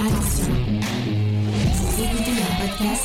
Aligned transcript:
Attention, 0.00 0.54
vous 1.74 2.02
écoutez 2.04 2.30
un 2.30 2.68
podcast. 2.68 3.02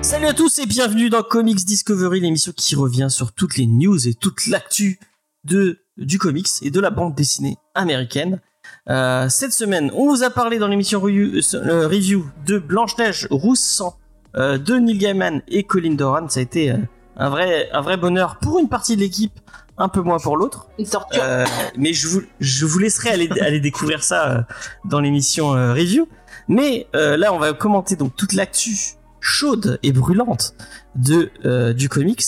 Salut 0.00 0.26
à 0.26 0.32
tous 0.32 0.58
et 0.60 0.64
bienvenue 0.64 1.10
dans 1.10 1.22
Comics 1.22 1.66
Discovery, 1.66 2.20
l'émission 2.20 2.52
qui 2.56 2.74
revient 2.74 3.08
sur 3.10 3.32
toutes 3.32 3.58
les 3.58 3.66
news 3.66 4.08
et 4.08 4.14
toute 4.14 4.46
l'actu 4.46 4.98
de 5.44 5.80
du 5.98 6.18
comics 6.18 6.48
et 6.62 6.70
de 6.70 6.80
la 6.80 6.88
bande 6.88 7.14
dessinée 7.14 7.58
américaine. 7.74 8.40
Euh, 8.88 9.28
cette 9.28 9.52
semaine, 9.52 9.90
on 9.94 10.08
vous 10.08 10.22
a 10.22 10.30
parlé 10.30 10.58
dans 10.58 10.68
l'émission 10.68 11.00
review, 11.00 11.42
euh, 11.54 12.22
de 12.46 12.58
Blanche-Neige 12.58 13.28
Rousse 13.30 13.60
Sang 13.60 13.98
euh, 14.36 14.58
de 14.58 14.74
Neil 14.74 14.98
Gaiman 14.98 15.42
et 15.48 15.64
Colin 15.64 15.94
Doran. 15.94 16.28
Ça 16.28 16.40
a 16.40 16.42
été 16.42 16.70
euh, 16.70 16.76
un 17.16 17.28
vrai 17.30 17.68
un 17.72 17.80
vrai 17.80 17.96
bonheur 17.96 18.38
pour 18.40 18.58
une 18.58 18.68
partie 18.68 18.96
de 18.96 19.00
l'équipe, 19.00 19.38
un 19.78 19.88
peu 19.88 20.00
moins 20.00 20.18
pour 20.18 20.36
l'autre. 20.36 20.68
Une 20.78 20.86
torture. 20.86 21.22
Euh, 21.22 21.44
mais 21.76 21.92
je 21.92 22.08
vous, 22.08 22.22
je 22.40 22.66
vous 22.66 22.78
laisserai 22.78 23.10
aller, 23.10 23.28
aller 23.40 23.60
découvrir 23.60 24.02
ça 24.04 24.30
euh, 24.30 24.42
dans 24.84 25.00
l'émission 25.00 25.54
euh, 25.54 25.72
review. 25.72 26.08
Mais 26.48 26.86
euh, 26.94 27.16
là, 27.16 27.32
on 27.32 27.38
va 27.38 27.52
commenter 27.52 27.96
donc 27.96 28.14
toute 28.16 28.32
l'actu 28.32 28.76
chaude 29.20 29.80
et 29.82 29.90
brûlante 29.90 30.54
de 30.94 31.30
euh, 31.44 31.72
du 31.72 31.88
comics. 31.88 32.22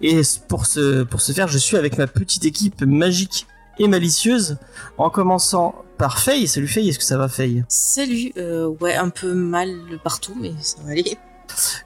Et 0.00 0.20
pour 0.48 0.66
ce 0.66 1.02
pour 1.02 1.20
ce 1.20 1.32
faire, 1.32 1.48
je 1.48 1.58
suis 1.58 1.76
avec 1.76 1.98
ma 1.98 2.06
petite 2.06 2.44
équipe 2.44 2.82
magique 2.82 3.46
et 3.80 3.88
malicieuse, 3.88 4.58
en 4.98 5.10
commençant 5.10 5.74
par 5.98 6.20
Faye. 6.20 6.46
Salut 6.46 6.68
Faye, 6.68 6.88
est-ce 6.88 6.98
que 6.98 7.04
ça 7.04 7.18
va 7.18 7.26
Faye? 7.28 7.64
Salut, 7.68 8.32
euh, 8.36 8.68
ouais, 8.80 8.94
un 8.94 9.08
peu 9.08 9.34
mal 9.34 9.74
partout, 10.04 10.36
mais 10.40 10.52
ça 10.60 10.76
va 10.84 10.92
aller. 10.92 11.18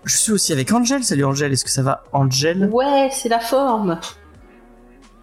Je 0.04 0.16
suis 0.16 0.32
aussi 0.32 0.52
avec 0.52 0.72
Angel. 0.72 1.02
Salut 1.04 1.24
Angel, 1.24 1.52
est-ce 1.52 1.64
que 1.64 1.70
ça 1.70 1.82
va 1.82 2.02
Angel? 2.12 2.68
Ouais, 2.72 3.10
c'est 3.12 3.28
la 3.28 3.40
forme. 3.40 4.00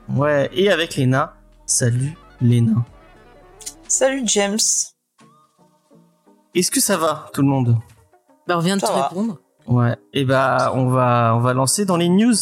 Ouais, 0.09 0.49
et 0.53 0.69
avec 0.71 0.97
Lena. 0.97 1.33
Salut 1.65 2.13
Lena. 2.41 2.85
Salut 3.87 4.23
James. 4.25 4.57
Est-ce 6.53 6.71
que 6.71 6.79
ça 6.79 6.97
va 6.97 7.29
tout 7.33 7.41
le 7.41 7.47
monde? 7.47 7.77
Bah, 8.47 8.55
on 8.57 8.61
vient 8.61 8.75
de 8.75 8.81
Ça 8.81 8.87
te 8.87 8.93
va. 8.93 9.07
répondre. 9.07 9.39
Ouais, 9.67 9.95
et 10.13 10.25
bah 10.25 10.71
on 10.75 10.89
va 10.89 11.33
on 11.35 11.39
va 11.39 11.53
lancer 11.55 11.85
dans 11.85 11.97
les 11.97 12.07
news 12.07 12.35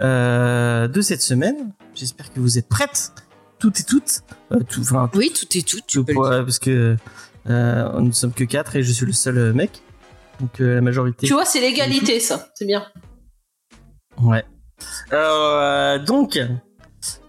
euh, 0.00 0.88
de 0.88 1.00
cette 1.00 1.22
semaine. 1.22 1.72
J'espère 1.94 2.30
que 2.32 2.38
vous 2.40 2.58
êtes 2.58 2.68
prêtes, 2.68 3.12
toutes 3.58 3.80
et 3.80 3.84
toutes. 3.84 4.20
Euh, 4.52 4.60
tout, 4.68 4.80
enfin, 4.82 5.08
tout, 5.10 5.18
Oui, 5.18 5.32
tout 5.34 5.46
est 5.56 5.66
tout, 5.66 5.78
tu 5.86 5.98
tout 5.98 6.04
peux 6.04 6.12
pour- 6.12 6.24
le 6.24 6.28
dire. 6.30 6.38
euh, 6.40 6.44
parce 6.44 6.58
que 6.58 6.96
euh, 7.48 7.92
nous 8.00 8.08
ne 8.08 8.12
sommes 8.12 8.32
que 8.34 8.44
quatre 8.44 8.76
et 8.76 8.82
je 8.82 8.92
suis 8.92 9.06
le 9.06 9.12
seul 9.12 9.38
euh, 9.38 9.52
mec. 9.54 9.82
Donc 10.40 10.60
euh, 10.60 10.76
la 10.76 10.80
majorité. 10.80 11.26
Tu 11.26 11.32
vois, 11.32 11.44
c'est 11.44 11.60
l'égalité, 11.60 12.18
ça. 12.18 12.48
C'est 12.54 12.66
bien. 12.66 12.86
Ouais. 14.22 14.44
Euh, 15.12 15.98
donc 15.98 16.38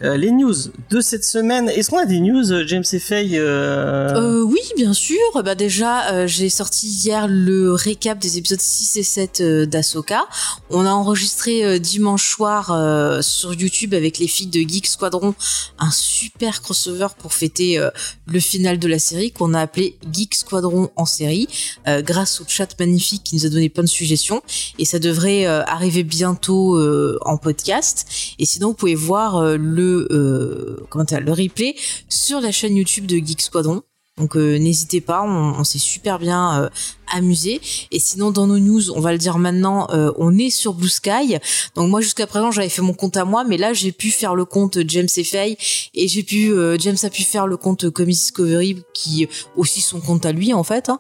euh, 0.04 0.18
les 0.18 0.32
news 0.32 0.54
de 0.90 1.00
cette 1.00 1.24
semaine. 1.24 1.70
Est-ce 1.70 1.90
qu'on 1.90 2.00
a 2.00 2.06
des 2.06 2.20
news, 2.20 2.52
euh, 2.52 2.66
James 2.66 2.84
et 2.92 3.00
Faye 3.00 3.38
euh, 3.38 4.42
oui, 4.42 4.60
bien 4.76 4.94
sûr. 4.94 5.20
Bah 5.44 5.56
déjà, 5.56 6.26
j'ai 6.28 6.50
sorti 6.50 6.88
hier 6.88 7.28
le 7.28 7.74
récap 7.74 8.20
des 8.20 8.38
épisodes 8.38 8.60
6 8.60 8.98
et 8.98 9.04
7 9.04 9.42
euh, 9.42 9.66
d'Asoka. 9.66 10.26
On 10.70 10.86
a 10.86 10.92
enregistré 10.92 11.80
dimanche 11.80 12.30
soir 12.30 13.24
sur 13.24 13.54
YouTube 13.54 13.94
avec 13.94 14.18
les 14.18 14.28
filles 14.28 14.48
de 14.48 14.60
Geek 14.62 14.88
Squadron 14.88 15.36
un 15.80 15.92
super 15.92 16.62
crossover 16.62 17.08
pour 17.18 17.34
fêter 17.34 17.80
le 18.26 18.40
final 18.40 18.80
de 18.80 18.88
la 18.88 19.00
série 19.00 19.32
qu'on 19.32 19.54
a 19.54 19.62
appelé 19.62 19.98
Geek 20.12 20.36
Squadron 20.36 20.90
en 20.96 21.06
série 21.06 21.48
grâce 21.86 22.42
au 22.42 22.46
chat 22.48 22.68
magnifique 22.80 23.24
qui 23.24 23.36
nous 23.36 23.46
a 23.46 23.50
donné 23.50 23.70
plein 23.70 23.84
de 23.84 23.90
suggestions 23.90 24.42
et 24.80 24.86
ça 24.86 25.00
devrait 25.00 25.46
arriver 25.46 26.04
bientôt 26.04 26.80
en 27.22 27.38
podcast 27.38 28.06
et 28.40 28.46
sinon 28.46 28.70
vous 28.70 28.76
pouvez 28.76 28.96
voir 28.96 29.58
le 29.62 30.08
euh, 30.12 30.86
le 31.20 31.32
replay 31.32 31.76
sur 32.10 32.42
la 32.42 32.52
chaîne 32.52 32.76
YouTube 32.76 33.06
de 33.06 33.18
Geek 33.18 33.42
Squadron. 33.42 33.84
Donc 34.18 34.36
euh, 34.36 34.58
n'hésitez 34.58 35.02
pas, 35.02 35.24
on, 35.24 35.64
s'est 35.64 35.80
super 35.80 36.20
bien 36.20 36.64
euh, 36.64 36.70
amusé. 37.12 37.62
Et 37.92 38.00
sinon 38.00 38.32
dans 38.32 38.48
nos 38.48 38.60
news, 38.60 38.92
on 38.92 39.00
va 39.00 39.12
le 39.12 39.18
dire 39.18 39.38
maintenant, 39.38 39.88
euh, 39.92 40.12
on 40.18 40.38
est 40.38 40.50
sur 40.50 40.74
Blue 40.74 40.90
Sky. 40.90 41.38
Donc 41.76 41.90
moi 41.90 42.02
jusqu'à 42.02 42.28
présent 42.28 42.52
j'avais 42.52 42.70
fait 42.70 42.82
mon 42.82 42.94
compte 42.94 43.18
à 43.18 43.26
moi, 43.26 43.44
mais 43.44 43.58
là 43.58 43.74
j'ai 43.74 43.92
pu 43.92 44.12
faire 44.12 44.36
le 44.36 44.46
compte 44.46 44.78
James 44.88 45.08
et 45.18 45.58
et 45.94 46.08
j'ai 46.08 46.24
pu 46.24 46.52
euh, 46.52 46.78
James 46.80 46.98
a 47.04 47.10
pu 47.10 47.24
faire 47.24 47.48
le 47.48 47.58
compte 47.58 47.90
Comics 47.90 48.16
Discovery 48.16 48.84
qui 48.94 49.28
aussi 49.56 49.82
son 49.82 50.00
compte 50.00 50.26
à 50.26 50.32
lui 50.32 50.54
en 50.54 50.64
fait. 50.64 50.90
hein. 50.90 51.00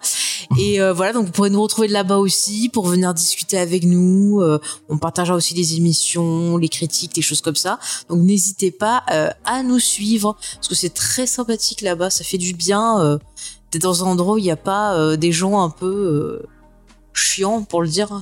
Et 0.58 0.82
euh, 0.82 0.94
voilà 0.94 1.14
donc 1.14 1.26
vous 1.26 1.32
pourrez 1.32 1.50
nous 1.50 1.62
retrouver 1.62 1.88
de 1.88 1.94
là-bas 1.94 2.18
aussi 2.18 2.70
pour 2.70 2.88
venir 2.88 3.14
discuter 3.14 3.58
avec 3.58 3.84
nous. 3.84 4.42
Euh, 4.42 4.60
on 4.90 4.98
partagera 4.98 5.36
aussi 5.36 5.54
les 5.54 5.76
émissions, 5.76 6.58
les 6.58 6.70
critiques, 6.70 7.16
des 7.16 7.22
choses 7.22 7.42
comme 7.42 7.56
ça. 7.56 7.80
Donc 8.10 8.22
n'hésitez 8.22 8.72
pas 8.72 9.04
à 9.46 9.64
nous 9.64 9.80
suivre 9.80 10.38
parce 10.56 10.68
que 10.68 10.76
c'est 10.76 10.94
très 10.94 11.26
sympathique 11.26 11.82
là-bas, 11.82 12.10
ça 12.10 12.24
fait 12.24 12.38
du 12.38 12.54
bien 12.54 13.01
euh, 13.02 13.18
d'être 13.72 13.84
dans 13.84 14.04
un 14.04 14.08
endroit 14.08 14.36
où 14.36 14.38
il 14.38 14.44
n'y 14.44 14.52
a 14.52 14.56
pas 14.58 14.96
euh, 14.96 15.16
des 15.18 15.32
gens 15.32 15.62
un 15.62 15.70
peu 15.70 15.86
euh, 16.44 16.48
chiants 17.14 17.64
pour 17.64 17.82
le 17.82 17.88
dire. 17.88 18.12
hein. 18.12 18.22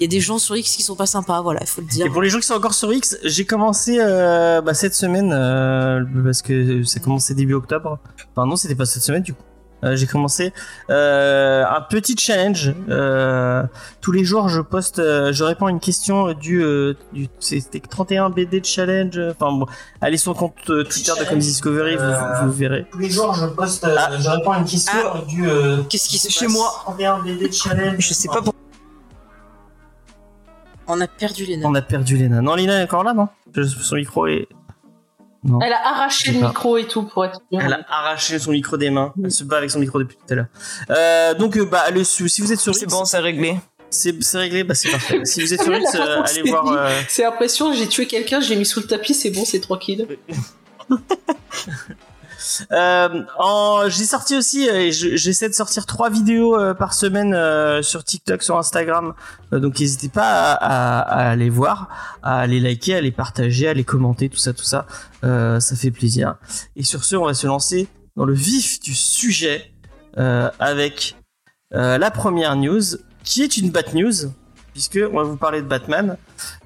Il 0.00 0.02
y 0.02 0.06
a 0.06 0.08
des 0.08 0.20
gens 0.20 0.38
sur 0.38 0.56
X 0.56 0.74
qui 0.76 0.82
sont 0.82 0.96
pas 0.96 1.06
sympas, 1.06 1.40
voilà, 1.40 1.60
il 1.62 1.68
faut 1.68 1.80
le 1.80 1.86
Et 1.86 1.90
dire. 1.90 2.12
pour 2.12 2.20
les 2.20 2.28
gens 2.28 2.40
qui 2.40 2.46
sont 2.46 2.54
encore 2.54 2.74
sur 2.74 2.92
X, 2.92 3.16
j'ai 3.22 3.44
commencé 3.44 3.98
euh, 4.00 4.60
bah, 4.60 4.74
cette 4.74 4.94
semaine 4.94 5.32
euh, 5.32 6.04
parce 6.24 6.42
que 6.42 6.82
ça 6.82 6.98
commencé 6.98 7.34
début 7.34 7.54
octobre. 7.54 7.98
Enfin 8.32 8.46
non, 8.46 8.56
c'était 8.56 8.74
pas 8.74 8.86
cette 8.86 9.04
semaine 9.04 9.22
du 9.22 9.34
coup. 9.34 9.42
Euh, 9.84 9.96
j'ai 9.96 10.06
commencé 10.06 10.52
euh, 10.90 11.64
un 11.68 11.80
petit 11.82 12.16
challenge. 12.18 12.72
Euh, 12.88 13.62
tous 14.00 14.12
les 14.12 14.24
jours, 14.24 14.48
je 14.48 14.60
poste, 14.60 14.96
je 14.98 15.44
réponds 15.44 15.66
à 15.66 15.70
une 15.70 15.80
question 15.80 16.32
du, 16.32 16.62
euh, 16.62 16.94
du 17.12 17.28
c'était 17.40 17.80
31 17.80 18.30
BD 18.30 18.60
de 18.60 18.64
challenge. 18.66 19.18
Enfin 19.18 19.52
bon, 19.52 19.66
allez 20.00 20.16
sur 20.16 20.32
le 20.32 20.38
compte 20.38 20.54
Twitter 20.64 21.12
de 21.18 21.24
Comics 21.24 21.44
Discovery, 21.44 21.96
vous, 21.96 22.02
vous, 22.02 22.46
vous 22.46 22.52
verrez. 22.52 22.86
Tous 22.90 22.98
les 22.98 23.10
jours, 23.10 23.34
je 23.34 23.46
poste, 23.46 23.84
euh, 23.84 23.96
je 24.18 24.28
réponds 24.28 24.52
à 24.52 24.58
une 24.58 24.64
question 24.64 24.92
du 25.28 25.44
Qu'est-ce 25.88 26.08
qui 26.08 26.18
se 26.18 26.30
Chez 26.30 26.46
passe 26.46 26.54
moi. 26.54 26.72
31 26.84 27.18
BD 27.22 27.48
de 27.48 27.52
challenge. 27.52 27.96
Je 27.98 28.14
sais 28.14 28.28
pas 28.28 28.36
pourquoi. 28.36 28.52
On 30.86 31.00
a 31.00 31.06
perdu 31.06 31.46
les 31.46 31.56
noms. 31.56 31.70
On 31.70 31.74
a 31.74 31.82
perdu 31.82 32.16
Lena. 32.16 32.40
Non, 32.42 32.56
Lena 32.56 32.80
est 32.80 32.84
encore 32.84 33.04
là, 33.04 33.14
non? 33.14 33.28
Son 33.64 33.96
micro 33.96 34.26
est. 34.26 34.48
Non. 35.46 35.58
Elle 35.60 35.72
a 35.74 35.86
arraché 35.88 36.32
le 36.32 36.40
pas. 36.40 36.48
micro 36.48 36.78
et 36.78 36.86
tout 36.86 37.02
pour 37.02 37.24
être. 37.24 37.38
Elle 37.52 37.72
a 37.72 37.84
arraché 37.88 38.38
son 38.38 38.52
micro 38.52 38.76
des 38.78 38.88
mains. 38.90 39.12
Elle 39.22 39.30
se 39.30 39.44
bat 39.44 39.58
avec 39.58 39.70
son 39.70 39.78
micro 39.78 39.98
depuis 39.98 40.16
tout 40.16 40.32
à 40.32 40.36
l'heure. 40.36 40.46
Euh, 40.90 41.34
donc, 41.34 41.56
euh, 41.58 41.64
bah, 41.66 41.90
le, 41.90 42.02
si 42.02 42.22
vous 42.40 42.52
êtes 42.52 42.60
sur 42.60 42.74
C'est 42.74 42.86
bon, 42.86 43.04
c'est 43.04 43.18
réglé. 43.18 43.56
c'est 43.90 44.22
c'est 44.22 44.38
réglé. 44.38 44.64
Bah, 44.64 44.74
c'est 44.74 44.90
parfait. 44.90 45.20
Si 45.24 45.42
vous 45.42 45.52
êtes 45.52 45.62
sur 45.62 45.74
X, 45.76 45.94
euh, 45.96 46.16
allez 46.22 46.26
c'est 46.28 46.42
voir. 46.48 46.66
euh, 46.66 47.00
C'est 47.08 47.22
l'impression, 47.24 47.74
j'ai 47.74 47.86
tué 47.88 48.06
quelqu'un, 48.06 48.40
je 48.40 48.48
l'ai 48.48 48.56
mis 48.56 48.64
sous 48.64 48.80
le 48.80 48.86
tapis, 48.86 49.12
c'est 49.12 49.30
bon, 49.30 49.44
c'est 49.44 49.60
tranquille. 49.60 50.06
Euh, 52.72 53.88
j'ai 53.88 54.04
sorti 54.04 54.36
aussi, 54.36 54.68
euh, 54.68 54.90
j'essaie 54.90 55.48
de 55.48 55.54
sortir 55.54 55.86
trois 55.86 56.10
vidéos 56.10 56.58
euh, 56.58 56.74
par 56.74 56.94
semaine 56.94 57.34
sur 57.82 58.04
TikTok, 58.04 58.42
sur 58.42 58.56
Instagram. 58.58 59.14
Donc 59.52 59.80
n'hésitez 59.80 60.08
pas 60.08 60.52
à, 60.52 61.30
aller 61.30 61.50
voir, 61.50 61.88
à 62.22 62.46
les 62.46 62.60
liker, 62.60 62.96
à 62.96 63.00
les 63.00 63.12
partager, 63.12 63.68
à 63.68 63.74
les 63.74 63.84
commenter, 63.84 64.28
tout 64.28 64.38
ça, 64.38 64.52
tout 64.52 64.64
ça. 64.64 64.86
Ça 65.22 65.76
fait 65.76 65.90
plaisir. 65.90 66.36
Et 66.76 66.84
sur 66.84 67.04
ce, 67.04 67.16
on 67.16 67.24
va 67.24 67.34
se 67.34 67.46
lancer 67.46 67.88
dans 68.16 68.24
le 68.24 68.34
vif 68.34 68.80
du 68.80 68.94
sujet 68.94 69.72
avec 70.16 71.16
la 71.70 72.10
première 72.10 72.56
news, 72.56 72.82
qui 73.24 73.42
est 73.42 73.56
une 73.56 73.70
Bat 73.70 73.94
News, 73.94 74.30
puisque 74.74 74.98
on 75.10 75.16
va 75.16 75.22
vous 75.22 75.36
parler 75.36 75.62
de 75.62 75.66
Batman. 75.66 76.18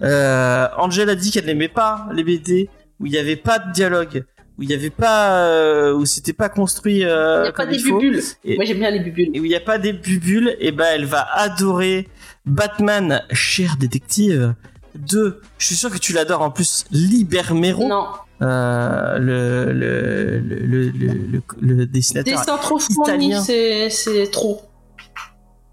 Euh, 0.02 0.66
Angel 0.78 1.08
a 1.08 1.14
dit 1.14 1.30
qu'elle 1.30 1.46
n'aimait 1.46 1.68
pas 1.68 2.08
les 2.12 2.24
BD 2.24 2.68
où 2.98 3.06
il 3.06 3.12
n'y 3.12 3.18
avait 3.18 3.36
pas 3.36 3.60
de 3.60 3.70
dialogue 3.72 4.24
où 4.58 4.62
il 4.62 4.68
n'y 4.68 4.74
avait 4.74 4.90
pas 4.90 5.44
euh, 5.46 5.94
où 5.94 6.04
c'était 6.04 6.32
pas 6.32 6.48
construit 6.48 7.04
euh, 7.04 7.38
Il 7.38 7.42
n'y 7.42 7.48
a 7.48 7.52
pas 7.52 7.66
des 7.66 7.78
bubules. 7.78 8.20
Et- 8.44 8.56
Moi 8.56 8.64
j'aime 8.64 8.78
bien 8.78 8.90
les 8.90 9.00
bubules. 9.00 9.30
et 9.34 9.40
où 9.40 9.44
il 9.44 9.48
n'y 9.48 9.54
a 9.54 9.60
pas 9.60 9.78
des 9.78 9.92
bubules 9.92 10.56
et 10.58 10.72
ben 10.72 10.86
elle 10.94 11.04
va 11.04 11.20
adorer 11.34 12.08
Batman 12.44 13.22
cher 13.30 13.76
détective 13.78 14.54
2 14.96 15.40
je 15.58 15.66
suis 15.66 15.76
sûr 15.76 15.90
que 15.90 15.98
tu 15.98 16.12
l'adores 16.12 16.42
en 16.42 16.50
plus 16.50 16.84
Libermero 16.90 17.86
Non. 17.86 18.06
euh, 18.42 19.18
le, 19.18 19.72
le, 19.72 20.38
le, 20.40 20.90
le, 20.90 21.42
le, 21.60 21.86
dessinateur 21.86 22.38
Dessin 22.40 22.56
trop 22.56 22.78
italien. 22.90 23.40
c'est 23.40 23.90
c'est 23.90 24.28
trop. 24.30 24.62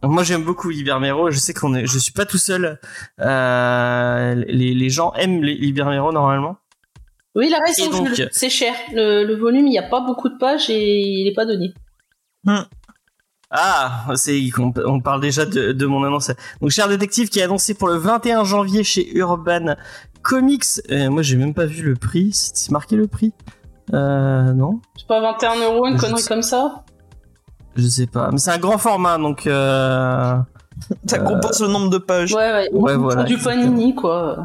moi 0.03 0.23
j'aime 0.23 0.43
beaucoup 0.43 0.69
Libermero 0.69 1.31
je 1.31 1.39
sais 1.39 1.53
qu'on 1.53 1.73
est 1.73 1.87
je 1.87 1.97
suis 1.97 2.11
pas 2.11 2.25
tout 2.25 2.37
seul 2.37 2.79
euh, 3.21 4.35
les, 4.47 4.73
les 4.73 4.89
gens 4.89 5.13
aiment 5.13 5.41
Libermero 5.41 6.11
normalement 6.11 6.57
Oui, 7.35 7.47
il 7.49 7.53
a 7.53 7.59
raison, 7.65 8.03
donc-. 8.03 8.27
C'est 8.31 8.49
cher. 8.49 8.73
Le, 8.93 9.23
le 9.25 9.35
volume, 9.35 9.67
il 9.67 9.71
n'y 9.71 9.79
a 9.79 9.83
pas 9.83 9.99
beaucoup 10.01 10.29
de 10.29 10.37
pages 10.37 10.69
et 10.69 10.99
il 11.01 11.25
n'est 11.25 11.33
pas 11.33 11.45
donné. 11.45 11.73
Ah, 13.51 14.07
c'est 14.15 14.41
on, 14.57 14.73
on 14.85 14.99
parle 15.01 15.21
déjà 15.21 15.45
de, 15.45 15.71
de 15.71 15.85
mon 15.85 16.03
annonce. 16.03 16.31
Donc, 16.61 16.71
cher 16.71 16.87
détective 16.87 17.29
qui 17.29 17.39
est 17.39 17.43
annoncé 17.43 17.73
pour 17.73 17.87
le 17.87 17.95
21 17.95 18.43
janvier 18.43 18.83
chez 18.83 19.15
Urban 19.17 19.75
Comics. 20.23 20.63
Euh, 20.91 21.09
moi, 21.09 21.21
j'ai 21.21 21.35
même 21.37 21.53
pas 21.53 21.65
vu 21.65 21.83
le 21.83 21.95
prix. 21.95 22.31
C'est 22.33 22.71
marqué 22.71 22.95
le 22.95 23.07
prix 23.07 23.33
Euh, 23.93 24.51
non, 24.53 24.79
C'est 24.97 25.07
pas 25.07 25.21
21 25.21 25.55
euros, 25.63 25.85
une 25.87 25.95
Je 25.97 26.01
connerie 26.01 26.21
sais. 26.21 26.27
comme 26.27 26.41
ça? 26.41 26.83
Je 27.75 27.87
sais 27.87 28.07
pas. 28.07 28.29
Mais 28.31 28.37
c'est 28.39 28.51
un 28.51 28.57
grand 28.57 28.77
format, 28.77 29.17
donc. 29.17 29.45
Euh... 29.47 30.35
Ça 31.05 31.19
compense 31.19 31.61
le 31.61 31.67
nombre 31.67 31.89
de 31.89 31.97
pages. 31.97 32.33
Ouais, 32.33 32.51
ouais. 32.51 32.69
Ouais, 32.73 32.95
voilà, 32.97 33.23
du 33.23 33.35
exactement. 33.35 33.63
panini, 33.65 33.95
quoi. 33.95 34.43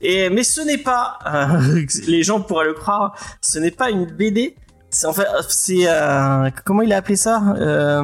Et 0.00 0.28
mais 0.30 0.42
ce 0.42 0.60
n'est 0.60 0.78
pas, 0.78 1.18
euh, 1.26 1.84
les 2.06 2.22
gens 2.22 2.40
pourraient 2.40 2.66
le 2.66 2.74
croire, 2.74 3.14
ce 3.40 3.58
n'est 3.58 3.70
pas 3.70 3.90
une 3.90 4.06
BD. 4.06 4.56
C'est 4.90 5.06
en 5.06 5.12
fait, 5.12 5.26
c'est 5.48 5.86
euh, 5.88 6.50
comment 6.64 6.82
il 6.82 6.92
a 6.92 6.98
appelé 6.98 7.16
ça 7.16 7.42
euh, 7.58 8.02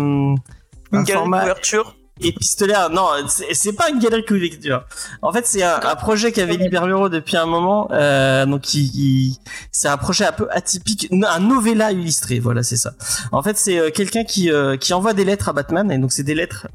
Une 0.92 1.06
format 1.06 1.40
couverture. 1.40 1.96
épistolaire. 2.22 2.88
Non, 2.88 3.08
c'est 3.52 3.74
pas 3.74 3.90
une 3.90 3.98
galerie 3.98 4.24
couverture. 4.24 4.86
En 5.20 5.30
fait, 5.30 5.46
c'est 5.46 5.62
un, 5.62 5.78
un 5.82 5.96
projet 5.96 6.32
qu'avait 6.32 6.56
Libermero 6.56 7.10
depuis 7.10 7.36
un 7.36 7.44
moment. 7.44 7.88
Euh, 7.92 8.46
donc, 8.46 8.72
il, 8.72 8.86
il- 8.94 9.36
c'est 9.70 9.88
un 9.88 9.98
projet 9.98 10.24
un 10.24 10.32
peu 10.32 10.48
atypique, 10.50 11.08
un 11.12 11.40
novella 11.40 11.92
illustré. 11.92 12.38
Voilà, 12.38 12.62
c'est 12.62 12.78
ça. 12.78 12.94
En 13.32 13.42
fait, 13.42 13.58
c'est 13.58 13.92
quelqu'un 13.92 14.24
qui 14.24 14.50
euh, 14.50 14.78
qui 14.78 14.94
envoie 14.94 15.12
des 15.12 15.26
lettres 15.26 15.50
à 15.50 15.52
Batman, 15.52 15.92
et 15.92 15.98
donc 15.98 16.10
c'est 16.12 16.22
des 16.22 16.34
lettres 16.34 16.68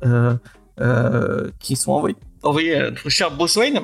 euh, 0.80 1.50
qui 1.60 1.76
sont 1.76 1.92
envoyées 1.92 2.16
envoyées 2.44 2.76
à 2.76 2.92
notre 2.92 3.10
cher 3.10 3.32
Bruce 3.32 3.56
Wayne. 3.56 3.80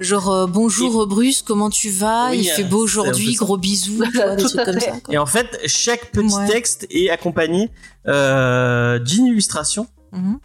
Genre 0.00 0.30
euh, 0.30 0.46
bonjour 0.46 1.06
Bruce, 1.06 1.42
comment 1.42 1.68
tu 1.68 1.90
vas? 1.90 2.30
Oui, 2.30 2.40
Il 2.44 2.50
euh, 2.50 2.54
fait 2.54 2.64
beau 2.64 2.78
c'est 2.88 2.98
aujourd'hui, 2.98 3.34
gros 3.34 3.58
bisous, 3.58 4.02
tu 4.10 4.16
vois, 4.16 4.34
des 4.34 4.42
Tout 4.42 4.48
trucs 4.54 4.60
à 4.60 4.64
comme 4.64 4.80
fait. 4.80 4.90
ça. 4.90 5.00
quoi. 5.04 5.14
Et 5.14 5.18
en 5.18 5.26
fait, 5.26 5.60
chaque 5.66 6.10
petit 6.10 6.34
Ouais. 6.34 6.46
texte 6.48 6.86
est 6.90 7.10
accompagné 7.10 7.70
euh, 8.08 8.98
d'une 8.98 9.26
illustration 9.26 9.86
Mhm. 10.12 10.38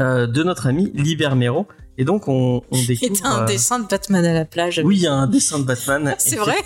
euh, 0.00 0.26
de 0.26 0.42
notre 0.42 0.66
ami 0.66 0.90
Libermero. 0.94 1.66
Et 1.96 2.04
donc, 2.04 2.28
on, 2.28 2.60
on 2.70 2.76
Et 2.78 2.84
découvre. 2.86 3.22
t'as 3.22 3.28
un 3.28 3.42
euh, 3.42 3.46
dessin 3.46 3.78
de 3.78 3.86
Batman 3.86 4.24
à 4.24 4.34
la 4.34 4.44
plage. 4.44 4.82
Oui, 4.84 4.96
il 4.96 5.02
y 5.02 5.06
a 5.06 5.12
un 5.14 5.28
dessin 5.28 5.58
de 5.60 5.64
Batman. 5.64 6.14
C'est 6.18 6.36
vrai. 6.36 6.56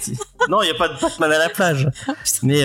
Non, 0.48 0.60
il 0.62 0.66
n'y 0.66 0.72
a 0.72 0.74
pas 0.78 0.88
de 0.88 1.00
Batman 1.00 1.30
à 1.30 1.38
la 1.38 1.48
plage. 1.50 1.88
Ah. 2.08 2.14
Mais 2.42 2.62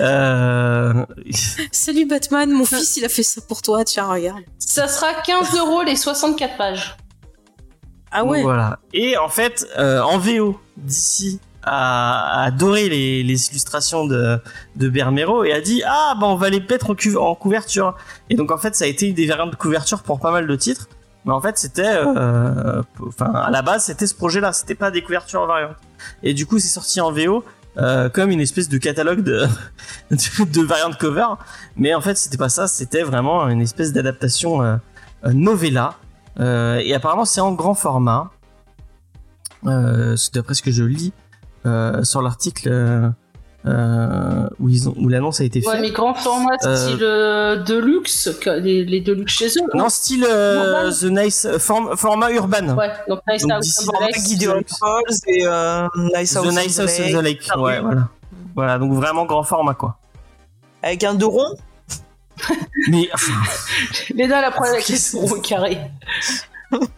euh... 0.00 1.04
Salut 1.72 2.06
Batman, 2.06 2.50
mon 2.50 2.64
fils 2.64 2.96
il 2.96 3.04
a 3.04 3.08
fait 3.08 3.22
ça 3.22 3.40
pour 3.46 3.62
toi, 3.62 3.84
tiens 3.84 4.06
regarde. 4.06 4.42
Ça 4.58 4.88
sera 4.88 5.14
15 5.14 5.56
euros 5.56 5.82
les 5.82 5.96
64 5.96 6.56
pages. 6.56 6.96
Ah 8.10 8.24
ouais. 8.24 8.42
Voilà. 8.42 8.78
Et 8.92 9.16
en 9.16 9.28
fait, 9.28 9.66
euh, 9.78 10.00
en 10.02 10.18
VO, 10.18 10.60
d'ici 10.76 11.40
a, 11.64 12.42
adoré 12.44 12.88
les, 12.88 13.22
les 13.22 13.48
illustrations 13.48 14.04
de, 14.06 14.38
de 14.76 14.88
Bermero 14.88 15.44
et 15.44 15.52
a 15.52 15.60
dit 15.60 15.82
ah 15.86 16.14
bah 16.20 16.26
on 16.28 16.36
va 16.36 16.48
les 16.50 16.60
mettre 16.60 16.90
en, 16.90 16.94
cu- 16.94 17.16
en 17.16 17.34
couverture. 17.34 17.96
Et 18.30 18.36
donc 18.36 18.50
en 18.52 18.58
fait, 18.58 18.74
ça 18.76 18.84
a 18.84 18.88
été 18.88 19.08
une 19.08 19.14
des 19.14 19.26
variantes 19.26 19.50
de 19.50 19.56
couverture 19.56 20.02
pour 20.02 20.20
pas 20.20 20.30
mal 20.30 20.46
de 20.46 20.56
titres. 20.56 20.88
Mais 21.24 21.32
en 21.32 21.40
fait, 21.40 21.56
c'était, 21.56 21.86
euh, 21.86 22.82
enfin, 23.08 23.32
à 23.32 23.50
la 23.50 23.62
base, 23.62 23.84
c'était 23.86 24.06
ce 24.06 24.14
projet-là. 24.14 24.52
C'était 24.52 24.74
pas 24.74 24.90
des 24.90 25.02
couvertures 25.02 25.40
en 25.40 25.46
variante. 25.46 25.76
Et 26.22 26.34
du 26.34 26.44
coup, 26.44 26.58
c'est 26.58 26.68
sorti 26.68 27.00
en 27.00 27.10
VO. 27.12 27.42
Euh, 27.76 28.08
comme 28.08 28.30
une 28.30 28.40
espèce 28.40 28.68
de 28.68 28.78
catalogue 28.78 29.22
de, 29.22 29.46
de, 30.10 30.16
de 30.16 30.96
cover, 30.98 31.26
mais 31.76 31.94
en 31.94 32.00
fait 32.00 32.16
c'était 32.16 32.36
pas 32.36 32.48
ça, 32.48 32.68
c'était 32.68 33.02
vraiment 33.02 33.48
une 33.48 33.60
espèce 33.60 33.92
d'adaptation 33.92 34.62
euh, 34.62 34.76
euh, 35.24 35.32
novella, 35.32 35.94
euh, 36.40 36.80
et 36.84 36.94
apparemment 36.94 37.24
c'est 37.24 37.40
en 37.40 37.52
grand 37.52 37.74
format. 37.74 38.30
Euh, 39.66 40.14
c'est 40.16 40.34
d'après 40.34 40.54
ce 40.54 40.62
que 40.62 40.70
je 40.70 40.84
lis 40.84 41.12
sur 42.02 42.20
l'article 42.20 43.14
euh, 43.66 44.48
où 44.60 44.68
ils 44.68 44.88
ont 44.88 44.94
où 44.98 45.08
l'annonce 45.08 45.40
a 45.40 45.44
été 45.44 45.60
faite. 45.60 45.70
Ouais, 45.72 45.80
mais 45.80 45.90
grand 45.90 46.14
format, 46.14 46.56
Euh, 46.64 46.76
style 46.76 46.98
euh, 47.02 47.56
Deluxe, 47.62 48.30
que- 48.40 48.50
les, 48.50 48.84
les 48.84 49.00
Deluxe 49.00 49.32
chez 49.32 49.48
eux. 49.48 49.66
Non, 49.74 49.88
style 49.88 50.26
euh. 50.28 50.90
The 50.92 51.04
Nice 51.04 51.46
form- 51.58 51.96
format 51.96 52.30
urbain. 52.32 52.76
Ouais, 52.76 52.90
donc 53.08 53.20
Nice 53.28 53.42
Donc, 53.42 53.52
House. 53.52 53.86
Guy- 54.14 54.28
Gideon 54.28 54.52
Deluxe. 54.52 54.78
Falls 54.78 55.16
et 55.28 55.46
euh, 55.46 55.88
Nice 56.16 56.34
The 56.34 56.46
Nice 56.46 56.78
House 56.78 56.96
the 56.96 57.22
Lake. 57.22 57.48
Ah, 57.50 57.58
Ouais, 57.60 57.76
oui. 57.78 57.82
voilà. 57.84 58.08
Voilà, 58.54 58.78
donc 58.78 58.92
vraiment 58.92 59.24
grand 59.24 59.42
format 59.44 59.74
quoi. 59.74 59.96
Avec 60.82 61.02
un 61.04 61.14
dos 61.14 61.30
rond? 61.30 61.56
Mais 62.88 63.08
deux, 64.14 64.28
la 64.28 64.50
première 64.50 64.78
question 64.84 65.24
au 65.24 65.40
carré. 65.40 65.78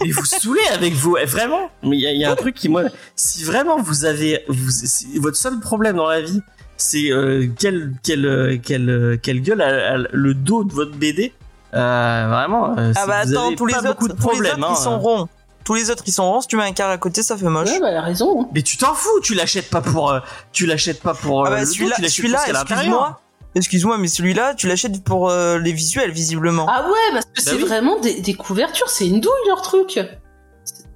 Et 0.04 0.10
vous 0.10 0.24
saoulez 0.24 0.66
avec 0.72 0.94
vous, 0.94 1.16
eh, 1.18 1.24
vraiment. 1.26 1.70
Mais 1.82 1.96
il 1.96 2.00
y, 2.02 2.06
a- 2.06 2.12
il 2.12 2.18
y 2.20 2.24
a 2.24 2.30
un 2.30 2.36
truc 2.36 2.54
qui 2.54 2.68
moi, 2.68 2.84
si 3.14 3.44
vraiment 3.44 3.76
vous 3.78 4.04
avez, 4.06 4.42
vous, 4.48 4.70
si 4.70 5.18
votre 5.18 5.36
seul 5.36 5.60
problème 5.60 5.96
dans 5.96 6.08
la 6.08 6.22
vie, 6.22 6.40
c'est 6.76 7.10
euh, 7.10 7.46
quelle 7.58 7.92
quelle 8.02 8.26
euh, 8.26 8.58
quelle 8.62 8.90
euh, 8.90 9.16
quelle 9.22 9.40
gueule 9.42 9.62
a, 9.62 9.94
a 9.94 9.96
le 10.10 10.34
dos 10.34 10.64
de 10.64 10.72
votre 10.72 10.92
BD. 10.92 11.32
Euh, 11.74 12.26
vraiment. 12.30 12.76
euh, 12.78 12.92
Ah 12.94 13.00
c'est 13.02 13.06
bah 13.08 13.22
vous 13.24 13.32
attends, 13.32 13.46
avez 13.48 13.56
tous 13.56 13.66
les 13.66 13.74
autres, 13.76 13.86
beaucoup 13.88 14.08
de 14.08 14.12
tous 14.14 14.18
les 14.18 14.24
problèmes. 14.28 14.58
autres, 14.62 14.68
hein. 14.70 14.74
ils 14.78 14.82
sont 14.82 14.98
ronds. 14.98 15.28
Tous 15.64 15.74
les 15.74 15.90
autres, 15.90 16.04
ils 16.06 16.12
sont 16.12 16.30
ronds. 16.30 16.40
Si 16.40 16.46
tu 16.48 16.56
mets 16.56 16.62
un 16.62 16.72
carré 16.72 16.92
à 16.92 16.98
côté, 16.98 17.22
ça 17.24 17.36
fait 17.36 17.44
moche. 17.48 17.68
Ouais, 17.70 17.80
bah, 17.80 17.88
elle 17.90 17.96
a 17.96 18.02
raison. 18.02 18.42
hein. 18.42 18.48
Mais 18.54 18.62
tu 18.62 18.76
t'en 18.76 18.94
fous, 18.94 19.20
tu 19.22 19.34
l'achètes 19.34 19.68
pas 19.68 19.80
pour, 19.80 20.12
euh, 20.12 20.20
tu 20.52 20.64
l'achètes 20.64 21.02
pas 21.02 21.12
pour 21.14 21.42
euh, 21.42 21.48
Ah 21.48 21.50
bah 21.56 21.66
celui-là, 21.66 21.96
excuse-moi. 21.98 23.20
Excuse-moi, 23.56 23.96
mais 23.98 24.06
celui-là, 24.08 24.54
tu 24.54 24.68
l'achètes 24.68 25.02
pour 25.02 25.30
euh, 25.30 25.58
les 25.58 25.72
visuels, 25.72 26.10
visiblement. 26.10 26.66
Ah 26.70 26.84
ouais, 26.86 27.12
parce 27.12 27.24
que 27.24 27.40
c'est 27.42 27.54
oui. 27.56 27.64
vraiment 27.64 27.98
des, 28.00 28.20
des 28.20 28.34
couvertures, 28.34 28.88
c'est 28.90 29.06
une 29.08 29.20
douille 29.20 29.32
leur 29.48 29.62
truc. 29.62 29.98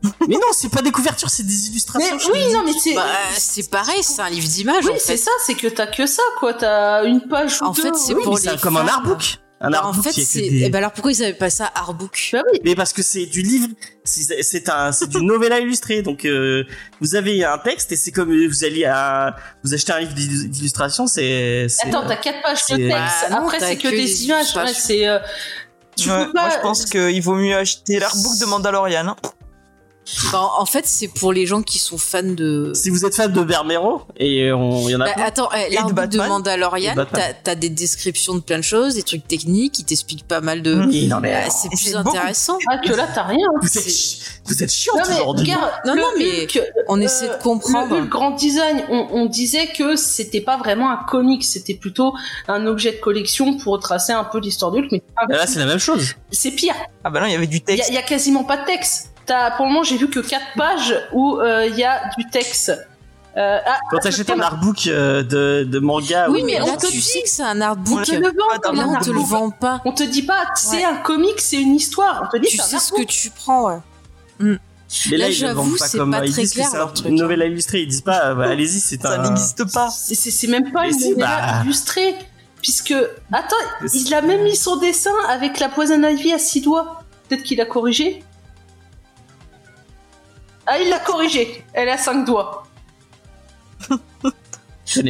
Mais 0.02 0.34
non, 0.36 0.40
c'est 0.52 0.70
pas 0.70 0.82
des 0.82 0.90
couvertures, 0.92 1.28
c'est 1.30 1.42
des 1.42 1.52
Mais 1.52 1.68
illustrations. 1.70 2.16
te 2.18 2.30
oui, 2.32 2.52
non, 2.52 2.62
mais 2.64 2.72
c'est. 2.72 2.94
Bah, 2.94 3.04
c'est 3.36 3.68
pareil, 3.70 4.02
c'est 4.02 4.22
un 4.22 4.30
livre 4.30 4.48
d'image 4.48 4.84
oui, 4.86 4.92
en 4.94 4.98
c'est 4.98 5.16
ça, 5.16 5.30
c'est 5.46 5.54
que 5.54 5.66
t'as 5.68 5.86
que 5.88 6.06
ça, 6.06 6.22
quoi. 6.38 6.54
T'as 6.54 7.04
une 7.04 7.20
page 7.28 7.60
ou 7.60 7.66
En 7.66 7.70
deux. 7.72 7.82
fait, 7.82 7.94
c'est 7.96 8.14
Oui, 8.14 8.22
pour 8.24 8.34
mais 8.34 8.40
c'est 8.40 8.52
les 8.52 8.58
comme 8.58 8.76
un 8.78 8.86
artbook. 8.86 9.38
Un 9.62 9.68
Bah, 9.70 9.82
en 9.84 9.92
fait, 9.92 10.12
c'est. 10.12 10.40
des- 10.40 10.62
eh 10.64 10.70
ben 10.70 10.78
alors 10.78 10.92
pourquoi 10.92 11.12
ils 11.12 11.22
avaient 11.22 11.34
pas 11.34 11.50
ça 11.50 11.70
artbook? 11.74 12.30
Bah 12.32 12.40
oui. 12.50 12.60
Mais 12.64 12.74
parce 12.74 12.94
que 12.94 13.02
c'est 13.02 13.26
du 13.26 13.42
livre, 13.42 13.68
c'est 14.04 14.70
un, 14.70 14.90
c'est 14.90 15.06
du 15.10 15.22
novella 15.22 15.60
illustré. 15.60 16.00
Donc 16.00 16.24
euh, 16.24 16.64
vous 17.02 17.14
avez 17.14 17.44
un 17.44 17.58
texte 17.58 17.92
et 17.92 17.96
c'est 17.96 18.10
comme 18.10 18.32
euh, 18.32 18.48
vous 18.48 18.64
alliez 18.64 18.86
à, 18.86 19.36
vous 19.62 19.74
achetez 19.74 19.92
un 19.92 20.00
livre 20.00 20.14
d'illu- 20.14 20.48
d'illustration, 20.48 21.06
c'est. 21.06 21.66
c'est- 21.68 21.88
Attends, 21.88 22.06
t'as 22.08 22.16
quatre 22.16 22.40
pages 22.40 22.62
de 22.70 22.76
texte. 22.76 22.88
Bah 22.88 23.28
non, 23.36 23.36
Après, 23.44 23.60
c'est 23.60 23.76
que, 23.76 23.82
que 23.88 23.94
des 23.94 24.24
images. 24.24 24.56
Ouais, 24.56 24.72
c'est. 24.72 25.06
euh, 25.06 25.18
tu 25.94 26.08
Ouais. 26.08 26.26
Moi, 26.32 26.48
je 26.56 26.60
pense 26.62 26.86
qu'il 26.86 27.20
vaut 27.20 27.34
mieux 27.34 27.54
acheter 27.54 27.98
l'artbook 27.98 28.38
de 28.38 28.46
Mandalorian. 28.46 29.08
hein. 29.08 29.16
Bah, 30.32 30.50
En 30.58 30.66
fait, 30.66 30.86
c'est 30.86 31.08
pour 31.08 31.32
les 31.32 31.46
gens 31.46 31.62
qui 31.62 31.78
sont 31.78 31.98
fans 31.98 32.22
de. 32.22 32.72
Si 32.74 32.90
vous 32.90 33.04
êtes 33.04 33.14
fan 33.14 33.32
de 33.32 33.42
Bermero 33.42 34.02
et 34.16 34.52
on, 34.52 34.88
il 34.88 34.92
y 34.92 34.96
en 34.96 35.00
a 35.00 35.06
Bah, 35.06 35.12
plein. 35.14 35.24
attends, 35.24 35.48
eh, 35.56 35.70
de 35.70 35.74
l'artbook 35.74 36.08
de. 36.08 36.18
Et 36.20 36.28
Mandalorian, 36.28 36.94
t'as 37.44 37.54
des 37.54 37.68
descriptions 37.70 38.34
de 38.34 38.40
plein 38.40 38.58
de 38.58 38.62
choses, 38.64 38.94
des 38.94 39.02
trucs 39.02 39.26
techniques, 39.26 39.72
qui 39.74 39.84
t'expliquent 39.84 40.26
pas 40.26 40.40
mal 40.40 40.62
de. 40.62 40.74
Oui, 40.86 41.06
non 41.08 41.20
mais 41.20 41.32
Bah, 41.32 41.50
c'est 41.50 41.68
plus 41.68 41.94
intéressant. 41.96 42.58
Ah, 42.70 42.78
que 42.78 42.92
là, 42.92 43.06
t'as 43.14 43.22
rien. 43.24 43.46
vous 43.60 43.78
êtes, 43.78 43.88
chi- 43.88 44.20
vous 44.46 44.62
êtes 44.62 44.70
chiant 44.72 44.94
Non, 44.96 45.02
aujourd'hui. 45.02 45.52
Non, 45.84 45.94
le 45.94 46.00
non, 46.00 46.06
mais 46.18 46.42
Hulk, 46.44 46.62
On 46.88 46.98
euh, 46.98 47.04
essaie 47.04 47.28
de 47.28 47.42
comprendre. 47.42 47.94
Le 47.94 48.02
Hulk 48.02 48.08
Grand 48.08 48.30
Design, 48.32 48.82
on, 48.90 49.06
on 49.12 49.26
disait 49.26 49.68
que 49.68 49.96
c'était 49.96 50.40
pas 50.40 50.56
vraiment 50.56 50.90
un 50.90 51.04
comic, 51.08 51.44
c'était 51.44 51.74
plutôt 51.74 52.14
un 52.48 52.66
objet 52.66 52.92
de 52.92 52.96
collection 52.98 53.56
pour 53.58 53.72
retracer 53.74 54.12
un 54.12 54.24
peu 54.24 54.38
l'histoire 54.40 54.70
du 54.72 54.80
Hulk, 54.80 54.88
mais 54.92 55.02
Là, 55.28 55.46
c'est 55.46 55.58
la 55.58 55.66
même 55.66 55.78
chose. 55.78 56.14
c'est 56.30 56.50
pire. 56.50 56.74
Ah 57.04 57.10
bah 57.10 57.20
non, 57.20 57.26
il 57.26 57.32
y 57.32 57.34
avait 57.36 57.46
du 57.46 57.56
Il 57.56 57.60
y, 57.60 57.76
texte. 57.76 57.88
il 57.90 57.94
y 57.94 57.98
a 57.98 58.02
quasiment 58.02 58.44
pas 58.44 58.56
de 58.58 58.64
texte. 58.66 59.09
T'as, 59.30 59.52
pour 59.52 59.66
le 59.66 59.70
moment, 59.70 59.84
j'ai 59.84 59.96
vu 59.96 60.10
que 60.10 60.18
quatre 60.18 60.54
pages 60.56 60.92
où 61.12 61.38
euh, 61.38 61.64
il 61.66 61.76
y 61.76 61.84
a 61.84 62.00
du 62.18 62.28
texte. 62.30 62.72
Euh, 63.36 63.58
ah, 63.64 63.78
Quand 63.92 63.98
t'achètes 63.98 64.28
un 64.30 64.40
artbook 64.40 64.88
euh, 64.88 65.22
de, 65.22 65.62
de 65.62 65.78
manga, 65.78 66.28
Oui, 66.28 66.42
ou- 66.42 66.46
mais 66.46 66.60
on 66.60 66.66
là, 66.66 66.76
te 66.76 66.86
tu 66.86 66.94
dit- 66.94 67.00
sais 67.00 67.22
que 67.22 67.28
c'est 67.28 67.44
un 67.44 67.58
on 67.58 67.60
artbook. 67.60 68.02
te 68.02 68.10
le 68.16 68.26
vend 68.26 68.90
on 68.96 68.98
te 69.00 69.10
le 69.10 69.20
vend 69.20 69.50
pas. 69.50 69.80
On 69.84 69.92
te 69.92 70.02
dit 70.02 70.22
pas, 70.24 70.46
c'est 70.56 70.78
Ouais. 70.78 70.84
un 70.84 70.96
comic, 70.96 71.34
c'est 71.40 71.60
une 71.62 71.76
histoire. 71.76 72.24
On 72.24 72.28
te 72.28 72.42
dit, 72.42 72.48
Tu 72.48 72.56
sais 72.56 72.80
ce 72.80 72.90
que 72.92 73.02
tu 73.04 73.30
prends, 73.30 73.66
ouais. 73.68 73.78
mais 74.40 75.16
là, 75.16 75.26
là, 75.26 75.30
j'avoue, 75.30 75.62
vendent 75.62 75.78
pas 75.78 75.86
c'est 75.86 75.98
comme 75.98 76.10
pas 76.10 76.26
ils 76.26 76.32
très 76.32 76.42
disent 76.42 76.50
que 76.54 76.54
clair, 76.68 76.90
c'est 76.92 77.08
une 77.08 77.14
novella 77.14 77.44
illustrée. 77.46 77.82
Ils 77.82 77.86
disent 77.88 78.00
pas, 78.00 78.30
euh, 78.30 78.34
bah, 78.34 78.48
allez-y, 78.48 78.80
c'est 78.80 79.00
Ça 79.00 79.12
un. 79.20 79.22
n'existe 79.22 79.72
pas. 79.72 79.90
C'est, 79.90 80.46
même 80.48 80.72
pas 80.72 80.82
Mais 80.82 80.88
une 80.90 80.98
si, 80.98 81.10
novella 81.10 81.36
bah. 81.36 81.62
illustrée. 81.64 82.16
Puisque, 82.60 82.94
attends, 83.32 83.54
il 83.94 84.12
a 84.12 84.22
même 84.22 84.42
mis 84.42 84.56
son 84.56 84.74
dessin 84.74 85.14
avec 85.28 85.60
la 85.60 85.68
poison 85.68 86.02
ivy 86.02 86.32
à 86.32 86.38
six 86.40 86.62
doigts. 86.62 87.04
Peut-être 87.28 87.44
qu'il 87.44 87.60
a 87.60 87.64
corrigé. 87.64 88.24
Ah, 90.72 90.78
il 90.78 90.88
l'a 90.88 91.00
corrigé. 91.00 91.64
Elle 91.72 91.88
a 91.88 91.98
cinq 91.98 92.24
doigts. 92.24 92.62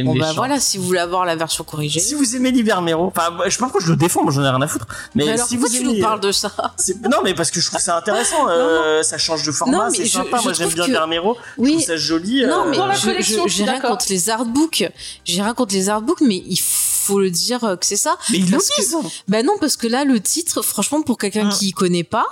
Bon, 0.05 0.15
bah 0.15 0.31
voilà, 0.35 0.59
si 0.59 0.77
vous 0.77 0.83
voulez 0.83 0.99
avoir 0.99 1.25
la 1.25 1.35
version 1.35 1.63
corrigée. 1.63 1.99
Si 1.99 2.13
vous 2.13 2.35
aimez 2.35 2.51
Libermero, 2.51 3.07
enfin, 3.07 3.35
je 3.45 3.49
sais 3.49 3.57
pas 3.57 3.63
pourquoi 3.65 3.81
je 3.81 3.89
le 3.89 3.95
défends, 3.95 4.21
moi 4.21 4.31
j'en 4.31 4.43
ai 4.43 4.49
rien 4.49 4.61
à 4.61 4.67
foutre. 4.67 4.85
Mais, 5.15 5.25
Mais 5.25 5.31
alors, 5.31 5.47
si 5.47 5.57
vous 5.57 5.67
tu 5.67 5.77
aimez, 5.77 5.95
nous 5.95 5.99
parles 5.99 6.19
de 6.19 6.31
ça 6.31 6.51
c'est- 6.77 7.01
Non, 7.09 7.17
mais 7.23 7.33
parce 7.33 7.49
que 7.49 7.59
je 7.59 7.65
trouve 7.65 7.79
ça 7.79 7.97
intéressant. 7.97 8.47
euh, 8.47 9.01
ça 9.01 9.17
change 9.17 9.41
de 9.43 9.51
format, 9.51 9.85
Non, 9.85 9.89
c'est 9.91 10.05
sympa. 10.05 10.37
je 10.37 10.43
moi 10.43 10.53
j'aime 10.53 10.69
bien 10.69 10.85
que- 10.85 10.91
Bermero. 10.91 11.35
Je 11.57 11.61
Oui, 11.63 11.71
trouve 11.71 11.85
ça 11.85 11.97
joli. 11.97 12.45
Non, 12.45 12.67
euh, 12.67 12.69
mais 12.69 12.77
Dans 12.77 12.85
la 12.85 12.95
collection, 12.95 13.47
j'ai 13.47 13.63
rien 13.63 13.79
contre 13.79 14.05
les 14.09 14.29
artbooks. 14.29 14.87
J'ai 15.25 15.41
rien 15.41 15.55
contre 15.55 15.73
les 15.73 15.89
artbooks, 15.89 16.21
mais 16.21 16.43
il 16.47 16.57
faut 16.59 16.70
le 17.19 17.31
dire 17.31 17.63
euh, 17.63 17.75
que 17.75 17.85
c'est 17.85 17.95
ça. 17.95 18.17
Mais 18.29 18.37
ils 18.37 18.45
le 18.45 18.51
parce 18.51 18.69
que- 18.69 18.81
disent. 18.81 18.95
Bah 19.27 19.43
non, 19.43 19.53
parce 19.59 19.75
que 19.77 19.87
là, 19.87 20.03
le 20.05 20.19
titre, 20.21 20.61
franchement, 20.61 21.01
pour 21.01 21.17
quelqu'un 21.17 21.49
Hum. 21.49 21.57
qui 21.57 21.71
connaît 21.71 22.03
pas, 22.03 22.25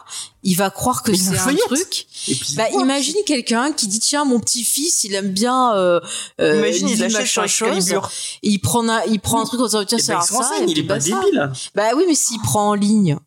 il 0.44 0.56
va 0.56 0.70
croire 0.70 1.04
que 1.04 1.12
il 1.12 1.18
c'est 1.20 1.38
un 1.38 1.56
truc. 1.56 2.08
Et 2.28 2.36
puis, 2.36 2.56
Bah 2.56 2.66
quoi, 2.72 2.82
imagine 2.82 3.16
quelqu'un 3.26 3.72
qui 3.74 3.88
dit 3.88 4.00
tiens 4.00 4.24
mon 4.26 4.40
petit 4.40 4.64
fils 4.64 5.04
il 5.04 5.14
aime 5.16 5.30
bien 5.32 5.74
euh, 5.76 6.00
euh, 6.40 6.60
Imagine, 6.60 6.88
il 6.90 7.00
l'achète 7.00 7.20
machin 7.20 7.48
sur 7.48 7.68
chose 7.74 7.92
et 7.92 7.98
il 8.44 8.60
prend 8.60 8.88
un, 8.88 9.02
il 9.06 9.20
prend 9.20 9.42
un 9.42 9.46
truc 9.46 9.60
en 9.60 9.66
disant 9.66 9.84
tiens 9.86 9.98
Eh 10.00 10.04
c'est 10.04 10.14
ben, 10.14 10.20
il 10.22 10.28
se 10.28 10.34
ça 10.34 10.52
il 10.68 10.80
est 10.80 10.84
pas 10.84 10.96
bah, 10.96 11.00
ça. 11.02 11.20
débile. 11.26 11.52
bah 11.76 11.84
oui 11.98 12.04
mais 12.08 12.16
s'il 12.16 12.40
prend 12.42 12.70
en 12.70 12.74
ligne 12.74 13.18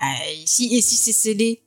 ah, 0.00 0.14
si 0.46 0.74
et 0.76 0.80
si 0.82 0.94
c'est 0.96 1.12
scellé? 1.12 1.62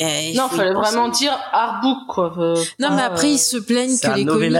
Eh, 0.00 0.30
il 0.30 0.36
Non, 0.36 0.48
fallait 0.48 0.72
vraiment 0.72 1.08
dire 1.08 1.36
artbook 1.52 2.06
quoi. 2.08 2.32
euh, 2.38 2.54
Non, 2.78 2.90
mais 2.90 2.96
pas, 2.98 3.02
après, 3.06 3.26
euh, 3.26 3.30
ils 3.30 3.38
se 3.38 3.56
plaignent 3.56 3.98
que 3.98 4.06
les 4.14 4.24
comics. 4.24 4.52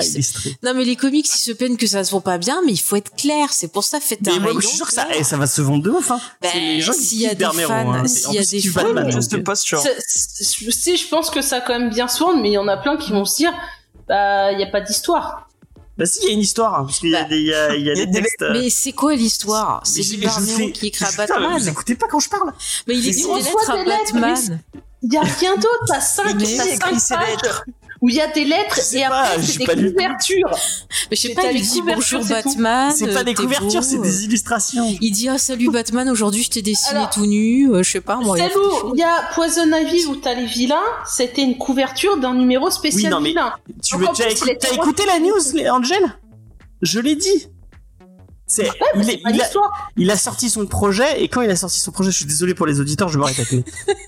Non, 0.65 0.75
mais 0.75 0.85
les 0.85 0.97
comics, 0.97 1.27
ils 1.33 1.39
se 1.39 1.53
plaignent 1.53 1.77
que 1.77 1.87
ça 1.87 2.03
se 2.03 2.11
vend 2.11 2.21
pas 2.21 2.39
bien, 2.39 2.61
mais 2.67 2.73
il 2.73 2.81
faut 2.81 2.97
être 2.97 3.15
clair. 3.15 3.53
C'est 3.53 3.69
pour 3.69 3.85
ça, 3.85 4.01
faites 4.01 4.27
un 4.27 4.39
Mais 4.41 4.51
je 4.61 4.67
suis 4.67 4.77
sûr 4.77 4.87
que 4.87 4.93
ça, 4.93 5.07
eh, 5.15 5.23
ça 5.23 5.37
va 5.37 5.47
se 5.47 5.63
vendre 5.63 5.85
de 5.85 5.91
ouf. 5.91 6.11
Hein. 6.11 6.21
Ben, 6.43 6.51
c'est 6.53 6.59
les 6.61 6.81
gens 6.81 6.93
s'il 6.93 7.21
y 7.21 7.27
a 7.29 7.35
des 7.37 7.45
fans- 7.45 7.93
hein. 7.93 8.07
s'il 8.07 8.33
y 8.35 8.39
a 8.39 8.43
des 8.45 8.61
fans, 8.69 8.83
Batman, 8.95 9.55
sûr. 9.55 9.81
c'est- 9.81 9.97
c'est- 10.07 10.71
Si, 10.73 10.97
je 10.97 11.09
pense 11.09 11.31
que 11.31 11.41
ça 11.41 11.57
a 11.57 11.61
quand 11.61 11.79
même 11.79 11.91
bien 11.91 12.09
se 12.09 12.19
vendre, 12.19 12.41
mais 12.43 12.49
il 12.51 12.55
y 12.55 12.59
en 12.59 12.67
a 12.69 12.77
plein 12.77 12.97
qui 12.97 13.13
vont 13.13 13.25
se 13.25 13.37
dire, 13.37 13.53
bah, 14.09 14.51
il 14.53 14.59
y 14.59 14.63
a 14.65 14.67
pas 14.67 14.81
d'histoire. 14.81 15.49
Bah 15.97 16.07
si, 16.07 16.21
il 16.23 16.29
y 16.29 16.31
a 16.31 16.35
une 16.35 16.41
histoire, 16.41 16.75
hein, 16.79 16.85
parce 16.85 17.01
qu'il 17.01 17.11
y 17.11 17.17
a 17.17 17.23
Bah, 17.23 17.29
des, 17.29 17.39
il 17.39 17.47
y 17.47 17.55
a, 17.55 17.75
y 17.77 17.91
a 17.91 17.93
il 17.95 17.99
y 17.99 18.03
a 18.03 18.07
des 18.07 18.23
textes. 18.23 18.43
euh, 18.43 18.53
Mais 18.53 18.71
c'est 18.71 18.93
quoi 18.93 19.15
l'histoire? 19.17 19.81
C'est 19.85 20.03
du 20.03 20.17
Barnero 20.19 20.71
qui 20.73 20.87
écrit 20.89 21.05
à 21.05 21.09
Putain, 21.09 21.25
mais 21.27 21.29
Batman. 21.41 21.59
Vous 21.59 21.69
écoutez 21.69 21.95
pas 21.97 22.07
quand 22.09 22.21
je 22.21 22.29
parle 22.29 22.53
Mais 22.87 22.97
il 22.97 23.27
on 23.27 23.37
des 23.37 23.43
lettres 23.45 23.71
à 23.71 23.85
Batman. 23.85 24.61
Il 25.03 25.13
y 25.13 25.17
a 25.17 25.23
rien 25.23 25.55
d'autre, 25.55 25.85
t'as 25.87 26.01
cinq, 26.01 26.35
Mais 26.35 26.43
t'as 26.45 26.65
qui 26.65 26.77
cinq 26.77 26.87
écrit 26.89 27.01
ces 27.01 27.15
pages 27.15 27.29
lettres 27.43 27.65
où 28.01 28.09
il 28.09 28.15
y 28.15 28.21
a 28.21 28.29
des 28.29 28.45
lettres 28.45 28.79
et 28.95 29.01
pas, 29.09 29.23
après 29.23 29.43
c'est 29.43 29.59
des 29.59 29.93
couvertures. 29.93 30.51
Mais 31.11 31.17
je 31.17 31.21
sais 31.21 31.35
pas, 31.35 31.51
il 31.51 31.61
dit 31.63 31.83
bonjour. 31.83 32.25
Batman. 32.25 32.93
C'est 32.97 33.13
pas 33.13 33.21
euh, 33.21 33.25
des 33.25 33.35
couvertures, 33.35 33.83
c'est 33.83 33.99
des 33.99 34.25
illustrations. 34.25 34.97
Il 35.01 35.11
dit 35.11 35.29
ah 35.29 35.39
salut 35.39 35.71
Batman, 35.71 36.09
aujourd'hui 36.09 36.43
je 36.43 36.51
t'ai 36.51 36.63
dessiné 36.63 36.99
Alors, 36.99 37.11
tout 37.11 37.27
nu, 37.27 37.71
euh, 37.73 37.83
je 37.83 37.91
sais 37.91 38.01
pas 38.01 38.17
moi. 38.17 38.37
choses. 38.39 38.93
il 38.95 39.01
y 39.01 39.03
a 39.03 39.29
Poison 39.35 39.67
Ivy 39.73 40.07
où 40.07 40.17
t'as 40.17 40.35
les 40.35 40.47
vilains, 40.47 40.77
c'était 41.07 41.43
une 41.43 41.59
couverture 41.59 42.17
d'un 42.19 42.35
numéro 42.35 42.71
spécial 42.71 43.05
Oui, 43.05 43.11
non, 43.11 43.21
mais- 43.21 43.29
vilain. 43.31 43.53
Tu 43.83 43.97
Donc, 43.97 44.17
veux, 44.17 44.55
t'as 44.59 44.73
écouté 44.75 45.05
la 45.07 45.19
news, 45.19 45.69
Angel? 45.71 46.03
Je 46.83 47.01
l'ai 47.01 47.17
dit. 47.17 47.49
C'est, 48.51 48.71
il, 48.97 49.11
est- 49.11 49.21
il, 49.21 49.27
a, 49.27 49.31
l'histoire. 49.31 49.91
il 49.99 50.11
a 50.11 50.17
sorti 50.17 50.49
son 50.49 50.65
projet 50.65 51.23
et 51.23 51.29
quand 51.29 51.43
il 51.43 51.51
a 51.51 51.55
sorti 51.57 51.79
son 51.81 51.91
projet, 51.93 52.11
je 52.11 52.17
suis 52.17 52.25
désolé 52.25 52.55
pour 52.55 52.65
les 52.67 52.81
auditeurs, 52.81 53.09
je 53.11 53.19
me 53.19 53.25
répète. 53.25 53.47
mais 53.53 53.63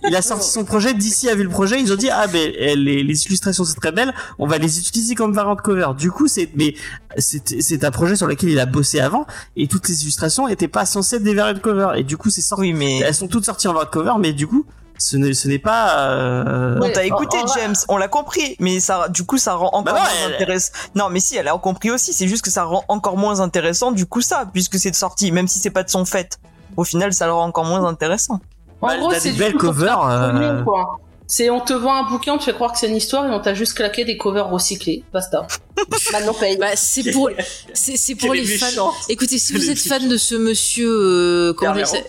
il 0.09 0.17
a 0.17 0.23
sorti 0.23 0.49
son 0.49 0.65
projet, 0.65 0.95
DC 0.95 1.29
a 1.31 1.35
vu 1.35 1.43
le 1.43 1.51
projet, 1.51 1.79
ils 1.79 1.93
ont 1.93 1.97
dit 1.97 2.09
ah 2.09 2.27
ben 2.27 2.51
les, 2.57 3.03
les 3.05 3.25
illustrations 3.27 3.65
c'est 3.65 3.75
très 3.75 3.93
belle, 3.93 4.15
on 4.39 4.47
va 4.47 4.57
les 4.57 4.79
utiliser 4.79 5.15
comme 5.15 5.35
variant 5.35 5.57
cover. 5.57 5.89
Du 5.99 6.11
coup 6.11 6.27
c'est 6.27 6.49
mais 6.55 6.75
c'est 7.19 7.61
c'est 7.63 7.85
un 7.85 7.91
projet 7.91 8.17
sur 8.17 8.27
lequel 8.27 8.49
il 8.49 8.59
a 8.59 8.65
bossé 8.67 8.99
avant 8.99 9.27
et 9.57 9.69
toutes 9.69 9.87
les 9.91 10.03
illustrations 10.05 10.49
étaient 10.49 10.69
pas 10.69 10.87
censées 10.87 11.17
être 11.17 11.23
des 11.23 11.35
variant 11.35 11.59
cover 11.61 11.91
et 11.97 12.03
du 12.03 12.17
coup 12.17 12.31
c'est 12.31 12.41
sorti. 12.41 12.63
Oui, 12.63 12.73
mais 12.73 13.01
Elles 13.01 13.15
sont 13.15 13.29
toutes 13.29 13.45
sorties 13.45 13.69
en 13.69 13.75
variant 13.75 13.91
cover, 13.91 14.13
mais 14.19 14.33
du 14.33 14.47
coup 14.47 14.65
ce 15.01 15.17
n'est 15.17 15.35
ce 15.35 15.49
n'est 15.49 15.59
pas. 15.59 15.99
euh, 16.11 16.77
on 16.77 16.81
Ouais, 16.83 16.93
t'a 16.93 17.05
écouté, 17.05 17.39
en- 17.39 17.43
en 17.43 17.47
vrai- 17.47 17.61
James. 17.63 17.75
On 17.89 17.97
l'a 17.97 18.09
compris, 18.09 18.57
mais 18.61 18.79
ça, 18.81 19.09
du 19.09 19.25
coup, 19.25 19.39
ça 19.39 19.55
rend 19.55 19.67
encore 19.73 19.83
Bah 19.83 19.93
non, 19.95 19.99
moins 19.99 20.09
elle- 20.29 20.35
intéressant. 20.35 20.73
Non, 20.95 21.09
mais 21.11 21.19
si, 21.21 21.37
elle 21.37 21.49
a 21.49 21.53
compris 21.59 21.91
aussi. 21.91 22.13
C'est 22.13 22.29
juste 22.29 22.45
que 22.45 22.51
ça 22.51 22.65
rend 22.65 22.85
encore 22.89 23.17
moins 23.17 23.41
intéressant, 23.41 23.91
du 23.93 24.07
coup, 24.07 24.21
ça, 24.21 24.45
puisque 24.53 24.79
c'est 24.79 24.95
sorti, 24.95 25.33
même 25.33 25.49
si 25.49 25.59
c'est 25.59 25.71
pas 25.71 25.83
de 25.83 25.91
son 25.91 26.05
fait. 26.05 26.39
Au 26.77 26.85
final, 26.85 27.13
ça 27.13 27.27
le 27.27 27.33
rend 27.33 27.47
encore 27.47 27.65
moins 27.65 27.85
intéressant. 27.85 28.41
En 28.83 28.87
Bah, 28.87 28.97
gros, 28.99 29.13
c'est 29.13 29.33
des 29.33 29.39
belles 29.39 29.55
covers, 29.57 30.01
euh, 30.07 30.63
quoi. 30.63 30.99
C'est 31.31 31.49
on 31.49 31.61
te 31.61 31.73
vend 31.73 31.95
un 31.95 32.03
bouquin, 32.03 32.35
on 32.35 32.39
te 32.39 32.43
fait 32.43 32.53
croire 32.53 32.73
que 32.73 32.79
c'est 32.81 32.89
une 32.89 32.97
histoire 32.97 33.25
et 33.25 33.31
on 33.31 33.39
t'a 33.39 33.55
juste 33.55 33.75
claqué 33.75 34.05
des 34.05 34.17
covers 34.17 34.49
recyclés. 34.51 35.05
Basta. 35.13 35.47
Maintenant 36.13 36.35
paye. 36.35 36.57
Bah 36.57 36.75
c'est 36.75 37.13
pour 37.13 37.31
c'est 37.73 37.97
c'est 37.97 38.17
pour 38.17 38.35
les 38.35 38.45
fans. 38.45 38.67
méchante. 38.67 38.95
Écoutez, 39.09 39.39
si 39.39 39.53
vous 39.53 39.71
êtes 39.71 39.79
fan 39.79 40.09
de 40.09 40.17
ce 40.17 40.35
monsieur 40.35 40.91
euh, 40.91 41.55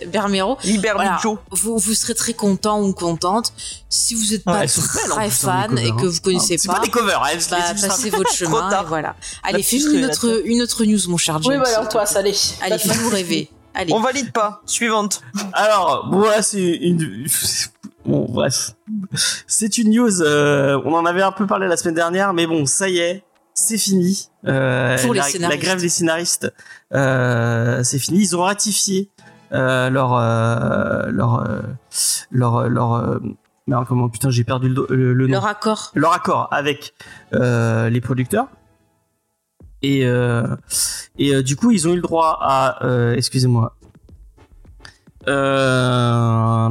Bermero. 0.08 0.58
ça 0.60 0.70
Voilà. 0.94 1.20
Vous, 1.52 1.78
vous 1.78 1.94
serez 1.94 2.16
très 2.16 2.32
content 2.32 2.82
ou 2.82 2.92
contente. 2.92 3.52
Si 3.88 4.16
vous 4.16 4.32
n'êtes 4.32 4.44
Ouais, 4.44 4.66
pas 4.66 4.80
en 4.80 5.12
très 5.12 5.26
hein, 5.26 5.30
fan 5.30 5.78
et 5.78 5.90
covers, 5.90 5.96
que 5.96 6.06
hein. 6.06 6.10
vous 6.10 6.20
connaissez 6.20 6.58
C'est 6.58 6.66
pas, 6.66 6.74
pas 6.74 6.80
des 6.80 6.90
covers, 6.90 7.22
hein, 7.22 7.38
bah, 7.48 7.58
passez 7.80 8.10
votre 8.10 8.32
chemin 8.32 8.70
et 8.82 8.84
voilà. 8.88 9.14
Allez, 9.44 9.62
fais-nous 9.62 9.92
une 9.92 10.04
autre, 10.04 10.42
une 10.44 10.62
autre 10.62 10.84
news, 10.84 10.98
mon 11.06 11.16
cher 11.16 11.40
James. 11.40 11.52
oui, 11.52 11.58
voilà, 11.58 11.82
Antoine, 11.82 12.06
plaît. 12.08 12.16
allez. 12.18 12.34
Allez, 12.60 12.78
fais-nous 12.78 13.08
rêver. 13.08 13.48
Allez. 13.72 13.92
On 13.92 14.00
valide 14.00 14.32
pas. 14.32 14.62
Suivante. 14.66 15.22
Alors, 15.52 16.10
là, 16.12 16.42
c'est 16.42 16.58
une. 16.60 17.28
Bon, 18.04 18.26
bref. 18.28 18.72
C'est 19.46 19.78
une 19.78 19.90
news. 19.90 20.22
euh, 20.22 20.80
on 20.84 20.92
en 20.94 21.04
avait 21.06 21.22
un 21.22 21.32
peu 21.32 21.46
parlé 21.46 21.68
la 21.68 21.76
semaine 21.76 21.94
dernière, 21.94 22.32
mais 22.34 22.46
bon, 22.46 22.66
ça 22.66 22.88
y 22.88 22.98
est, 22.98 23.22
c'est 23.54 23.78
fini. 23.78 24.28
Euh, 24.46 24.96
Pour 25.02 25.14
les 25.14 25.20
la, 25.20 25.26
la 25.26 25.30
scénaristes. 25.30 25.62
grève 25.62 25.80
des 25.80 25.88
scénaristes, 25.88 26.52
euh, 26.94 27.82
c'est 27.84 27.98
fini. 27.98 28.20
Ils 28.20 28.36
ont 28.36 28.42
ratifié 28.42 29.08
euh, 29.52 29.88
leur 29.90 30.14
euh, 30.16 31.10
leur 31.10 31.40
euh, 31.48 31.60
leur 32.30 32.68
leur. 32.68 32.92
euh, 32.94 33.18
merde, 33.68 33.84
comment 33.86 34.08
putain, 34.08 34.30
j'ai 34.30 34.42
perdu 34.44 34.68
le, 34.68 34.86
le, 34.90 35.14
le 35.14 35.26
nom. 35.28 35.34
Leur 35.34 35.46
accord. 35.46 35.92
leur 35.94 36.12
accord 36.12 36.48
avec 36.50 36.94
les 37.32 38.00
producteurs. 38.00 38.48
Et, 39.84 40.02
et 41.18 41.42
du 41.42 41.56
coup, 41.56 41.70
ils 41.72 41.86
ont 41.88 41.92
eu 41.92 41.96
le 41.96 42.02
droit 42.02 42.38
à, 42.40 42.78
excusez-moi, 43.16 43.76
euh, 45.28 46.68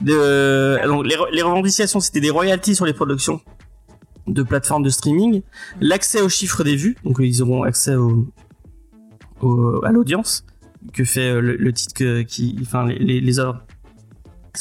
les, 0.00 0.14
re- 0.14 1.30
les 1.32 1.42
revendications, 1.42 2.00
c'était 2.00 2.20
des 2.20 2.30
royalties 2.30 2.74
sur 2.74 2.86
les 2.86 2.92
productions 2.92 3.40
de 4.26 4.42
plateformes 4.42 4.82
de 4.82 4.90
streaming, 4.90 5.42
l'accès 5.80 6.20
aux 6.20 6.28
chiffres 6.28 6.64
des 6.64 6.76
vues, 6.76 6.96
donc 7.04 7.16
ils 7.20 7.42
auront 7.42 7.64
accès 7.64 7.92
à 7.92 9.90
l'audience 9.90 10.44
que 10.92 11.04
fait 11.04 11.30
euh, 11.32 11.40
le, 11.40 11.72
titre 11.72 12.22
qui, 12.22 12.56
enfin 12.62 12.86
les, 12.86 13.40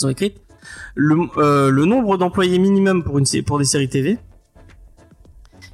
écrites, 0.10 0.42
euh, 0.98 1.70
le 1.70 1.86
nombre 1.86 2.18
d'employés 2.18 2.60
minimum 2.60 3.04
pour 3.04 3.18
une 3.20 3.26
pour 3.46 3.60
des 3.60 3.66
séries 3.66 3.90
TV 3.90 4.18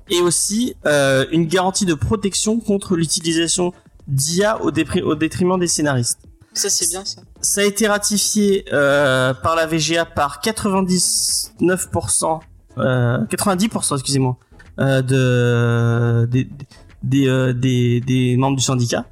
et 0.10 0.22
aussi 0.22 0.76
euh, 0.86 1.26
une 1.32 1.46
garantie 1.48 1.86
de 1.86 1.94
protection 1.94 2.60
contre 2.60 2.96
l'utilisation 2.96 3.74
d'IA 4.08 4.62
au, 4.64 4.72
au 4.72 5.16
détriment 5.16 5.60
des 5.60 5.68
scénaristes. 5.68 6.20
Ça, 6.54 6.70
c'est 6.70 6.90
bien, 6.90 7.06
ça. 7.06 7.22
Ça 7.42 7.62
a 7.62 7.64
été 7.66 7.88
ratifié 7.88 8.66
euh, 8.74 9.34
par 9.34 9.56
la 9.56 9.68
VGA 9.68 10.06
par 10.06 10.42
99%, 10.42 12.40
euh, 12.80 13.20
90%, 13.26 13.94
excusez-moi, 13.94 14.38
euh, 14.80 15.02
de 15.02 16.26
des 16.26 16.50
des, 17.04 17.28
euh, 17.28 17.54
des 17.54 18.02
des 18.02 18.38
membres 18.38 18.58
du 18.58 18.64
syndicat. 18.64 19.06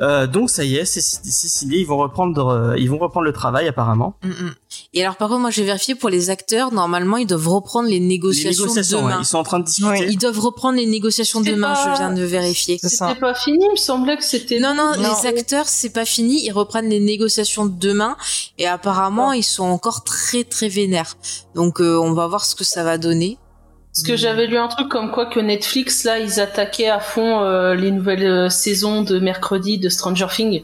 Euh, 0.00 0.26
donc 0.26 0.48
ça 0.50 0.64
y 0.64 0.76
est, 0.76 0.84
c'est 0.84 1.02
c'est 1.02 1.48
signé. 1.48 1.78
Ils 1.78 1.86
vont 1.86 1.98
reprendre 1.98 2.48
euh, 2.48 2.78
ils 2.78 2.88
vont 2.88 2.98
reprendre 2.98 3.24
le 3.26 3.32
travail 3.32 3.68
apparemment. 3.68 4.16
Mm, 4.22 4.28
mm. 4.28 4.54
Et 4.94 5.02
alors, 5.02 5.16
par 5.16 5.28
contre, 5.28 5.40
moi, 5.40 5.50
j'ai 5.50 5.64
vérifié 5.64 5.94
pour 5.94 6.08
les 6.08 6.30
acteurs, 6.30 6.72
normalement, 6.72 7.18
ils 7.18 7.26
doivent 7.26 7.46
reprendre 7.48 7.88
les 7.90 7.98
Les 7.98 8.06
négociations, 8.06 8.64
ouais, 8.64 8.82
demain. 9.02 9.18
ils 9.20 9.24
sont 9.26 9.36
en 9.36 9.42
train 9.42 9.58
de 9.58 9.64
discuter. 9.66 10.06
Ils 10.08 10.16
doivent 10.16 10.38
reprendre 10.40 10.78
les 10.78 10.86
négociations 10.86 11.42
C'est 11.44 11.50
demain, 11.50 11.74
pas- 11.74 11.92
je 11.92 11.98
viens 11.98 12.12
de 12.14 12.22
vérifier. 12.22 12.78
C'était 12.82 13.14
pas 13.16 13.34
fini, 13.34 13.58
il 13.66 13.70
me 13.72 13.76
semblait 13.76 14.16
que 14.16 14.24
c'était. 14.24 14.60
Non, 14.60 14.74
non, 14.74 14.92
Non. 14.96 15.02
les 15.22 15.26
acteurs, 15.28 15.66
c'est 15.68 15.90
pas 15.90 16.06
fini. 16.06 16.42
Ils 16.46 16.52
reprennent 16.52 16.88
les 16.88 17.00
négociations 17.00 17.66
demain. 17.66 18.16
Et 18.56 18.66
apparemment, 18.66 19.32
ils 19.32 19.42
sont 19.44 19.64
encore 19.64 20.04
très, 20.04 20.44
très 20.44 20.68
vénères. 20.70 21.16
Donc, 21.54 21.82
euh, 21.82 21.98
on 21.98 22.12
va 22.14 22.26
voir 22.26 22.46
ce 22.46 22.54
que 22.54 22.64
ça 22.64 22.82
va 22.82 22.96
donner. 22.96 23.36
Parce 23.94 24.06
que 24.06 24.16
j'avais 24.16 24.46
lu 24.46 24.56
un 24.56 24.68
truc 24.68 24.88
comme 24.88 25.10
quoi 25.10 25.26
que 25.26 25.40
Netflix, 25.40 26.04
là, 26.04 26.18
ils 26.18 26.40
attaquaient 26.40 26.88
à 26.88 27.00
fond 27.00 27.40
euh, 27.42 27.74
les 27.74 27.90
nouvelles 27.90 28.24
euh, 28.26 28.48
saisons 28.48 29.02
de 29.02 29.18
mercredi 29.18 29.78
de 29.78 29.88
Stranger 29.90 30.28
Things. 30.34 30.62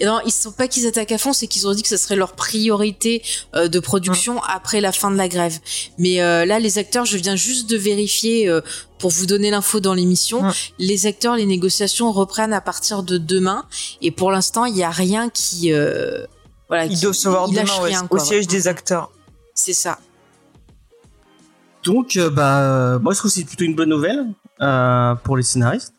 Et 0.00 0.06
non, 0.06 0.20
ils 0.24 0.32
sont 0.32 0.52
pas 0.52 0.68
qu'ils 0.68 0.86
attaquent 0.86 1.12
à 1.12 1.18
fond, 1.18 1.32
c'est 1.32 1.46
qu'ils 1.46 1.66
ont 1.66 1.72
dit 1.72 1.82
que 1.82 1.88
ce 1.88 1.96
serait 1.96 2.16
leur 2.16 2.32
priorité 2.32 3.22
euh, 3.54 3.68
de 3.68 3.78
production 3.78 4.42
après 4.42 4.80
la 4.80 4.92
fin 4.92 5.10
de 5.10 5.16
la 5.16 5.28
grève. 5.28 5.58
Mais 5.98 6.20
euh, 6.22 6.44
là, 6.44 6.58
les 6.58 6.78
acteurs, 6.78 7.04
je 7.04 7.16
viens 7.16 7.36
juste 7.36 7.68
de 7.68 7.76
vérifier 7.76 8.48
euh, 8.48 8.60
pour 8.98 9.10
vous 9.10 9.26
donner 9.26 9.50
l'info 9.50 9.80
dans 9.80 9.94
l'émission. 9.94 10.42
Mm. 10.42 10.52
Les 10.78 11.06
acteurs, 11.06 11.36
les 11.36 11.46
négociations 11.46 12.12
reprennent 12.12 12.52
à 12.52 12.60
partir 12.60 13.02
de 13.02 13.18
demain. 13.18 13.66
Et 14.02 14.10
pour 14.10 14.30
l'instant, 14.30 14.64
il 14.64 14.76
y 14.76 14.82
a 14.82 14.90
rien 14.90 15.28
qui, 15.28 15.72
euh, 15.72 16.24
voilà, 16.68 16.86
Ils 16.86 17.00
doivent 17.00 17.14
se 17.14 17.28
voir 17.28 17.48
demain 17.48 17.62
ouais, 17.80 17.90
rien, 17.90 18.06
au 18.10 18.18
siège 18.18 18.46
des 18.46 18.68
acteurs. 18.68 19.10
C'est 19.54 19.72
ça. 19.72 19.98
Donc, 21.84 22.16
euh, 22.16 22.30
bah, 22.30 22.98
moi 23.00 23.12
je 23.12 23.18
trouve 23.18 23.30
que 23.30 23.36
c'est 23.36 23.44
plutôt 23.44 23.64
une 23.64 23.76
bonne 23.76 23.90
nouvelle 23.90 24.26
euh, 24.60 25.14
pour 25.14 25.36
les 25.36 25.44
scénaristes 25.44 25.95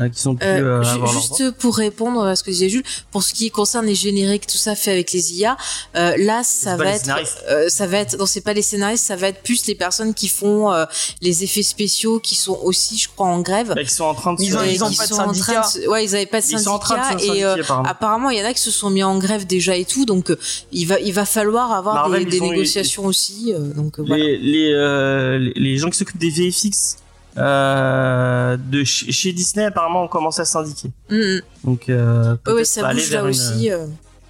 euh, 0.00 0.08
qui 0.08 0.20
sont 0.20 0.34
plus 0.36 0.46
Euh, 0.46 0.80
euh, 0.80 0.82
ju- 0.82 0.90
avoir 0.90 1.12
leur 1.12 1.22
juste 1.22 1.50
pour 1.58 1.76
répondre 1.76 2.24
à 2.24 2.36
ce 2.36 2.42
que 2.42 2.50
disait 2.50 2.68
Jules, 2.68 2.82
pour 3.10 3.22
ce 3.22 3.32
qui 3.34 3.50
concerne 3.50 3.86
les 3.86 3.94
génériques, 3.94 4.46
tout 4.46 4.56
ça 4.56 4.74
fait 4.74 4.90
avec 4.92 5.12
les 5.12 5.34
IA, 5.34 5.56
euh, 5.96 6.14
là 6.18 6.42
ça 6.44 6.76
va 6.76 6.90
être, 6.90 7.10
euh, 7.50 7.68
ça 7.68 7.86
va 7.86 7.98
être, 7.98 8.16
non 8.18 8.26
c'est 8.26 8.40
pas 8.40 8.52
les 8.52 8.62
scénaristes, 8.62 9.04
ça 9.04 9.16
va 9.16 9.28
être 9.28 9.42
plus 9.42 9.66
les 9.66 9.74
personnes 9.74 10.14
qui 10.14 10.28
font 10.28 10.72
euh, 10.72 10.84
les 11.20 11.44
effets 11.44 11.62
spéciaux, 11.62 12.18
qui 12.20 12.34
sont 12.34 12.58
aussi, 12.62 12.98
je 12.98 13.08
crois, 13.08 13.26
en 13.26 13.40
grève. 13.40 13.72
Bah, 13.74 13.84
qui 13.84 13.90
sont 13.92 14.04
en 14.04 14.14
train 14.14 14.34
de 14.34 14.42
Ils 14.42 14.50
se- 14.52 14.56
ont- 14.56 14.62
ils 14.64 14.82
ont 14.84 14.92
pas 14.92 15.06
de 15.06 15.08
sont 15.12 15.20
en 15.20 15.32
train 15.32 15.62
syndicat. 15.62 15.88
ouais, 15.90 16.04
ils 16.04 16.14
avaient 16.16 16.26
pas 16.26 16.40
de 16.40 16.46
ils 16.46 16.58
sont 16.58 16.70
en 16.70 16.78
train 16.78 17.02
syndicat 17.02 17.14
de 17.14 17.20
se 17.20 17.24
et 17.24 17.28
syndiquer, 17.28 17.44
euh, 17.44 17.62
apparemment. 17.62 17.88
apparemment 17.88 18.30
il 18.30 18.38
y 18.38 18.42
en 18.42 18.44
a 18.46 18.52
qui 18.54 18.60
se 18.60 18.70
sont 18.70 18.90
mis 18.90 19.02
en 19.02 19.18
grève 19.18 19.46
déjà 19.46 19.76
et 19.76 19.84
tout, 19.84 20.04
donc 20.04 20.30
euh, 20.30 20.38
il 20.72 20.86
va, 20.86 20.98
il 21.00 21.12
va 21.12 21.24
falloir 21.24 21.72
avoir 21.72 21.94
Marvel, 21.94 22.26
des, 22.26 22.36
ils 22.36 22.42
négociations 22.42 23.04
aussi, 23.06 23.52
donc 23.76 23.98
voilà. 23.98 24.22
les 24.24 24.38
les, 24.38 24.72
euh, 24.72 25.38
les 25.38 25.52
les 25.54 25.78
gens 25.78 25.90
qui 25.90 25.98
s'occupent 25.98 26.18
des 26.18 26.30
VFX 26.30 26.96
euh, 27.38 28.56
de 28.58 28.84
chez, 28.84 29.10
chez 29.12 29.32
Disney 29.32 29.64
apparemment 29.66 30.04
ont 30.04 30.08
commencé 30.08 30.40
à 30.42 30.44
syndiquer. 30.44 30.90
Mm, 31.10 31.16
mm. 31.16 31.40
Donc 31.64 31.88
euh, 31.88 32.32
Ouais, 32.32 32.36
peut-être 32.44 32.56
ouais, 32.56 32.64
ça 32.64 32.86
aller 32.86 33.00
bouge 33.00 33.10
là 33.10 33.16
vers 33.18 33.24
une, 33.24 33.30
aussi. 33.30 33.70
euh. 33.72 33.86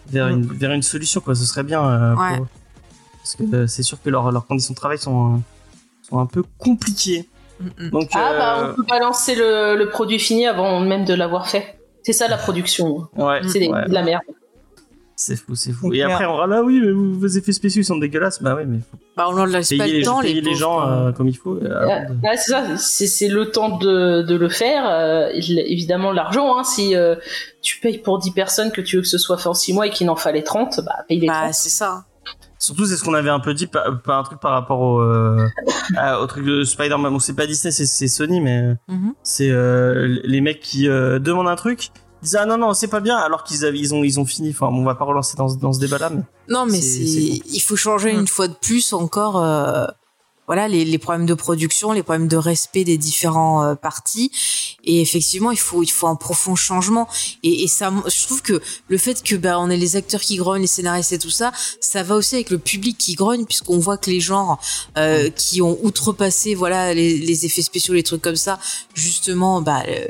vers 0.09 0.29
une 0.29 0.47
vers 0.47 0.73
une 0.73 0.83
solution 0.83 1.21
quoi. 1.21 1.35
Ce 1.35 1.45
serait 1.45 1.63
bien 1.65 1.83
euh, 1.85 2.15
Ouais. 2.17 2.37
pour 2.39 2.47
parce 3.19 3.37
que 3.37 3.55
euh, 3.57 3.67
c'est 3.67 3.83
sûr 3.83 4.01
que 4.03 4.11
leurs 4.11 4.31
leurs 4.33 4.47
conditions 4.47 4.73
de 4.75 4.79
travail 4.79 4.99
sont 4.99 5.35
euh, 5.35 5.39
sont 6.09 6.19
un 6.19 6.27
peu 6.27 6.43
compliquées. 6.59 7.29
Mm, 7.61 7.67
mm. 7.87 7.91
Donc 7.91 8.09
Ah, 8.15 8.33
bah, 8.39 8.59
euh, 8.61 8.71
on 8.73 8.75
peut 8.77 8.85
balancer 8.89 9.35
le, 9.35 9.77
le 9.77 9.89
produit 9.89 10.19
fini 10.19 10.47
avant 10.47 10.81
même 10.81 11.05
de 11.05 11.15
l'avoir 11.15 11.49
fait. 11.49 11.79
C'est 12.05 12.13
ça 12.13 12.27
la 12.29 12.37
production. 12.37 13.09
ouais, 13.17 13.41
C'est 13.49 13.69
ouais. 13.69 13.89
de 13.89 13.95
la 13.95 14.03
merde. 14.03 14.23
C'est 15.15 15.37
fou, 15.37 15.55
c'est 15.55 15.73
fou. 15.73 15.93
Et 15.93 16.03
après, 16.03 16.25
on 16.27 16.41
ah 16.41 16.47
là, 16.47 16.63
oui, 16.63 16.81
mais 16.83 16.91
vos 16.91 17.27
effets 17.27 17.53
spéciaux 17.53 17.83
ils 17.83 17.85
sont 17.85 17.97
dégueulasses. 17.99 18.43
Bah 18.43 18.55
oui, 18.57 18.65
mais 18.67 18.79
faut 18.79 18.97
Bah, 19.17 19.27
on 19.29 19.33
leur 19.33 19.47
laisse 19.47 19.69
pas 19.71 19.85
payer 19.85 19.93
le 19.93 19.99
les, 20.01 20.05
temps, 20.05 20.21
payer 20.21 20.41
les, 20.41 20.55
gens 20.55 20.89
euh, 20.89 21.13
comme 21.13 21.29
il 21.29 21.37
faut. 21.37 21.57
euh, 21.57 21.59
de- 21.61 22.15
Ouais, 22.27 22.37
c'est 22.37 22.51
ça, 22.51 22.65
c'est 22.79 23.07
c'est 23.07 23.29
le 23.29 23.51
temps 23.51 23.77
de, 23.79 24.23
de 24.23 24.35
le 24.35 24.49
faire. 24.49 24.89
euh, 24.89 25.29
évidemment, 25.35 26.13
l'argent, 26.13 26.59
hein, 26.59 26.65
si 26.65 26.97
euh, 26.97 27.15
tu 27.61 27.79
payes 27.81 27.99
pour 27.99 28.19
10 28.19 28.33
personnes 28.33 28.73
que 28.73 28.81
tu 28.81 28.97
veux 28.97 29.03
que 29.03 29.09
ce 29.09 29.19
soit 29.19 29.37
fait 29.39 29.49
en 29.49 29.55
6 29.55 29.75
mois 29.75 29.87
et 29.87 29.91
qu'il 29.91 30.09
en 30.11 30.17
fallait 30.17 30.43
30, 30.43 30.81
bah 30.85 30.97
paye 31.09 31.21
les 31.21 31.27
Bah, 31.29 31.41
30. 31.43 31.55
c'est 31.55 31.69
ça. 31.71 32.05
Surtout, 32.59 32.87
c'est 32.87 32.97
ce 32.97 33.03
qu'on 33.03 33.15
avait 33.15 33.29
un 33.31 33.41
peu 33.41 33.55
dit, 33.55 33.67
pas, 33.67 33.91
pas 33.93 34.15
un 34.17 34.23
truc 34.23 34.39
par 34.41 34.53
rapport 34.53 34.81
au, 34.81 35.01
euh, 35.01 35.49
à- 35.97 36.21
au 36.21 36.27
truc 36.27 36.45
de 36.47 36.63
Spider-Man. 36.63 37.13
Bon, 37.13 37.19
c'est 37.19 37.35
pas 37.35 37.47
Disney, 37.47 37.73
c'est- 37.73 38.07
Sony, 38.09 38.41
mais 38.41 38.75
Mhm. 38.89 39.15
c'est 39.25 39.51
euh, 39.51 40.21
les 40.25 40.41
mecs 40.41 40.61
qui 40.61 40.89
euh, 40.89 41.19
demandent 41.19 41.49
un 41.49 41.57
truc, 41.57 41.89
disent 42.23 42.37
ah 42.37 42.47
non 42.47 42.57
non 42.57 42.73
c'est 42.75 42.89
pas 42.89 43.01
bien, 43.01 43.17
alors 43.17 43.45
qu'ils 43.45 43.65
avaient, 43.65 43.79
ils 43.79 43.93
ont 43.95 44.03
ils 44.05 44.19
ont 44.21 44.25
fini. 44.25 44.51
Enfin, 44.51 44.69
on 44.69 44.85
va 44.85 44.95
pas 44.95 45.05
relancer 45.05 45.37
dans, 45.37 45.49
ce- 45.49 45.57
dans 45.57 45.73
ce 45.73 45.81
débat-là, 45.81 46.11
mais 46.11 46.23
Non, 46.49 46.67
mais 46.67 46.81
C'est- 46.81 47.05
c'est, 47.05 47.07
c'est 47.07 47.41
il 47.53 47.61
faut 47.61 47.77
changer 47.77 48.13
Mm. 48.13 48.21
une 48.21 48.29
fois 48.29 48.49
de 48.49 48.55
plus 48.55 48.93
encore, 48.93 49.43
euh, 49.43 49.87
voilà, 50.47 50.69
les, 50.69 50.85
les 50.85 50.99
problèmes 50.99 51.27
de 51.27 51.35
production, 51.35 51.93
les 51.93 52.03
problèmes 52.03 52.29
de 52.29 52.37
respect 52.37 52.85
des 52.85 52.99
différents 52.99 53.63
euh, 53.63 53.75
partis. 53.75 54.31
Et 54.85 55.01
effectivement, 55.01 55.53
il 55.53 55.59
faut, 55.59 55.83
il 55.83 55.91
faut 55.91 56.09
un 56.09 56.17
profond 56.17 56.57
changement. 56.57 57.09
Et, 57.43 57.63
et 57.63 57.69
ça, 57.69 57.93
je 58.07 58.27
trouve 58.27 58.43
que 58.43 58.61
le 58.89 58.99
fait 58.99 59.23
que, 59.23 59.37
ben, 59.37 59.57
on 59.59 59.71
ait 59.71 59.77
les 59.77 59.97
acteurs 59.97 60.21
qui 60.21 60.37
grognent, 60.37 60.63
les 60.63 60.67
scénaristes 60.67 61.13
et 61.13 61.19
tout 61.19 61.31
ça, 61.31 61.53
ça 61.81 62.03
va 62.03 62.17
aussi 62.17 62.35
avec 62.35 62.51
le 62.51 62.59
public 62.59 62.99
qui 62.99 63.15
grogne, 63.15 63.45
puisqu'on 63.45 63.79
voit 63.79 63.97
que 63.97 64.11
les 64.11 64.21
genres 64.21 64.61
euh, 64.99 65.31
qui 65.31 65.63
ont 65.63 65.79
outrepassé, 65.83 66.55
voilà, 66.55 66.93
les, 66.95 67.19
les 67.19 67.47
effets 67.47 67.63
spéciaux, 67.63 67.95
les 67.95 68.03
trucs 68.03 68.23
comme 68.23 68.37
ça, 68.37 68.59
justement, 68.95 69.63
bah, 69.63 69.85
euh, 69.87 70.07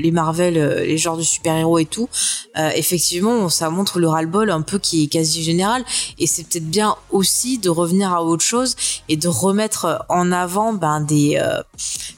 les 0.00 0.10
Marvel, 0.10 0.56
euh, 0.56 0.84
les 0.84 0.98
genres 0.98 1.18
de 1.18 1.22
super-héros 1.22 1.78
et 1.78 1.86
tout, 1.86 2.08
euh, 2.56 2.70
effectivement, 2.74 3.48
ça 3.50 3.68
montre 3.68 3.98
le 3.98 4.08
ras-le-bol 4.08 4.50
un 4.50 4.62
peu 4.62 4.78
qui 4.78 5.04
est 5.04 5.08
quasi 5.08 5.42
général. 5.42 5.84
Et 6.18 6.26
c'est 6.26 6.44
peut-être 6.48 6.70
bien 6.70 6.96
aussi 7.10 7.58
de 7.58 7.68
revenir 7.68 8.12
à 8.12 8.24
autre 8.24 8.44
chose 8.44 8.76
et 9.08 9.16
de 9.16 9.28
remettre 9.28 9.73
en 10.08 10.32
avant 10.32 10.72
ben, 10.72 11.00
des, 11.00 11.38
euh, 11.40 11.62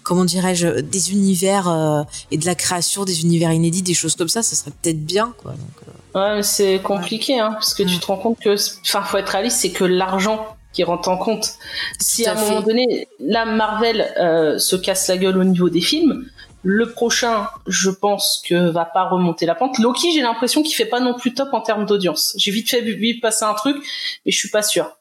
comment 0.03 0.25
dirais-je, 0.25 0.81
des 0.81 1.13
univers 1.13 1.69
euh, 1.69 2.03
et 2.31 2.39
de 2.39 2.47
la 2.47 2.55
création 2.55 3.05
des 3.05 3.23
univers 3.23 3.53
inédits, 3.53 3.83
des 3.83 3.95
choses 3.95 4.17
comme 4.17 4.29
ça, 4.29 4.43
ça 4.43 4.57
serait 4.57 4.73
peut-être 4.83 5.05
bien. 5.05 5.35
Quoi. 5.39 5.53
Donc, 5.53 5.61
euh, 5.89 5.93
Ouais, 6.19 6.37
mais 6.37 6.43
c'est 6.43 6.79
compliqué, 6.83 7.39
hein, 7.39 7.51
parce 7.53 7.75
que 7.75 7.83
tu 7.83 7.97
Mm. 7.97 8.01
te 8.01 8.07
rends 8.07 8.17
compte 8.17 8.39
que, 8.41 8.55
enfin, 8.87 9.03
faut 9.03 9.19
être 9.19 9.29
réaliste, 9.29 9.59
c'est 9.59 9.71
que 9.71 9.85
l'argent 9.85 10.47
qui 10.73 10.83
rentre 10.85 11.09
en 11.09 11.17
compte. 11.19 11.55
Si 11.99 12.27
à 12.27 12.33
à 12.33 12.39
un 12.39 12.41
moment 12.43 12.61
donné, 12.63 13.09
la 13.21 13.45
Marvel 13.45 14.13
euh, 14.19 14.59
se 14.59 14.77
casse 14.77 15.09
la 15.09 15.17
gueule 15.19 15.37
au 15.39 15.45
niveau 15.45 15.69
des 15.71 15.81
films, 15.81 16.27
le 16.63 16.91
prochain, 16.91 17.47
je 17.67 17.91
pense 17.91 18.43
que 18.49 18.71
va 18.71 18.85
pas 18.85 19.09
remonter 19.09 19.47
la 19.47 19.55
pente. 19.55 19.79
Loki, 19.79 20.13
j'ai 20.13 20.21
l'impression 20.23 20.63
qu'il 20.63 20.75
fait 20.75 20.87
pas 20.87 21.01
non 21.01 21.15
plus 21.15 21.33
top 21.33 21.51
en 21.53 21.61
termes 21.61 21.87
d'audience. 21.87 22.35
J'ai 22.39 22.51
vite 22.51 22.69
fait 22.71 22.81
vite 22.81 23.23
passer 23.23 23.45
un 23.45 23.55
truc, 23.55 23.77
mais 24.25 24.33
je 24.33 24.37
suis 24.39 24.51
pas 24.51 24.63
sûr. 24.63 24.96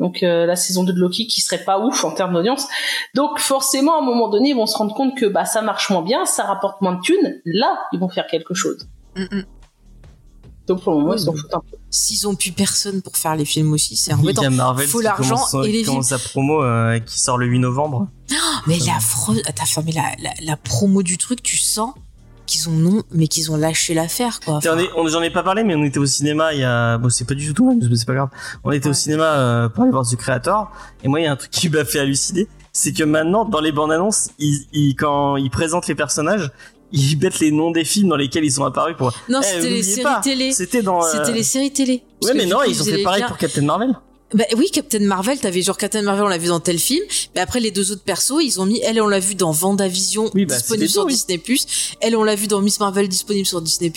Donc 0.00 0.24
euh, 0.24 0.46
la 0.46 0.56
saison 0.56 0.82
2 0.82 0.92
de 0.94 0.98
Loki 0.98 1.28
qui 1.28 1.40
serait 1.42 1.62
pas 1.62 1.78
ouf 1.78 2.04
en 2.04 2.10
termes 2.10 2.32
d'audience. 2.32 2.66
Donc 3.14 3.38
forcément 3.38 3.94
à 3.96 4.02
un 4.02 4.04
moment 4.04 4.28
donné 4.28 4.48
ils 4.50 4.56
vont 4.56 4.66
se 4.66 4.76
rendre 4.76 4.94
compte 4.94 5.16
que 5.16 5.26
bah 5.26 5.44
ça 5.44 5.62
marche 5.62 5.90
moins 5.90 6.02
bien, 6.02 6.24
ça 6.24 6.42
rapporte 6.44 6.80
moins 6.80 6.94
de 6.96 7.00
thunes. 7.02 7.40
Là 7.44 7.78
ils 7.92 8.00
vont 8.00 8.08
faire 8.08 8.26
quelque 8.26 8.54
chose. 8.54 8.88
mm, 9.14 9.22
mm. 9.30 9.44
Donc 10.66 10.82
pour 10.82 10.92
le 10.94 10.98
moment 11.00 11.12
Oui, 11.12 11.16
ils 11.18 11.24
s'en 11.24 11.32
mais- 11.32 11.38
foutent 11.38 11.54
un 11.54 11.60
peu. 11.70 11.76
S'ils 11.90 12.28
ont 12.28 12.36
plus 12.36 12.52
personne 12.52 13.02
pour 13.02 13.16
faire 13.16 13.34
les 13.34 13.44
films 13.44 13.72
aussi, 13.72 13.96
c'est 13.96 14.12
il 14.12 14.14
embêtant. 14.14 14.42
y 14.42 14.46
a 14.46 14.50
Marvel 14.50 14.86
Faut 14.86 14.98
qui 14.98 15.04
l'argent 15.04 15.34
commence, 15.34 15.66
et 15.66 15.72
les 15.72 15.82
commence 15.82 16.06
sa 16.08 16.18
promo 16.18 16.62
euh, 16.62 17.00
qui 17.00 17.18
sort 17.18 17.36
le 17.36 17.46
8 17.46 17.58
novembre. 17.58 18.06
Mais 18.68 18.78
la 18.78 18.92
enfin, 18.96 19.82
mais 19.84 19.92
la, 19.92 20.02
la, 20.22 20.30
la 20.40 20.56
promo 20.56 21.02
du 21.02 21.18
truc, 21.18 21.42
tu 21.42 21.56
sens 21.58 21.92
qu'ils 22.50 22.68
ont 22.68 22.72
non, 22.72 23.02
mais 23.12 23.28
qu'ils 23.28 23.50
ont 23.52 23.56
lâché 23.56 23.94
l'affaire, 23.94 24.40
quoi. 24.44 24.58
Ai, 24.62 24.88
on- 24.96 25.06
j'en 25.08 25.22
ai 25.22 25.30
pas 25.30 25.42
parlé, 25.42 25.62
mais 25.64 25.74
on 25.74 25.84
était 25.84 25.98
au 25.98 26.06
cinéma 26.06 26.52
il 26.52 26.60
y 26.60 26.64
a, 26.64 26.98
bon, 26.98 27.08
c'est 27.08 27.24
pas 27.26 27.34
du 27.34 27.54
tout, 27.54 27.78
mais 27.80 27.96
c'est 27.96 28.06
pas 28.06 28.14
grave. 28.14 28.28
On 28.64 28.72
était 28.72 28.88
au 28.88 28.92
cinéma 28.92 29.24
euh, 29.24 29.68
pour 29.68 29.84
aller 29.84 29.92
voir 29.92 30.04
The 30.08 30.16
Creator, 30.16 30.70
et 31.04 31.08
moi, 31.08 31.20
il 31.20 31.24
y 31.24 31.26
a 31.26 31.32
un 31.32 31.36
truc 31.36 31.50
qui 31.50 31.68
m'a 31.68 31.84
fait 31.84 32.00
halluciner, 32.00 32.48
c'est 32.72 32.92
que 32.92 33.04
maintenant, 33.04 33.44
dans 33.44 33.60
les 33.60 33.72
bandes 33.72 33.92
annonces, 33.92 34.30
ils, 34.38 34.66
ils- 34.72 34.94
quand 34.96 35.36
ils 35.36 35.50
présentent 35.50 35.86
les 35.86 35.94
personnages, 35.94 36.50
ils 36.92 37.16
mettent 37.18 37.38
les 37.38 37.52
noms 37.52 37.70
des 37.70 37.84
films 37.84 38.08
dans 38.08 38.16
lesquels 38.16 38.44
ils 38.44 38.50
sont 38.52 38.64
apparus 38.64 38.96
pour. 38.98 39.12
non, 39.28 39.40
Eh, 39.42 39.46
c'était 39.46 39.70
les 39.70 39.82
séries 39.84 40.02
pas, 40.02 40.20
télé. 40.20 40.52
C'était 40.52 40.82
dans. 40.82 41.04
euh, 41.04 41.08
C'était 41.12 41.32
les 41.32 41.44
séries 41.44 41.72
télé. 41.72 42.02
Ouais, 42.24 42.32
mais 42.34 42.46
non, 42.46 42.58
ils 42.66 42.80
ont 42.82 42.84
fait 42.84 43.02
pareil 43.02 43.24
pour 43.28 43.36
Captain 43.38 43.62
Marvel. 43.62 43.94
Bah 44.32 44.44
oui, 44.56 44.70
Captain 44.70 45.00
Marvel, 45.00 45.40
t'avais 45.40 45.60
genre 45.62 45.76
Captain 45.76 46.02
Marvel, 46.02 46.22
on 46.24 46.28
l'a 46.28 46.38
vu 46.38 46.46
dans 46.48 46.60
tel 46.60 46.78
film, 46.78 47.02
mais 47.34 47.40
après 47.40 47.58
les 47.58 47.72
deux 47.72 47.90
autres 47.90 48.02
persos, 48.04 48.40
ils 48.42 48.60
ont 48.60 48.66
mis 48.66 48.80
elle, 48.84 49.00
on 49.02 49.08
l'a 49.08 49.18
vu 49.18 49.34
dans 49.34 49.50
Vendavision, 49.50 50.30
Oui, 50.34 50.46
bah, 50.46 50.54
disponible 50.56 50.88
sur 50.88 51.04
oui. 51.04 51.12
Disney+, 51.14 51.42
elle, 52.00 52.14
on 52.16 52.22
l'a 52.22 52.36
vu 52.36 52.46
dans 52.46 52.60
Miss 52.60 52.78
Marvel, 52.78 53.08
disponible 53.08 53.46
sur 53.46 53.60
Disney+, 53.60 53.92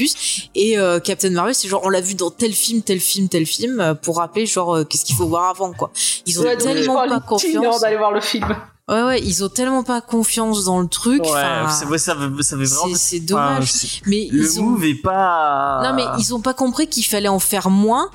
et 0.56 0.78
euh, 0.80 1.00
Captain 1.00 1.30
Marvel, 1.30 1.54
c'est 1.54 1.68
genre 1.68 1.82
on 1.84 1.90
l'a 1.90 2.02
vu 2.02 2.16
dans 2.16 2.32
tel 2.32 2.52
film, 2.54 2.82
tel 2.82 3.00
film, 3.00 3.30
tel 3.30 3.46
film, 3.46 3.80
euh, 3.80 3.94
pour 3.94 4.18
rappeler 4.18 4.48
genre 4.48 4.76
euh, 4.76 4.84
qu'est-ce 4.84 5.06
qu'il 5.06 5.16
faut 5.16 5.28
voir 5.28 5.50
avant 5.50 5.72
quoi. 5.72 5.92
Ils 6.26 6.40
ont 6.40 6.44
Ouais, 6.44 6.58
tellement 6.58 7.04
je 7.04 7.10
pas 7.10 7.20
confiance. 7.20 7.66
avant 7.66 7.80
d'aller 7.80 7.98
voir 7.98 8.12
le 8.12 8.22
film. 8.22 8.56
Ouais 8.90 9.02
ouais, 9.02 9.22
ils 9.22 9.46
ont 9.46 9.50
tellement 9.50 9.84
pas 9.84 10.02
confiance 10.02 10.66
dans 10.66 10.82
le 10.82 10.88
truc. 10.90 11.22
Ouais, 11.24 11.30
c'est 11.70 11.86
ouais, 11.86 11.98
ça, 11.98 12.16
ça 12.42 12.56
vraiment. 12.58 12.96
c'est- 12.96 13.22
dommage. 13.22 14.02
mais 14.06 14.28
le 14.30 14.44
ils 14.44 14.60
ont 14.60 14.64
move 14.64 14.84
est 14.84 14.96
pas. 15.02 15.80
non 15.86 15.94
mais 15.96 16.04
ils 16.20 16.34
ont 16.36 16.42
pas 16.42 16.54
compris 16.54 16.88
qu'il 16.88 17.06
fallait 17.06 17.30
en 17.30 17.40
faire 17.40 17.70
moins 17.70 18.10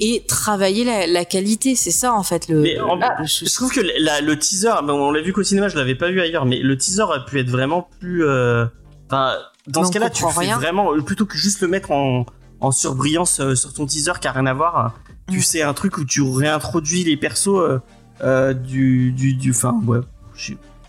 et 0.00 0.24
travailler 0.26 0.82
la, 0.84 1.06
la 1.06 1.24
qualité, 1.24 1.76
c'est 1.76 1.92
ça 1.92 2.12
en 2.14 2.24
fait 2.24 2.48
le, 2.48 2.62
Mais 2.62 2.80
en- 2.80 2.96
le 2.96 3.02
Je 3.26 3.54
trouve 3.54 3.70
que 3.70 3.80
la- 4.00 4.20
le 4.20 4.36
teaser, 4.36 4.72
on 4.82 5.10
l'a 5.12 5.20
vu 5.22 5.32
qu'au 5.32 5.44
cinéma, 5.44 5.68
je 5.68 5.76
l'avais 5.76 5.94
pas 5.94 6.10
vu 6.10 6.20
ailleurs, 6.20 6.46
mais 6.46 6.58
le 6.58 6.76
teaser 6.76 7.02
aurait 7.02 7.24
pu 7.24 7.38
être 7.38 7.50
vraiment 7.50 7.88
plus. 8.00 8.24
euh, 8.26 8.66
Enfin, 9.06 9.34
dans 9.68 9.84
ce 9.84 9.92
cas-là, 9.92 10.10
tu 10.10 10.24
fais 10.24 10.38
rien. 10.40 10.56
vraiment 10.58 11.00
plutôt 11.00 11.26
que 11.26 11.36
juste 11.38 11.60
le 11.60 11.68
mettre 11.68 11.92
en, 11.92 12.26
en 12.58 12.72
surbrillance 12.72 13.38
euh, 13.38 13.54
sur 13.54 13.72
ton 13.72 13.86
teaser 13.86 14.12
qui 14.20 14.26
a 14.26 14.32
rien 14.32 14.46
à 14.46 14.52
voir. 14.54 14.94
Tu 15.30 15.38
Mm. 15.38 15.42
sais 15.42 15.62
un 15.62 15.74
truc 15.74 15.96
où 15.98 16.04
tu 16.04 16.22
réintroduis 16.22 17.04
les 17.04 17.16
persos 17.16 17.48
euh, 17.48 17.80
euh, 18.22 18.54
du 18.54 19.12
du 19.12 19.34
du. 19.34 19.50
Enfin, 19.50 19.74
ouais. 19.86 20.00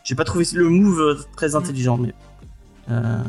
J'ai 0.04 0.16
pas 0.16 0.24
trouvé 0.24 0.46
le 0.54 0.70
move 0.70 1.00
euh, 1.00 1.16
très 1.36 1.56
intelligent, 1.56 1.98
mais. 1.98 2.14
euh, 2.90 3.20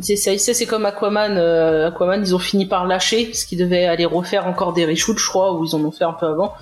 C'est 0.00 0.16
ça, 0.16 0.30
c'est 0.38 0.54
c'est 0.54 0.66
comme 0.66 0.86
Aquaman. 0.86 1.36
euh, 1.36 1.88
Aquaman, 1.88 2.20
ils 2.20 2.34
ont 2.34 2.38
fini 2.38 2.66
par 2.66 2.86
lâcher 2.86 3.26
parce 3.26 3.44
qu'ils 3.44 3.58
devaient 3.58 3.86
aller 3.86 4.04
refaire 4.04 4.46
encore 4.46 4.72
des 4.72 4.84
reshoots, 4.86 5.18
je 5.18 5.26
crois, 5.28 5.54
ou 5.54 5.64
ils 5.64 5.74
en 5.74 5.80
ont 5.80 5.90
fait 5.90 6.04
un 6.04 6.12
peu 6.12 6.26
avant. 6.26 6.52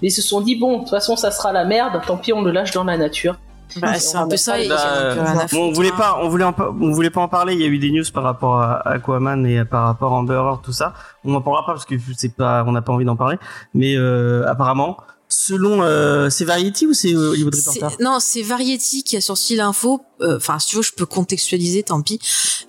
Mais 0.00 0.08
ils 0.08 0.12
se 0.12 0.22
sont 0.22 0.40
dit 0.40 0.56
bon, 0.56 0.74
de 0.74 0.78
toute 0.80 0.90
façon, 0.90 1.16
ça 1.16 1.30
sera 1.30 1.52
la 1.52 1.64
merde. 1.64 2.00
Tant 2.06 2.16
pis, 2.16 2.32
on 2.32 2.42
le 2.42 2.50
lâche 2.52 2.70
dans 2.72 2.84
la 2.84 2.96
nature. 2.96 3.36
Bah, 3.80 3.94
c'est 3.94 4.16
un 4.16 4.28
peu 4.28 4.36
ça. 4.36 4.54
Bah, 4.68 4.76
on 5.16 5.48
foutre, 5.48 5.74
voulait 5.74 5.88
hein. 5.90 5.94
pas, 5.96 6.18
on 6.22 6.28
voulait, 6.28 6.44
on 6.44 6.90
voulait 6.92 7.10
pas 7.10 7.22
en 7.22 7.28
parler. 7.28 7.54
Il 7.54 7.60
y 7.60 7.64
a 7.64 7.66
eu 7.66 7.78
des 7.78 7.90
news 7.90 8.04
par 8.12 8.22
rapport 8.22 8.60
à 8.60 8.86
Aquaman 8.88 9.44
et 9.46 9.64
par 9.64 9.86
rapport 9.86 10.12
à 10.12 10.16
Amber 10.16 10.34
Heard, 10.34 10.62
tout 10.62 10.72
ça. 10.72 10.94
On 11.24 11.34
en 11.34 11.40
parlera 11.40 11.66
pas 11.66 11.72
parce 11.72 11.84
que 11.84 11.94
c'est 12.16 12.34
pas, 12.34 12.62
on 12.66 12.72
n'a 12.72 12.82
pas 12.82 12.92
envie 12.92 13.04
d'en 13.04 13.16
parler. 13.16 13.38
Mais 13.74 13.96
euh, 13.96 14.46
apparemment, 14.48 14.98
selon, 15.34 15.82
euh, 15.82 16.30
c'est 16.30 16.44
Variety 16.44 16.86
ou 16.86 16.94
c'est 16.94 17.12
euh, 17.14 17.30
Hollywood 17.32 17.54
C'est- 17.54 17.70
Reporter 17.70 17.96
Non, 18.00 18.18
c'est 18.20 18.42
Variety 18.42 19.02
qui 19.02 19.16
a 19.16 19.20
sorti 19.20 19.56
l'info. 19.56 20.00
Euh, 20.20 20.36
Enfin, 20.36 20.58
si 20.60 20.68
tu 20.68 20.76
veux, 20.76 20.82
je 20.82 20.92
peux 20.92 21.06
contextualiser, 21.06 21.82
tant 21.82 22.00
pis. 22.00 22.18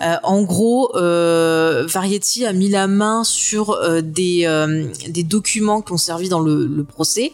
Euh, 0.02 0.16
en 0.24 0.42
gros, 0.42 0.96
euh, 0.96 1.86
Variety 1.88 2.46
a 2.46 2.54
mis 2.54 2.70
la 2.70 2.88
main 2.88 3.24
sur 3.24 3.70
euh, 3.72 4.02
des 4.02 4.46
euh, 4.46 4.88
des 5.08 5.24
documents 5.24 5.82
qui 5.82 5.94
ont 5.94 5.98
servi 5.98 6.28
dans 6.28 6.40
le, 6.42 6.66
le 6.66 6.84
procès, 6.84 7.32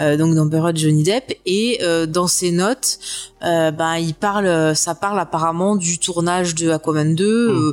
euh, 0.00 0.16
donc 0.16 0.34
d'Amber 0.34 0.58
Heard, 0.58 0.76
Johnny 0.78 1.02
Depp, 1.02 1.34
et 1.44 1.80
euh, 1.82 2.06
dans 2.06 2.28
ses 2.28 2.50
notes, 2.52 2.98
euh, 3.44 3.70
ben 3.72 3.96
il 3.96 4.14
parle, 4.14 4.74
ça 4.76 4.94
parle 4.94 5.18
apparemment 5.18 5.74
du 5.76 5.98
tournage 5.98 6.54
de 6.54 6.70
Aquaman 6.70 7.14
2. 7.14 7.52
Mm. 7.52 7.72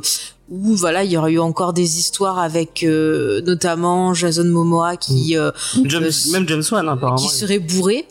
Euh, 0.50 0.54
où 0.54 0.76
voilà, 0.76 1.04
il 1.04 1.10
y 1.10 1.16
aurait 1.16 1.32
eu 1.32 1.38
encore 1.40 1.72
des 1.72 1.98
histoires 1.98 2.38
avec 2.38 2.82
euh, 2.84 3.40
notamment 3.42 4.14
Jason 4.14 4.44
Momoa 4.44 4.96
qui 4.96 5.36
euh, 5.36 5.50
James- 5.84 6.04
euh, 6.04 6.30
Même 6.32 6.48
James 6.48 6.62
Wan, 6.70 6.88
apparemment. 6.88 7.16
qui 7.16 7.28
serait 7.34 7.58
bourré 7.58 8.06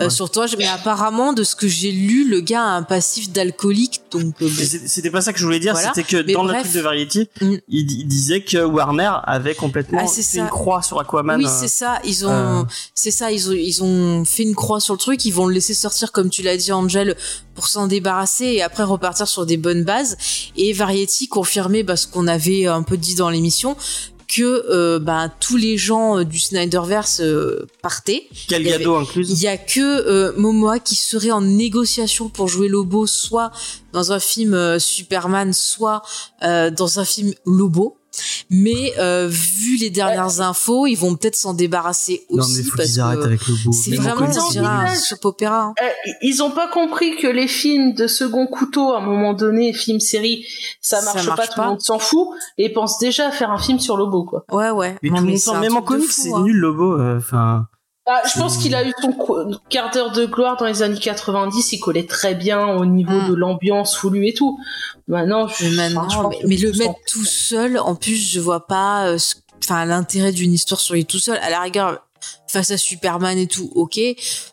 euh, 0.00 0.04
Ouais. 0.04 0.10
sur 0.10 0.30
toi. 0.30 0.46
Mais 0.58 0.66
apparemment, 0.66 1.32
de 1.32 1.44
ce 1.44 1.54
que 1.54 1.68
j'ai 1.68 1.92
lu, 1.92 2.28
le 2.28 2.40
gars 2.40 2.62
a 2.62 2.70
un 2.76 2.82
passif 2.82 3.30
d'alcoolique, 3.30 4.00
donc 4.10 4.34
euh, 4.42 4.48
C'était 4.86 5.10
pas 5.10 5.20
ça 5.20 5.32
que 5.32 5.38
je 5.38 5.44
voulais 5.44 5.60
dire, 5.60 5.72
Voilà. 5.72 5.92
c'était 5.94 6.08
que 6.08 6.22
Mais 6.26 6.32
dans 6.32 6.42
le 6.42 6.48
bref. 6.48 6.62
truc 6.62 6.74
de 6.74 6.80
Variety, 6.80 7.28
Mm. 7.40 7.54
il, 7.68 7.90
il 8.00 8.06
disait 8.08 8.40
que 8.42 8.64
Warner 8.64 9.10
avait 9.24 9.54
complètement 9.54 10.00
Ah, 10.02 10.06
fait 10.08 10.22
ça. 10.22 10.40
une 10.40 10.48
croix 10.48 10.82
sur 10.82 10.98
Aquaman. 11.00 11.38
oui, 11.38 11.46
euh, 11.46 11.48
c'est 11.60 11.68
ça. 11.68 12.00
Ils 12.04 12.26
ont, 12.26 12.30
euh, 12.30 12.62
c'est 12.94 13.10
ça. 13.10 13.30
Ils 13.30 13.48
ont, 13.48 13.52
ils 13.52 13.82
ont 13.84 14.24
fait 14.24 14.42
une 14.42 14.54
croix 14.54 14.80
sur 14.80 14.94
le 14.94 14.98
truc. 14.98 15.24
Ils 15.24 15.32
vont 15.32 15.46
le 15.46 15.54
laisser 15.54 15.74
sortir, 15.74 16.12
comme 16.12 16.30
tu 16.30 16.42
l'as 16.42 16.56
dit, 16.56 16.72
Angel, 16.72 17.16
pour 17.54 17.68
s'en 17.68 17.86
débarrasser 17.86 18.44
et 18.46 18.62
après 18.62 18.82
repartir 18.82 19.28
sur 19.28 19.46
des 19.46 19.56
bonnes 19.56 19.84
bases. 19.84 20.16
Et 20.56 20.72
Variety 20.72 21.28
confirmait 21.28 21.82
bah, 21.82 21.96
ce 21.96 22.06
qu'on 22.06 22.26
avait 22.26 22.66
un 22.66 22.82
peu 22.82 22.96
dit 22.96 23.14
dans 23.14 23.30
l'émission 23.30 23.76
que 24.26 24.64
euh, 24.70 24.98
bah, 24.98 25.30
tous 25.38 25.56
les 25.56 25.76
gens 25.76 26.18
euh, 26.18 26.24
du 26.24 26.38
Snyderverse 26.38 27.20
euh, 27.20 27.66
partaient. 27.82 28.26
Avait- 28.50 28.64
Gadot 28.64 28.96
incluse. 28.96 29.30
Il 29.30 29.38
y 29.40 29.46
a 29.46 29.56
que 29.58 29.80
euh, 29.80 30.32
Momoa 30.36 30.78
qui 30.78 30.96
serait 30.96 31.30
en 31.30 31.42
négociation 31.42 32.28
pour 32.30 32.48
jouer 32.48 32.68
Lobo, 32.68 33.06
soit 33.06 33.52
dans 33.92 34.12
un 34.12 34.18
film 34.18 34.54
euh, 34.54 34.78
Superman, 34.78 35.52
soit 35.52 36.02
euh, 36.42 36.70
dans 36.70 36.98
un 36.98 37.04
film 37.04 37.32
Lobo. 37.46 37.98
Mais 38.50 38.92
euh, 38.98 39.28
vu 39.30 39.76
les 39.76 39.90
dernières 39.90 40.40
infos, 40.40 40.86
ils 40.86 40.94
vont 40.96 41.14
peut-être 41.16 41.36
s'en 41.36 41.54
débarrasser 41.54 42.24
Non, 42.30 42.42
aussi 42.42 42.58
mais 42.58 42.62
faut 42.64 42.76
parce 42.76 42.90
qu'ils 42.90 43.00
arrêtent 43.00 43.20
que 43.20 43.24
avec 43.24 43.46
le 43.46 43.54
beau. 43.64 43.72
c'est 43.72 43.96
vraiment 43.96 44.26
un 44.26 44.94
soap 44.94 45.24
opéra. 45.24 45.62
hein. 45.62 45.74
Euh, 45.82 45.88
ils 46.22 46.42
ont 46.42 46.50
pas 46.50 46.68
compris 46.68 47.16
que 47.16 47.26
les 47.26 47.48
films 47.48 47.94
de 47.94 48.06
second 48.06 48.46
couteau, 48.46 48.92
à 48.92 48.98
un 48.98 49.04
moment 49.04 49.32
donné, 49.34 49.72
films, 49.72 50.00
séries, 50.00 50.44
ça 50.80 50.98
Ça 51.00 51.04
marche, 51.14 51.26
marche 51.26 51.36
pas, 51.38 51.46
tout 51.54 51.60
le 51.60 51.66
monde 51.68 51.80
s'en 51.80 51.98
fout, 51.98 52.28
et 52.58 52.66
ils 52.66 52.72
pensent 52.72 52.98
déjà 52.98 53.28
à 53.28 53.30
faire 53.30 53.50
un 53.50 53.58
film 53.58 53.78
sur 53.80 53.96
Lobo, 53.96 54.24
quoi. 54.24 54.44
Ouais, 54.52 54.70
ouais. 54.70 54.96
Mais 55.02 55.10
Non, 55.10 55.16
tout 55.16 55.20
le 55.22 55.26
mais 55.26 55.32
monde 55.32 55.38
c'est 55.40 55.44
s'en- 55.46 55.54
un 55.56 55.60
même 55.60 55.76
en 55.76 55.82
comics, 55.82 56.10
c'est 56.10 56.32
hein. 56.32 56.42
nul, 56.42 56.56
Lobo. 56.56 57.00
euh, 57.00 57.18
Enfin, 57.18 57.66
Bah, 58.06 58.20
je 58.32 58.38
pense 58.38 58.58
qu'il 58.58 58.74
a 58.74 58.86
eu 58.86 58.92
son 59.00 59.12
qu- 59.12 59.56
quart 59.70 59.90
d'heure 59.90 60.12
de 60.12 60.26
gloire 60.26 60.56
dans 60.58 60.66
les 60.66 60.82
années 60.82 60.98
90, 60.98 61.72
il 61.72 61.80
collait 61.80 62.06
très 62.06 62.34
bien 62.34 62.66
au 62.76 62.84
niveau 62.84 63.12
Mm. 63.22 63.28
de 63.30 63.34
l'ambiance 63.34 63.98
voulue 64.02 64.26
et 64.28 64.34
tout. 64.34 64.58
Maintenant, 65.08 65.48
je, 65.48 65.64
Mais 65.64 65.70
enfin, 65.70 65.94
maintenant, 65.94 66.08
je 66.10 66.16
pense 66.18 66.34
mais, 66.34 66.40
que 66.42 66.46
mais 66.48 66.56
le 66.56 66.72
mettre 66.72 66.94
tout 67.06 67.24
seul, 67.24 67.78
en 67.78 67.94
plus, 67.94 68.16
je 68.16 68.40
vois 68.40 68.66
pas, 68.66 69.06
euh, 69.06 69.18
ce- 69.18 69.36
enfin, 69.62 69.84
l'intérêt 69.86 70.32
d'une 70.32 70.52
histoire 70.52 70.80
sur 70.80 70.94
lui 70.94 71.06
tout 71.06 71.18
seul. 71.18 71.38
À 71.38 71.48
la 71.48 71.60
rigueur, 71.60 72.00
face 72.46 72.70
à 72.70 72.76
Superman 72.78 73.36
et 73.38 73.46
tout, 73.46 73.70
ok, 73.74 73.98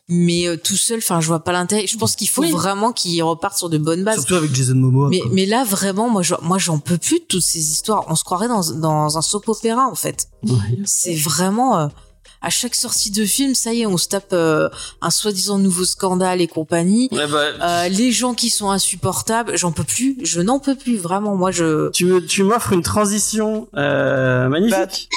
mais 0.10 0.48
euh, 0.48 0.58
tout 0.58 0.76
seul, 0.76 0.98
enfin, 1.00 1.20
je 1.22 1.28
vois 1.28 1.44
pas 1.44 1.52
l'intérêt. 1.52 1.88
Je 1.88 1.98
pense 1.98 2.16
qu'il 2.16 2.28
faut 2.30 2.42
Oui. 2.42 2.52
vraiment 2.52 2.92
qu'il 2.94 3.22
reparte 3.24 3.58
sur 3.58 3.70
de 3.70 3.78
bonnes 3.78 4.04
bases. 4.04 4.16
surtout 4.20 4.36
avec 4.36 4.54
Jason 4.56 4.76
Momoa. 4.76 5.10
Mais, 5.32 5.46
là, 5.46 5.64
vraiment, 5.66 6.10
moi, 6.10 6.22
je- 6.22 6.36
moi, 6.42 6.58
j'en 6.58 6.80
peux 6.80 6.98
plus 6.98 7.20
de 7.20 7.26
toutes 7.26 7.42
ces 7.44 7.60
histoires. 7.72 8.06
On 8.08 8.16
se 8.16 8.24
croirait 8.24 8.48
dans, 8.50 8.62
dans 8.72 9.18
un 9.18 9.22
soap 9.22 9.48
opéra, 9.50 9.88
en 9.88 9.96
fait. 9.96 10.28
C'est 10.86 11.16
vraiment, 11.16 11.78
euh, 11.80 11.88
à 12.42 12.50
chaque 12.50 12.76
sortie 12.76 13.12
de 13.12 13.24
film, 13.26 13.54
ça 13.56 13.74
y 13.74 13.82
est, 13.82 13.86
on 13.86 13.98
se 13.98 14.08
tape 14.08 14.34
euh, 14.34 14.68
un 15.02 15.10
soi-disant 15.12 15.58
nouveau 15.60 15.86
scandale 15.86 16.42
et 16.42 16.48
compagnie. 16.48 17.08
Ouais, 17.12 17.28
bah, 17.28 17.38
Euh, 17.62 17.88
les 17.90 18.12
gens 18.12 18.34
qui 18.34 18.50
sont 18.50 18.72
insupportables, 18.72 19.58
j'en 19.58 19.72
peux 19.72 19.84
plus, 19.84 20.18
je 20.24 20.42
n'en 20.42 20.60
peux 20.60 20.76
plus, 20.76 20.98
vraiment. 20.98 21.36
Moi, 21.36 21.52
je. 21.52 21.90
tu 21.92 22.06
me- 22.06 22.26
tu 22.26 22.44
m'offres 22.44 22.74
une 22.74 22.82
transition 22.84 23.68
euh, 23.78 24.48
magnifique. 24.50 25.10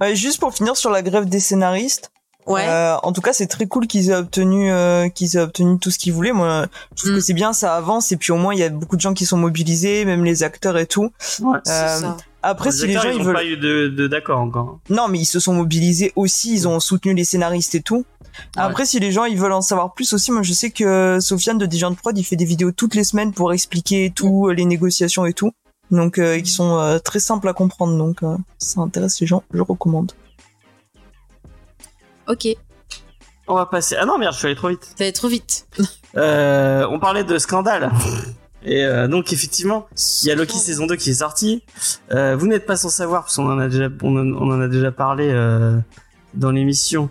Ouais, 0.00 0.14
juste 0.14 0.38
pour 0.40 0.54
finir 0.54 0.76
sur 0.76 0.90
la 0.90 1.02
grève 1.02 1.24
des 1.28 1.40
scénaristes. 1.40 2.10
Ouais. 2.46 2.64
Euh, 2.66 2.96
en 3.02 3.12
tout 3.12 3.20
cas, 3.20 3.34
c'est 3.34 3.46
très 3.46 3.66
cool 3.66 3.86
qu'ils 3.86 4.08
aient 4.08 4.14
obtenu 4.14 4.72
euh, 4.72 5.10
qu'ils 5.10 5.36
aient 5.36 5.40
obtenu 5.40 5.78
tout 5.78 5.90
ce 5.90 5.98
qu'ils 5.98 6.14
voulaient. 6.14 6.32
Moi, 6.32 6.64
je 6.96 7.02
trouve 7.02 7.12
Mm. 7.12 7.14
que 7.16 7.20
c'est 7.20 7.34
bien, 7.34 7.52
ça 7.52 7.74
avance 7.76 8.10
et 8.10 8.16
puis 8.16 8.32
au 8.32 8.36
moins 8.36 8.54
il 8.54 8.60
y 8.60 8.62
a 8.62 8.70
beaucoup 8.70 8.96
de 8.96 9.02
gens 9.02 9.12
qui 9.12 9.26
sont 9.26 9.36
mobilisés, 9.36 10.06
même 10.06 10.24
les 10.24 10.42
acteurs 10.44 10.78
et 10.78 10.86
tout. 10.86 11.10
Ouais. 11.40 11.58
c'est 11.64 11.72
euh, 11.72 12.00
ça. 12.00 12.16
Après, 12.50 12.70
les 12.70 12.76
si 12.76 12.86
les 12.86 12.92
gens 12.94 13.02
ils 13.10 13.16
ils 13.18 13.22
veulent, 13.24 13.34
pas 13.34 13.44
eu 13.44 13.56
de 13.56 13.88
de- 13.88 14.06
d'accord 14.06 14.40
encore. 14.40 14.78
non, 14.90 15.08
mais 15.08 15.18
ils 15.20 15.24
se 15.26 15.40
sont 15.40 15.52
mobilisés 15.54 16.12
aussi, 16.16 16.52
ils 16.54 16.68
ont 16.68 16.80
soutenu 16.80 17.14
les 17.14 17.24
scénaristes 17.24 17.74
et 17.74 17.82
tout. 17.82 18.04
Après, 18.56 18.86
si 18.86 19.00
les 19.00 19.10
gens 19.12 19.24
ils 19.24 19.38
veulent 19.38 19.52
en 19.52 19.62
savoir 19.62 19.94
plus 19.94 20.12
aussi, 20.12 20.30
moi 20.32 20.42
je 20.42 20.52
sais 20.52 20.70
que 20.70 21.18
Sofiane 21.20 21.58
de 21.58 21.66
Dijon 21.66 21.90
de 21.90 21.96
Prod, 21.96 22.16
il 22.16 22.24
fait 22.24 22.36
des 22.36 22.44
vidéos 22.44 22.70
toutes 22.72 22.94
les 22.94 23.04
semaines 23.04 23.32
pour 23.32 23.52
expliquer 23.52 24.12
tout, 24.14 24.48
les 24.50 24.64
négociations 24.64 25.26
et 25.26 25.32
tout. 25.32 25.52
Donc, 25.90 26.18
euh, 26.18 26.38
qui 26.40 26.50
sont 26.50 26.78
euh, 26.78 26.98
très 26.98 27.18
simples 27.18 27.48
à 27.48 27.54
comprendre. 27.54 27.96
Donc, 27.96 28.22
euh, 28.22 28.36
si 28.58 28.68
ça 28.72 28.82
intéresse 28.82 29.18
les 29.20 29.26
gens, 29.26 29.42
je 29.54 29.62
recommande. 29.62 30.12
Ok, 32.28 32.46
On 33.46 33.54
va 33.54 33.64
passer. 33.64 33.96
Ah 33.98 34.04
non 34.04 34.18
merde, 34.18 34.34
je 34.34 34.38
suis 34.38 34.46
allé 34.48 34.54
trop 34.56 34.68
vite. 34.68 34.84
ça 34.98 35.04
va 35.04 35.12
trop 35.12 35.28
vite. 35.28 35.66
Euh, 36.16 36.86
on 36.90 36.98
parlait 37.00 37.24
de 37.24 37.38
scandale. 37.38 37.90
Et 38.64 38.84
euh, 38.84 39.06
donc 39.08 39.32
effectivement, 39.32 39.86
il 40.22 40.28
y 40.28 40.30
a 40.32 40.34
Loki 40.34 40.54
saison 40.58 40.86
2 40.86 40.96
qui 40.96 41.10
est 41.10 41.14
sorti. 41.14 41.62
Euh, 42.12 42.34
vous 42.36 42.46
n'êtes 42.48 42.66
pas 42.66 42.76
sans 42.76 42.88
savoir 42.88 43.22
parce 43.22 43.36
qu'on 43.36 43.50
en 43.50 43.58
a 43.58 43.68
déjà 43.68 43.88
on 44.02 44.16
en, 44.34 44.60
a 44.60 44.68
déjà 44.68 44.90
parlé 44.90 45.28
euh, 45.30 45.78
dans 46.34 46.50
l'émission. 46.50 47.08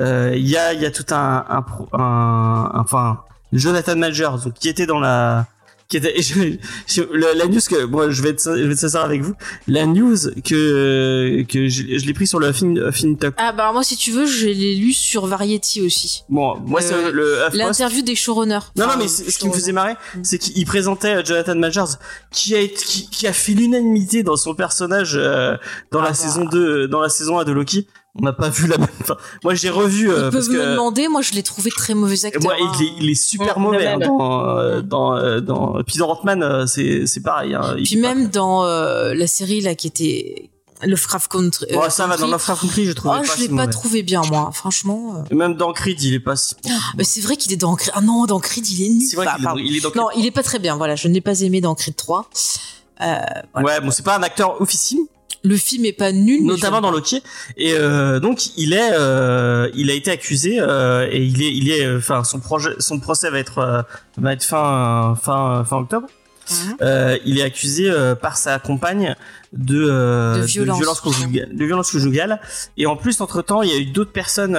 Euh, 0.00 0.32
Il 0.36 0.46
y 0.48 0.56
a 0.56 0.72
il 0.72 0.80
y 0.80 0.86
a 0.86 0.90
tout 0.90 1.06
un 1.14 1.44
un, 1.48 1.62
pro- 1.62 1.88
un- 1.92 2.70
enfin 2.74 3.20
Jonathan 3.52 3.96
Majors 3.96 4.38
donc 4.44 4.54
qui 4.54 4.68
était 4.68 4.86
dans 4.86 5.00
la 5.00 5.46
qui 5.88 5.96
était 5.96 6.20
je- 6.20 6.56
je- 6.86 7.02
la, 7.14 7.32
la 7.34 7.46
news 7.46 7.60
que 7.66 7.84
moi 7.84 8.10
je 8.10 8.20
vais 8.22 8.28
être, 8.30 8.42
je 8.56 8.62
vais 8.64 8.76
sincère 8.76 9.00
avec 9.04 9.22
vous 9.22 9.34
la 9.66 9.86
news 9.86 10.16
que 10.44 11.42
que 11.48 11.68
je, 11.68 11.82
je 11.98 12.04
l'ai 12.06 12.12
pris 12.12 12.26
sur 12.26 12.38
le 12.38 12.52
film 12.52 12.92
FinTok. 12.92 13.34
Ah 13.38 13.52
bah 13.52 13.70
moi 13.72 13.82
si 13.82 13.96
tu 13.96 14.10
veux, 14.10 14.26
je 14.26 14.46
l'ai 14.48 14.74
lu 14.74 14.92
sur 14.92 15.24
Variety 15.26 15.80
aussi. 15.80 16.24
Bon 16.28 16.56
moi 16.66 16.82
c'est 16.82 16.92
Euh, 16.92 17.10
le 17.10 17.34
HuffPost. 17.38 17.54
L'interview 17.56 18.02
des 18.02 18.14
showrunners. 18.14 18.58
Non, 18.76 18.86
non, 18.86 18.92
mais 18.98 19.08
ce 19.08 19.38
qui 19.38 19.48
me 19.48 19.52
faisait 19.52 19.72
marrer, 19.72 19.94
Mm. 20.14 20.20
c'est 20.24 20.38
qu'il 20.38 20.66
présentait 20.66 21.14
euh, 21.16 21.24
Jonathan 21.24 21.54
Majors, 21.56 21.96
qui 22.30 22.54
a, 22.54 22.60
été- 22.60 22.84
qui, 22.84 23.08
qui 23.08 23.26
a 23.26 23.32
fait 23.32 23.52
l'unanimité 23.52 24.22
dans 24.22 24.36
son 24.36 24.54
personnage 24.54 25.12
euh, 25.16 25.56
dans 25.90 26.00
Ah 26.00 26.04
la 26.04 26.08
bah. 26.10 26.14
saison 26.14 26.44
2, 26.44 26.86
dans 26.88 27.00
la 27.00 27.08
saison 27.08 27.38
1 27.38 27.44
de 27.44 27.52
Loki. 27.52 27.86
On 28.14 28.24
n'a 28.24 28.32
pas 28.32 28.48
vu 28.48 28.66
la 28.66 28.78
même. 28.78 28.88
Enfin, 29.02 29.16
moi, 29.44 29.54
j'ai 29.54 29.70
revu 29.70 30.10
euh, 30.10 30.26
Ils 30.28 30.32
parce 30.32 30.46
peuvent 30.46 30.56
me 30.56 30.60
que 30.64 30.70
demander, 30.72 31.08
moi 31.08 31.22
je 31.22 31.32
l'ai 31.32 31.42
trouvé 31.42 31.70
très 31.70 31.94
mauvais 31.94 32.24
acteur. 32.24 32.42
moi, 32.42 32.54
hein. 32.60 32.72
il 32.80 32.86
est, 32.86 32.92
il 33.00 33.10
est 33.10 33.14
super 33.14 33.58
mauvais 33.60 33.86
hein, 33.86 33.98
dans, 33.98 34.56
euh, 34.58 34.80
dans, 34.82 35.14
euh, 35.16 35.40
dans. 35.40 35.80
Puis 35.86 35.98
dans 35.98 36.18
euh, 36.26 36.66
c'est 36.66 37.06
c'est 37.06 37.20
pareil. 37.22 37.54
Hein, 37.54 37.74
il 37.78 37.84
Puis 37.84 37.96
pas- 38.00 38.14
même 38.14 38.28
dans 38.28 38.64
euh, 38.64 39.14
la 39.14 39.26
série 39.26 39.60
là 39.60 39.74
qui 39.76 39.86
était 39.86 40.50
Lovecraft 40.82 41.30
Country. 41.30 41.66
euh, 41.72 41.76
Ouais, 41.76 41.90
ça 41.90 42.06
va. 42.08 42.16
Dans 42.16 42.26
Lovecraft 42.26 42.62
Country, 42.62 42.86
je 42.86 42.92
Oh, 42.98 43.02
pas 43.02 43.22
je 43.22 43.40
l'ai 43.42 43.48
pas 43.48 43.54
mauvais. 43.54 43.70
trouvé 43.70 44.02
bien 44.02 44.22
moi, 44.22 44.50
franchement. 44.52 45.16
euh. 45.18 45.22
Et 45.30 45.34
Même 45.34 45.54
dans 45.54 45.72
Creed, 45.72 46.02
il 46.02 46.14
est 46.14 46.20
pas 46.20 46.34
si. 46.34 46.56
Mais 46.96 47.04
c'est 47.04 47.20
vrai 47.20 47.36
qu'il 47.36 47.52
est 47.52 47.56
dans 47.56 47.76
Creed. 47.76 47.92
Ah 47.94 48.00
non, 48.00 48.24
dans 48.26 48.40
Creed 48.40 48.66
il 48.68 48.84
est 48.84 48.88
nul. 48.88 49.02
C'est 49.08 49.16
vrai 49.16 49.26
Enfin, 49.28 49.54
qu'il 49.54 49.64
est, 49.66 49.68
il 49.68 49.76
est 49.76 49.80
dans. 49.80 49.90
Non, 49.94 50.08
il 50.16 50.26
est 50.26 50.30
pas 50.32 50.42
très 50.42 50.58
bien. 50.58 50.76
Voilà, 50.76 50.96
je 50.96 51.06
ne 51.08 51.14
l'ai 51.14 51.20
pas 51.20 51.38
aimé 51.42 51.60
dans 51.60 51.74
Creed 51.76 51.94
3. 51.94 52.28
Euh, 53.00 53.16
voilà. 53.52 53.66
Ouais, 53.68 53.80
bon, 53.80 53.90
c'est 53.92 54.02
pas 54.04 54.16
un 54.18 54.22
acteur 54.24 54.60
officime. 54.60 55.00
Le 55.44 55.56
film 55.56 55.84
est 55.84 55.92
pas 55.92 56.12
nul, 56.12 56.44
notamment 56.44 56.80
dans. 56.80 56.90
Loki 56.90 57.22
et 57.56 57.74
euh, 57.74 58.18
donc 58.18 58.56
il 58.56 58.72
est 58.72 58.90
euh, 58.92 59.70
il 59.74 59.90
a 59.90 59.94
été 59.94 60.10
accusé 60.10 60.58
euh, 60.58 61.08
et 61.10 61.22
il 61.22 61.42
est 61.42 61.52
il 61.54 61.70
est 61.70 61.96
enfin 61.96 62.24
son 62.24 62.40
projet 62.40 62.70
son 62.78 62.98
procès 62.98 63.30
va 63.30 63.38
être 63.38 63.86
va 64.16 64.32
être 64.32 64.42
fin 64.42 65.14
fin 65.20 65.64
fin 65.64 65.76
octobre 65.76 66.08
Mhm. 66.50 67.18
Il 67.26 67.38
est 67.38 67.42
accusé 67.42 67.92
par 68.22 68.38
sa 68.38 68.58
compagne 68.58 69.14
de, 69.52 70.38
De 70.40 70.46
violence. 70.46 71.00
conjugale 71.00 71.54
de 71.54 71.64
violence 71.66 71.90
conjugale 71.90 72.40
et 72.78 72.86
en 72.86 72.96
plus 72.96 73.20
entre 73.20 73.42
temps 73.42 73.60
il 73.60 73.68
y 73.68 73.74
a 73.74 73.76
eu 73.76 73.84
d'autres 73.84 74.12
personnes 74.12 74.54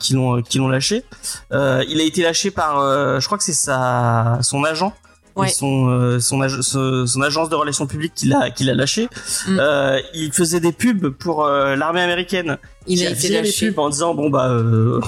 qui 0.00 0.14
l'ont 0.14 0.42
qui 0.42 0.58
l'ont 0.58 0.66
lâché 0.66 1.04
il 1.52 2.00
a 2.00 2.02
été 2.02 2.22
lâché 2.24 2.50
par 2.50 2.80
je 3.20 3.24
crois 3.26 3.38
que 3.38 3.44
c'est 3.44 3.52
sa 3.52 4.40
son 4.42 4.64
agent 4.64 4.92
Ouais. 5.38 5.48
et 5.48 5.52
son 5.52 5.88
euh, 5.88 6.18
son, 6.20 6.40
ag- 6.40 6.60
son 6.62 7.06
son 7.06 7.22
agence 7.22 7.48
de 7.48 7.54
relations 7.54 7.86
publiques 7.86 8.12
qui 8.14 8.26
l'a 8.26 8.50
qui 8.50 8.64
l'a 8.64 8.74
lâché 8.74 9.08
Mm. 9.46 9.58
euh, 9.60 10.00
il 10.14 10.32
faisait 10.32 10.60
des 10.60 10.72
pubs 10.72 11.08
pour 11.10 11.44
euh, 11.44 11.76
l'armée 11.76 12.00
américaine 12.00 12.58
Il 12.86 13.04
a 13.06 13.10
les 13.10 13.28
lâché. 13.30 13.68
pubs 13.68 13.78
en 13.78 13.88
disant 13.90 14.14
bon 14.14 14.30
bah 14.30 14.48
euh, 14.50 15.00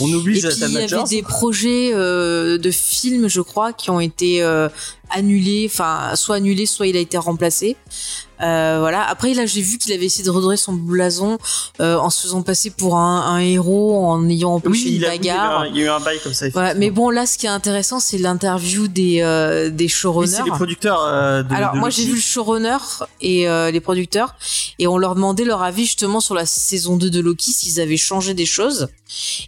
on 0.00 0.06
oublie 0.12 0.38
Et 0.38 0.40
puis 0.42 0.50
il 0.66 0.72
y 0.72 0.92
avait 0.94 1.04
des 1.08 1.22
projets 1.22 1.92
euh, 1.94 2.58
de 2.58 2.70
films, 2.72 3.28
je 3.28 3.40
crois, 3.40 3.72
qui 3.72 3.90
ont 3.90 4.00
été 4.00 4.42
euh, 4.42 4.68
annulés, 5.10 5.68
enfin 5.70 6.16
soit 6.16 6.36
annulés, 6.36 6.66
soit 6.66 6.88
il 6.88 6.96
a 6.96 7.00
été 7.00 7.16
remplacé. 7.16 7.76
Euh, 8.42 8.76
voilà. 8.80 9.04
Après 9.08 9.32
là, 9.34 9.46
j'ai 9.46 9.60
vu 9.62 9.78
qu'il 9.78 9.92
avait 9.92 10.06
essayé 10.06 10.24
de 10.24 10.30
redorer 10.30 10.56
son 10.56 10.72
blason 10.72 11.38
euh, 11.80 11.96
en 11.96 12.10
se 12.10 12.22
faisant 12.22 12.42
passer 12.42 12.70
pour 12.70 12.96
un, 12.96 13.22
un 13.26 13.38
héros, 13.38 14.04
en 14.06 14.28
ayant 14.28 14.54
empêché 14.54 14.84
oui 14.84 14.90
une 14.90 14.94
il, 14.96 15.04
a, 15.06 15.10
oui, 15.10 15.16
il 15.20 15.26
y 15.26 15.30
a 15.30 15.34
eu 15.34 15.36
bagarre. 15.36 15.60
un- 15.60 15.66
il 15.68 15.76
y 15.76 15.80
a 15.80 15.84
eu 15.84 15.88
un 15.88 16.00
bail 16.00 16.18
comme 16.22 16.34
ça 16.34 16.48
Voilà. 16.50 16.74
Mais 16.74 16.90
bon, 16.90 17.10
là, 17.10 17.26
ce 17.26 17.38
qui 17.38 17.46
est 17.46 17.50
intéressant, 17.50 18.00
c'est 18.00 18.18
l'interview 18.18 18.88
des 18.88 19.20
euh, 19.20 19.70
des 19.70 19.84
oui, 19.84 19.88
showrunners. 19.88 20.32
c'est 20.36 20.42
les 20.44 20.50
producteurs 20.50 21.00
euh, 21.04 21.42
de, 21.42 21.54
Alors 21.54 21.74
de 21.74 21.78
moi 21.78 21.90
j'ai 21.90 22.04
vu 22.04 22.14
le 22.16 22.20
showrunner 22.20 22.76
et 23.20 23.48
euh, 23.48 23.70
les 23.70 23.80
producteurs 23.80 24.34
et 24.78 24.86
on 24.86 24.98
leur 24.98 25.14
demandait 25.14 25.44
leur 25.44 25.62
avis 25.62 25.84
justement 25.84 26.20
sur 26.20 26.34
la 26.34 26.46
saison 26.46 26.96
2 26.96 27.10
de 27.10 27.20
Loki 27.20 27.52
s'ils 27.52 27.80
avaient 27.80 27.96
changé 27.96 28.34
des 28.34 28.46
choses. 28.46 28.88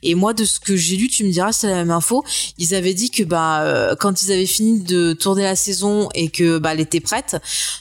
Et 0.02 0.14
moi 0.14 0.32
de 0.32 0.44
ce 0.44 0.60
que 0.60 0.76
j'ai 0.76 0.96
lu, 0.96 1.08
tu 1.08 1.24
me 1.24 1.30
diras 1.30 1.52
c'est 1.52 1.66
la 1.68 1.74
même 1.74 1.90
info, 1.90 2.24
ils 2.58 2.74
avaient 2.74 2.94
dit 2.94 3.10
que 3.10 3.24
bah 3.24 3.62
euh, 3.62 3.96
quand 3.98 4.22
ils 4.22 4.30
avaient 4.32 4.46
fini 4.46 4.80
de 4.80 5.12
tourner 5.12 5.42
la 5.42 5.56
saison 5.56 6.08
et 6.14 6.28
que 6.28 6.58
bah 6.58 6.72
elle 6.72 6.80
était 6.80 7.00
prête, 7.00 7.36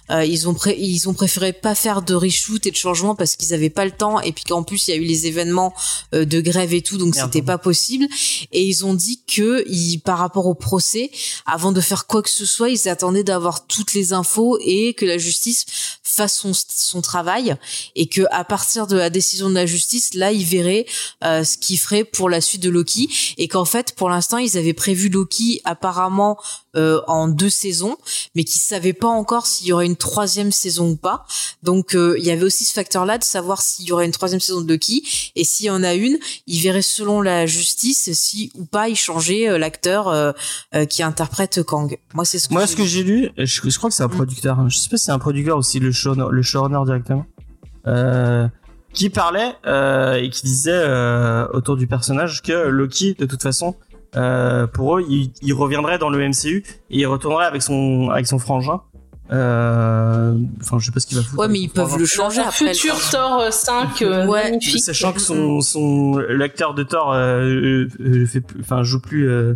euh, 0.09 0.25
ils 0.25 0.49
ont 0.49 0.53
pré- 0.55 0.75
ils 0.79 0.94
ont 1.07 1.13
préféré 1.13 1.53
pas 1.53 1.75
faire 1.75 2.01
de 2.01 2.13
reshoot 2.13 2.65
et 2.65 2.71
de 2.71 2.75
changement 2.75 3.15
parce 3.15 3.35
qu'ils 3.35 3.53
avaient 3.53 3.69
pas 3.69 3.85
le 3.85 3.91
temps 3.91 4.19
et 4.21 4.31
puis 4.31 4.43
qu'en 4.43 4.63
plus 4.63 4.87
il 4.87 4.91
y 4.91 4.93
a 4.93 4.97
eu 4.97 5.03
les 5.03 5.27
événements 5.27 5.73
euh, 6.13 6.25
de 6.25 6.41
grève 6.41 6.73
et 6.73 6.81
tout 6.81 6.97
donc 6.97 7.15
c'était 7.15 7.41
pas 7.41 7.57
possible. 7.57 8.07
Et 8.51 8.63
ils 8.63 8.85
ont 8.85 8.93
dit 8.93 9.21
que 9.27 9.63
ils, 9.67 9.99
par 9.99 10.17
rapport 10.17 10.47
au 10.47 10.55
procès 10.55 11.11
avant 11.45 11.71
de 11.71 11.81
faire 11.81 12.07
quoi 12.07 12.21
que 12.21 12.29
ce 12.29 12.45
soit, 12.45 12.69
ils 12.69 12.89
attendaient 12.89 13.23
d'avoir 13.23 13.67
toutes 13.67 13.93
les 13.93 14.13
infos 14.13 14.57
et 14.61 14.93
que 14.93 15.05
la 15.05 15.17
justice 15.17 15.65
fasse 16.03 16.35
son, 16.35 16.51
son 16.53 17.01
travail 17.01 17.55
et 17.95 18.07
que 18.07 18.21
à 18.31 18.43
partir 18.43 18.87
de 18.87 18.95
la 18.95 19.09
décision 19.09 19.49
de 19.49 19.55
la 19.55 19.65
justice, 19.65 20.13
là, 20.13 20.31
ils 20.31 20.45
verraient 20.45 20.85
euh, 21.23 21.43
ce 21.43 21.57
qu'ils 21.57 21.79
feraient 21.79 22.03
pour 22.03 22.29
la 22.29 22.41
suite 22.41 22.61
de 22.61 22.69
Loki 22.69 23.09
et 23.37 23.47
qu'en 23.47 23.65
fait, 23.65 23.93
pour 23.95 24.09
l'instant, 24.09 24.37
ils 24.37 24.57
avaient 24.57 24.73
prévu 24.73 25.09
Loki 25.09 25.61
apparemment 25.65 26.37
euh, 26.75 27.01
en 27.07 27.27
deux 27.27 27.49
saisons, 27.49 27.97
mais 28.35 28.43
qu'ils 28.43 28.61
savaient 28.61 28.93
pas 28.93 29.07
encore 29.07 29.47
s'il 29.47 29.67
y 29.67 29.73
aurait 29.73 29.85
une 29.85 29.95
troisième 29.95 30.51
saison 30.51 30.84
ou 30.89 30.95
pas. 30.95 31.25
Donc, 31.63 31.95
euh, 31.95 32.15
il 32.17 32.25
y 32.25 32.31
avait 32.31 32.43
aussi 32.43 32.65
ce 32.65 32.73
facteur-là 32.73 33.17
de 33.17 33.23
savoir 33.23 33.61
s'il 33.61 33.85
y 33.85 33.91
aurait 33.91 34.05
une 34.05 34.11
troisième 34.11 34.39
saison 34.39 34.61
de 34.61 34.67
Loki 34.71 35.03
et 35.35 35.43
s'il 35.43 35.65
y 35.65 35.69
en 35.69 35.83
a 35.83 35.93
une, 35.93 36.17
ils 36.47 36.61
verraient 36.61 36.81
selon 36.81 37.21
la 37.21 37.45
justice 37.45 38.11
si 38.13 38.51
ou 38.55 38.65
pas 38.65 38.89
ils 38.89 38.95
changeaient 38.95 39.49
euh, 39.49 39.57
l'acteur 39.57 40.07
euh, 40.07 40.31
qui 40.89 41.03
interprète 41.03 41.63
Kang. 41.63 41.97
Moi, 42.13 42.25
c'est 42.25 42.39
ce 42.39 42.47
que 42.47 42.53
moi 42.53 42.63
j'ai 42.65 42.71
ce 42.71 42.75
que 42.75 42.81
lu. 42.83 42.87
j'ai 42.87 43.03
lu 43.03 43.29
je, 43.37 43.69
je 43.69 43.77
crois 43.77 43.89
que 43.89 43.95
c'est 43.95 44.03
un 44.03 44.07
Mm. 44.07 44.11
producteur 44.11 44.59
hein. 44.59 44.67
je 44.69 44.77
sais 44.77 44.89
pas 44.89 44.97
si 44.97 45.05
c'est 45.05 45.11
un 45.11 45.19
producteur 45.19 45.57
aussi 45.57 45.79
le 45.79 45.91
showrunner 45.91 46.27
le 46.31 46.41
showrunner 46.41 46.79
directement 46.85 47.25
qui 48.93 49.09
parlait 49.09 49.55
et 50.21 50.29
qui 50.29 50.41
disait 50.45 50.83
autour 51.53 51.75
du 51.77 51.87
personnage 51.87 52.41
que 52.41 52.67
Loki 52.67 53.15
de 53.15 53.25
toute 53.25 53.41
façon 53.43 53.75
euh, 54.15 54.65
pour 54.67 54.97
eux 54.97 55.05
il, 55.09 55.31
il 55.41 55.53
reviendrait 55.53 55.97
dans 55.97 56.09
le 56.09 56.19
MCU 56.29 56.63
et 56.89 56.99
il 56.99 57.05
retournerait 57.05 57.45
avec 57.45 57.61
son 57.61 58.09
avec 58.09 58.27
son 58.27 58.39
frangin 58.39 58.81
enfin, 59.29 60.79
je 60.79 60.85
sais 60.85 60.91
pas 60.91 60.99
ce 60.99 61.07
qu'il 61.07 61.17
va 61.17 61.23
foutre. 61.23 61.39
Ouais, 61.41 61.47
mais 61.47 61.59
ils 61.59 61.69
peuvent 61.69 61.97
le 61.97 62.05
changer 62.05 62.41
Dans 62.41 62.47
après. 62.49 62.73
futur 62.73 62.95
le- 62.95 63.11
Thor 63.11 63.39
euh, 63.41 63.51
5 63.51 64.01
euh, 64.01 64.25
Ouais. 64.27 64.51
magnifique. 64.51 64.83
Sachant 64.83 65.13
que 65.13 65.21
son, 65.21 65.61
son 65.61 66.17
l'acteur 66.29 66.73
de 66.73 66.83
Thor 66.83 67.11
euh, 67.13 67.41
euh, 67.41 67.87
euh, 68.01 68.25
fait 68.25 68.41
plus, 68.41 68.59
enfin 68.61 68.83
joue 68.83 68.99
plus, 68.99 69.27
euh, 69.29 69.55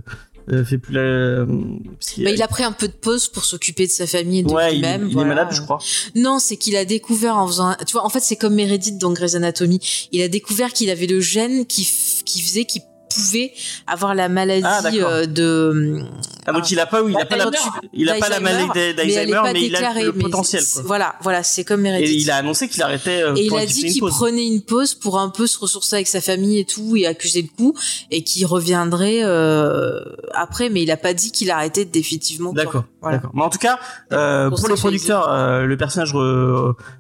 euh, 0.52 0.66
fait 0.66 0.78
plus 0.80 0.94
la. 0.96 1.02
euh, 1.02 1.46
Bah, 1.46 2.32
il 2.32 2.42
a 2.42 2.48
pris 2.48 2.64
un 2.64 2.72
peu 2.72 2.88
de 2.88 2.94
pause 2.94 3.28
pour 3.28 3.46
s'occuper 3.46 3.86
de 3.86 3.92
sa 3.92 4.08
famille 4.08 4.40
et 4.40 4.44
de 4.44 4.50
ouais, 4.52 4.72
il, 4.74 4.82
lui-même. 4.82 5.06
il 5.08 5.14
voilà. 5.14 5.28
est 5.28 5.36
malade, 5.36 5.50
je 5.52 5.62
crois. 5.62 5.78
Non, 6.16 6.40
c'est 6.40 6.58
qu'il 6.58 6.76
a 6.76 6.86
découvert 6.86 7.38
en 7.38 7.46
faisant, 7.48 7.68
un- 7.68 7.78
tu 7.86 7.94
vois, 7.94 8.04
en 8.06 8.10
fait, 8.10 8.22
c'est 8.22 8.36
comme 8.38 8.56
Meredith 8.56 8.98
dans 8.98 9.14
Grey's 9.14 9.36
Anatomy. 9.36 9.80
Il 10.12 10.22
a 10.24 10.28
découvert 10.28 10.74
qu'il 10.74 10.90
avait 10.90 11.06
le 11.08 11.20
gène 11.20 11.66
qui, 11.68 11.84
f- 11.84 12.24
qui 12.24 12.42
faisait 12.42 12.66
qu'il 12.66 12.82
pouvait 13.10 13.52
avoir 13.88 14.16
la 14.16 14.30
maladie 14.30 14.64
Ah, 14.66 14.82
euh, 14.86 15.26
de. 15.26 16.00
Ah, 16.46 16.52
donc 16.54 16.70
il 16.72 16.80
a 16.80 16.86
pas, 16.86 17.02
il 17.08 17.16
a 17.18 17.26
pas 17.26 17.38
la, 17.38 17.46
D'Alzheimer. 17.46 17.90
il 17.94 18.10
a 18.10 18.16
pas 18.16 18.30
la 18.30 18.40
maladie 18.40 18.94
d'Alzheimer, 18.96 19.42
mais 19.54 19.62
il 19.64 19.76
a 19.76 19.94
le 20.02 20.14
potentiel. 20.14 20.64
Quoi. 20.74 20.82
Voilà, 20.86 21.16
voilà, 21.22 21.44
c'est 21.44 21.64
comme 21.64 21.86
Et 21.86 21.92
Meredith. 21.92 22.22
il 22.24 22.32
a 22.32 22.38
annoncé 22.38 22.68
qu'il 22.70 22.82
arrêtait. 22.82 23.22
euh, 23.22 23.36
Et 23.36 23.46
il 23.46 23.56
a 23.56 23.66
dit 23.66 23.92
qu'il 23.92 24.02
prenait 24.04 24.48
une 24.48 24.62
pause 24.62 24.94
pour 24.96 25.20
un 25.20 25.30
peu 25.30 25.48
se 25.48 25.60
ressourcer 25.60 25.96
avec 25.98 26.08
sa 26.08 26.22
famille 26.22 26.60
et 26.60 26.66
tout 26.66 26.96
et 26.96 27.06
accuser 27.06 27.42
le 27.42 27.50
coup 27.56 27.76
et 28.12 28.24
qu'il 28.24 28.46
reviendrait 28.46 29.20
euh, 29.24 30.00
après, 30.34 30.70
mais 30.70 30.82
il 30.84 30.92
a 30.92 30.98
pas 30.98 31.14
dit 31.14 31.32
qu'il 31.32 31.52
arrêtait 31.52 31.86
définitivement. 31.86 32.54
D'accord, 32.54 32.86
Voilà. 33.02 33.18
d'accord. 33.18 33.32
Mais 33.34 33.44
en 33.44 33.50
tout 33.50 33.60
cas, 33.60 33.80
euh, 34.12 34.50
Pour 34.50 34.68
les 34.70 34.76
producteurs, 34.76 35.30
euh, 35.30 35.66
le 35.66 35.78
personnage, 35.78 36.12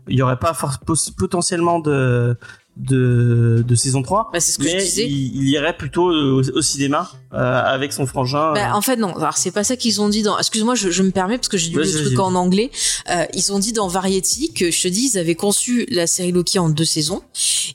il 0.07 0.17
y 0.17 0.21
aurait 0.21 0.37
pas 0.39 0.53
potentiellement 1.17 1.79
de, 1.79 2.37
de, 2.79 3.63
de 3.67 3.75
saison 3.75 4.01
3. 4.01 4.29
Bah, 4.33 4.39
c'est 4.39 4.53
ce 4.53 4.57
que 4.57 4.67
je 4.67 4.75
mais 4.75 4.81
disais. 4.81 5.05
il, 5.05 5.35
il 5.35 5.49
irait 5.49 5.75
plutôt 5.75 6.11
au, 6.11 6.41
au 6.41 6.61
cinéma 6.61 7.11
euh, 7.33 7.37
avec 7.37 7.93
son 7.93 8.05
frangin. 8.07 8.53
Bah, 8.53 8.71
euh. 8.71 8.73
en 8.75 8.81
fait 8.81 8.95
non, 8.95 9.15
alors 9.15 9.37
c'est 9.37 9.51
pas 9.51 9.63
ça 9.63 9.75
qu'ils 9.75 10.01
ont 10.01 10.09
dit 10.09 10.23
dans. 10.23 10.37
Excuse-moi, 10.37 10.75
je, 10.75 10.89
je 10.89 11.03
me 11.03 11.11
permets 11.11 11.37
parce 11.37 11.49
que 11.49 11.57
j'ai 11.57 11.69
lu 11.69 11.77
le 11.83 12.05
truc 12.05 12.19
en 12.19 12.33
anglais. 12.35 12.71
Euh, 13.11 13.25
ils 13.33 13.51
ont 13.51 13.59
dit 13.59 13.73
dans 13.73 13.87
Variety 13.87 14.53
que 14.53 14.71
je 14.71 14.81
te 14.81 14.87
dis, 14.87 15.11
ils 15.13 15.17
avaient 15.19 15.35
conçu 15.35 15.85
la 15.91 16.07
série 16.07 16.31
Loki 16.31 16.57
en 16.57 16.69
deux 16.69 16.85
saisons 16.85 17.21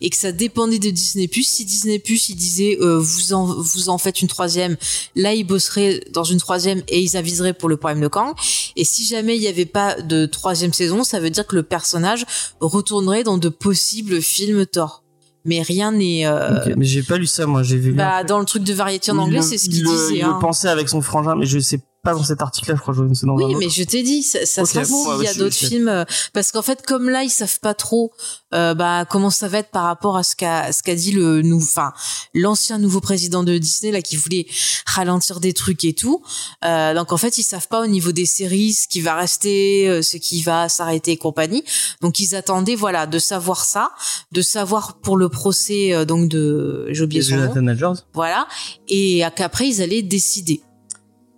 et 0.00 0.10
que 0.10 0.16
ça 0.16 0.32
dépendait 0.32 0.78
de 0.78 0.90
Disney 0.90 1.28
Si 1.32 1.64
Disney 1.64 2.02
ils 2.06 2.36
disaient 2.36 2.78
euh, 2.80 2.98
vous 2.98 3.32
en 3.32 3.44
vous 3.44 3.88
en 3.88 3.98
faites 3.98 4.22
une 4.22 4.28
troisième, 4.28 4.76
là 5.14 5.34
ils 5.34 5.44
bosseraient 5.44 6.00
dans 6.12 6.24
une 6.24 6.38
troisième 6.38 6.82
et 6.88 7.00
ils 7.00 7.16
aviseraient 7.16 7.54
pour 7.54 7.68
le 7.68 7.76
problème 7.76 8.00
de 8.00 8.08
Kang. 8.08 8.34
Et 8.76 8.84
si 8.84 9.04
jamais 9.04 9.36
il 9.36 9.42
y 9.42 9.48
avait 9.48 9.66
pas 9.66 10.00
de 10.00 10.26
troisième 10.26 10.72
saison, 10.72 11.04
ça 11.04 11.20
veut 11.20 11.30
dire 11.30 11.46
que 11.46 11.56
le 11.56 11.62
personnage 11.62 12.24
retournerait 12.60 13.24
dans 13.24 13.38
de 13.38 13.48
possibles 13.48 14.20
films 14.20 14.66
Thor. 14.66 15.02
Mais 15.44 15.60
rien 15.60 15.92
n'est. 15.92 16.26
euh, 16.26 16.74
mais 16.76 16.86
j'ai 16.86 17.02
pas 17.02 17.18
lu 17.18 17.26
ça, 17.26 17.46
moi. 17.46 17.62
J'ai 17.62 17.76
vu. 17.76 17.92
Bah, 17.92 18.24
dans 18.24 18.38
le 18.38 18.46
truc 18.46 18.64
de 18.64 18.72
Variety 18.72 19.10
en 19.10 19.16
Il 19.16 19.20
anglais, 19.20 19.42
c'est 19.42 19.58
ce 19.58 19.66
il 19.66 19.72
qu'il 19.72 19.84
disait. 19.84 20.16
Il 20.16 20.22
hein. 20.22 20.32
le 20.34 20.40
pensait 20.40 20.68
avec 20.68 20.88
son 20.88 21.02
frangin, 21.02 21.34
mais 21.36 21.44
je 21.44 21.58
sais 21.58 21.80
pas 22.04 22.14
dans 22.14 22.22
cet 22.22 22.40
article-là. 22.42 22.76
Je 22.76 22.80
crois 22.82 22.94
que 22.94 23.14
c'est 23.14 23.26
dans 23.26 23.32
un 23.32 23.36
Oui, 23.36 23.44
autre. 23.46 23.58
mais 23.58 23.68
je 23.68 23.82
t'ai 23.82 24.02
dit, 24.02 24.22
ça, 24.22 24.44
ça 24.46 24.62
Ok, 24.62 24.68
sera 24.68 24.84
bon, 24.84 25.02
s'il 25.04 25.14
ouais, 25.18 25.24
y 25.24 25.28
a 25.28 25.34
d'autres 25.34 25.54
films, 25.56 25.88
euh, 25.88 26.04
parce 26.32 26.52
qu'en 26.52 26.62
fait, 26.62 26.84
comme 26.86 27.08
là, 27.08 27.24
ils 27.24 27.30
savent 27.30 27.58
pas 27.60 27.74
trop, 27.74 28.12
euh, 28.54 28.74
bah, 28.74 29.04
comment 29.08 29.30
ça 29.30 29.48
va 29.48 29.58
être 29.58 29.70
par 29.70 29.84
rapport 29.84 30.16
à 30.16 30.22
ce 30.22 30.36
qu'a, 30.36 30.72
ce 30.72 30.82
qu'a 30.82 30.94
dit 30.94 31.10
le, 31.12 31.42
nou- 31.42 31.56
enfin, 31.62 31.92
l'ancien 32.34 32.78
nouveau 32.78 33.00
président 33.00 33.42
de 33.42 33.58
Disney, 33.58 33.90
là, 33.92 34.02
qui 34.02 34.16
voulait 34.16 34.46
ralentir 34.86 35.40
des 35.40 35.52
trucs 35.52 35.84
et 35.84 35.94
tout. 35.94 36.22
Euh, 36.64 36.94
donc, 36.94 37.10
en 37.12 37.16
fait, 37.16 37.38
ils 37.38 37.42
savent 37.42 37.68
pas 37.68 37.82
au 37.82 37.86
niveau 37.86 38.12
des 38.12 38.26
séries 38.26 38.74
ce 38.74 38.86
qui 38.86 39.00
va 39.00 39.14
rester, 39.16 39.88
euh, 39.88 40.02
ce 40.02 40.16
qui 40.18 40.42
va 40.42 40.68
s'arrêter 40.68 41.12
et 41.12 41.16
compagnie. 41.16 41.64
Donc, 42.02 42.20
ils 42.20 42.34
attendaient, 42.36 42.74
voilà, 42.76 43.06
de 43.06 43.18
savoir 43.18 43.64
ça, 43.64 43.90
de 44.30 44.42
savoir 44.42 44.98
pour 45.00 45.16
le 45.16 45.28
procès, 45.28 45.94
euh, 45.94 46.04
donc 46.04 46.28
de, 46.28 46.86
j'ai 46.90 47.02
oublié 47.02 47.22
son 47.22 47.36
nom. 47.36 47.42
Jonathan 47.44 47.62
Majors. 47.62 47.96
Voilà. 48.12 48.46
Et 48.88 49.22
qu'après, 49.36 49.68
ils 49.68 49.80
allaient 49.82 50.02
décider. 50.02 50.60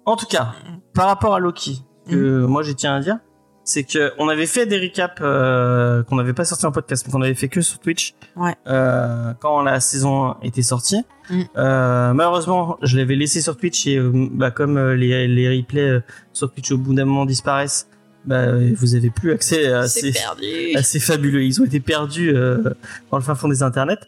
En 0.07 0.17
tout 0.17 0.27
cas, 0.27 0.53
par 0.95 1.07
rapport 1.07 1.35
à 1.35 1.39
Loki, 1.41 1.83
que 2.09 2.45
moi 2.47 2.63
j'ai 2.63 2.75
tiens 2.75 2.95
à 2.95 3.01
dire, 3.01 3.19
c'est 3.65 3.83
que 3.83 4.13
on 4.19 4.29
avait 4.29 4.47
fait 4.47 4.65
des 4.67 4.79
recaps 4.79 5.17
euh, 5.21 6.05
qu'on 6.05 6.15
n'avait 6.17 6.33
pas 6.33 6.45
sorti 6.45 6.65
en 6.67 6.71
podcast, 6.73 7.05
mais 7.07 7.13
qu'on 7.13 7.23
avait 7.23 7.35
fait 7.35 7.49
que 7.49 7.61
sur 7.61 7.81
Twitch 7.81 8.15
Ouais. 8.37 8.55
euh, 8.69 9.35
quand 9.41 9.61
la 9.63 9.81
saison 9.81 10.27
1 10.27 10.37
était 10.43 10.63
sortie. 10.63 11.03
Mm. 11.29 11.41
Euh, 11.57 12.13
malheureusement, 12.13 12.79
je 12.83 12.97
l'avais 12.97 13.17
laissé 13.17 13.41
sur 13.41 13.57
Twitch 13.57 13.89
et 13.89 13.97
euh, 13.97 14.29
bah, 14.31 14.53
comme 14.53 14.77
euh, 14.77 14.95
les, 14.95 15.27
les 15.27 15.49
replays 15.59 15.81
euh, 15.91 16.01
sur 16.33 16.53
Twitch 16.53 16.71
au 16.71 16.79
bout 16.79 16.95
d'un 16.95 17.05
moment 17.05 17.27
disparaissent, 17.27 17.89
bah, 18.27 18.47
vous 18.77 18.95
avez 18.95 19.11
plus 19.11 19.33
accès 19.33 19.67
à 19.73 19.89
ces, 19.89 20.13
perdu. 20.13 20.75
assez 20.75 20.99
fabuleux. 21.01 21.43
Ils 21.45 21.61
ont 21.61 21.65
été 21.65 21.81
perdus 21.81 22.31
euh, 22.35 22.59
dans 23.11 23.19
le 23.19 23.23
fin 23.23 23.35
fond 23.35 23.49
des 23.49 23.63
internets. 23.63 23.99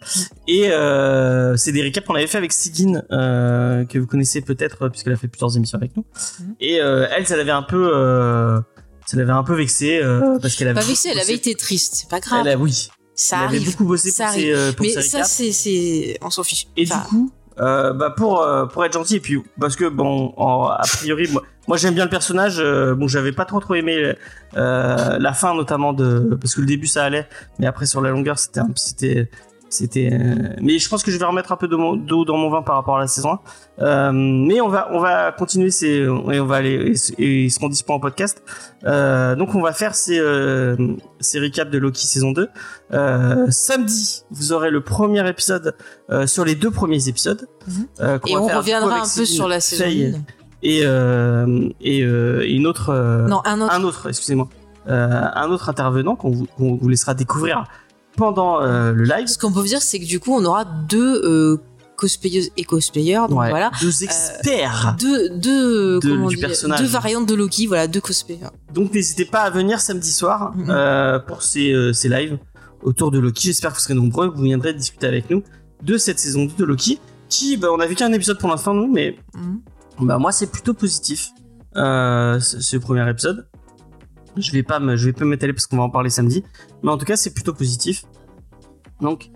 Et 0.46 0.70
euh, 0.70 1.56
c'est 1.56 1.72
des 1.72 1.82
récaps 1.82 2.06
qu'on 2.06 2.14
avait 2.14 2.26
fait 2.26 2.38
avec 2.38 2.52
Sigyn, 2.52 3.02
euh, 3.12 3.84
que 3.84 3.98
vous 3.98 4.06
connaissez 4.06 4.40
peut-être 4.40 4.88
puisqu'elle 4.88 5.12
a 5.12 5.16
fait 5.16 5.28
plusieurs 5.28 5.56
émissions 5.56 5.78
avec 5.78 5.96
nous. 5.96 6.04
Mhm. 6.40 6.54
Et 6.60 6.80
euh, 6.80 7.06
elle, 7.16 7.26
ça 7.26 7.36
l'avait 7.36 7.50
un 7.52 7.62
peu, 7.62 7.90
euh, 7.94 8.60
ça 9.06 9.16
l'avait 9.16 9.32
un 9.32 9.44
peu 9.44 9.54
vexé 9.54 10.00
euh, 10.02 10.38
parce 10.40 10.54
qu'elle 10.56 10.68
avait. 10.68 10.80
Pas 10.80 10.86
vexé, 10.86 11.08
elle 11.12 11.20
avait 11.20 11.34
été 11.34 11.54
triste. 11.54 11.94
C'est 11.94 12.10
pas 12.10 12.20
grave. 12.20 12.46
Elle 12.46 12.52
a, 12.54 12.58
oui. 12.58 12.88
ça 13.14 13.36
elle 13.36 13.44
avait 13.46 13.56
arrive. 13.58 13.70
beaucoup 13.70 13.84
bossé 13.84 14.10
ça 14.10 14.24
pour 14.26 14.34
ses, 14.34 14.40
arrive. 14.52 14.56
euh, 14.56 14.72
pour 14.72 14.86
Mais 14.86 14.92
ses 14.92 15.02
ça, 15.02 15.24
c'est, 15.24 15.52
c'est, 15.52 16.18
on 16.22 16.30
s'en 16.30 16.42
fiche. 16.42 16.66
Et 16.76 16.84
Enfin, 16.84 17.02
du 17.02 17.08
coup, 17.08 17.32
euh, 17.60 17.92
bah 17.92 18.10
pour 18.16 18.42
euh, 18.42 18.66
pour 18.66 18.84
être 18.84 18.92
gentil 18.92 19.16
et 19.16 19.20
puis 19.20 19.42
parce 19.60 19.76
que 19.76 19.84
bon, 19.88 20.32
en- 20.36 20.66
a 20.68 20.82
priori, 20.82 21.28
moi, 21.32 21.42
moi 21.66 21.76
j'aime 21.76 21.94
bien 21.94 22.04
le 22.04 22.10
personnage. 22.10 22.58
euh, 22.60 22.94
bon, 22.94 23.08
j'avais 23.08 23.32
pas 23.32 23.44
trop 23.44 23.60
trop 23.60 23.74
aimé 23.74 24.14
euh, 24.56 25.18
la 25.18 25.32
fin 25.32 25.54
notamment 25.54 25.92
de 25.92 26.36
parce 26.40 26.54
que 26.54 26.60
le 26.60 26.66
début 26.66 26.86
ça 26.86 27.04
allait, 27.04 27.26
mais 27.58 27.66
après 27.66 27.86
sur 27.86 28.00
la 28.00 28.10
longueur 28.10 28.38
c'était 28.38 28.60
c'était 28.76 29.30
c'était. 29.70 30.10
euh, 30.12 30.54
mais 30.60 30.78
je 30.78 30.88
pense 30.88 31.02
que 31.02 31.10
je 31.10 31.18
vais 31.18 31.24
remettre 31.24 31.52
un 31.52 31.56
peu 31.56 31.68
de 31.68 31.76
d'eau 31.96 32.24
dans 32.24 32.36
mon 32.36 32.50
vin 32.50 32.62
par 32.62 32.76
rapport 32.76 32.96
à 32.96 33.00
la 33.00 33.06
saison 33.06 33.38
1. 33.78 33.82
Euh, 33.84 34.12
mais 34.12 34.60
on 34.60 34.68
va 34.68 34.88
on 34.92 34.98
va 35.00 35.30
continuer 35.32 35.70
ces 35.70 35.88
et 35.98 36.08
on 36.08 36.46
va 36.46 36.56
aller 36.56 36.94
et, 37.18 37.44
ils 37.44 37.50
seront 37.50 37.68
dispo 37.68 37.92
en 37.92 38.00
podcast. 38.00 38.42
Euh, 38.84 39.36
donc 39.36 39.54
on 39.54 39.60
va 39.62 39.72
faire 39.72 39.94
ces 39.94 40.18
euh, 40.18 40.76
ces 41.20 41.38
recaps 41.40 41.70
de 41.70 41.78
Loki 41.78 42.06
saison 42.06 42.32
2. 42.32 42.48
Euh, 42.92 43.46
samedi, 43.50 44.24
vous 44.30 44.52
aurez 44.52 44.70
le 44.70 44.80
premier 44.82 45.28
épisode 45.28 45.74
euh, 46.10 46.26
sur 46.26 46.44
les 46.44 46.54
deux 46.54 46.70
premiers 46.70 47.08
épisodes. 47.08 47.46
Qu'on 47.98 48.18
Et 48.26 48.34
va 48.34 48.40
on 48.42 48.48
faire 48.48 48.58
reviendra 48.58 48.96
un 48.96 49.00
peu 49.02 49.24
sur 49.24 49.48
la 49.48 49.60
saison 49.60 49.84
Faye 49.84 50.14
1. 50.14 50.18
et 50.62 50.80
euh, 50.84 51.68
et, 51.80 52.02
euh, 52.02 52.42
et 52.42 52.52
une 52.54 52.66
autre 52.66 52.90
euh, 52.90 53.26
Non, 53.28 53.42
un 53.44 53.60
autre. 53.60 53.72
un 53.74 53.84
autre 53.84 54.08
excusez-moi 54.08 54.48
euh, 54.88 55.20
un 55.34 55.50
autre 55.50 55.68
intervenant 55.68 56.16
qu'on 56.16 56.30
vous, 56.30 56.46
qu'on 56.56 56.76
vous 56.76 56.88
laissera 56.88 57.12
découvrir 57.12 57.64
pendant 58.18 58.60
euh, 58.60 58.92
le 58.92 59.04
live. 59.04 59.26
Ce 59.28 59.38
qu'on 59.38 59.52
peut 59.52 59.62
dire, 59.64 59.80
c'est 59.80 59.98
que 59.98 60.04
du 60.04 60.20
coup, 60.20 60.34
on 60.34 60.44
aura 60.44 60.64
deux 60.64 61.22
euh, 61.24 61.56
cosplayeuses 61.96 62.50
et 62.56 62.64
cosplayers. 62.64 63.26
Donc 63.28 63.38
Ouais, 63.40 63.50
voilà. 63.50 63.70
deux 63.80 64.02
experts. 64.04 64.96
Deux, 65.00 65.30
deux, 65.30 65.98
De- 66.00 66.08
comment 66.10 66.28
du 66.28 66.36
dire, 66.36 66.48
personnage. 66.48 66.80
deux 66.80 66.86
variantes 66.86 67.26
de 67.26 67.34
Loki, 67.34 67.66
voilà, 67.66 67.86
deux 67.86 68.00
cosplayers. 68.00 68.50
Donc 68.74 68.92
n'hésitez 68.92 69.24
pas 69.24 69.40
à 69.42 69.50
venir 69.50 69.80
samedi 69.80 70.12
soir 70.12 70.52
Mhm. 70.54 70.66
euh, 70.68 71.18
pour 71.20 71.42
ces, 71.42 71.72
euh, 71.72 71.92
ces 71.92 72.08
lives 72.08 72.38
autour 72.82 73.10
de 73.10 73.18
Loki. 73.18 73.48
J'espère 73.48 73.70
que 73.70 73.76
vous 73.76 73.82
serez 73.82 73.94
nombreux, 73.94 74.30
que 74.30 74.36
vous 74.36 74.42
viendrez 74.44 74.74
discuter 74.74 75.06
avec 75.06 75.30
nous 75.30 75.42
de 75.82 75.96
cette 75.96 76.18
saison 76.18 76.44
2 76.44 76.52
de 76.56 76.64
Loki. 76.64 77.00
Qui, 77.28 77.56
bah, 77.56 77.68
on 77.72 77.78
a 77.80 77.86
vu 77.86 77.94
qu'un 77.94 78.12
épisode 78.12 78.38
pour 78.38 78.48
l'instant, 78.48 78.74
nous, 78.74 78.90
mais 78.92 79.16
bah, 80.00 80.18
moi 80.18 80.32
c'est 80.32 80.46
plutôt 80.50 80.74
positif 80.74 81.30
euh, 81.76 82.40
ce, 82.40 82.60
ce 82.60 82.76
premier 82.76 83.08
épisode. 83.10 83.46
Je 84.40 84.52
vais 84.52 84.62
pas 84.62 84.80
me, 84.80 84.96
je 84.96 85.06
vais 85.06 85.12
pas 85.12 85.24
m'étaler 85.24 85.52
parce 85.52 85.66
qu'on 85.66 85.76
va 85.76 85.82
en 85.82 85.90
parler 85.90 86.10
samedi, 86.10 86.44
mais 86.82 86.90
en 86.90 86.98
tout 86.98 87.04
cas 87.04 87.16
c'est 87.16 87.32
plutôt 87.32 87.54
positif. 87.54 88.04
Donc 89.00 89.30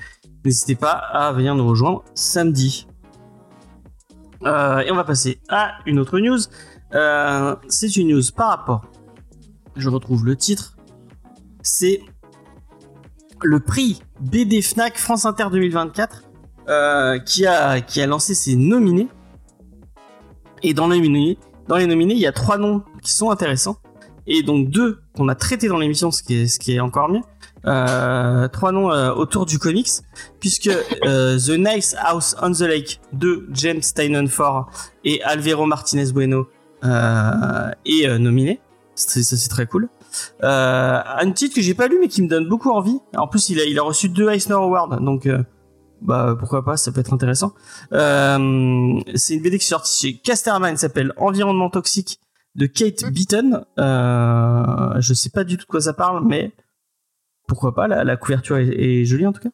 n'hésitez 0.45 0.75
pas 0.75 0.93
à 0.93 1.33
venir 1.33 1.55
nous 1.55 1.67
rejoindre 1.67 2.05
samedi. 2.15 2.87
Euh, 4.45 4.81
et 4.81 4.91
on 4.91 4.97
va 4.97 5.05
passer 5.05 5.41
à 5.49 5.79
une 5.87 5.99
autre 5.99 6.19
news. 6.19 6.39
Euh, 6.95 7.57
c'est 7.69 7.97
une 7.97 8.09
news 8.09 8.23
par 8.35 8.49
rapport. 8.49 8.83
Je 9.77 9.89
retrouve 9.89 10.25
le 10.25 10.37
titre. 10.37 10.77
C'est 11.63 12.03
le 13.43 13.61
prix 13.61 14.03
BD 14.21 14.63
Fnac 14.63 14.99
France 14.99 15.25
Inter 15.25 15.47
2024 15.51 16.25
euh, 16.69 17.19
qui 17.19 17.47
a 17.47 18.07
lancé 18.07 18.35
ses 18.35 18.57
nominés. 18.57 19.09
Et 20.65 20.75
dans 20.75 20.89
les 20.89 20.99
nominés, 21.01 22.15
il 22.15 22.21
y 22.21 22.27
a 22.27 22.33
trois 22.33 22.59
noms 22.59 22.83
qui 23.03 23.13
sont 23.13 23.31
intéressants 23.31 23.77
et 24.27 24.43
donc 24.43 24.69
deux 24.69 25.01
qu'on 25.17 25.29
a 25.29 25.35
traités 25.35 25.69
dans 25.69 25.79
l'émission, 25.79 26.11
ce 26.11 26.23
qui 26.23 26.43
est 26.43 26.47
ce 26.47 26.59
qui 26.59 26.75
est 26.75 26.81
encore 26.81 27.09
mieux. 27.09 27.23
Euh, 27.65 28.49
trois 28.49 28.73
noms 28.73 28.91
euh, 28.91 29.13
autour 29.13 29.47
du 29.47 29.61
comics 29.61 29.89
puisque 30.41 30.69
euh, 31.05 31.39
The 31.39 31.51
Nice 31.51 31.95
House 32.01 32.35
on 32.43 32.51
the 32.51 32.63
Lake 32.63 33.01
de 33.13 33.47
James 33.53 33.81
Tynion 33.81 34.27
Ford 34.27 34.69
et 35.05 35.23
Alvaro 35.23 35.65
Martinez 35.65 36.11
Bueno 36.13 36.49
euh, 36.85 37.71
est 37.87 38.09
euh, 38.09 38.19
nominé. 38.19 38.61
Ça 38.97 39.23
c'est 39.23 39.49
très 39.49 39.67
cool. 39.67 39.89
Euh, 40.43 41.01
un 41.07 41.31
titre 41.31 41.55
que 41.55 41.63
j'ai 41.63 41.75
pas 41.75 41.87
lu 41.87 41.99
mais 42.01 42.09
qui 42.09 42.21
me 42.23 42.29
donne 42.29 42.49
beaucoup 42.49 42.71
envie. 42.71 42.99
En 43.17 43.29
plus 43.29 43.49
il 43.49 43.61
a 43.61 43.65
il 43.65 43.79
a 43.79 43.83
reçu 43.83 44.09
deux 44.09 44.29
Eisner 44.29 44.55
Awards 44.55 45.01
donc 45.01 45.29
bah 46.03 46.35
pourquoi 46.37 46.65
pas 46.65 46.77
ça 46.77 46.91
peut 46.91 47.01
être 47.01 47.15
intéressant. 47.15 47.55
C'est 47.93 47.97
une 47.99 49.43
BD 49.43 49.51
qui 49.51 49.65
est 49.65 49.69
sortie 49.69 50.01
chez 50.01 50.15
Casterman, 50.19 50.73
elle 50.73 50.79
s'appelle 50.79 51.13
Environnement 51.17 51.71
toxique 51.71 52.19
de 52.55 52.67
Kate 52.67 53.05
Beaton. 53.11 53.65
Euh, 53.79 55.01
je 55.01 55.15
sais 55.15 55.31
pas 55.31 55.45
du 55.45 55.57
tout 55.57 55.65
de 55.65 55.71
quoi 55.71 55.81
ça 55.81 55.93
parle 55.93 56.27
mais 56.27 56.53
pourquoi 57.49 57.75
pas 57.75 57.89
la, 57.89 58.05
la 58.05 58.17
couverture 58.17 58.57
est, 58.57 58.69
est 58.69 59.05
jolie 59.05 59.27
en 59.27 59.33
tout 59.33 59.43
cas. 59.43 59.51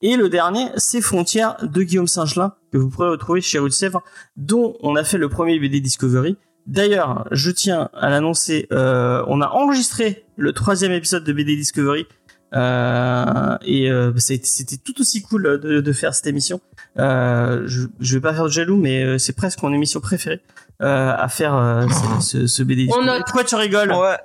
Et 0.00 0.16
le 0.16 0.28
dernier, 0.28 0.68
c'est 0.76 1.00
Frontières 1.00 1.56
de 1.62 1.82
Guillaume 1.82 2.06
Singelin, 2.06 2.54
que 2.72 2.78
vous 2.78 2.88
pourrez 2.88 3.08
retrouver 3.08 3.40
chez 3.40 3.58
Rue 3.58 3.68
de 3.68 3.74
Sèvres, 3.74 4.02
dont 4.36 4.76
on 4.80 4.94
a 4.94 5.02
fait 5.02 5.18
le 5.18 5.28
premier 5.28 5.58
BD 5.58 5.80
Discovery, 5.80 6.38
D'ailleurs, 6.66 7.28
je 7.30 7.50
tiens 7.52 7.90
à 7.94 8.10
l'annoncer, 8.10 8.66
euh, 8.72 9.24
on 9.28 9.40
a 9.40 9.48
enregistré 9.48 10.24
le 10.36 10.52
troisième 10.52 10.92
épisode 10.92 11.22
de 11.22 11.32
BD 11.32 11.56
Discovery. 11.56 12.06
Euh, 12.54 13.56
et 13.62 13.90
euh, 13.90 14.12
c'était 14.18 14.76
tout 14.76 15.00
aussi 15.00 15.22
cool 15.22 15.60
de, 15.60 15.80
de 15.80 15.92
faire 15.92 16.14
cette 16.14 16.26
émission. 16.26 16.60
Euh, 16.98 17.62
je, 17.66 17.86
je 18.00 18.14
vais 18.14 18.20
pas 18.20 18.32
faire 18.32 18.44
de 18.44 18.50
jaloux, 18.50 18.76
mais 18.76 19.02
euh, 19.04 19.18
c'est 19.18 19.34
presque 19.34 19.62
mon 19.62 19.72
émission 19.72 20.00
préférée 20.00 20.40
euh, 20.82 21.12
à 21.16 21.28
faire 21.28 21.54
euh, 21.54 21.86
ce, 22.20 22.46
ce, 22.46 22.62
BD 22.62 22.88
On. 22.90 23.04
Pourquoi 23.24 23.44
tu 23.44 23.54
rigoles? 23.56 23.92
Ouais. 23.92 24.16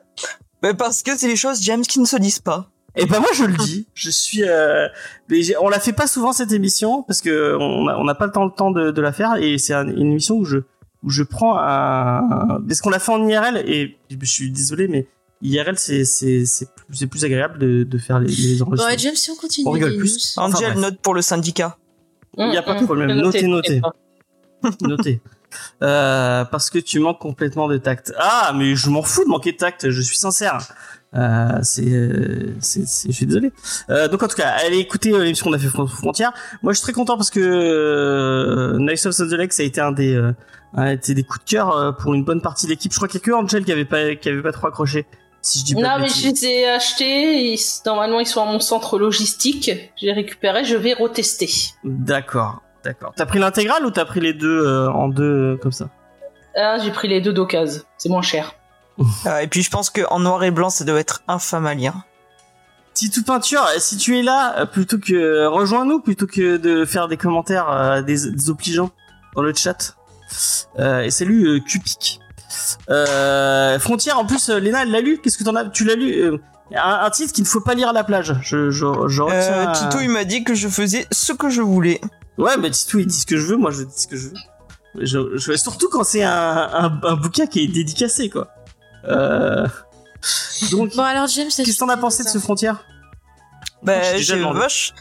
Mais 0.64 0.74
parce 0.74 1.02
que 1.04 1.18
c'est 1.18 1.28
les 1.28 1.36
choses, 1.36 1.62
James, 1.62 1.82
qui 1.82 2.00
ne 2.00 2.06
se 2.06 2.18
disent 2.18 2.40
pas. 2.40 2.70
Et 2.96 3.06
ben 3.06 3.20
moi 3.22 3.30
je 3.34 3.46
le 3.46 3.54
dis, 3.56 3.88
je 3.94 4.10
suis. 4.12 4.44
Euh, 4.44 4.88
mais 5.30 5.42
j'ai- 5.44 5.56
on 5.58 5.70
la 5.70 5.80
fait 5.80 5.94
pas 5.94 6.08
souvent 6.08 6.34
cette 6.34 6.52
émission 6.52 7.04
parce 7.04 7.22
que 7.22 7.56
on 7.58 7.88
a- 7.88 7.96
on 7.96 8.04
n'a 8.04 8.16
pas 8.16 8.26
le 8.26 8.34
temps 8.34 8.44
le 8.44 8.52
temps 8.52 8.70
de, 8.70 8.92
de 8.92 9.02
la 9.02 9.14
faire 9.14 9.36
et 9.38 9.58
c'est 9.58 9.74
un- 9.74 9.88
une 9.88 10.12
émission 10.12 10.36
où 10.36 10.44
je 10.44 10.58
où 11.02 11.10
je 11.10 11.24
prends 11.24 11.58
un 11.58 12.60
parce 12.68 12.82
qu'on 12.82 12.90
l'a 12.90 13.00
fait 13.00 13.14
en 13.14 13.26
IRL 13.26 13.64
et 13.66 13.98
je 14.10 14.26
suis 14.30 14.52
désolé 14.52 14.90
mais 14.90 15.08
IRL 15.42 15.78
c'est 15.78 16.06
c'est 16.06 16.46
c'est 16.46 16.68
plus, 16.74 16.86
c'est 16.96 17.08
plus 17.08 17.26
agréable 17.26 17.58
de, 17.60 17.84
de 17.84 17.98
faire 17.98 18.20
les, 18.20 18.28
les 18.28 18.58
Bon, 18.60 18.66
enregistrements. 18.68 18.92
ouais, 18.92 18.98
James, 18.98 19.16
si 19.16 19.32
on 19.32 19.36
continue. 19.36 19.68
On 19.68 19.72
rigole 19.72 19.98
plus. 19.98 20.36
Enfin, 20.38 20.56
Angel 20.58 20.78
note 20.80 21.00
pour 21.02 21.14
le 21.14 21.22
syndicat. 21.22 21.78
Il 22.38 22.54
y 22.54 22.58
a 22.58 22.62
pas 22.62 22.74
de 22.76 22.80
Hum, 22.80 22.86
problème. 22.86 23.12
Notez, 23.14 23.48
notez. 23.48 23.82
Noté. 24.82 25.22
Euh, 25.84 26.46
parce 26.46 26.70
que 26.70 26.78
tu 26.80 27.00
manques 27.00 27.20
complètement 27.20 27.68
de 27.68 27.78
tact. 27.78 28.14
Ah, 28.18 28.54
mais 28.56 28.76
je 28.76 28.90
m'en 28.90 29.02
fous 29.02 29.24
de 29.24 29.30
manquer 29.30 29.52
de 29.52 29.58
tact, 29.58 29.90
je 29.90 30.02
suis 30.02 30.16
sincère. 30.18 30.60
Euh, 31.14 31.60
c'est, 31.64 31.84
euh, 31.92 32.54
c'est, 32.62 32.88
c'est- 32.88 33.10
je 33.10 33.14
suis 33.16 33.26
désolé. 33.26 33.52
Euh, 33.90 34.08
donc 34.08 34.24
en 34.24 34.28
tout 34.30 34.36
cas, 34.38 34.50
allez 34.66 34.78
écouter 34.78 35.12
euh, 35.12 35.24
l'émission 35.24 35.46
qu'on 35.48 35.54
a 35.54 35.60
fait 35.60 35.68
Fron- 35.68 35.88
Frontières. 35.88 36.32
Moi, 36.62 36.72
je 36.72 36.78
suis 36.78 36.84
très 36.84 36.94
content 36.94 37.18
parce 37.18 37.30
que 37.32 37.40
euh, 37.42 38.78
Nice 38.80 39.06
of 39.08 39.18
the 39.18 39.34
Lake, 39.34 39.52
ça 39.52 39.64
a 39.64 39.66
été 39.66 39.82
un 39.82 39.92
des, 39.92 40.16
euh, 40.16 40.32
a 40.74 40.94
été 40.94 41.14
des 41.14 41.24
coups 41.24 41.44
de 41.44 41.50
cœur 41.50 41.76
euh, 41.76 41.92
pour 41.92 42.14
une 42.14 42.24
bonne 42.24 42.42
partie 42.42 42.66
de 42.66 42.72
l'équipe. 42.72 42.92
Je 42.94 42.98
crois 42.98 43.08
qu'il 43.10 43.20
y 43.20 43.24
a 43.24 43.26
que 43.26 43.32
Angel 43.32 43.66
qui 43.66 43.72
avait 43.74 43.84
pas, 43.84 44.16
qui 44.16 44.30
avait 44.30 44.42
pas 44.42 44.54
trop 44.54 44.68
accroché. 44.68 45.06
Si 45.42 45.60
je 45.60 45.66
dis 45.66 45.76
pas 45.76 45.82
Non, 45.82 45.96
de 45.98 46.02
mais 46.04 46.08
je 46.10 46.28
les 46.30 46.46
ai 46.46 46.70
achetés. 46.70 47.54
ils- 47.54 47.60
normalement, 47.86 48.20
ils 48.20 48.28
sont 48.28 48.42
à 48.42 48.46
mon 48.46 48.60
centre 48.60 49.00
logistique. 49.00 49.72
Je 50.00 50.06
les 50.06 50.14
récupéré. 50.14 50.64
Je 50.66 50.76
vais 50.76 50.94
retester. 50.94 51.50
D'accord, 51.84 52.62
d'accord. 52.84 53.14
T'as 53.16 53.26
pris 53.26 53.40
l'intégrale 53.40 53.86
ou 53.86 53.92
t'as 53.92 54.06
pris 54.06 54.20
les 54.20 54.34
deux 54.34 54.66
euh, 54.66 54.90
en 54.92 55.08
deux 55.08 55.24
euh, 55.54 55.58
comme 55.58 55.72
ça? 55.72 55.90
Ah, 56.56 56.78
j'ai 56.84 56.92
pris 56.92 57.08
les 57.08 57.22
deux 57.22 57.34
d'occasion. 57.34 57.82
C'est 57.98 58.10
moins 58.10 58.22
cher. 58.22 58.54
Euh, 59.26 59.40
et 59.40 59.48
puis 59.48 59.64
je 59.64 59.72
pense 59.72 59.90
qu'en 59.90 60.20
noir 60.20 60.44
et 60.44 60.52
blanc, 60.52 60.70
ça 60.70 60.84
doit 60.84 61.00
être 61.00 61.24
infâme 61.28 61.66
à 61.66 61.74
lire. 61.74 61.94
Titou 62.94 63.24
Peinture, 63.24 63.66
si 63.80 63.98
tu 63.98 64.20
es 64.20 64.22
là, 64.22 64.66
plutôt 64.68 65.00
que 65.00 65.46
rejoins-nous, 65.48 66.02
plutôt 66.02 66.28
que 66.28 66.58
de 66.58 66.86
faire 66.86 67.08
des 67.08 67.18
commentaires 67.18 67.70
euh, 67.72 68.02
des, 68.04 68.30
des 68.30 68.50
obligeants 68.52 68.92
dans 69.36 69.42
le 69.42 69.56
chat. 69.56 69.96
Euh, 70.78 71.02
et 71.02 71.10
salut 71.10 71.48
euh, 71.48 71.60
Cupic. 71.62 72.20
Euh, 72.90 73.80
Frontière, 73.80 74.18
en 74.20 74.26
plus, 74.26 74.50
euh, 74.50 74.60
Léna, 74.60 74.84
elle 74.84 74.92
l'a 74.92 75.02
lu. 75.02 75.20
Qu'est-ce 75.22 75.38
que 75.38 75.44
t'en 75.44 75.56
as 75.56 75.66
Tu 75.66 75.84
l'as 75.86 75.96
lu 75.96 76.12
euh, 76.14 76.38
un, 76.76 77.00
un 77.04 77.10
titre 77.10 77.34
qu'il 77.34 77.44
ne 77.44 77.48
faut 77.50 77.62
pas 77.62 77.74
lire 77.74 77.90
à 77.90 77.94
la 77.94 78.04
plage. 78.04 78.36
Je, 78.42 78.70
je, 78.72 78.86
je 79.08 79.22
retiens. 79.22 79.40
Euh, 79.40 79.68
à- 79.68 79.72
Tito, 79.74 80.00
il 80.02 80.10
m'a 80.10 80.24
dit 80.24 80.44
que 80.44 80.54
je 80.56 80.68
faisais 80.68 81.08
ce 81.12 81.34
que 81.34 81.50
je 81.50 81.62
voulais. 81.62 82.00
Ouais, 82.38 82.58
mais 82.58 82.70
Titou, 82.72 83.00
il 83.00 83.08
dit 83.08 83.20
ce 83.20 83.26
que 83.26 83.38
je 83.38 83.46
veux. 83.46 83.58
Moi, 83.58 83.72
je 83.72 83.84
dis 83.84 83.94
ce 84.02 84.08
que 84.08 84.16
je 84.16 84.28
veux. 84.30 84.34
Je, 85.00 85.38
je- 85.38 85.56
surtout 85.56 85.90
quand 85.90 86.04
c'est 86.04 86.24
un, 86.24 86.32
un, 86.34 87.00
un 87.04 87.16
bouquin 87.16 87.46
qui 87.48 87.64
est 87.64 87.68
dédicacé, 87.68 88.30
quoi. 88.30 88.50
Euh, 89.08 89.66
donc, 90.72 90.96
Bon, 90.96 91.04
alors, 91.04 91.28
James, 91.28 91.48
qu'est-ce 91.56 91.72
que 91.74 91.78
t'en 91.78 91.90
as 91.90 91.98
pensé 91.98 92.24
de 92.24 92.30
ce 92.30 92.38
Frontière? 92.40 92.84
Bah, 93.84 94.18
J'ai 94.18 94.40
vache... 94.40 94.94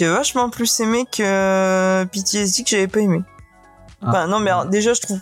vachement 0.00 0.50
plus 0.50 0.80
aimé 0.80 1.06
que 1.10 2.04
PTSD 2.04 2.62
que 2.64 2.68
j'avais 2.70 2.88
pas 2.88 3.00
aimé. 3.00 3.22
Ah. 4.02 4.06
Enfin, 4.08 4.26
non, 4.26 4.40
mais 4.40 4.50
alors, 4.50 4.66
déjà, 4.66 4.92
je 4.92 5.00
trouve. 5.00 5.20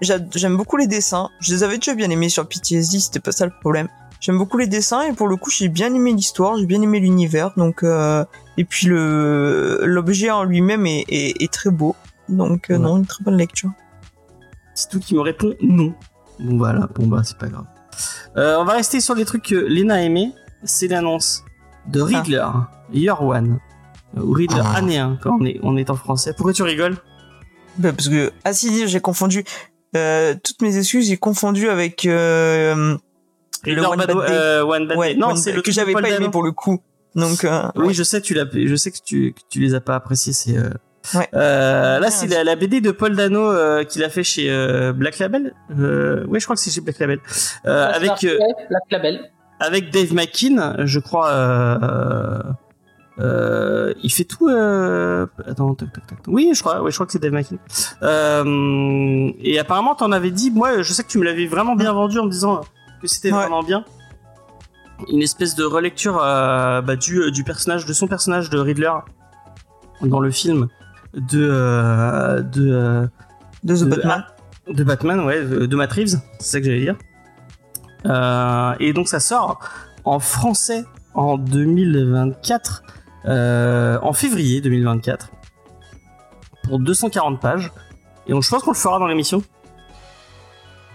J'a- 0.00 0.18
J'aime 0.34 0.56
beaucoup 0.56 0.76
les 0.76 0.86
dessins. 0.86 1.30
Je 1.40 1.52
les 1.54 1.62
avais 1.62 1.76
déjà 1.76 1.94
bien 1.94 2.10
aimés 2.10 2.28
sur 2.28 2.46
PTSD, 2.48 3.00
c'était 3.00 3.20
pas 3.20 3.32
ça 3.32 3.44
le 3.46 3.52
problème. 3.60 3.88
J'aime 4.20 4.36
beaucoup 4.38 4.58
les 4.58 4.66
dessins 4.66 5.02
et 5.02 5.12
pour 5.14 5.28
le 5.28 5.36
coup, 5.36 5.50
j'ai 5.50 5.68
bien 5.68 5.92
aimé 5.94 6.12
l'histoire, 6.12 6.56
j'ai 6.58 6.66
bien 6.66 6.82
aimé 6.82 7.00
l'univers. 7.00 7.52
Donc, 7.56 7.82
euh, 7.82 8.24
et 8.58 8.64
puis 8.64 8.86
le 8.86 9.80
l'objet 9.84 10.30
en 10.30 10.44
lui-même 10.44 10.84
est, 10.86 11.04
est, 11.08 11.42
est 11.42 11.52
très 11.52 11.70
beau. 11.70 11.96
Donc, 12.28 12.70
euh, 12.70 12.74
Ouais. 12.74 12.80
non, 12.80 12.98
une 12.98 13.06
très 13.06 13.24
bonne 13.24 13.36
lecture. 13.36 13.70
C'est 14.74 14.88
tout 14.90 15.00
qui 15.00 15.14
me 15.14 15.20
répond 15.20 15.54
non. 15.62 15.94
Bon 16.38 16.56
voilà, 16.58 16.88
bon 16.94 17.06
bah 17.06 17.22
c'est 17.24 17.36
pas 17.38 17.48
grave. 17.48 17.64
Euh, 18.36 18.56
on 18.58 18.64
va 18.64 18.74
rester 18.74 19.00
sur 19.00 19.14
les 19.14 19.24
trucs 19.24 19.42
que 19.44 19.54
Lena 19.54 19.94
a 19.94 20.00
aimé. 20.00 20.32
C'est 20.64 20.88
l'annonce 20.88 21.42
de 21.86 22.00
Riddler, 22.02 22.46
Year 22.92 23.22
One. 23.22 23.58
Ou 24.16 24.32
Riddler 24.32 24.62
Ah. 24.64 24.76
année 24.76 24.98
1 24.98 25.18
quand 25.22 25.38
on 25.40 25.44
est, 25.44 25.58
on 25.62 25.76
est 25.76 25.88
en 25.90 25.96
français. 25.96 26.32
Pourquoi 26.34 26.52
tu 26.52 26.62
rigoles? 26.62 26.96
Bah, 27.78 27.92
parce 27.92 28.08
que 28.08 28.32
ah 28.44 28.52
si 28.52 28.86
j'ai 28.88 29.00
confondu 29.00 29.44
euh, 29.96 30.34
toutes 30.42 30.62
mes 30.62 30.76
excuses 30.78 31.08
j'ai 31.08 31.16
confondu 31.16 31.68
avec 31.68 32.06
euh, 32.06 32.96
Riddler 33.64 33.86
One 33.86 33.98
Bad, 33.98 34.08
Bad 34.14 34.26
Day. 34.26 34.32
euh, 34.32 34.64
One 34.64 34.86
Bad 34.88 34.96
ouais 34.98 35.14
Day. 35.14 35.20
Non, 35.20 35.34
c'est 35.36 35.52
le 35.52 35.62
que 35.62 35.72
j'avais 35.72 35.92
pas 35.92 36.00
aimé 36.00 36.10
Dano. 36.10 36.30
pour 36.30 36.42
le 36.42 36.52
coup 36.52 36.80
donc 37.16 37.44
euh, 37.44 37.62
Oui, 37.74 37.86
ouais. 37.88 37.92
je 37.94 38.02
sais, 38.04 38.20
tu 38.20 38.34
l'as, 38.34 38.44
je 38.52 38.76
sais 38.76 38.90
que 38.92 38.98
tu, 39.04 39.32
que 39.32 39.40
tu 39.50 39.58
les 39.60 39.74
as 39.74 39.80
pas 39.80 39.96
appréciés. 39.96 40.32
C'est 40.32 40.56
euh, 40.56 40.70
Ouais. 41.14 41.28
euh, 41.34 41.98
là, 41.98 42.00
Ouais, 42.06 42.10
c'est 42.10 42.28
ouais. 42.28 42.34
la, 42.36 42.44
la 42.44 42.56
BD 42.56 42.80
de 42.80 42.90
Paul 42.92 43.16
Dano 43.16 43.50
euh, 43.50 43.82
qu'il 43.84 44.04
a 44.04 44.10
fait 44.10 44.22
chez 44.22 44.48
euh, 44.50 44.92
Black 44.92 45.18
Label. 45.18 45.52
Euh, 45.76 46.24
oui, 46.28 46.38
je 46.38 46.44
crois 46.46 46.54
que 46.54 46.62
c'est 46.62 46.70
chez 46.70 46.80
Black 46.82 46.98
Label. 47.00 47.18
Euh, 47.66 47.90
avec 47.92 48.22
euh, 48.24 48.38
la 48.70 48.78
label. 48.98 49.30
avec 49.58 49.90
Dave 49.90 50.12
McKean, 50.14 50.76
je 50.86 51.00
crois. 51.00 51.30
Euh, 53.20 53.92
il 54.02 54.10
fait 54.10 54.24
tout. 54.24 54.48
Euh... 54.48 55.26
Attends, 55.46 55.74
tac, 55.74 55.92
tac, 55.92 56.06
tac. 56.06 56.18
Oui, 56.26 56.50
je 56.54 56.60
crois. 56.60 56.82
Oui, 56.82 56.90
je 56.90 56.96
crois 56.96 57.06
que 57.06 57.12
c'est 57.12 57.18
Dave 57.18 57.32
McKean. 57.32 57.56
Euh, 58.02 59.30
et 59.40 59.58
apparemment, 59.58 59.94
t'en 59.94 60.12
avais 60.12 60.30
dit. 60.30 60.50
Moi, 60.50 60.82
je 60.82 60.92
sais 60.92 61.02
que 61.02 61.08
tu 61.08 61.18
me 61.18 61.24
l'avais 61.24 61.46
vraiment 61.46 61.76
bien 61.76 61.92
vendu 61.92 62.18
en 62.18 62.24
me 62.24 62.30
disant 62.30 62.62
que 63.00 63.06
c'était 63.06 63.30
Ouais. 63.32 63.38
vraiment 63.38 63.62
bien. 63.62 63.84
Une 65.10 65.22
espèce 65.22 65.54
de 65.54 65.64
relecture 65.64 66.14
bah, 66.16 66.96
du, 66.96 67.30
du 67.32 67.44
personnage, 67.44 67.86
de 67.86 67.92
son 67.92 68.06
personnage 68.06 68.50
de 68.50 68.58
Riddler 68.58 68.92
dans 70.02 70.20
le 70.20 70.30
film 70.30 70.68
de 71.14 72.40
de 72.42 73.08
de 73.64 73.76
The 73.76 73.80
de- 73.80 73.84
Batman 73.86 74.24
ah, 74.26 74.72
de 74.72 74.84
Batman, 74.84 75.20
ouais, 75.20 75.42
de 75.44 75.76
Matt 75.76 75.92
Reeves, 75.92 76.20
c'est 76.38 76.46
ça 76.52 76.60
que 76.60 76.66
j'allais 76.66 76.80
dire. 76.80 76.96
Et 78.80 78.92
donc 78.92 79.08
ça 79.08 79.20
sort 79.20 79.60
en 80.04 80.18
français 80.20 80.84
en 81.14 81.38
2024, 81.38 82.82
euh, 82.84 82.99
en 83.26 84.12
février 84.12 84.60
2024, 84.60 85.30
pour 86.64 86.78
240 86.78 87.40
pages. 87.40 87.72
Et 88.26 88.32
donc, 88.32 88.42
je 88.42 88.48
pense 88.50 88.62
qu'on 88.62 88.70
le 88.72 88.76
fera 88.76 88.98
dans 88.98 89.06
l'émission. 89.06 89.42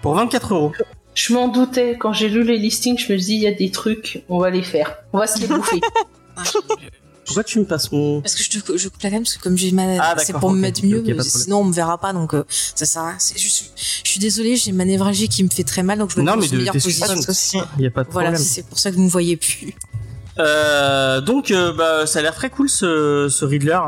Pour 0.01 0.15
24 0.15 0.53
euros. 0.53 0.71
Je 1.15 1.33
m'en 1.33 1.47
doutais. 1.47 1.97
Quand 1.99 2.13
j'ai 2.13 2.29
lu 2.29 2.43
les 2.43 2.57
listings, 2.57 2.97
je 2.97 3.11
me 3.13 3.17
suis 3.17 3.25
dit, 3.25 3.33
il 3.35 3.41
y 3.41 3.47
a 3.47 3.53
des 3.53 3.71
trucs, 3.71 4.23
on 4.29 4.37
va 4.39 4.49
les 4.49 4.61
faire. 4.63 4.95
On 5.13 5.17
va 5.17 5.27
se 5.27 5.39
les 5.39 5.47
bouffer. 5.47 5.81
Pourquoi 7.25 7.43
tu 7.43 7.59
me 7.59 7.65
passes 7.65 7.91
mon... 7.91 8.21
Parce 8.21 8.35
que 8.35 8.43
je, 8.43 8.59
te, 8.59 8.77
je 8.77 8.87
coupe 8.87 9.01
la 9.01 9.09
cam 9.09 9.23
parce 9.23 9.35
que 9.37 9.41
comme 9.41 9.57
j'ai 9.57 9.71
ma, 9.71 9.97
Ah, 9.99 10.15
c'est 10.19 10.33
pour 10.33 10.51
me 10.51 10.59
mettre 10.59 10.85
mieux, 10.85 10.99
ok, 10.99 11.05
pas 11.05 11.11
de 11.13 11.17
mais 11.17 11.23
sinon 11.23 11.61
on 11.61 11.63
me 11.63 11.73
verra 11.73 11.97
pas 11.97 12.13
donc 12.13 12.35
euh, 12.35 12.43
ça 12.49 12.85
sert 12.85 13.01
à 13.01 13.07
rien. 13.09 13.15
C'est 13.17 13.39
juste- 13.39 13.71
je 14.03 14.07
suis 14.11 14.19
désolée, 14.19 14.55
j'ai 14.57 14.71
ma 14.71 14.85
névralgie 14.85 15.27
qui 15.27 15.43
me 15.43 15.49
fait 15.49 15.63
très 15.63 15.81
mal 15.81 15.97
donc 15.97 16.11
je 16.11 16.19
me 16.19 16.23
Non, 16.23 16.37
mets 16.37 16.47
de- 16.47 16.55
meilleure 16.55 16.73
position. 16.73 17.07
Il 17.79 17.83
y 17.83 17.87
a 17.87 17.89
pas 17.89 18.03
de 18.03 18.11
Voilà, 18.11 18.29
problème. 18.29 18.45
c'est 18.47 18.67
pour 18.67 18.77
ça 18.77 18.91
que 18.91 18.95
vous 18.97 19.01
me 19.01 19.09
voyez 19.09 19.37
plus. 19.37 19.73
Euh, 20.39 21.21
donc, 21.21 21.51
euh, 21.51 21.71
bah, 21.73 22.05
ça 22.05 22.19
a 22.19 22.21
l'air 22.21 22.35
très 22.35 22.49
cool 22.49 22.69
ce, 22.69 23.27
ce 23.29 23.45
Riddler. 23.45 23.79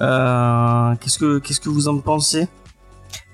Euh, 0.00 0.94
qu'est-ce 1.00 1.18
que 1.18 1.38
qu'est-ce 1.38 1.60
que 1.60 1.68
vous 1.68 1.88
en 1.88 1.98
pensez? 1.98 2.48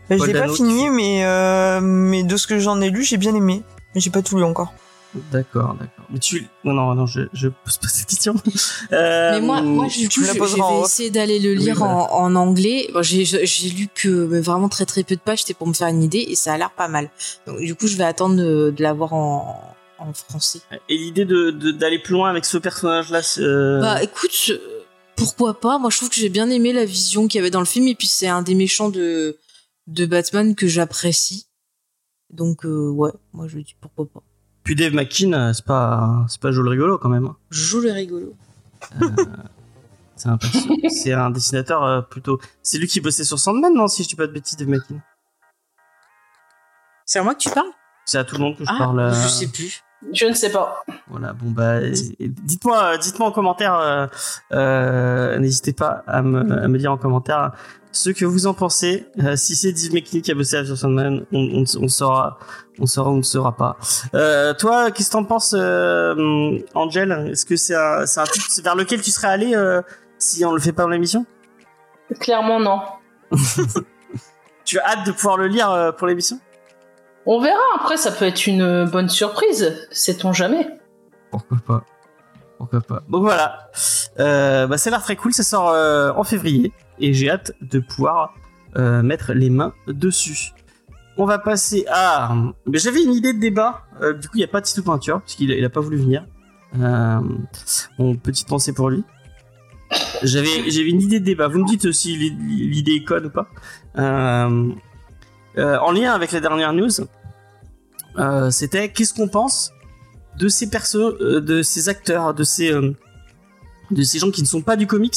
Bah, 0.08 0.16
je 0.18 0.24
l'ai 0.24 0.32
pas 0.32 0.48
fini 0.48 0.88
mais 0.88 1.24
euh, 1.24 1.80
mais 1.80 2.22
de 2.22 2.36
ce 2.36 2.46
que 2.46 2.58
j'en 2.60 2.80
ai 2.80 2.90
lu 2.90 3.02
j'ai 3.02 3.16
bien 3.16 3.34
aimé 3.34 3.62
mais 3.92 4.00
j'ai 4.00 4.10
pas 4.10 4.22
tout 4.22 4.36
lu 4.36 4.44
encore 4.44 4.72
D'accord, 5.32 5.74
d'accord. 5.80 6.04
Mais 6.10 6.18
tu... 6.18 6.46
Non, 6.64 6.74
non, 6.74 6.94
non, 6.94 7.06
je, 7.06 7.22
je 7.32 7.48
pose 7.48 7.78
pas 7.78 7.88
cette 7.88 8.06
question. 8.06 8.34
Euh, 8.92 9.32
Mais 9.32 9.40
moi, 9.40 9.62
moi 9.62 9.88
je, 9.88 10.00
je 10.00 10.60
en 10.60 10.80
vais 10.80 10.84
essayer 10.84 11.10
d'aller 11.10 11.38
le 11.38 11.52
Oui, 11.52 11.58
lire 11.58 11.76
voilà. 11.76 11.94
en, 12.12 12.24
en 12.24 12.34
anglais. 12.36 12.88
Bon, 12.92 13.02
j'ai 13.02 13.24
j'ai 13.24 13.68
lu 13.70 13.88
que 13.92 14.26
mais 14.26 14.40
vraiment 14.40 14.68
très 14.68 14.84
très 14.84 15.02
peu 15.02 15.16
de 15.16 15.20
pages, 15.20 15.40
c'était 15.40 15.54
pour 15.54 15.66
me 15.66 15.72
faire 15.72 15.88
une 15.88 16.02
idée 16.02 16.24
et 16.28 16.34
ça 16.36 16.52
a 16.52 16.58
l'air 16.58 16.70
pas 16.70 16.88
mal. 16.88 17.08
Donc 17.46 17.58
du 17.60 17.74
coup, 17.74 17.86
je 17.86 17.96
vais 17.96 18.04
attendre 18.04 18.36
de, 18.36 18.70
de 18.76 18.82
l'avoir 18.82 19.14
en, 19.14 19.75
en 19.98 20.12
français. 20.12 20.60
Et 20.88 20.96
l'idée 20.96 21.24
de 21.24 21.50
de- 21.50 21.70
d'aller 21.70 21.98
plus 21.98 22.12
loin 22.12 22.28
avec 22.30 22.44
ce 22.44 22.58
personnage-là, 22.58 23.22
c'est, 23.22 23.42
euh, 23.42 23.80
Bah 23.80 24.02
écoute, 24.02 24.30
euh, 24.50 24.58
pourquoi 25.16 25.58
pas? 25.60 25.78
Moi 25.78 25.90
je 25.90 25.96
trouve 25.96 26.08
que 26.10 26.16
j'ai 26.16 26.28
bien 26.28 26.48
aimé 26.50 26.72
la 26.72 26.84
vision 26.84 27.28
qu'il 27.28 27.38
y 27.38 27.40
avait 27.40 27.50
dans 27.50 27.60
le 27.60 27.66
film 27.66 27.86
et 27.88 27.94
puis 27.94 28.06
c'est 28.06 28.28
un 28.28 28.42
des 28.42 28.54
méchants 28.54 28.90
de 28.90 29.38
de 29.86 30.06
Batman 30.06 30.54
que 30.54 30.66
j'apprécie. 30.66 31.46
Donc 32.30 32.64
euh, 32.66 32.90
ouais, 32.90 33.10
moi 33.32 33.46
je 33.48 33.58
dis 33.58 33.76
pourquoi 33.80 34.06
pas. 34.06 34.22
puis 34.64 34.74
Dave 34.74 34.92
McKean, 34.94 35.32
euh, 35.32 35.52
c'est 35.52 35.64
pas 35.64 36.24
c'est 36.28 36.40
pas 36.40 36.50
Joel 36.52 36.68
rigolo 36.68 36.98
quand 36.98 37.08
même. 37.08 37.30
Je 37.50 37.62
joue 37.64 37.80
le 37.80 37.92
rigolo. 37.92 38.34
C'est 40.16 40.28
un 40.28 40.36
perso- 40.38 40.68
c'est 40.88 41.12
un 41.12 41.30
dessinateur 41.30 41.82
euh, 41.84 42.00
plutôt. 42.00 42.40
C'est 42.62 42.78
lui 42.78 42.86
qui 42.88 43.00
bossait 43.00 43.24
sur 43.24 43.38
Sandman, 43.38 43.72
non 43.74 43.86
Si 43.86 44.02
je 44.02 44.08
dis 44.08 44.16
pas 44.16 44.26
de 44.26 44.32
bêtises, 44.32 44.56
Dave 44.56 44.68
McKean? 44.68 45.00
C'est 47.04 47.18
à 47.20 47.22
moi 47.22 47.34
que 47.34 47.40
tu 47.40 47.50
parles? 47.50 47.70
C'est 48.06 48.18
à 48.18 48.24
tout 48.24 48.36
le 48.36 48.40
monde 48.42 48.56
que 48.56 48.64
je 48.64 48.70
Ah, 48.72 48.78
parle. 48.78 48.98
euh, 49.00 49.22
je 49.22 49.28
sais 49.28 49.46
plus. 49.48 49.82
Je 50.12 50.26
ne 50.26 50.32
sais 50.34 50.50
pas. 50.50 50.84
Voilà, 51.08 51.32
bon 51.32 51.50
bah, 51.50 51.80
dites-moi, 51.90 52.96
dites-moi 52.98 53.28
en 53.28 53.32
commentaire. 53.32 53.74
Euh, 53.74 54.06
euh, 54.52 55.38
N'hésitez 55.38 55.72
pas 55.72 56.04
à 56.06 56.22
me, 56.22 56.62
à 56.62 56.68
me 56.68 56.78
dire 56.78 56.92
en 56.92 56.96
commentaire 56.96 57.52
ce 57.92 58.10
que 58.10 58.24
vous 58.24 58.46
en 58.46 58.54
pensez. 58.54 59.06
Euh, 59.22 59.36
si 59.36 59.56
c'est 59.56 59.72
Dave 59.72 59.92
McKinney 59.92 60.22
qui 60.22 60.30
a 60.30 60.34
bossé 60.34 60.64
sur 60.64 60.76
Sandman, 60.76 61.24
on, 61.32 61.38
on, 61.38 61.64
on 61.82 61.88
saura, 61.88 62.38
on 62.78 62.86
saura 62.86 63.10
ou 63.10 63.14
on 63.14 63.16
ne 63.18 63.22
saura 63.22 63.56
pas. 63.56 63.76
Euh, 64.14 64.52
toi, 64.54 64.90
qu'est-ce 64.90 65.08
que 65.08 65.12
t'en 65.12 65.24
penses, 65.24 65.54
euh, 65.56 66.58
Angel? 66.74 67.30
Est-ce 67.32 67.46
que 67.46 67.56
c'est 67.56 67.74
un, 67.74 68.06
c'est 68.06 68.20
un 68.20 68.24
truc 68.24 68.42
vers 68.62 68.76
lequel 68.76 69.00
tu 69.00 69.10
serais 69.10 69.28
allé 69.28 69.54
euh, 69.54 69.80
si 70.18 70.44
on 70.44 70.52
le 70.52 70.60
fait 70.60 70.72
pas 70.72 70.82
dans 70.82 70.90
l'émission? 70.90 71.24
Clairement, 72.20 72.60
non. 72.60 72.80
Tu 74.64 74.80
as 74.80 74.84
hâte 74.84 75.06
de 75.06 75.12
pouvoir 75.12 75.36
le 75.36 75.46
lire 75.46 75.70
euh, 75.70 75.92
pour 75.92 76.08
l'émission? 76.08 76.40
On 77.26 77.40
verra. 77.40 77.58
Après, 77.74 77.96
ça 77.96 78.12
peut 78.12 78.24
être 78.24 78.46
une 78.46 78.84
bonne 78.84 79.08
surprise. 79.08 79.76
Sait-on 79.90 80.32
jamais 80.32 80.68
Pourquoi 81.30 81.58
pas 81.66 81.84
Pourquoi 82.58 82.80
pas 82.80 83.02
Donc 83.08 83.22
voilà. 83.22 83.70
Euh, 84.18 84.66
bah, 84.66 84.78
ça 84.78 84.88
a 84.88 84.92
l'air 84.92 85.02
très 85.02 85.16
cool. 85.16 85.32
Ça 85.32 85.42
sort 85.42 85.70
euh, 85.70 86.12
en 86.16 86.24
février 86.24 86.72
et 86.98 87.12
j'ai 87.12 87.30
hâte 87.30 87.52
de 87.60 87.80
pouvoir 87.80 88.34
euh, 88.76 89.02
mettre 89.02 89.32
les 89.32 89.50
mains 89.50 89.74
dessus. 89.88 90.52
On 91.18 91.24
va 91.24 91.38
passer 91.38 91.84
à. 91.90 92.34
Mais 92.66 92.78
j'avais 92.78 93.02
une 93.02 93.12
idée 93.12 93.32
de 93.32 93.40
débat. 93.40 93.82
Euh, 94.02 94.12
du 94.12 94.28
coup, 94.28 94.36
il 94.36 94.40
n'y 94.40 94.44
a 94.44 94.48
pas 94.48 94.60
de 94.60 94.66
Tito 94.66 94.82
Peinture 94.82 95.20
puisqu'il 95.22 95.50
a, 95.50 95.56
il 95.56 95.64
a 95.64 95.70
pas 95.70 95.80
voulu 95.80 95.96
venir. 95.96 96.24
Euh, 96.78 97.20
bon, 97.98 98.16
petite 98.16 98.48
pensée 98.48 98.72
pour 98.72 98.90
lui. 98.90 99.02
J'avais 100.22 100.70
j'avais 100.70 100.90
une 100.90 101.00
idée 101.00 101.20
de 101.20 101.24
débat. 101.24 101.48
Vous 101.48 101.58
me 101.58 101.66
dites 101.66 101.90
si 101.92 102.16
l'idée 102.16 102.92
est 102.92 103.04
conne 103.04 103.26
ou 103.26 103.30
pas. 103.30 103.46
Euh, 103.98 104.70
euh, 105.58 105.78
en 105.78 105.92
lien 105.92 106.12
avec 106.12 106.32
la 106.32 106.40
dernière 106.40 106.72
news, 106.72 106.90
euh, 108.18 108.50
c'était 108.50 108.90
qu'est-ce 108.90 109.14
qu'on 109.14 109.28
pense 109.28 109.72
de 110.38 110.48
ces 110.48 110.68
persos, 110.68 110.96
euh, 110.96 111.40
de 111.40 111.62
ces 111.62 111.88
acteurs, 111.88 112.34
de 112.34 112.44
ces 112.44 112.72
euh, 112.72 112.94
de 113.90 114.02
ces 114.02 114.18
gens 114.18 114.30
qui 114.30 114.42
ne 114.42 114.46
sont 114.46 114.62
pas 114.62 114.76
du 114.76 114.86
comics 114.86 115.16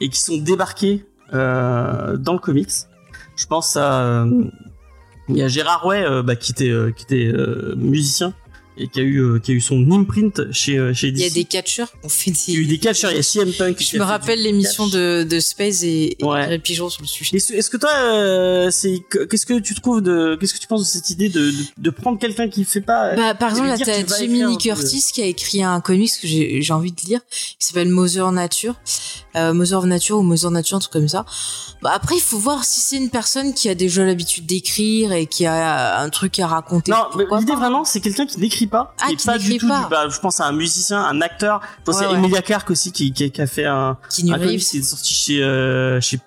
et 0.00 0.08
qui 0.08 0.20
sont 0.20 0.38
débarqués 0.38 1.04
euh, 1.34 2.16
dans 2.16 2.32
le 2.32 2.38
comics. 2.38 2.70
Je 3.36 3.46
pense 3.46 3.76
à 3.76 4.26
il 5.28 5.36
y 5.36 5.42
a 5.42 5.48
Gérard 5.48 5.86
Way 5.86 6.22
bah, 6.22 6.36
qui 6.36 6.52
était 6.52 6.72
qui 6.96 7.04
était 7.04 7.32
musicien 7.76 8.34
et 8.78 8.88
qui 8.88 9.00
a 9.00 9.02
eu 9.02 9.18
euh, 9.18 9.38
qui 9.38 9.50
a 9.50 9.54
eu 9.54 9.60
son 9.60 9.90
imprint 9.92 10.50
chez 10.52 10.78
euh, 10.78 10.94
chez 10.94 11.08
Il 11.08 11.18
y 11.18 11.24
a 11.24 11.28
DC. 11.28 11.34
des 11.34 11.44
catcheurs 11.44 11.90
qui 11.90 11.98
ont 12.04 12.08
fait 12.08 12.30
des. 12.30 12.38
Il 12.48 12.54
y 12.54 12.56
a 12.56 12.60
eu 12.60 12.66
des 12.66 12.78
catcheurs, 12.78 13.10
il 13.10 13.16
y 13.16 13.20
a 13.20 13.22
CM 13.22 13.52
Punk. 13.52 13.76
Je 13.80 13.96
me 13.98 14.02
rappelle 14.02 14.42
l'émission 14.42 14.86
de, 14.86 15.24
de 15.28 15.40
Space 15.40 15.82
et, 15.82 16.16
et 16.18 16.24
Ouais. 16.24 16.58
Pigeon 16.58 16.88
sur 16.88 17.02
le 17.02 17.08
sujet. 17.08 17.36
Est-ce 17.36 17.52
est-ce 17.52 17.68
que 17.70 17.76
toi, 17.76 17.90
euh, 17.94 18.70
c'est 18.70 19.00
que- 19.10 19.24
qu'est-ce 19.24 19.46
que 19.46 19.58
tu 19.58 19.74
trouves 19.74 20.00
de, 20.00 20.36
qu'est-ce 20.40 20.54
que 20.54 20.58
tu 20.58 20.66
penses 20.66 20.80
de 20.82 20.86
cette 20.86 21.10
idée 21.10 21.28
de, 21.28 21.50
de, 21.50 21.56
de 21.78 21.90
prendre 21.90 22.18
quelqu'un 22.18 22.48
qui 22.48 22.64
fait 22.64 22.80
pas, 22.80 23.14
Bah, 23.14 23.34
par 23.34 23.50
exemple, 23.50 23.68
là, 23.68 23.76
t'as 23.78 23.98
Lee 24.22 24.40
de- 24.40 24.56
Curtis 24.56 25.04
qui 25.12 25.22
a 25.22 25.26
écrit 25.26 25.62
un 25.62 25.80
comics 25.80 26.12
que 26.20 26.26
j'ai 26.28 26.62
j'ai 26.62 26.72
envie 26.72 26.92
de 26.92 27.00
lire, 27.02 27.20
qui 27.30 27.66
s'appelle 27.66 27.88
Mother 27.88 28.30
Nature, 28.32 28.74
euh, 29.36 29.52
Mother 29.52 29.78
of 29.78 29.84
Nature 29.86 30.18
ou 30.18 30.22
Mother 30.22 30.50
Nature, 30.50 30.76
un 30.76 30.80
truc 30.80 30.92
comme 30.92 31.08
ça. 31.08 31.24
Bah, 31.82 31.90
après, 31.94 32.14
il 32.16 32.20
faut 32.20 32.38
voir 32.38 32.64
si 32.64 32.80
c'est 32.80 32.96
une 32.96 33.10
personne 33.10 33.54
qui 33.54 33.68
a 33.68 33.74
déjà 33.74 34.04
l'habitude 34.04 34.46
d'écrire 34.46 35.12
et 35.12 35.26
qui 35.26 35.46
a 35.46 36.00
un 36.00 36.08
truc 36.10 36.38
à 36.38 36.46
raconter. 36.46 36.92
Non, 36.92 37.06
mais 37.16 37.24
l'idée 37.40 37.54
vraiment, 37.54 37.84
c'est 37.84 38.00
quelqu'un 38.00 38.26
qui 38.26 38.38
n'écrit 38.38 38.61
pas, 38.66 38.94
Ah, 39.00 39.08
qui 39.08 39.16
qui 39.16 39.26
pas 39.26 39.38
du 39.38 39.58
tout. 39.58 39.68
pas. 39.68 39.82
Du, 39.84 39.88
bah, 39.90 40.08
je 40.08 40.18
pense 40.18 40.40
à 40.40 40.46
un 40.46 40.52
musicien, 40.52 41.00
un 41.02 41.20
acteur. 41.20 41.60
Je 41.80 41.84
pense 41.84 41.98
Ouais, 42.00 42.06
à 42.06 42.10
ouais. 42.12 42.18
Emilia 42.18 42.42
Clarke 42.42 42.70
aussi 42.70 42.92
qui, 42.92 43.12
qui, 43.12 43.30
qui 43.30 43.40
a 43.40 43.46
fait 43.46 43.64
un, 43.66 43.96
Keanu 44.14 44.32
un 44.34 44.38
comics 44.38 44.60
qui 44.60 44.78
est 44.78 44.82
sorti 44.82 45.14
chez, 45.14 45.42
euh, 45.42 46.00
chez 46.00 46.18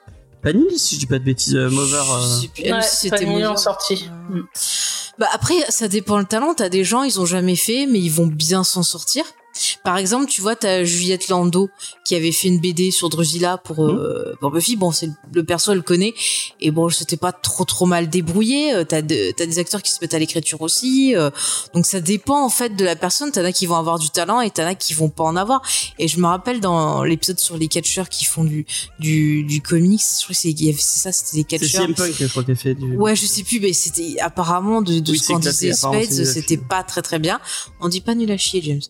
Panini, 0.41 0.77
si 0.77 0.95
je 0.95 0.99
dis 0.99 1.05
pas 1.07 1.17
de 1.19 1.23
bêtises, 1.23 1.55
euh, 1.55 1.69
Mover. 1.69 2.01
Je 2.05 2.13
euh. 2.13 2.39
sais 2.41 2.47
plus, 2.49 2.63
elle, 2.63 2.73
Ouais, 2.75 2.81
c'était 2.81 3.17
Panini 3.17 3.45
en 3.45 3.57
sortie. 3.57 4.09
Bah 5.17 5.27
après, 5.33 5.55
ça 5.69 5.87
dépend 5.87 6.17
le 6.19 6.25
talent. 6.25 6.53
T'as 6.53 6.69
des 6.69 6.83
gens, 6.83 7.03
ils 7.03 7.19
ont 7.19 7.25
jamais 7.25 7.55
fait, 7.55 7.87
mais 7.87 7.99
ils 7.99 8.11
vont 8.11 8.27
bien 8.27 8.63
s'en 8.63 8.83
sortir. 8.83 9.23
Par 9.83 9.97
exemple, 9.97 10.29
tu 10.29 10.41
vois, 10.41 10.55
t'as 10.55 10.83
Juliette 10.83 11.27
Lando 11.29 11.69
qui 12.03 12.15
avait 12.15 12.31
fait 12.31 12.47
une 12.47 12.59
BD 12.59 12.91
sur 12.91 13.09
Drusilla 13.09 13.57
pour, 13.57 13.85
euh, 13.85 14.35
pour 14.39 14.51
Buffy. 14.51 14.75
Bon, 14.75 14.91
c'est 14.91 15.09
le, 15.33 15.43
perso, 15.43 15.71
elle 15.71 15.77
le 15.77 15.83
connaît. 15.83 16.13
Et 16.61 16.71
bon, 16.71 16.89
c'était 16.89 17.17
pas 17.17 17.31
trop 17.31 17.65
trop 17.65 17.85
mal 17.85 18.09
débrouillé. 18.09 18.73
Euh, 18.73 18.83
T'as 18.83 19.01
de, 19.01 19.31
t'as 19.35 19.45
des 19.45 19.59
acteurs 19.59 19.81
qui 19.81 19.91
se 19.91 19.97
mettent 20.01 20.13
à 20.13 20.19
l'écriture 20.19 20.61
aussi. 20.61 21.15
euh, 21.15 21.29
donc 21.73 21.85
ça 21.85 21.99
dépend 22.01 22.43
en 22.43 22.49
fait 22.49 22.75
de 22.75 22.85
la 22.85 22.95
personne. 22.95 23.31
T'en 23.31 23.43
as 23.45 23.51
qui 23.51 23.65
vont 23.65 23.75
avoir 23.75 23.97
du 23.99 24.09
talent 24.09 24.41
et 24.41 24.49
t'en 24.51 24.65
as 24.65 24.75
qui 24.75 24.93
vont 24.93 25.09
pas 25.09 25.23
en 25.23 25.35
avoir. 25.35 25.61
Et 25.99 26.07
je 26.07 26.19
me 26.19 26.27
rappelle 26.27 26.59
dans 26.59 27.03
l'épisode 27.03 27.39
sur 27.39 27.57
les 27.57 27.67
catcheurs 27.67 28.09
qui 28.09 28.25
font 28.25 28.43
du 28.43 28.65
du, 28.99 29.43
du 29.43 29.61
comics, 29.61 30.01
je 30.01 30.23
crois 30.23 30.35
que 30.35 30.79
c'est 30.79 30.99
ça, 30.99 31.11
c'était 31.11 31.37
des 31.37 31.43
catcheurs. 31.43 31.87
Je 31.87 32.27
crois, 32.27 32.43
fait 32.55 32.75
du. 32.75 32.95
Ouais, 32.97 33.15
je 33.15 33.25
sais 33.25 33.43
plus, 33.43 33.59
mais 33.59 33.73
c'était 33.73 34.19
apparemment 34.19 34.81
de, 34.81 34.99
de 34.99 35.11
Oui, 35.11 35.17
ce 35.17 35.25
éclaté, 35.33 35.49
disait 35.49 35.73
Spades, 35.73 36.25
c'était 36.25 36.57
pas 36.57 36.83
très 36.83 37.01
très 37.01 37.19
bien. 37.19 37.39
On 37.81 37.87
dit 37.89 38.01
pas 38.01 38.15
nul 38.15 38.31
à 38.31 38.37
chier, 38.37 38.61
James. 38.61 38.81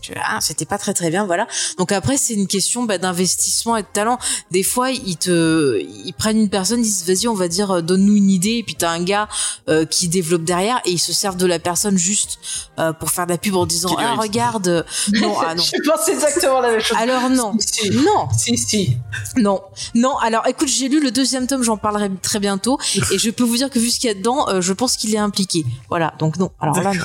Je- 0.00 0.11
ah, 0.24 0.38
c'était 0.40 0.64
pas 0.64 0.78
très 0.78 0.94
très 0.94 1.10
bien, 1.10 1.26
voilà. 1.26 1.46
Donc 1.78 1.92
après, 1.92 2.16
c'est 2.16 2.34
une 2.34 2.46
question 2.46 2.84
bah, 2.84 2.98
d'investissement 2.98 3.76
et 3.76 3.82
de 3.82 3.88
talent. 3.92 4.18
Des 4.50 4.62
fois, 4.62 4.90
ils 4.90 5.16
te, 5.16 5.80
ils 5.80 6.12
prennent 6.12 6.38
une 6.38 6.50
personne, 6.50 6.80
ils 6.80 6.84
disent 6.84 7.04
vas-y, 7.06 7.28
on 7.28 7.34
va 7.34 7.48
dire, 7.48 7.70
euh, 7.70 7.82
donne-nous 7.82 8.16
une 8.16 8.30
idée, 8.30 8.58
et 8.58 8.62
puis 8.62 8.74
t'as 8.74 8.90
un 8.90 9.02
gars 9.02 9.28
euh, 9.68 9.84
qui 9.84 10.08
développe 10.08 10.44
derrière, 10.44 10.80
et 10.84 10.92
ils 10.92 10.98
se 10.98 11.12
servent 11.12 11.36
de 11.36 11.46
la 11.46 11.58
personne 11.58 11.98
juste 11.98 12.38
euh, 12.78 12.92
pour 12.92 13.10
faire 13.10 13.26
de 13.26 13.32
la 13.32 13.38
pub 13.38 13.54
en 13.56 13.66
disant 13.66 13.94
ah 13.98 14.14
regarde, 14.14 14.84
non 15.20 15.34
ah 15.40 15.54
non. 15.54 15.62
Je 15.62 15.90
pense 15.90 16.08
exactement 16.08 16.60
la 16.60 16.72
même 16.72 16.80
chose. 16.80 16.96
Alors 16.98 17.30
non, 17.30 17.54
Si, 17.58 17.82
si. 17.84 17.90
non, 17.90 18.28
Si, 18.36 18.56
si. 18.56 18.96
non, 19.36 19.60
non. 19.94 20.16
Alors, 20.18 20.46
écoute, 20.46 20.68
j'ai 20.68 20.88
lu 20.88 21.02
le 21.02 21.10
deuxième 21.10 21.46
tome, 21.46 21.62
j'en 21.62 21.76
parlerai 21.76 22.10
très 22.22 22.38
bientôt, 22.38 22.78
et 23.12 23.18
je 23.18 23.30
peux 23.30 23.44
vous 23.44 23.56
dire 23.56 23.70
que 23.70 23.78
vu 23.78 23.90
ce 23.90 24.00
qu'il 24.00 24.08
y 24.08 24.10
a 24.10 24.14
dedans, 24.14 24.48
euh, 24.48 24.60
je 24.60 24.72
pense 24.72 24.96
qu'il 24.96 25.14
est 25.14 25.18
impliqué. 25.18 25.64
Voilà, 25.88 26.14
donc 26.18 26.38
non. 26.38 26.50
Alors 26.60 26.80
là, 26.80 26.92
non. 26.94 27.04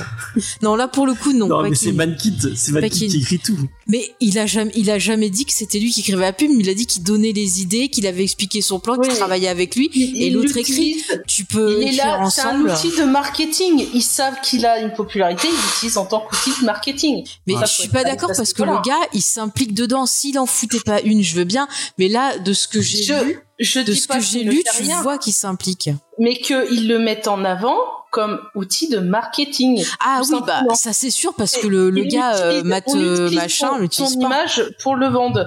Non, 0.62 0.76
là 0.76 0.88
pour 0.88 1.06
le 1.06 1.14
coup, 1.14 1.32
non. 1.32 1.46
Non, 1.48 1.62
mais 1.62 1.74
c'est 1.74 1.92
Kid, 2.16 2.56
c'est 2.56 2.72
Qu'il- 2.98 3.10
qui 3.10 3.18
écrit 3.18 3.38
tout. 3.38 3.56
Mais 3.86 4.10
il 4.20 4.38
a 4.38 4.46
jamais, 4.46 4.70
il 4.74 4.90
a 4.90 4.98
jamais 4.98 5.30
dit 5.30 5.44
que 5.44 5.52
c'était 5.52 5.78
lui 5.78 5.90
qui 5.92 6.00
écrivait 6.00 6.20
la 6.20 6.32
pub. 6.32 6.50
mais 6.50 6.62
Il 6.62 6.68
a 6.68 6.74
dit 6.74 6.86
qu'il 6.86 7.02
donnait 7.02 7.32
les 7.32 7.62
idées, 7.62 7.88
qu'il 7.88 8.06
avait 8.06 8.22
expliqué 8.24 8.60
son 8.60 8.78
plan, 8.80 8.96
qu'il 8.98 9.10
Oui. 9.12 9.16
travaillait 9.16 9.48
avec 9.48 9.76
lui, 9.76 9.90
et 9.94 10.30
l'autre 10.30 10.56
écrit. 10.56 11.02
Tu 11.26 11.44
peux 11.44 11.78
Il 11.80 11.88
est 11.88 11.94
écrire 11.94 12.18
là, 12.20 12.30
c'est 12.30 12.40
un 12.42 12.60
outil 12.60 12.90
de 12.96 13.04
marketing. 13.04 13.86
Ils 13.94 14.02
savent 14.02 14.40
qu'il 14.42 14.66
a 14.66 14.80
une 14.80 14.92
popularité, 14.92 15.48
ils 15.50 15.56
l'utilisent 15.72 15.96
en 15.96 16.06
tant 16.06 16.20
qu'outil 16.20 16.50
de 16.60 16.66
marketing. 16.66 17.24
Mais 17.46 17.54
Ça, 17.54 17.64
je 17.64 17.72
suis 17.82 17.88
pas 17.88 18.04
d'accord 18.04 18.30
parce 18.36 18.52
que 18.52 18.62
le 18.62 18.80
gars, 18.84 18.98
il 19.14 19.22
s'implique 19.22 19.74
dedans. 19.74 20.06
S'il 20.06 20.38
en 20.38 20.46
foutait 20.46 20.80
pas 20.80 21.00
une, 21.02 21.22
je 21.22 21.34
veux 21.36 21.44
bien. 21.44 21.68
Mais 21.98 22.08
là, 22.08 22.38
de 22.38 22.52
ce 22.52 22.68
que 22.68 22.80
j'ai 22.80 23.04
lu, 23.24 23.40
je 23.58 23.80
de 23.80 23.92
ce 23.94 24.06
que 24.08 24.20
j'ai 24.20 24.40
qu'il 24.40 24.50
lu, 24.50 24.62
tu 24.76 24.82
rien, 24.82 25.02
vois 25.02 25.18
qu'il 25.18 25.32
s'implique. 25.32 25.90
mais 26.18 26.36
qu'ils 26.36 26.86
le 26.88 26.98
mettent 26.98 27.28
en 27.28 27.44
avant 27.44 27.76
comme 28.10 28.40
outil 28.54 28.88
de 28.88 28.98
marketing. 28.98 29.84
Ah 30.00 30.20
oui, 30.30 30.38
bah 30.46 30.62
ça 30.74 30.92
c'est 30.92 31.10
sûr 31.10 31.34
parce 31.34 31.56
que 31.56 31.66
le, 31.66 31.90
le 31.90 32.04
gars 32.04 32.36
euh, 32.36 32.62
Matt 32.64 32.88
euh, 32.94 33.30
machin 33.30 33.78
l'utilise 33.78 34.16
pas. 34.16 34.26
image 34.26 34.64
pour 34.82 34.96
le 34.96 35.08
vendre. 35.08 35.46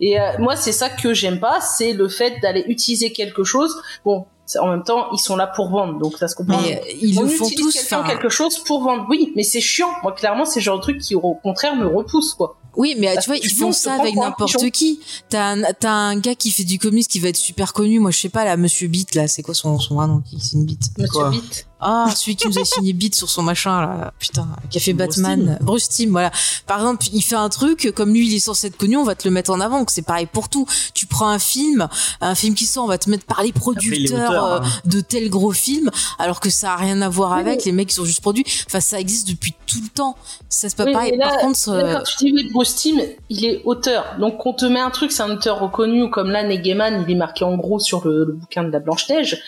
Et 0.00 0.20
euh, 0.20 0.32
moi, 0.40 0.56
c'est 0.56 0.72
ça 0.72 0.88
que 0.88 1.14
j'aime 1.14 1.38
pas, 1.38 1.60
c'est 1.60 1.92
le 1.92 2.08
fait 2.08 2.40
d'aller 2.42 2.64
utiliser 2.66 3.12
quelque 3.12 3.44
chose. 3.44 3.72
Bon, 4.04 4.26
en 4.58 4.68
même 4.68 4.82
temps, 4.82 5.06
ils 5.12 5.18
sont 5.18 5.36
là 5.36 5.46
pour 5.46 5.70
vendre, 5.70 5.98
donc 6.00 6.18
ça 6.18 6.26
se 6.26 6.34
comprend. 6.34 6.60
Mais 6.60 6.82
ils 7.00 7.16
on 7.20 7.22
le 7.22 7.28
font 7.28 7.48
tous. 7.48 7.72
quelqu'un 7.72 8.02
quelque 8.02 8.28
chose 8.28 8.58
pour 8.58 8.82
vendre. 8.82 9.06
Oui, 9.08 9.32
mais 9.36 9.44
c'est 9.44 9.60
chiant. 9.60 9.90
Moi, 10.02 10.10
clairement, 10.10 10.44
c'est 10.44 10.58
le 10.58 10.64
genre 10.64 10.78
de 10.78 10.82
truc 10.82 10.98
qui, 10.98 11.14
au 11.14 11.34
contraire, 11.34 11.76
me 11.76 11.86
repousse, 11.86 12.34
quoi. 12.34 12.56
Oui, 12.74 12.96
mais 12.98 13.14
Parce 13.14 13.26
tu 13.26 13.30
vois, 13.30 13.36
ils 13.36 13.50
font 13.52 13.70
ça 13.70 13.94
avec 13.94 14.16
n'importe 14.16 14.70
qui. 14.70 14.98
T'as 15.28 15.54
un, 15.54 15.62
un 15.82 16.18
gars 16.18 16.34
qui 16.34 16.50
fait 16.50 16.64
du 16.64 16.78
comics 16.78 17.06
qui 17.06 17.20
va 17.20 17.28
être 17.28 17.36
super 17.36 17.72
connu. 17.72 18.00
Moi, 18.00 18.10
je 18.10 18.18
sais 18.18 18.28
pas, 18.28 18.44
là, 18.44 18.56
Monsieur 18.56 18.88
Beat, 18.88 19.14
là, 19.14 19.28
c'est 19.28 19.42
quoi 19.42 19.54
son, 19.54 19.78
son 19.78 19.94
vrai 19.94 20.08
nom? 20.08 20.22
C'est 20.40 20.54
une 20.56 20.64
bite. 20.64 20.90
Monsieur 20.98 21.30
Beat. 21.30 21.66
Ah, 21.82 22.06
celui 22.14 22.36
qui 22.36 22.46
nous 22.48 22.58
a 22.58 22.64
signé 22.64 22.92
Beat 22.92 23.14
sur 23.14 23.28
son 23.28 23.42
machin, 23.42 23.80
là. 23.80 24.14
Putain, 24.18 24.46
qui 24.70 24.78
a 24.78 24.80
fait 24.80 24.92
Bruce 24.92 25.18
Batman. 25.18 25.58
Bruce 25.60 25.88
Timm, 25.88 26.10
voilà. 26.12 26.30
Par 26.66 26.78
exemple, 26.78 27.06
il 27.12 27.22
fait 27.22 27.34
un 27.36 27.48
truc, 27.48 27.92
comme 27.94 28.12
lui, 28.14 28.26
il 28.28 28.34
est 28.36 28.38
censé 28.40 28.68
être 28.68 28.76
connu, 28.76 28.96
on 28.96 29.04
va 29.04 29.14
te 29.14 29.26
le 29.26 29.32
mettre 29.34 29.50
en 29.50 29.60
avant. 29.60 29.78
Donc, 29.80 29.90
c'est 29.90 30.02
pareil 30.06 30.26
pour 30.26 30.48
tout. 30.48 30.66
Tu 30.94 31.06
prends 31.06 31.28
un 31.28 31.38
film, 31.40 31.88
un 32.20 32.34
film 32.34 32.54
qui 32.54 32.66
sort, 32.66 32.84
on 32.84 32.88
va 32.88 32.98
te 32.98 33.10
mettre 33.10 33.26
par 33.26 33.42
les 33.42 33.48
Après, 33.50 33.60
producteurs 33.60 34.44
euh, 34.44 34.60
hein. 34.60 34.68
de 34.84 35.00
tel 35.00 35.28
gros 35.28 35.52
film, 35.52 35.90
alors 36.18 36.40
que 36.40 36.50
ça 36.50 36.72
a 36.74 36.76
rien 36.76 37.02
à 37.02 37.08
voir 37.08 37.32
Oui, 37.34 37.40
avec. 37.40 37.64
Les 37.64 37.72
mecs, 37.72 37.90
ils 37.90 37.96
sont 37.96 38.04
juste 38.04 38.20
produits. 38.20 38.44
Enfin, 38.66 38.80
ça 38.80 39.00
existe 39.00 39.28
depuis 39.28 39.54
tout 39.66 39.80
le 39.82 39.88
temps. 39.88 40.16
Ça, 40.48 40.68
c'est 40.68 40.76
pas 40.76 40.84
Oui, 40.84 40.92
pareil. 40.92 41.16
là- 41.16 41.28
Par 41.30 41.38
contre, 41.38 41.70
Là, 41.70 41.74
euh, 41.74 41.94
quand 41.98 42.04
tu 42.04 42.24
dis 42.24 42.32
oui, 42.32 42.50
Bruce 42.52 42.74
Timm, 42.76 43.00
il 43.28 43.44
est 43.44 43.62
auteur. 43.64 44.04
Donc, 44.20 44.44
on 44.46 44.52
te 44.52 44.64
met 44.66 44.80
un 44.80 44.90
truc, 44.90 45.10
c'est 45.12 45.22
un 45.22 45.30
auteur 45.30 45.58
reconnu, 45.60 46.10
comme 46.10 46.30
là, 46.30 46.42
Negeman, 46.44 47.04
il 47.08 47.12
est 47.12 47.16
marqué 47.16 47.44
en 47.44 47.56
gros 47.56 47.78
sur 47.78 48.06
le, 48.06 48.24
le 48.24 48.32
bouquin 48.34 48.62
de 48.64 48.70
la 48.70 48.78
Blanche-Neige. 48.78 49.42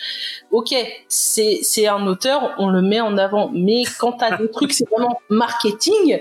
Ok, 0.51 0.73
c'est, 1.09 1.59
c'est 1.63 1.87
un 1.87 2.05
auteur, 2.07 2.24
on 2.57 2.69
le 2.69 2.81
met 2.81 3.01
en 3.01 3.17
avant. 3.17 3.49
Mais 3.53 3.83
quand 3.99 4.13
t'as 4.13 4.37
des 4.37 4.49
trucs, 4.49 4.73
c'est 4.73 4.87
vraiment 4.89 5.17
marketing, 5.29 6.19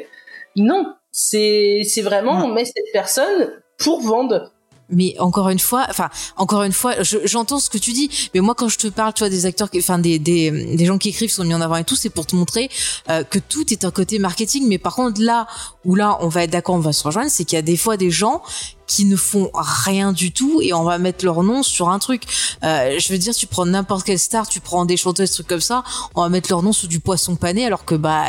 non. 0.57 0.95
C'est, 1.13 1.83
c'est 1.89 2.03
vraiment, 2.03 2.45
on 2.45 2.49
met 2.53 2.65
cette 2.65 2.75
personne 2.93 3.53
pour 3.79 4.01
vendre. 4.01 4.51
mais 4.91 5.15
encore 5.19 5.49
une 5.49 5.59
fois, 5.59 5.87
enfin, 5.89 6.11
encore 6.37 6.63
une 6.63 6.73
fois, 6.73 7.03
je- 7.03 7.19
j'entends 7.25 7.59
ce 7.59 7.71
que 7.71 7.79
tu 7.79 7.93
dis, 7.93 8.29
mais 8.35 8.41
moi, 8.41 8.55
quand 8.55 8.69
je 8.69 8.77
te 8.79 8.87
parle, 8.89 9.15
tu 9.15 9.21
vois, 9.21 9.31
des 9.31 9.47
acteurs, 9.47 9.71
qui- 9.71 9.79
enfin, 9.79 9.99
des, 9.99 10.19
des, 10.19 10.51
des 10.77 10.85
gens 10.85 10.99
qui 10.99 11.09
écrivent 11.09 11.31
sont 11.31 11.43
mis 11.45 11.55
en 11.55 11.61
avant 11.63 11.77
et 11.77 11.85
tout, 11.85 11.97
c'est 11.97 12.11
pour 12.11 12.27
te 12.27 12.37
montrer 12.37 12.69
euh, 13.09 13.25
que 13.25 13.39
tout 13.39 13.73
est 13.73 13.85
un 13.85 13.91
côté 13.91 14.19
marketing. 14.19 14.69
Mais 14.69 14.77
par 14.79 14.95
contre, 14.95 15.21
là 15.23 15.47
où 15.85 15.95
là, 15.95 16.17
on 16.21 16.29
va 16.29 16.45
être 16.45 16.51
d'accord, 16.51 16.75
on 16.75 16.81
va 16.81 16.93
se 16.93 17.03
rejoindre, 17.05 17.31
c'est 17.31 17.45
qu'il 17.45 17.57
y 17.57 17.59
a 17.59 17.63
des 17.63 17.77
fois 17.77 17.97
des 17.97 18.11
gens 18.11 18.43
qui 18.87 19.07
ne 19.07 19.17
font 19.17 19.51
rien 19.55 20.13
du 20.13 20.31
tout 20.31 20.61
et 20.63 20.75
on 20.75 20.85
va 20.85 20.99
mettre 20.99 21.25
leur 21.25 21.43
nom 21.43 21.63
sur 21.63 21.89
un 21.89 21.99
truc. 21.99 22.25
Euh, 22.65 22.99
je 22.99 23.13
veux 23.13 23.19
dire, 23.19 23.35
tu 23.35 23.47
prends 23.47 23.65
n'importe 23.65 24.05
quelle 24.05 24.19
star, 24.19 24.47
tu 24.47 24.61
prends 24.61 24.85
des 24.85 24.99
chanteuses, 24.99 25.31
trucs 25.33 25.47
comme 25.47 25.61
ça, 25.63 25.83
on 26.15 26.23
va 26.23 26.29
mettre 26.29 26.51
leur 26.51 26.63
nom 26.63 26.73
sur 26.73 26.87
du 26.87 27.01
poisson 27.01 27.35
pané 27.35 27.65
alors 27.65 27.87
que 27.87 27.95
bah 27.95 28.25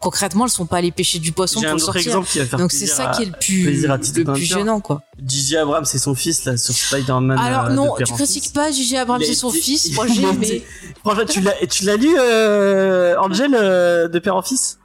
concrètement 0.00 0.46
elles 0.46 0.50
sont 0.50 0.64
pas 0.64 0.78
allées 0.78 0.92
pêcher 0.92 1.18
du 1.18 1.32
poisson 1.32 1.60
pour 1.60 1.68
un 1.68 1.74
le 1.74 1.76
autre 1.76 1.84
sortir. 1.92 2.06
exemple 2.12 2.26
qui 2.28 2.38
va 2.38 2.46
faire 2.46 2.58
Donc 2.58 2.72
c'est 2.72 2.86
ça 2.86 3.10
à- 3.10 3.14
qui 3.14 3.22
est 3.22 3.26
le 3.26 3.32
plus, 3.32 3.86
le 3.86 4.24
plus 4.32 4.44
gênant 4.44 4.80
quoi. 4.80 5.02
J.J. 5.24 5.56
Abrams 5.58 5.84
c'est 5.84 5.98
son 5.98 6.14
fils 6.14 6.44
là 6.46 6.56
sur 6.56 6.74
Spider-Man. 6.74 7.38
Alors 7.38 7.66
euh, 7.66 7.74
non, 7.74 7.94
tu 7.98 8.12
critiques 8.12 8.52
pas 8.54 8.70
Gigi 8.70 8.96
Abrams 8.96 9.20
et 9.22 9.34
son 9.34 9.50
fils, 9.50 9.86
il 9.86 9.94
moi 9.94 10.06
j'ai 10.14 10.22
aimé. 10.22 10.64
Franchement, 11.04 11.24
tu 11.28 11.40
l'as, 11.42 11.54
tu 11.66 11.84
l'as 11.84 11.96
lu, 11.96 12.14
euh, 12.18 13.14
Angel, 13.20 13.54
euh, 13.54 14.08
de 14.08 14.18
père 14.18 14.36
en 14.36 14.42
fils? 14.42 14.77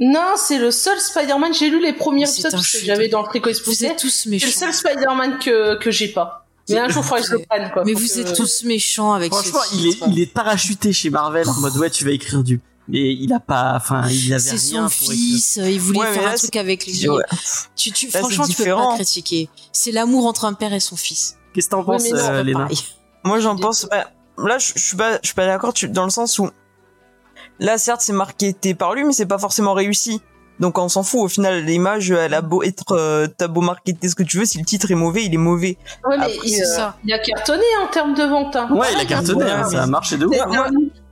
Non, 0.00 0.34
c'est 0.36 0.58
le 0.58 0.70
seul 0.70 0.98
Spider-Man. 0.98 1.54
J'ai 1.54 1.70
lu 1.70 1.80
les 1.80 1.92
premiers 1.92 2.26
C'est 2.26 2.40
épisodes 2.42 2.60
que 2.60 2.84
j'avais 2.84 3.08
dans 3.08 3.22
le 3.22 3.28
Trico 3.28 3.50
Vous 3.66 3.84
êtes 3.84 3.96
tous 3.98 4.10
C'est 4.10 4.28
méchants. 4.30 4.46
le 4.46 4.52
seul 4.52 4.74
Spider-Man 4.74 5.38
que, 5.38 5.76
que 5.78 5.90
j'ai 5.90 6.08
pas. 6.08 6.46
Mais 6.68 6.78
un 6.78 6.88
jour, 6.88 7.02
il 7.04 7.06
faudrait 7.08 7.20
que 7.22 7.28
je 7.28 7.32
le 7.34 7.38
prenne, 7.48 7.70
quoi. 7.72 7.84
Mais 7.84 7.92
vous 7.92 8.06
que- 8.06 8.20
êtes 8.20 8.34
tous 8.34 8.64
méchants 8.64 9.12
avec 9.12 9.32
Franchement, 9.32 9.60
ce 9.70 9.74
il 9.76 9.86
est, 9.88 9.98
il 10.08 10.20
est 10.20 10.26
parachuté 10.32 10.92
chez 10.92 11.10
Marvel 11.10 11.48
en 11.48 11.54
mode 11.60 11.76
ouais, 11.76 11.90
tu 11.90 12.04
vas 12.04 12.10
écrire 12.12 12.42
du. 12.42 12.60
Mais 12.88 13.14
il 13.14 13.32
a 13.32 13.40
pas, 13.40 13.74
enfin, 13.76 14.06
il 14.10 14.32
avait 14.32 14.40
C'est 14.42 14.58
son 14.58 14.88
fils, 14.90 15.56
euh, 15.58 15.70
il 15.70 15.80
voulait 15.80 16.00
Ouais, 16.00 16.12
faire 16.12 16.22
là, 16.24 16.32
un 16.32 16.34
truc 16.36 16.56
avec 16.56 16.86
lui. 16.86 17.08
Ouais. 17.08 17.22
Tu, 17.76 17.92
tu, 17.92 18.06
Là, 18.06 18.12
c'est 18.12 18.18
franchement, 18.18 18.46
tu 18.46 18.54
peux 18.56 18.64
pas 18.64 18.94
critiquer. 18.96 19.48
C'est 19.72 19.90
l'amour 19.92 20.26
entre 20.26 20.44
un 20.44 20.52
père 20.54 20.72
et 20.74 20.80
son 20.80 20.96
fils. 20.96 21.36
Qu'est-ce 21.54 21.66
que 21.66 21.70
t'en 21.70 21.84
penses, 21.84 22.04
euh, 22.12 22.16
C'est 22.38 22.44
Léna. 22.44 22.68
Moi, 23.24 23.40
j'en 23.40 23.56
pense. 23.56 23.86
bah, 23.90 24.10
là, 24.36 24.58
je, 24.58 24.72
je 24.76 24.80
suis 24.84 24.96
pas, 24.96 25.18
je 25.22 25.26
suis 25.28 25.34
pas 25.34 25.46
d'accord 25.46 25.72
tu- 25.72 25.88
dans 25.88 26.04
le 26.04 26.10
sens 26.10 26.38
où 26.38 26.50
là, 27.58 27.78
certes, 27.78 28.00
c'est 28.00 28.12
marketé 28.12 28.74
par 28.74 28.94
lui, 28.94 29.04
mais 29.04 29.12
c'est 29.12 29.26
pas 29.26 29.38
forcément 29.38 29.72
réussi. 29.72 30.20
Donc, 30.60 30.78
on 30.78 30.88
s'en 30.88 31.02
fout. 31.02 31.20
Au 31.20 31.28
final, 31.28 31.64
l'image, 31.64 32.12
elle 32.12 32.32
a 32.32 32.40
beau 32.40 32.62
être, 32.62 32.92
euh, 32.92 33.26
t'as 33.26 33.48
beau 33.48 33.60
marketer 33.60 34.08
ce 34.08 34.14
que 34.14 34.22
tu 34.22 34.38
veux, 34.38 34.44
si 34.44 34.58
le 34.58 34.64
titre 34.64 34.88
est 34.88 34.94
mauvais, 34.94 35.24
il 35.24 35.34
est 35.34 35.36
mauvais. 35.36 35.76
Ouais, 36.08 36.16
mais 36.16 36.24
Après, 36.26 36.36
il, 36.44 36.50
c'est 36.50 36.62
euh, 36.62 36.76
ça. 36.76 36.96
il 37.04 37.12
a 37.12 37.18
cartonné 37.18 37.64
en 37.82 37.88
termes 37.88 38.14
de 38.14 38.22
vente. 38.22 38.54
Hein. 38.54 38.68
Ouais, 38.70 38.86
il 38.94 39.00
a 39.00 39.04
cartonné, 39.04 39.44
Ouais, 39.44 39.50
hein, 39.50 39.64
ça 39.64 39.82
a 39.82 39.86
marché 39.86 40.16
de 40.16 40.26
ouf. 40.26 40.36
Hein. 40.40 40.66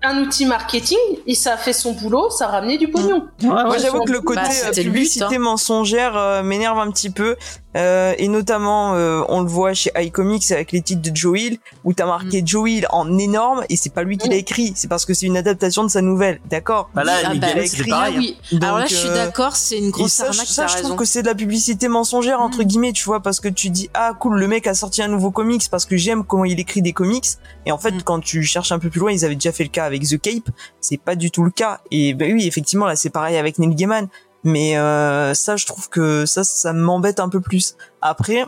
un, 0.04 0.08
un 0.08 0.22
outil 0.22 0.46
marketing 0.46 0.98
et 1.26 1.34
ça 1.34 1.54
a 1.54 1.56
fait 1.56 1.72
son 1.72 1.92
boulot, 1.92 2.30
ça 2.30 2.46
a 2.46 2.50
ramené 2.52 2.78
du 2.78 2.86
pognon. 2.88 3.26
Ouais, 3.42 3.48
Moi, 3.48 3.68
ouais. 3.70 3.78
j'avoue 3.80 4.04
que 4.04 4.12
le 4.12 4.20
côté 4.20 4.42
Bah, 4.42 4.48
euh, 4.66 4.72
but, 4.72 4.82
publicité 4.84 5.24
hein. 5.36 5.38
mensongère 5.40 6.16
euh, 6.16 6.42
m'énerve 6.44 6.78
un 6.78 6.90
petit 6.92 7.10
peu. 7.10 7.34
Euh, 7.76 8.14
et 8.18 8.28
notamment, 8.28 8.94
euh, 8.94 9.22
on 9.28 9.40
le 9.40 9.48
voit 9.48 9.72
chez 9.72 9.90
iComics 9.96 10.50
avec 10.52 10.72
les 10.72 10.82
titres 10.82 11.00
de 11.10 11.16
Joe 11.16 11.40
Hill, 11.40 11.58
où 11.84 11.92
t'as 11.94 12.04
marqué 12.06 12.42
Joe 12.44 12.68
Hill 12.70 12.86
en 12.90 13.16
énorme, 13.18 13.64
et 13.70 13.76
c'est 13.76 13.92
pas 13.94 14.02
lui 14.02 14.18
qui 14.18 14.28
l'a 14.28 14.36
écrit, 14.36 14.72
c'est 14.76 14.88
parce 14.88 15.06
que 15.06 15.14
c'est 15.14 15.24
une 15.26 15.36
adaptation 15.38 15.82
de 15.82 15.88
sa 15.88 16.02
nouvelle, 16.02 16.38
d'accord? 16.50 16.90
Bah 16.94 17.02
là, 17.04 17.14
ah 17.24 17.34
bah, 17.34 17.48
écrit, 17.56 17.88
pareil. 17.88 18.14
Ah 18.14 18.18
oui. 18.18 18.38
Donc, 18.52 18.62
Alors 18.64 18.78
là, 18.80 18.86
je 18.86 18.94
suis 18.94 19.08
euh, 19.08 19.14
d'accord, 19.14 19.56
c'est 19.56 19.78
une 19.78 19.90
grosse 19.90 20.12
ça, 20.12 20.24
arnaque, 20.28 20.46
je- 20.46 20.52
ça 20.52 20.66
je 20.66 20.76
trouve 20.82 20.96
que 20.96 21.04
c'est 21.06 21.22
de 21.22 21.28
la 21.28 21.34
publicité 21.34 21.88
mensongère 21.88 22.40
entre 22.40 22.58
Mm. 22.62 22.64
guillemets, 22.64 22.92
tu 22.92 23.04
vois, 23.04 23.20
parce 23.20 23.40
que 23.40 23.48
tu 23.48 23.70
dis 23.70 23.88
ah 23.94 24.12
cool, 24.20 24.38
le 24.38 24.48
mec 24.48 24.66
a 24.66 24.74
sorti 24.74 25.02
un 25.02 25.08
nouveau 25.08 25.30
comics 25.30 25.62
parce 25.70 25.86
que 25.86 25.96
j'aime 25.96 26.24
comment 26.24 26.44
il 26.44 26.60
écrit 26.60 26.82
des 26.82 26.92
comics. 26.92 27.26
Et 27.64 27.72
en 27.72 27.78
fait, 27.78 27.92
Mm. 27.92 28.02
quand 28.02 28.20
tu 28.20 28.42
cherches 28.42 28.72
un 28.72 28.78
peu 28.78 28.90
plus 28.90 29.00
loin, 29.00 29.12
ils 29.12 29.24
avaient 29.24 29.34
déjà 29.34 29.52
fait 29.52 29.64
le 29.64 29.70
cas 29.70 29.84
avec 29.84 30.02
The 30.06 30.20
Cape. 30.20 30.50
C'est 30.80 30.98
pas 30.98 31.14
du 31.14 31.30
tout 31.30 31.42
le 31.42 31.50
cas. 31.50 31.80
Et 31.90 32.12
ben 32.12 32.32
oui, 32.34 32.46
effectivement, 32.46 32.86
là 32.86 32.96
c'est 32.96 33.10
pareil 33.10 33.36
avec 33.38 33.58
Neil 33.58 33.74
Gaiman. 33.74 34.08
Mais 34.44 34.76
euh, 34.76 35.34
ça, 35.34 35.56
je 35.56 35.66
trouve 35.66 35.88
que 35.88 36.26
ça, 36.26 36.44
ça 36.44 36.72
m'embête 36.72 37.20
un 37.20 37.28
peu 37.28 37.40
plus. 37.40 37.76
Après, 38.00 38.44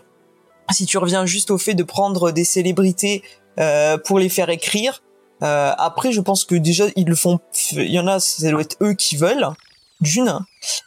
si 0.70 0.86
tu 0.86 0.98
reviens 0.98 1.26
juste 1.26 1.50
au 1.50 1.58
fait 1.58 1.74
de 1.74 1.84
prendre 1.84 2.32
des 2.32 2.44
célébrités 2.44 3.22
euh, 3.60 3.98
pour 3.98 4.18
les 4.18 4.28
faire 4.28 4.50
écrire, 4.50 5.02
euh, 5.42 5.72
après, 5.76 6.12
je 6.12 6.20
pense 6.20 6.44
que 6.44 6.54
déjà 6.54 6.86
ils 6.96 7.06
le 7.06 7.14
font. 7.14 7.38
Il 7.72 7.90
y 7.90 7.98
en 7.98 8.06
a, 8.06 8.20
ça 8.20 8.50
doit 8.50 8.62
être 8.62 8.76
eux 8.82 8.94
qui 8.94 9.16
veulent 9.16 9.48
d'une. 10.00 10.38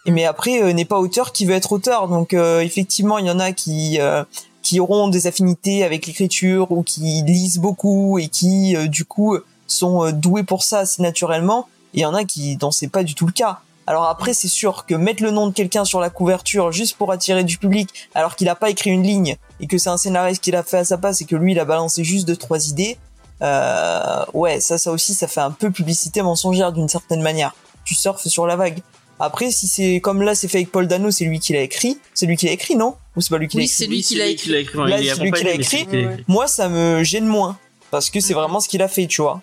Mais 0.05 0.25
après, 0.25 0.61
euh, 0.61 0.73
n'est 0.73 0.85
pas 0.85 0.99
auteur 0.99 1.31
qui 1.31 1.45
veut 1.45 1.55
être 1.55 1.71
auteur. 1.71 2.07
Donc 2.07 2.33
euh, 2.33 2.61
effectivement, 2.61 3.17
il 3.17 3.25
y 3.25 3.31
en 3.31 3.39
a 3.39 3.51
qui 3.51 3.99
euh, 3.99 4.23
qui 4.61 4.79
auront 4.79 5.07
des 5.07 5.27
affinités 5.27 5.83
avec 5.83 6.07
l'écriture 6.07 6.71
ou 6.71 6.83
qui 6.83 7.21
lisent 7.23 7.59
beaucoup 7.59 8.19
et 8.19 8.27
qui 8.27 8.75
du 8.89 9.05
coup 9.05 9.37
sont 9.65 10.11
doués 10.11 10.43
pour 10.43 10.63
ça 10.63 10.79
assez 10.79 11.01
naturellement. 11.01 11.67
Et 11.93 11.99
il 11.99 12.01
y 12.01 12.05
en 12.05 12.13
a 12.13 12.25
qui 12.25 12.57
dont 12.57 12.71
c'est 12.71 12.89
pas 12.89 13.03
du 13.03 13.15
tout 13.15 13.25
le 13.25 13.31
cas. 13.31 13.61
Alors 13.87 14.05
après, 14.05 14.33
c'est 14.33 14.47
sûr 14.49 14.85
que 14.85 14.93
mettre 14.95 15.23
le 15.23 15.31
nom 15.31 15.47
de 15.47 15.53
quelqu'un 15.53 15.85
sur 15.85 15.99
la 16.01 16.09
couverture 16.09 16.71
juste 16.73 16.97
pour 16.97 17.11
attirer 17.11 17.43
du 17.45 17.57
public, 17.57 17.89
alors 18.13 18.35
qu'il 18.35 18.49
a 18.49 18.55
pas 18.55 18.69
écrit 18.69 18.89
une 18.89 19.03
ligne 19.03 19.37
et 19.61 19.67
que 19.67 19.77
c'est 19.77 19.89
un 19.89 19.97
scénariste 19.97 20.43
qui 20.43 20.51
l'a 20.51 20.61
fait 20.63 20.77
à 20.79 20.83
sa 20.83 20.97
place 20.97 21.21
et 21.21 21.25
que 21.25 21.35
lui 21.37 21.53
il 21.53 21.59
a 21.59 21.65
balancé 21.65 22.03
juste 22.03 22.27
deux 22.27 22.35
trois 22.35 22.67
idées, 22.67 22.97
euh, 23.41 24.25
ouais, 24.33 24.59
ça, 24.59 24.77
ça 24.77 24.91
aussi, 24.91 25.13
ça 25.13 25.27
fait 25.27 25.39
un 25.41 25.51
peu 25.51 25.71
publicité 25.71 26.21
mensongère 26.21 26.71
d'une 26.73 26.89
certaine 26.89 27.21
manière. 27.21 27.55
Tu 27.85 27.95
surfes 27.95 28.27
sur 28.27 28.45
la 28.45 28.55
vague. 28.55 28.79
Après, 29.19 29.49
si 29.51 29.67
c'est 29.67 29.99
comme 30.01 30.21
là, 30.21 30.35
c'est 30.35 30.47
fait 30.47 30.57
avec 30.59 30.71
Paul 30.71 30.87
Dano, 30.87 31.09
c'est 31.09 31.25
lui 31.25 31.39
qui 31.39 31.53
l'a 31.53 31.61
écrit. 31.61 31.97
C'est 32.13 32.25
lui 32.25 32.35
qui 32.37 32.45
l'a 32.45 32.51
écrit, 32.51 32.75
non? 32.75 32.95
Ou 33.15 33.21
c'est 33.21 33.29
pas 33.29 33.37
lui 33.37 33.47
qui 33.47 33.57
l'a 33.57 33.61
Oui, 33.61 33.65
écrit? 33.65 33.75
c'est 33.77 33.87
lui 33.87 33.95
Oui, 33.97 34.03
qui 34.03 34.15
l'a 34.15 34.25
lui 34.25 34.31
écrit. 34.33 34.49
l'a 34.51 34.59
écrit. 34.59 34.77
Là, 34.77 34.99
il 34.99 35.07
est 35.07 35.13
c'est 35.15 35.21
lui 35.21 35.31
qui 35.31 35.43
l'a 35.43 35.51
accompagné, 35.51 35.57
mais 35.57 35.63
c'est 35.63 35.77
écrit. 35.81 35.85
lui 35.85 36.01
qui 36.01 36.05
l'a 36.07 36.11
écrit. 36.13 36.25
Moi, 36.27 36.47
ça 36.47 36.67
me 36.69 37.03
gêne 37.03 37.25
moins 37.25 37.57
parce 37.89 38.09
que 38.09 38.19
c'est 38.19 38.33
Mhm. 38.33 38.39
vraiment 38.41 38.59
ce 38.59 38.67
qu'il 38.69 38.81
a 38.81 38.87
fait, 38.87 39.07
tu 39.07 39.21
vois. 39.21 39.41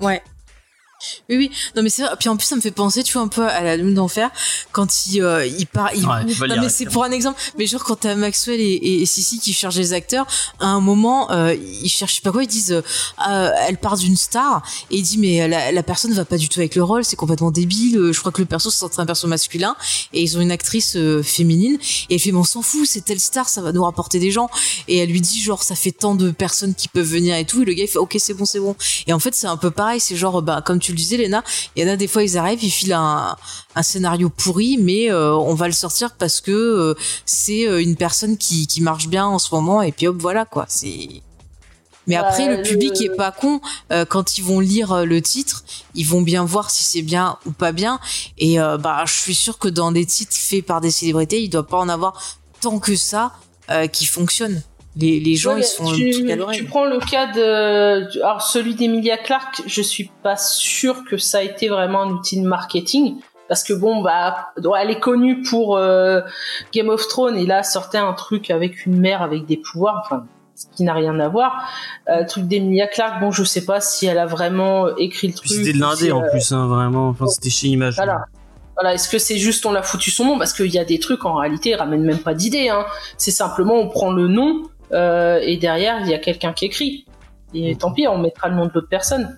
Ouais. 0.00 0.22
Oui, 1.28 1.36
oui. 1.36 1.50
Non, 1.76 1.82
mais 1.82 1.90
c'est 1.90 2.02
vrai. 2.02 2.12
Puis 2.18 2.28
en 2.28 2.36
plus, 2.36 2.46
ça 2.46 2.56
me 2.56 2.60
fait 2.60 2.70
penser, 2.70 3.02
tu 3.02 3.12
vois, 3.14 3.22
un 3.22 3.28
peu 3.28 3.46
à 3.46 3.62
la 3.62 3.76
lune 3.76 3.94
d'enfer 3.94 4.30
quand 4.72 5.06
il, 5.06 5.22
euh, 5.22 5.46
il 5.46 5.66
part. 5.66 5.90
Il... 5.94 6.06
Ouais, 6.06 6.24
non, 6.48 6.56
mais 6.60 6.68
c'est 6.68 6.86
pour 6.86 7.04
un 7.04 7.10
exemple. 7.10 7.40
Mais 7.58 7.66
genre, 7.66 7.84
quand 7.84 7.96
t'as 7.96 8.14
Maxwell 8.14 8.60
et, 8.60 8.64
et, 8.64 9.02
et 9.02 9.06
Sissi 9.06 9.38
qui 9.38 9.52
cherchent 9.52 9.74
des 9.76 9.92
acteurs, 9.92 10.26
à 10.60 10.66
un 10.66 10.80
moment, 10.80 11.30
euh, 11.30 11.54
ils 11.54 11.88
cherchent, 11.88 12.12
je 12.12 12.16
sais 12.16 12.22
pas 12.22 12.32
quoi, 12.32 12.42
ils 12.44 12.48
disent, 12.48 12.72
euh, 12.72 12.82
euh, 13.28 13.50
elle 13.68 13.78
part 13.78 13.96
d'une 13.96 14.16
star, 14.16 14.62
et 14.90 14.96
il 14.96 15.02
dit, 15.02 15.18
mais 15.18 15.48
la, 15.48 15.72
la 15.72 15.82
personne 15.82 16.12
va 16.12 16.24
pas 16.24 16.36
du 16.36 16.48
tout 16.48 16.60
avec 16.60 16.74
le 16.74 16.82
rôle, 16.82 17.04
c'est 17.04 17.16
complètement 17.16 17.50
débile. 17.50 17.98
euh, 17.98 18.12
Je 18.12 18.20
crois 18.20 18.32
que 18.32 18.40
le 18.40 18.46
perso, 18.46 18.70
c'est 18.70 18.84
un 18.98 19.06
perso 19.06 19.26
masculin, 19.28 19.76
et 20.12 20.22
ils 20.22 20.36
ont 20.38 20.40
une 20.40 20.52
actrice 20.52 20.96
euh, 20.96 21.22
féminine, 21.22 21.78
et 22.10 22.14
elle 22.14 22.20
fait, 22.20 22.32
mais 22.32 22.38
on 22.38 22.44
s'en 22.44 22.62
fout, 22.62 22.86
c'est 22.86 23.04
telle 23.04 23.20
star, 23.20 23.48
ça 23.48 23.60
va 23.62 23.72
nous 23.72 23.82
rapporter 23.84 24.18
des 24.18 24.30
gens. 24.30 24.48
Et 24.88 24.98
elle 24.98 25.08
lui 25.10 25.20
dit, 25.20 25.40
genre, 25.42 25.62
ça 25.62 25.74
fait 25.74 25.92
tant 25.92 26.14
de 26.14 26.30
personnes 26.30 26.74
qui 26.74 26.88
peuvent 26.88 27.06
venir 27.06 27.36
et 27.36 27.44
tout, 27.44 27.62
et 27.62 27.64
le 27.64 27.72
gars, 27.74 27.84
il 27.84 27.88
fait, 27.88 27.98
ok, 27.98 28.16
c'est 28.18 28.34
bon, 28.34 28.44
c'est 28.44 28.60
bon. 28.60 28.76
Et 29.06 29.12
en 29.12 29.18
fait, 29.18 29.34
c'est 29.34 29.46
un 29.46 29.56
peu 29.56 29.70
pareil, 29.70 30.00
c'est 30.00 30.16
genre, 30.16 30.42
bah, 30.42 30.62
comme 30.64 30.78
tu 30.78 30.92
le 30.94 30.98
disais, 30.98 31.16
Léna, 31.18 31.44
il 31.76 31.84
y 31.84 31.88
en 31.88 31.92
a 31.92 31.96
des 31.96 32.08
fois, 32.08 32.22
ils 32.22 32.38
arrivent, 32.38 32.62
ils 32.64 32.70
filent 32.70 32.92
un, 32.94 33.36
un 33.74 33.82
scénario 33.82 34.30
pourri, 34.30 34.78
mais 34.78 35.10
euh, 35.10 35.34
on 35.34 35.54
va 35.54 35.66
le 35.66 35.72
sortir 35.74 36.12
parce 36.14 36.40
que 36.40 36.50
euh, 36.52 36.94
c'est 37.26 37.66
euh, 37.68 37.82
une 37.82 37.96
personne 37.96 38.36
qui, 38.38 38.66
qui 38.66 38.80
marche 38.80 39.08
bien 39.08 39.26
en 39.26 39.38
ce 39.38 39.54
moment, 39.54 39.82
et 39.82 39.92
puis 39.92 40.06
hop, 40.06 40.16
voilà 40.18 40.44
quoi. 40.44 40.64
C'est. 40.68 41.08
Mais 42.06 42.16
Bah, 42.16 42.26
après, 42.28 42.48
le 42.48 42.56
le- 42.56 42.62
public 42.62 43.00
est 43.00 43.16
pas 43.16 43.32
con. 43.32 43.60
euh, 43.90 44.04
quand 44.04 44.36
ils 44.38 44.44
vont 44.44 44.60
lire 44.60 45.04
le 45.06 45.22
titre, 45.22 45.64
ils 45.94 46.06
vont 46.06 46.20
bien 46.22 46.44
voir 46.44 46.70
si 46.70 46.84
c'est 46.84 47.02
bien 47.02 47.38
ou 47.46 47.50
pas 47.52 47.72
bien. 47.72 47.98
Et 48.38 48.60
euh, 48.60 48.76
bah, 48.78 49.04
je 49.06 49.12
suis 49.14 49.34
sûre 49.34 49.58
que 49.58 49.68
dans 49.68 49.90
des 49.92 50.04
titres 50.06 50.36
faits 50.36 50.64
par 50.66 50.80
des 50.82 50.90
célébrités, 50.90 51.42
il 51.42 51.48
doit 51.48 51.66
pas 51.66 51.78
en 51.78 51.88
avoir 51.88 52.20
tant 52.60 52.78
que 52.78 52.94
ça 52.96 53.32
qui 53.92 54.04
fonctionnent. 54.04 54.62
Les, 54.96 55.18
les 55.18 55.34
gens, 55.34 55.54
Ouais, 55.54 55.60
ils 55.60 55.64
sont 55.64 55.92
tu, 55.92 56.04
le 56.04 56.12
truc 56.12 56.30
à 56.30 56.52
tu 56.52 56.64
prends 56.64 56.84
le 56.84 56.98
cas 57.00 57.26
de, 57.32 58.22
alors 58.22 58.42
celui 58.42 58.74
d'Emilia 58.76 59.16
Clarke, 59.16 59.62
je 59.66 59.82
suis 59.82 60.10
pas 60.22 60.36
sûre 60.36 61.02
que 61.08 61.16
ça 61.16 61.38
a 61.38 61.42
été 61.42 61.68
vraiment 61.68 62.02
un 62.02 62.10
outil 62.10 62.40
de 62.40 62.46
marketing. 62.46 63.16
Parce 63.48 63.62
que 63.62 63.74
bon, 63.74 64.02
bah, 64.02 64.52
elle 64.80 64.90
est 64.90 65.00
connue 65.00 65.42
pour 65.42 65.76
euh, 65.76 66.20
Game 66.72 66.88
of 66.88 67.06
Thrones 67.08 67.36
et 67.36 67.44
là 67.44 67.62
sortait 67.62 67.98
un 67.98 68.14
truc 68.14 68.50
avec 68.50 68.86
une 68.86 68.98
mère 68.98 69.20
avec 69.20 69.44
des 69.44 69.58
pouvoirs, 69.58 70.00
enfin, 70.04 70.24
ce 70.54 70.66
qui 70.74 70.82
n'a 70.82 70.94
rien 70.94 71.18
à 71.20 71.28
voir. 71.28 71.68
Euh, 72.08 72.20
le 72.20 72.26
truc 72.26 72.44
d'Emilia 72.46 72.86
Clarke, 72.86 73.20
bon, 73.20 73.30
je 73.30 73.44
sais 73.44 73.64
pas 73.66 73.80
si 73.80 74.06
elle 74.06 74.18
a 74.18 74.26
vraiment 74.26 74.96
écrit 74.96 75.28
le 75.28 75.34
truc. 75.34 75.48
c'était 75.48 75.72
de 75.74 75.80
l'indé 75.80 76.06
si, 76.06 76.12
en 76.12 76.22
euh, 76.22 76.30
plus, 76.30 76.52
hein, 76.52 76.66
vraiment. 76.66 77.08
Enfin, 77.08 77.26
c'était 77.26 77.50
chez 77.50 77.68
Image. 77.68 77.96
Voilà. 77.96 78.24
Voilà, 78.76 78.94
est-ce 78.94 79.08
que 79.08 79.18
c'est 79.18 79.38
juste 79.38 79.64
on 79.66 79.72
l'a 79.72 79.82
foutu 79.82 80.10
son 80.10 80.24
nom? 80.24 80.38
Parce 80.38 80.52
qu'il 80.52 80.72
y 80.72 80.80
a 80.80 80.84
des 80.84 80.98
trucs 80.98 81.24
en 81.24 81.34
réalité, 81.34 81.70
ils 81.70 81.76
ramènent 81.76 82.02
même 82.02 82.18
pas 82.18 82.34
d'idée. 82.34 82.70
Hein. 82.70 82.84
C'est 83.18 83.30
simplement 83.30 83.74
on 83.74 83.88
prend 83.88 84.10
le 84.10 84.26
nom 84.26 84.62
euh, 84.92 85.38
et 85.42 85.56
derrière 85.56 86.00
il 86.00 86.08
y 86.08 86.14
a 86.14 86.18
quelqu'un 86.18 86.52
qui 86.52 86.66
écrit. 86.66 87.06
Et 87.54 87.76
tant 87.76 87.92
pis, 87.92 88.08
on 88.08 88.18
mettra 88.18 88.48
le 88.48 88.56
nom 88.56 88.66
de 88.66 88.72
l'autre 88.74 88.88
personne. 88.88 89.36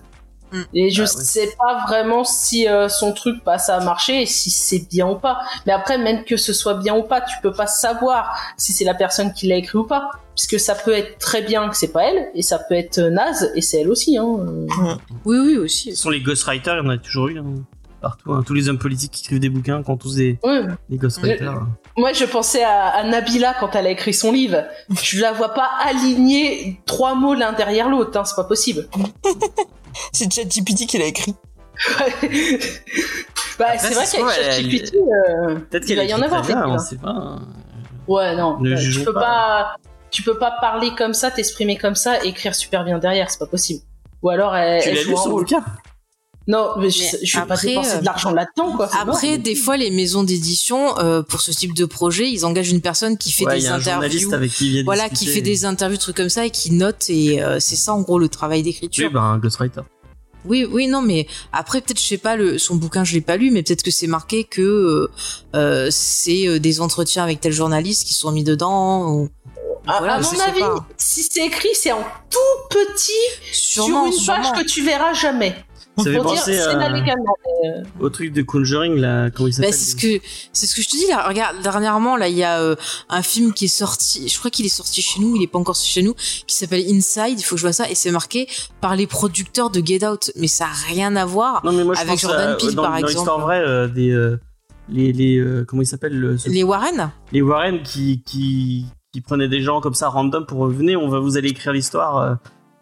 Mm. 0.51 0.61
Et 0.73 0.89
je 0.89 1.01
ouais. 1.01 1.07
sais 1.07 1.49
pas 1.57 1.85
vraiment 1.87 2.23
si 2.23 2.67
euh, 2.67 2.89
son 2.89 3.11
truc 3.13 3.37
ça 3.57 3.77
a 3.77 3.79
marché 3.83 4.21
et 4.21 4.25
si 4.25 4.49
c'est 4.49 4.87
bien 4.89 5.07
ou 5.07 5.15
pas. 5.15 5.39
Mais 5.65 5.73
après, 5.73 5.97
même 5.97 6.23
que 6.23 6.37
ce 6.37 6.53
soit 6.53 6.75
bien 6.75 6.95
ou 6.95 7.03
pas, 7.03 7.21
tu 7.21 7.35
peux 7.41 7.51
pas 7.51 7.67
savoir 7.67 8.35
si 8.57 8.73
c'est 8.73 8.85
la 8.85 8.93
personne 8.93 9.33
qui 9.33 9.47
l'a 9.47 9.55
écrit 9.57 9.77
ou 9.77 9.83
pas. 9.83 10.09
Puisque 10.35 10.59
ça 10.59 10.75
peut 10.75 10.93
être 10.93 11.17
très 11.17 11.41
bien 11.41 11.67
que 11.67 11.75
c'est 11.75 11.91
pas 11.91 12.03
elle, 12.03 12.29
et 12.35 12.43
ça 12.43 12.59
peut 12.59 12.75
être 12.75 12.99
naze, 12.99 13.51
et 13.55 13.61
c'est 13.61 13.81
elle 13.81 13.89
aussi. 13.89 14.19
Hein. 14.19 14.37
Oui, 15.25 15.37
oui, 15.39 15.57
aussi. 15.57 15.95
Ce 15.95 16.03
sont 16.03 16.11
les 16.11 16.21
ghostwriters, 16.21 16.75
il 16.75 16.85
y 16.85 16.87
en 16.87 16.89
a 16.91 16.97
toujours 16.99 17.29
eu. 17.29 17.39
hein. 17.39 17.43
Partout, 18.01 18.31
hein. 18.33 18.43
tous 18.45 18.53
les 18.53 18.69
hommes 18.69 18.77
politiques 18.77 19.11
qui 19.11 19.23
écrivent 19.23 19.39
des 19.39 19.49
bouquins, 19.49 19.81
qui 19.81 19.89
ont 19.89 19.97
tous 19.97 20.15
des, 20.15 20.37
Ouais. 20.43 20.61
des 20.89 20.97
ghostwriters. 20.97 21.65
Moi, 21.97 22.13
je 22.13 22.25
pensais 22.25 22.63
à, 22.63 22.89
à 22.89 23.03
Nabila 23.03 23.55
quand 23.59 23.75
elle 23.75 23.87
a 23.87 23.89
écrit 23.89 24.13
son 24.13 24.31
livre. 24.31 24.63
Je 25.01 25.19
la 25.19 25.31
vois 25.31 25.49
pas 25.55 25.69
aligner 25.83 26.79
trois 26.85 27.15
mots 27.15 27.33
l'un 27.33 27.53
derrière 27.53 27.89
l'autre, 27.89 28.17
hein, 28.19 28.23
c'est 28.25 28.35
pas 28.35 28.43
possible. 28.43 28.87
C'est 30.13 30.31
ChatGPT 30.31 30.85
qui 30.85 30.99
l'a 30.99 31.05
écrit. 31.05 31.33
bah, 33.59 33.65
c'est 33.77 33.93
vrai 33.93 34.05
qu'avec 34.11 34.51
ChatGPT, 34.53 34.95
euh, 34.95 35.55
Peut-être 35.55 35.83
il 35.83 35.87
qu'elle 35.87 35.97
va 35.97 36.03
y 36.03 36.13
en 36.13 36.21
avoir 36.21 36.43
bien, 36.45 36.67
on 36.67 36.77
sait 36.77 36.97
pas. 36.97 37.09
hein. 37.09 37.41
Ouais, 38.07 38.35
non, 38.35 38.59
Ne 38.59 38.71
euh, 38.73 38.75
tu 38.75 38.81
jugeons 38.83 39.05
peux 39.05 39.13
pas. 39.13 39.19
pas. 39.21 39.75
tu 40.11 40.21
peux 40.23 40.37
pas 40.37 40.51
parler 40.61 40.91
comme 40.95 41.13
ça, 41.13 41.31
t'exprimer 41.31 41.77
comme 41.77 41.95
ça, 41.95 42.23
écrire 42.23 42.53
super 42.55 42.83
bien 42.85 42.99
derrière, 42.99 43.29
c'est 43.31 43.39
pas 43.39 43.47
possible. 43.47 43.81
Ou 44.21 44.29
alors 44.29 44.55
elle, 44.55 44.81
Tu 44.83 44.89
elle 44.89 44.95
l'as 44.95 45.01
joue 45.01 45.09
lu 45.11 45.17
son 45.17 45.29
bouquin? 45.31 45.63
Non, 46.47 46.69
mais 46.79 46.89
je, 46.89 47.01
Mais 47.01 47.19
je 47.23 47.37
vais 47.39 47.45
pas 47.45 47.53
après, 47.55 47.67
dépenser 47.67 47.95
euh, 47.95 47.99
de 47.99 48.05
l'argent 48.05 48.31
là-dedans, 48.31 48.75
quoi. 48.77 48.89
Après, 48.99 49.37
des 49.37 49.55
fois, 49.55 49.75
les 49.75 49.91
maisons 49.91 50.23
d'édition, 50.23 50.97
euh, 50.99 51.21
pour 51.21 51.41
ce 51.41 51.51
type 51.51 51.73
de 51.73 51.85
projet, 51.85 52.29
ils 52.31 52.45
engagent 52.45 52.71
une 52.71 52.81
personne 52.81 53.17
qui 53.17 53.31
fait 53.31 53.45
Ouais, 53.45 53.59
des 53.59 53.67
a 53.67 53.75
un 53.75 53.79
journaliste 53.79 54.27
interviews. 54.27 54.33
avec 54.35 54.51
qui 54.51 54.69
vient 54.69 54.83
Voilà, 54.85 55.09
qui 55.09 55.25
fait 55.27 55.41
des 55.41 55.65
interviews, 55.65 55.97
trucs 55.97 56.15
comme 56.15 56.29
ça, 56.29 56.45
et 56.45 56.49
qui 56.49 56.71
note, 56.71 57.09
et 57.09 57.43
euh, 57.43 57.59
c'est 57.59 57.75
ça 57.75 57.93
en 57.93 58.01
gros 58.01 58.17
le 58.17 58.29
travail 58.29 58.63
d'écriture. 58.63 59.07
Oui, 59.07 59.13
bah, 59.13 59.21
un 59.21 59.37
ghostwriter. 59.39 59.81
Oui, 60.45 60.65
oui, 60.71 60.87
non, 60.87 61.01
mais 61.01 61.27
après 61.51 61.81
peut-être 61.81 61.99
je 61.99 62.05
sais 62.05 62.17
pas 62.17 62.37
le 62.37 62.57
son 62.57 62.75
bouquin, 62.75 63.03
je 63.03 63.13
l'ai 63.13 63.21
pas 63.21 63.35
lu, 63.35 63.51
mais 63.51 63.63
peut-être 63.63 63.83
que 63.83 63.91
c'est 63.91 64.07
marqué 64.07 64.45
que 64.45 64.61
euh, 64.61 65.11
euh, 65.55 65.87
c'est 65.91 66.47
euh, 66.47 66.59
des 66.59 66.79
entretiens 66.79 67.23
avec 67.23 67.41
tel 67.41 67.51
journaliste 67.51 68.05
qui 68.07 68.13
sont 68.13 68.31
mis 68.31 68.45
dedans. 68.45 69.09
Ou... 69.11 69.29
À, 69.87 69.97
voilà, 69.97 70.13
à 70.15 70.21
mon 70.21 70.39
avis, 70.39 70.59
pas. 70.61 70.87
si 70.97 71.23
c'est 71.29 71.45
écrit, 71.45 71.67
c'est 71.73 71.91
en 71.91 72.03
tout 72.29 72.37
petit 72.69 73.11
Sûrement, 73.51 74.05
sur 74.05 74.13
une 74.13 74.19
sûrement. 74.23 74.51
page 74.53 74.63
que 74.63 74.67
tu 74.69 74.83
verras 74.85 75.13
jamais. 75.13 75.53
Ça 75.97 76.03
fait 76.03 76.11
dire, 76.11 76.21
à- 76.79 77.67
euh, 77.67 77.83
au 77.99 78.09
truc 78.09 78.33
de 78.33 78.41
Conjuring, 78.43 78.95
là, 78.97 79.29
comment 79.31 79.47
il 79.47 79.51
Bah, 79.51 79.55
s'appelle 79.57 79.73
c'est 79.73 79.91
ce 79.91 79.95
que 79.95 80.23
c'est 80.53 80.67
ce 80.67 80.75
que 80.75 80.81
je 80.81 80.87
te 80.89 80.95
dis 80.97 81.07
là. 81.07 81.27
Regarde, 81.27 81.55
dernièrement 81.63 82.15
là, 82.17 82.27
il 82.27 82.35
y 82.37 82.43
a 82.43 82.59
euh, 82.61 82.75
un 83.09 83.21
film 83.21 83.53
qui 83.53 83.65
est 83.65 83.67
sorti. 83.67 84.27
Je 84.29 84.37
crois 84.37 84.51
qu'il 84.51 84.65
est 84.65 84.69
sorti 84.69 85.01
chez 85.01 85.19
nous. 85.19 85.35
Il 85.35 85.43
est 85.43 85.47
pas 85.47 85.59
encore 85.59 85.75
sorti 85.75 85.91
chez 85.91 86.03
nous. 86.03 86.13
Qui 86.45 86.55
s'appelle 86.55 86.85
Inside. 86.89 87.39
Il 87.39 87.43
faut 87.43 87.55
que 87.55 87.61
je 87.61 87.65
vois 87.65 87.73
ça. 87.73 87.89
Et 87.89 87.95
c'est 87.95 88.11
marqué 88.11 88.47
par 88.81 88.95
les 88.95 89.07
producteurs 89.07 89.69
de 89.69 89.81
Get 89.85 90.05
Out. 90.07 90.31
Mais 90.35 90.47
ça 90.47 90.65
a 90.65 90.93
rien 90.93 91.15
à 91.15 91.25
voir. 91.25 91.61
Non, 91.65 91.71
mais 91.71 91.83
moi, 91.83 91.95
je 91.95 91.99
Avec 92.01 92.11
pense 92.13 92.21
Jordan 92.21 92.49
à- 92.51 92.55
Peele, 92.55 92.75
dans, 92.75 92.83
par 92.83 92.91
dans 92.91 92.97
exemple. 92.97 93.13
l'histoire 93.15 93.39
vraie, 93.39 93.61
euh, 93.61 93.87
des, 93.87 94.11
euh, 94.11 94.39
les, 94.89 95.11
les, 95.13 95.37
euh, 95.37 95.65
comment 95.67 95.81
il 95.81 95.87
s'appelle 95.87 96.37
Les 96.45 96.63
Warren. 96.63 97.11
les 97.31 97.41
Warren 97.41 97.81
qui, 97.83 98.21
qui, 98.25 98.85
qui 99.11 99.21
prenaient 99.21 99.47
des 99.49 99.61
gens 99.61 99.81
comme 99.81 99.95
ça 99.95 100.09
random 100.09 100.45
pour 100.45 100.59
revenir, 100.59 101.01
on 101.01 101.09
va 101.09 101.19
vous 101.19 101.37
allez 101.37 101.49
écrire 101.49 101.73
l'histoire 101.73 102.37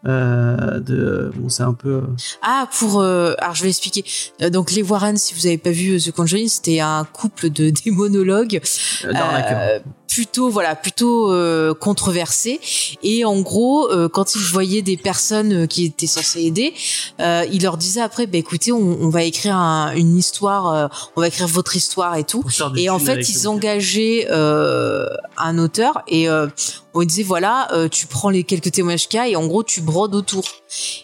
euh, 0.06 0.56
euh, 0.76 0.80
de, 0.80 1.32
bon, 1.34 1.48
c'est 1.48 1.62
un 1.62 1.72
peu, 1.72 1.94
euh, 1.94 2.02
Ah, 2.42 2.68
pour 2.78 3.00
euh, 3.00 3.34
alors 3.38 3.54
je 3.54 3.62
vais 3.62 3.68
expliquer. 3.68 4.04
Euh, 4.42 4.50
donc 4.50 4.72
les 4.72 4.82
Warren, 4.82 5.16
si 5.16 5.34
vous 5.34 5.46
avez 5.46 5.58
pas 5.58 5.70
vu 5.70 5.96
euh, 5.96 5.98
The 5.98 6.12
Conjuring, 6.12 6.48
c'était 6.48 6.80
un 6.80 7.04
couple 7.04 7.50
de 7.50 7.70
démonologues 7.84 8.60
euh, 9.04 9.12
euh, 9.14 9.78
plutôt 10.08 10.48
voilà 10.50 10.74
plutôt 10.76 11.32
euh, 11.32 11.74
controversé. 11.74 12.60
Et 13.02 13.24
en 13.24 13.40
gros 13.40 13.90
euh, 13.90 14.08
quand 14.08 14.34
ils 14.34 14.42
voyaient 14.42 14.82
des 14.82 14.96
personnes 14.96 15.52
euh, 15.52 15.66
qui 15.66 15.84
étaient 15.84 16.06
censées 16.06 16.42
aider 16.42 16.72
euh, 17.20 17.44
ils 17.52 17.62
leur 17.62 17.76
disaient 17.76 18.00
après 18.00 18.26
bah 18.26 18.38
écoutez 18.38 18.72
on, 18.72 18.98
on 19.00 19.08
va 19.10 19.24
écrire 19.24 19.56
un- 19.56 19.94
une 19.94 20.16
histoire 20.16 20.74
euh, 20.74 20.86
on 21.16 21.20
va 21.20 21.28
écrire 21.28 21.48
votre 21.48 21.76
histoire 21.76 22.16
et 22.16 22.24
tout. 22.24 22.42
Et 22.78 22.88
en 22.90 22.98
fait 22.98 23.28
ils 23.28 23.48
engageaient 23.48 24.26
euh, 24.30 25.06
un 25.36 25.58
auteur 25.58 26.02
et 26.08 26.28
euh, 26.28 26.46
on 26.94 27.02
disait 27.04 27.22
voilà 27.24 27.68
euh, 27.74 27.88
tu 27.88 28.06
prends 28.06 28.30
les 28.30 28.44
quelques 28.44 28.72
témoignages 28.72 29.08
qu'il 29.08 29.18
y 29.18 29.22
a 29.22 29.28
et 29.28 29.36
en 29.36 29.46
gros 29.46 29.62
tu 29.62 29.80
brodes 29.82 30.14
autour. 30.14 30.44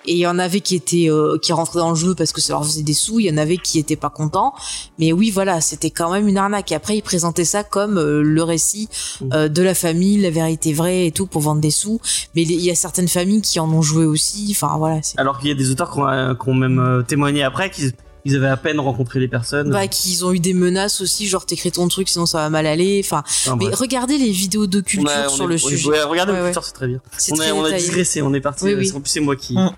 Et 0.06 0.12
il 0.12 0.18
y 0.18 0.26
en 0.26 0.38
avait 0.38 0.60
qui 0.60 0.74
étaient 0.74 1.10
euh, 1.10 1.38
qui 1.38 1.52
rentraient 1.52 1.80
dans 1.80 1.90
le 1.90 1.96
jeu 1.96 2.14
parce 2.14 2.32
que 2.32 2.40
ça 2.40 2.54
leur 2.54 2.64
faisait 2.64 2.82
des 2.82 2.94
sous 2.94 3.20
il 3.20 3.26
y 3.26 3.30
en 3.30 3.36
avait 3.36 3.58
qui 3.58 3.78
étaient 3.78 3.96
pas 3.96 4.10
contents. 4.10 4.54
Mais 4.98 5.12
oui 5.12 5.30
voilà 5.30 5.60
c'était 5.60 5.90
quand 5.90 6.10
même 6.10 6.28
une 6.28 6.38
arnaque. 6.38 6.72
Et 6.72 6.74
après 6.74 6.96
ils 6.96 7.02
présentaient 7.02 7.44
ça 7.44 7.62
comme 7.62 8.00
le 8.00 8.42
récit 8.42 8.88
euh, 9.32 9.48
de 9.48 9.62
la 9.62 9.74
famille 9.74 10.18
la 10.18 10.30
vérité 10.30 10.72
vraie 10.72 11.06
et 11.06 11.12
tout 11.12 11.26
pour 11.26 11.42
vendre 11.42 11.60
des 11.60 11.70
sous. 11.70 12.00
Mais 12.34 12.42
il 12.42 12.60
y 12.60 12.70
a 12.70 12.74
certaines 12.74 13.08
familles 13.08 13.42
qui 13.42 13.60
en 13.60 13.70
ont 13.70 13.82
joué 13.82 14.04
aussi. 14.04 14.48
Enfin 14.50 14.76
voilà 14.78 15.00
Alors 15.16 15.38
qu'il 15.38 15.48
y 15.48 15.52
a 15.52 15.54
des 15.54 15.70
auteurs 15.70 15.92
qui 15.92 15.98
ont, 15.98 16.08
euh, 16.08 16.34
qui 16.34 16.50
même 16.50 16.78
euh, 16.78 17.02
témoigné 17.02 17.42
après 17.42 17.70
qu'ils 17.70 17.92
ils 18.24 18.36
avaient 18.36 18.48
à 18.48 18.56
peine 18.56 18.78
rencontré 18.80 19.18
les 19.20 19.28
personnes. 19.28 19.70
bah, 19.70 19.86
qu'ils 19.88 20.24
ont 20.24 20.32
eu 20.32 20.38
des 20.40 20.54
menaces 20.54 21.00
aussi 21.00 21.26
genre 21.28 21.44
t'écris 21.46 21.72
ton 21.72 21.88
truc 21.88 22.08
sinon 22.08 22.26
ça 22.26 22.38
va 22.38 22.50
mal 22.50 22.66
aller 22.66 23.00
enfin 23.04 23.22
Enfin, 23.26 23.56
mais 23.58 23.66
bref. 23.66 23.78
regardez 23.78 24.18
les 24.18 24.30
vidéos 24.30 24.66
de 24.66 24.78
On 24.78 24.82
culture 24.82 25.10
a- 25.10 25.26
on 25.26 25.28
sur 25.28 25.44
est- 25.44 25.48
le 25.48 25.58
sujet 25.58 25.88
ouais, 25.88 26.02
regardez 26.04 26.32
Ouais, 26.32 26.38
au 26.38 26.42
ouais. 26.42 26.48
Culture, 26.52 26.64
c'est 26.64 26.72
très 26.72 26.86
bien. 26.88 27.00
On, 27.30 27.34
très 27.36 27.48
est, 27.48 27.52
on 27.52 27.64
a 27.64 27.72
digressé, 27.72 28.22
on 28.22 28.32
est 28.34 28.40
parti. 28.40 28.64
Oui, 28.64 28.74
oui. 28.74 28.92
En 28.94 29.00
plus, 29.00 29.10
c'est 29.10 29.20
moi 29.20 29.36
qui. 29.36 29.54
Mm. 29.54 29.70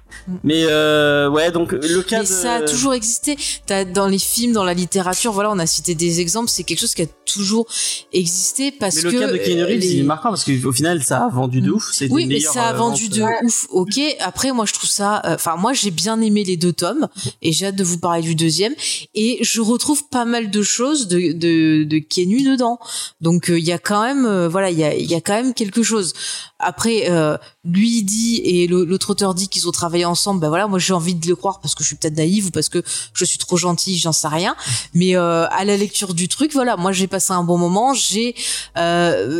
Mais 0.44 0.64
euh, 0.68 1.28
ouais, 1.30 1.50
donc 1.52 1.72
le 1.72 2.02
cas 2.02 2.18
Mais 2.18 2.24
de. 2.24 2.28
ça 2.28 2.54
a 2.56 2.62
toujours 2.62 2.94
existé. 2.94 3.36
T'as 3.66 3.84
dans 3.84 4.06
les 4.08 4.18
films, 4.18 4.52
dans 4.52 4.64
la 4.64 4.74
littérature, 4.74 5.32
voilà, 5.32 5.50
on 5.50 5.58
a 5.58 5.66
cité 5.66 5.94
des 5.94 6.20
exemples. 6.20 6.50
C'est 6.50 6.64
quelque 6.64 6.80
chose 6.80 6.94
qui 6.94 7.02
a 7.02 7.06
toujours 7.24 7.66
existé 8.12 8.72
parce 8.72 8.96
Mais 8.96 9.02
que 9.02 9.08
le 9.08 9.20
cas 9.20 9.32
de 9.32 9.36
Keanu 9.38 9.62
euh, 9.62 9.66
Reeves, 9.66 9.80
les- 9.80 9.92
il 9.94 10.00
est 10.00 10.04
marquant 10.04 10.28
parce 10.30 10.44
qu'au 10.44 10.72
final, 10.72 11.02
ça 11.02 11.24
a 11.24 11.28
vendu 11.28 11.60
de 11.60 11.70
Mm. 11.70 11.74
ouf. 11.74 11.90
C'est 11.92 12.10
Oui, 12.10 12.26
mais 12.26 12.40
ça 12.40 12.64
a 12.64 12.74
euh, 12.74 12.76
vendu 12.76 13.08
de 13.08 13.22
ouf. 13.44 13.66
Ok. 13.70 14.00
Après, 14.20 14.52
moi, 14.52 14.64
je 14.66 14.72
trouve 14.72 14.90
ça. 14.90 15.22
euh, 15.24 15.34
Enfin, 15.34 15.56
moi, 15.56 15.72
j'ai 15.72 15.90
bien 15.90 16.20
aimé 16.20 16.44
les 16.44 16.56
deux 16.56 16.72
tomes 16.72 17.08
et 17.42 17.52
j'ai 17.52 17.66
hâte 17.66 17.76
de 17.76 17.84
vous 17.84 17.98
parler 17.98 18.22
du 18.22 18.33
deuxième. 18.34 18.74
Et 19.14 19.38
je 19.42 19.60
retrouve 19.60 20.08
pas 20.08 20.24
mal 20.24 20.50
de 20.50 20.62
choses 20.62 21.08
de 21.08 21.32
de, 21.32 21.84
de 21.84 21.98
Kenu 21.98 22.42
dedans. 22.42 22.78
Donc, 23.20 23.50
euh, 23.50 23.58
il 23.58 23.64
y 23.64 23.72
a 23.72 23.78
quand 23.78 24.02
même, 24.02 24.26
euh, 24.26 24.48
voilà, 24.48 24.70
il 24.70 24.78
y 24.78 24.84
a 24.84 24.94
il 24.94 25.10
y 25.10 25.14
a 25.14 25.20
quand 25.20 25.34
même 25.34 25.54
quelque 25.54 25.82
chose. 25.82 26.12
Après, 26.58 27.10
euh, 27.10 27.36
lui 27.64 28.02
dit 28.02 28.40
et 28.44 28.66
l'autre 28.66 29.10
auteur 29.10 29.34
dit 29.34 29.48
qu'ils 29.48 29.68
ont 29.68 29.72
travaillé 29.72 30.04
ensemble. 30.04 30.40
Ben 30.40 30.48
voilà, 30.48 30.66
moi 30.66 30.78
j'ai 30.78 30.94
envie 30.94 31.14
de 31.14 31.26
le 31.26 31.36
croire 31.36 31.60
parce 31.60 31.74
que 31.74 31.82
je 31.82 31.88
suis 31.88 31.96
peut-être 31.96 32.16
naïve 32.16 32.46
ou 32.46 32.50
parce 32.50 32.68
que 32.68 32.82
je 33.12 33.24
suis 33.24 33.38
trop 33.38 33.56
gentille, 33.56 33.98
j'en 33.98 34.12
sais 34.12 34.28
rien. 34.28 34.56
Mais 34.94 35.14
à 35.14 35.64
la 35.64 35.76
lecture 35.76 36.14
du 36.14 36.28
truc, 36.28 36.52
voilà, 36.52 36.76
moi 36.76 36.92
j'ai 36.92 37.06
passé 37.06 37.32
un 37.32 37.44
bon 37.44 37.58
moment. 37.58 37.92
J'ai 37.92 38.34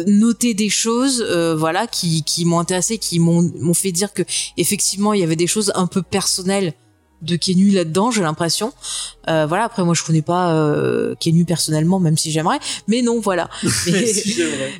noté 0.06 0.54
des 0.54 0.68
choses, 0.68 1.22
voilà, 1.56 1.86
qui 1.86 2.24
qui 2.24 2.44
m'ont 2.44 2.58
intéressé, 2.58 2.98
qui 2.98 3.18
m'ont 3.18 3.74
fait 3.74 3.92
dire 3.92 4.12
que 4.12 4.22
effectivement 4.56 5.14
il 5.14 5.20
y 5.20 5.24
avait 5.24 5.36
des 5.36 5.46
choses 5.46 5.72
un 5.74 5.86
peu 5.86 6.02
personnelles 6.02 6.74
de 7.24 7.36
Kenu 7.36 7.70
là-dedans, 7.70 8.10
j'ai 8.10 8.22
l'impression. 8.22 8.72
Euh, 9.28 9.46
voilà, 9.46 9.64
après 9.64 9.82
moi 9.84 9.94
je 9.94 10.02
connais 10.04 10.20
pas 10.22 10.52
euh, 10.54 11.14
Kenu 11.22 11.44
personnellement, 11.44 11.98
même 11.98 12.16
si 12.18 12.30
j'aimerais, 12.30 12.58
mais 12.88 13.00
non, 13.02 13.20
voilà. 13.20 13.48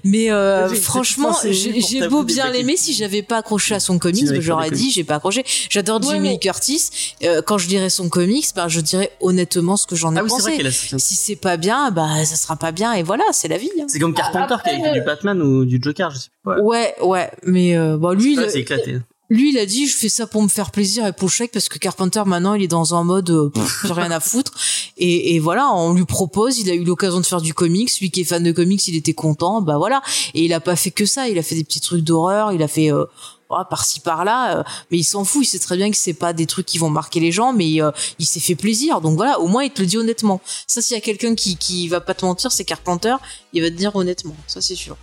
Mais, 0.05 0.25
Si, 0.25 0.31
euh, 0.31 0.69
franchement, 0.75 1.35
j'ai 1.51 2.07
beau 2.09 2.23
bien 2.23 2.51
l'aimer, 2.51 2.77
si 2.77 2.93
j'avais 2.95 3.23
pas 3.23 3.39
accroché 3.39 3.75
à 3.75 3.81
son 3.81 3.99
comics, 3.99 4.29
pas 4.29 4.41
j'aurais 4.41 4.71
dit 4.71 4.91
j'ai 4.91 5.05
pas 5.05 5.17
accroché. 5.17 5.45
J'adore 5.71 6.01
Ouais, 6.03 6.15
Jimmy 6.15 6.31
mais- 6.31 6.39
Curtis. 6.39 6.91
Euh, 7.25 7.43
quand 7.43 7.59
je 7.59 7.69
lirai 7.69 7.89
son 7.91 8.09
comics, 8.09 8.47
ben 8.55 8.69
je 8.69 8.81
dirais 8.81 9.11
honnêtement 9.21 9.77
ce 9.77 9.87
que 9.87 9.97
j'en 9.97 10.15
ai 10.15 10.19
Ah 10.19 10.23
oui, 10.23 10.29
pensé. 10.29 10.57
vrai 10.57 10.67
a 10.67 10.71
Si 10.71 11.15
c'est 11.15 11.37
pas 11.37 11.57
bien, 11.57 11.91
bah 11.91 12.25
ça 12.25 12.37
sera 12.37 12.57
pas 12.57 12.73
bien 12.73 12.93
et 12.93 13.03
voilà, 13.03 13.25
c'est 13.33 13.49
la 13.49 13.59
vie. 13.59 13.71
hein. 13.81 13.85
C'est 13.89 13.99
comme 13.99 14.15
Carpenter 14.15 14.57
qui 14.65 14.71
a 14.71 14.79
écrit 14.79 14.93
du 14.93 15.03
Batman 15.03 15.41
ou 15.43 15.65
du 15.65 15.79
Joker, 15.83 16.11
je 16.11 16.19
sais 16.19 16.29
plus. 16.45 16.53
Ouais. 16.53 16.61
Ouais, 16.61 16.95
ouais, 17.03 17.31
mais 17.45 17.77
euh, 17.77 17.97
bon 17.97 18.11
lui, 18.17 18.35
il- 18.35 18.51
c'est 18.51 18.61
éclaté. 18.61 18.99
Lui 19.31 19.51
il 19.51 19.59
a 19.59 19.67
dit 19.67 19.87
je 19.87 19.97
fais 19.97 20.09
ça 20.09 20.27
pour 20.27 20.43
me 20.43 20.49
faire 20.49 20.71
plaisir 20.71 21.07
et 21.07 21.13
pour 21.13 21.31
chèque 21.31 21.53
parce 21.53 21.69
que 21.69 21.79
Carpenter 21.79 22.23
maintenant 22.27 22.55
il 22.55 22.63
est 22.63 22.69
dans 22.69 22.95
un 22.95 23.05
mode 23.05 23.31
euh, 23.31 23.51
rien 23.85 24.11
à 24.11 24.21
foutre. 24.21 24.53
Et, 24.97 25.35
et 25.35 25.39
voilà 25.39 25.71
on 25.73 25.95
lui 25.95 26.05
propose 26.05 26.59
il 26.59 26.71
a 26.71 26.75
eu 26.75 26.85
l'occasion 26.85 27.21
de 27.21 27.27
faire 27.27 27.41
du 27.41 27.55
comics. 27.55 27.91
Lui 28.01 28.11
qui 28.11 28.21
est 28.21 28.25
fan 28.25 28.43
de 28.43 28.53
comics 28.53 28.87
il 28.87 28.97
était 28.97 29.15
content 29.15 29.63
bah 29.63 29.79
voilà. 29.79 30.03
Et 30.35 30.45
il 30.45 30.53
a 30.53 30.61
pas 30.61 30.77
fait 30.77 30.91
que 30.91 31.07
ça. 31.07 31.29
Il 31.29 31.39
a 31.39 31.43
fait 31.43 31.55
des 31.55 31.65
petits 31.65 31.81
trucs 31.81 32.03
d'horreur 32.03 32.53
il 32.53 32.63
a 32.63 32.69
fait 32.69 32.93
euh, 32.93 33.05
ouais, 33.51 33.65
par-ci 33.71 34.01
par-là. 34.01 34.59
Euh, 34.59 34.63
mais 34.91 34.99
il 34.99 35.05
s'en 35.05 35.25
fout 35.25 35.43
il 35.43 35.47
sait 35.47 35.59
très 35.59 35.77
bien 35.77 35.91
que 35.91 35.97
c'est 35.97 36.15
pas 36.15 36.33
des 36.33 36.47
trucs 36.47 36.67
qui 36.67 36.79
vont 36.79 36.91
marquer 36.91 37.21
les 37.21 37.33
gens 37.33 37.53
mais 37.53 37.81
euh, 37.81 37.91
il 38.19 38.27
s'est 38.27 38.41
fait 38.41 38.57
plaisir. 38.57 39.01
Donc 39.01 39.17
voilà 39.17 39.41
au 39.41 39.47
moins 39.47 39.65
il 39.65 39.71
te 39.71 39.81
le 39.81 39.87
dit 39.87 39.97
honnêtement. 39.97 40.41
Ça 40.67 40.83
s'il 40.83 40.95
y 40.95 40.99
a 40.99 41.03
quelqu'un 41.03 41.35
qui 41.35 41.57
qui 41.57 41.89
va 41.89 42.01
pas 42.01 42.15
te 42.15 42.25
mentir 42.27 42.53
c'est 42.53 42.65
Carpenter 42.65 43.17
il 43.55 43.63
va 43.63 43.71
te 43.71 43.77
dire 43.77 43.97
honnêtement. 43.97 44.37
Ça 44.47 44.61
c'est 44.61 44.75
sûr 44.77 44.97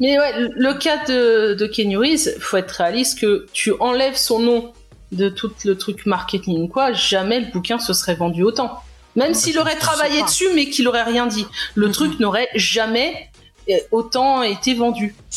Mais 0.00 0.18
ouais, 0.18 0.48
le- 0.56 0.74
cas 0.74 1.04
de, 1.06 1.54
de 1.54 1.66
Kenny 1.66 1.96
Reeves, 1.96 2.38
faut 2.40 2.56
être 2.56 2.70
réaliste 2.72 3.18
que 3.20 3.46
tu 3.52 3.72
enlèves 3.80 4.16
son 4.16 4.38
nom 4.40 4.72
de 5.12 5.28
tout 5.28 5.50
le 5.64 5.76
truc 5.76 6.06
marketing 6.06 6.62
ou 6.62 6.68
quoi, 6.68 6.92
jamais 6.92 7.40
le 7.40 7.50
bouquin 7.52 7.78
se 7.78 7.92
serait 7.92 8.14
vendu 8.14 8.42
autant. 8.42 8.78
Même 9.16 9.34
s'il 9.34 9.58
aurait 9.58 9.76
travaillé 9.76 10.22
dessus, 10.22 10.46
mais 10.54 10.70
qu'il 10.70 10.86
aurait 10.86 11.02
rien 11.02 11.26
dit. 11.26 11.46
Le 11.74 11.86
Mhm. 11.88 11.92
truc 11.92 12.20
n'aurait 12.20 12.48
jamais 12.54 13.28
euh, 13.68 13.74
autant 13.90 14.42
été 14.42 14.74
vendu. 14.74 15.14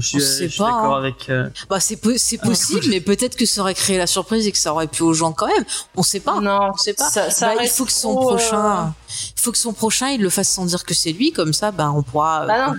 suis, 0.00 0.18
euh, 0.18 0.20
sait 0.20 0.44
je 0.44 0.52
suis 0.52 0.60
d'accord 0.60 0.96
hein. 0.96 0.98
avec. 0.98 1.28
euh, 1.30 1.48
Bah 1.70 1.80
c'est 1.80 1.96
po- 1.96 2.16
c'est 2.16 2.38
possible, 2.38 2.86
mais 2.90 3.00
peut-être 3.00 3.36
que 3.36 3.46
ça 3.46 3.60
aurait 3.62 3.74
créé 3.74 3.98
la 3.98 4.06
surprise 4.06 4.46
et 4.46 4.52
que 4.52 4.58
ça 4.58 4.72
aurait 4.72 4.86
pu 4.86 5.02
aux 5.02 5.14
gens 5.14 5.32
quand 5.32 5.46
même. 5.48 5.64
On 5.96 6.02
sait 6.02 6.20
pas. 6.20 6.40
non, 6.40 6.70
On 6.72 6.76
sait 6.76 6.92
pas. 6.92 7.08
Ça, 7.08 7.30
ça 7.30 7.54
Bah, 7.54 7.62
il 7.64 7.68
faut 7.68 7.84
que 7.84 7.92
son 7.92 8.14
trop, 8.14 8.32
euh, 8.32 8.36
prochain, 8.36 8.94
il 9.36 9.40
faut 9.40 9.50
que 9.50 9.58
son 9.58 9.72
prochain, 9.72 10.08
il 10.10 10.20
le 10.20 10.30
fasse 10.30 10.48
sans 10.50 10.66
dire 10.66 10.84
que 10.84 10.94
c'est 10.94 11.12
lui, 11.12 11.32
comme 11.32 11.52
ça, 11.52 11.70
bah 11.72 11.90
on 11.94 12.02
pourra 12.02 12.42
euh, 12.42 12.46
Bah 12.46 12.66
non. 12.68 12.74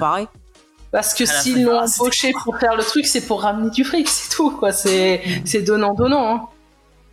Parce 0.91 1.13
que 1.13 1.25
s'ils 1.25 1.63
l'ont 1.63 1.79
ah, 1.79 1.85
embauché 1.85 2.33
pour 2.43 2.57
faire 2.57 2.75
le 2.75 2.83
truc, 2.83 3.05
c'est 3.05 3.21
pour 3.21 3.41
ramener 3.41 3.69
du 3.69 3.83
fric, 3.83 4.07
c'est 4.07 4.33
tout, 4.35 4.51
quoi. 4.51 4.71
C'est, 4.71 5.21
c'est 5.45 5.61
donnant-donnant, 5.61 6.35
hein. 6.35 6.47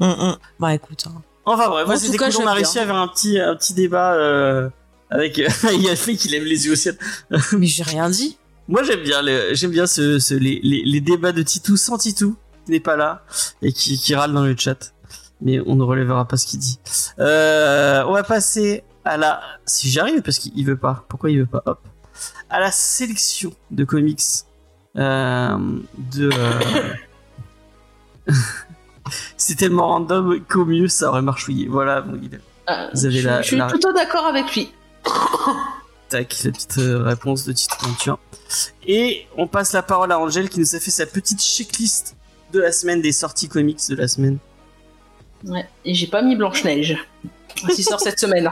Mm, 0.00 0.06
mm. 0.30 0.36
Bah 0.60 0.74
écoute, 0.74 1.04
hein. 1.08 1.22
Enfin 1.44 1.68
bref, 1.68 1.86
tout 1.86 1.96
c'était 1.96 2.16
cool. 2.16 2.30
On 2.42 2.46
a 2.46 2.52
réussi 2.54 2.78
à 2.78 2.86
faire 2.86 2.96
un 2.96 3.08
petit, 3.08 3.38
un 3.38 3.54
petit 3.54 3.74
débat 3.74 4.14
euh, 4.14 4.68
avec. 5.10 5.36
Il 5.38 5.82
y 5.82 5.88
a 5.88 5.90
le 5.90 5.96
fait 5.96 6.14
qu'il 6.16 6.30
lève 6.32 6.44
les 6.44 6.66
yeux 6.66 6.72
au 6.72 6.76
ciel. 6.76 6.96
mais 7.52 7.66
j'ai 7.66 7.82
rien 7.82 8.08
dit. 8.08 8.38
Moi 8.66 8.82
j'aime 8.82 9.02
bien, 9.02 9.20
le- 9.20 9.52
j'aime 9.52 9.70
bien 9.72 9.86
ce, 9.86 10.18
ce- 10.18 10.34
les, 10.34 10.58
les, 10.62 10.82
les 10.84 11.00
débats 11.00 11.32
de 11.32 11.42
Titou 11.42 11.76
sans 11.76 11.98
Titou 11.98 12.36
qui 12.64 12.72
n'est 12.72 12.80
pas 12.80 12.96
là 12.96 13.24
et 13.60 13.72
qui, 13.72 13.98
qui 13.98 14.14
râle 14.14 14.32
dans 14.32 14.42
le 14.44 14.56
chat. 14.56 14.94
Mais 15.42 15.60
on 15.66 15.74
ne 15.74 15.82
relèvera 15.82 16.26
pas 16.26 16.38
ce 16.38 16.46
qu'il 16.46 16.60
dit. 16.60 16.78
Euh, 17.18 18.02
on 18.06 18.12
va 18.12 18.22
passer 18.22 18.82
à 19.04 19.18
la. 19.18 19.42
Si 19.66 19.90
j'arrive 19.90 20.22
parce 20.22 20.38
qu'il 20.38 20.64
veut 20.64 20.78
pas. 20.78 21.04
Pourquoi 21.08 21.30
il 21.30 21.40
veut 21.40 21.46
pas? 21.46 21.62
Hop. 21.66 21.80
À 22.50 22.60
la 22.60 22.70
sélection 22.70 23.52
de 23.70 23.84
comics 23.84 24.20
euh, 24.96 25.56
de. 26.12 26.30
euh, 26.32 26.94
C'est 29.36 29.56
tellement 29.56 29.88
random 29.88 30.40
qu'au 30.48 30.64
mieux 30.64 30.88
ça 30.88 31.08
aurait 31.10 31.22
marchouillé. 31.22 31.66
Voilà, 31.68 32.00
bon, 32.00 32.18
il 32.22 32.40
Euh, 32.70 32.88
Vous 32.94 33.04
avez 33.06 33.20
je, 33.20 33.28
la- 33.28 33.42
je 33.42 33.48
suis 33.48 33.56
la- 33.56 33.66
plutôt 33.66 33.92
d'accord 33.92 34.26
avec 34.26 34.54
lui. 34.54 34.72
Tac, 36.08 36.34
la 36.44 36.50
petite 36.52 36.78
euh, 36.78 37.02
réponse 37.02 37.44
de 37.44 37.52
titre 37.52 37.76
pointure. 37.78 38.18
Et 38.86 39.26
on 39.36 39.46
passe 39.46 39.72
la 39.72 39.82
parole 39.82 40.12
à 40.12 40.18
Angèle 40.18 40.48
qui 40.48 40.60
nous 40.60 40.74
a 40.74 40.80
fait 40.80 40.90
sa 40.90 41.06
petite 41.06 41.42
checklist 41.42 42.16
de 42.52 42.60
la 42.60 42.72
semaine 42.72 43.02
des 43.02 43.12
sorties 43.12 43.48
comics 43.48 43.80
de 43.90 43.96
la 43.96 44.08
semaine. 44.08 44.38
Ouais, 45.44 45.66
et 45.84 45.94
j'ai 45.94 46.06
pas 46.06 46.22
mis 46.22 46.36
Blanche-Neige. 46.36 46.96
Qui 47.74 47.82
sort 47.84 48.00
cette 48.00 48.18
semaine. 48.18 48.50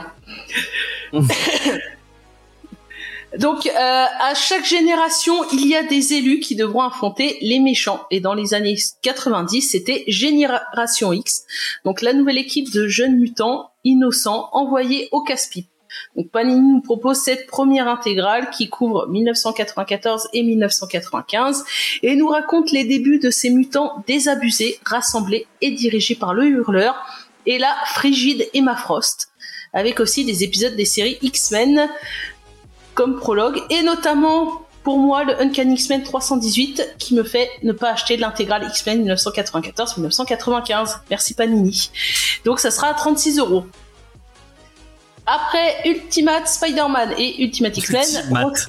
Donc, 3.39 3.67
euh, 3.67 3.71
à 3.75 4.35
chaque 4.35 4.65
génération, 4.65 5.35
il 5.53 5.67
y 5.67 5.75
a 5.75 5.83
des 5.83 6.13
élus 6.13 6.41
qui 6.41 6.55
devront 6.55 6.83
affronter 6.83 7.39
les 7.41 7.61
méchants. 7.61 8.05
Et 8.11 8.21
dans 8.21 8.35
les 8.35 8.53
années 8.53 8.77
90, 9.03 9.63
c'était 9.63 10.05
Génération 10.07 11.13
X, 11.13 11.45
donc 11.85 12.03
la 12.03 12.13
nouvelle 12.13 12.39
équipe 12.39 12.71
de 12.73 12.89
jeunes 12.89 13.19
mutants 13.19 13.71
innocents 13.85 14.51
envoyés 14.53 15.09
au 15.13 15.23
casse-pipe. 15.23 15.69
Donc 16.17 16.31
Panini 16.31 16.73
nous 16.73 16.81
propose 16.81 17.19
cette 17.19 17.47
première 17.47 17.89
intégrale 17.89 18.51
qui 18.51 18.69
couvre 18.69 19.07
1994 19.09 20.29
et 20.33 20.43
1995 20.43 21.65
et 22.03 22.17
nous 22.17 22.29
raconte 22.29 22.71
les 22.71 22.85
débuts 22.85 23.19
de 23.19 23.31
ces 23.31 23.51
mutants 23.51 24.03
désabusés, 24.07 24.79
rassemblés 24.85 25.47
et 25.61 25.71
dirigés 25.71 26.15
par 26.15 26.35
le 26.35 26.47
hurleur 26.47 26.95
et 27.45 27.59
la 27.59 27.75
frigide 27.87 28.49
Emma 28.55 28.77
Frost, 28.77 29.29
avec 29.73 30.01
aussi 30.01 30.25
des 30.25 30.45
épisodes 30.45 30.77
des 30.77 30.85
séries 30.85 31.19
X-Men 31.23 31.89
comme 32.95 33.17
prologue 33.17 33.61
et 33.71 33.83
notamment 33.83 34.63
pour 34.83 34.99
moi 34.99 35.25
le 35.25 35.41
Uncanny 35.41 35.75
X-Men 35.75 36.03
318 36.03 36.97
qui 36.99 37.15
me 37.15 37.23
fait 37.23 37.49
ne 37.63 37.73
pas 37.73 37.91
acheter 37.93 38.17
l'intégrale 38.17 38.67
X-Men 38.69 39.07
1994-1995. 39.15 40.99
Merci 41.11 41.35
Panini. 41.35 41.91
Donc 42.45 42.59
ça 42.61 42.71
sera 42.71 42.89
à 42.89 42.95
36 42.95 43.39
euros. 43.39 43.65
Après 45.27 45.77
Ultimate 45.89 46.49
Spider-Man 46.49 47.15
et 47.17 47.43
Ultimate 47.45 47.77
X-Men, 47.79 48.03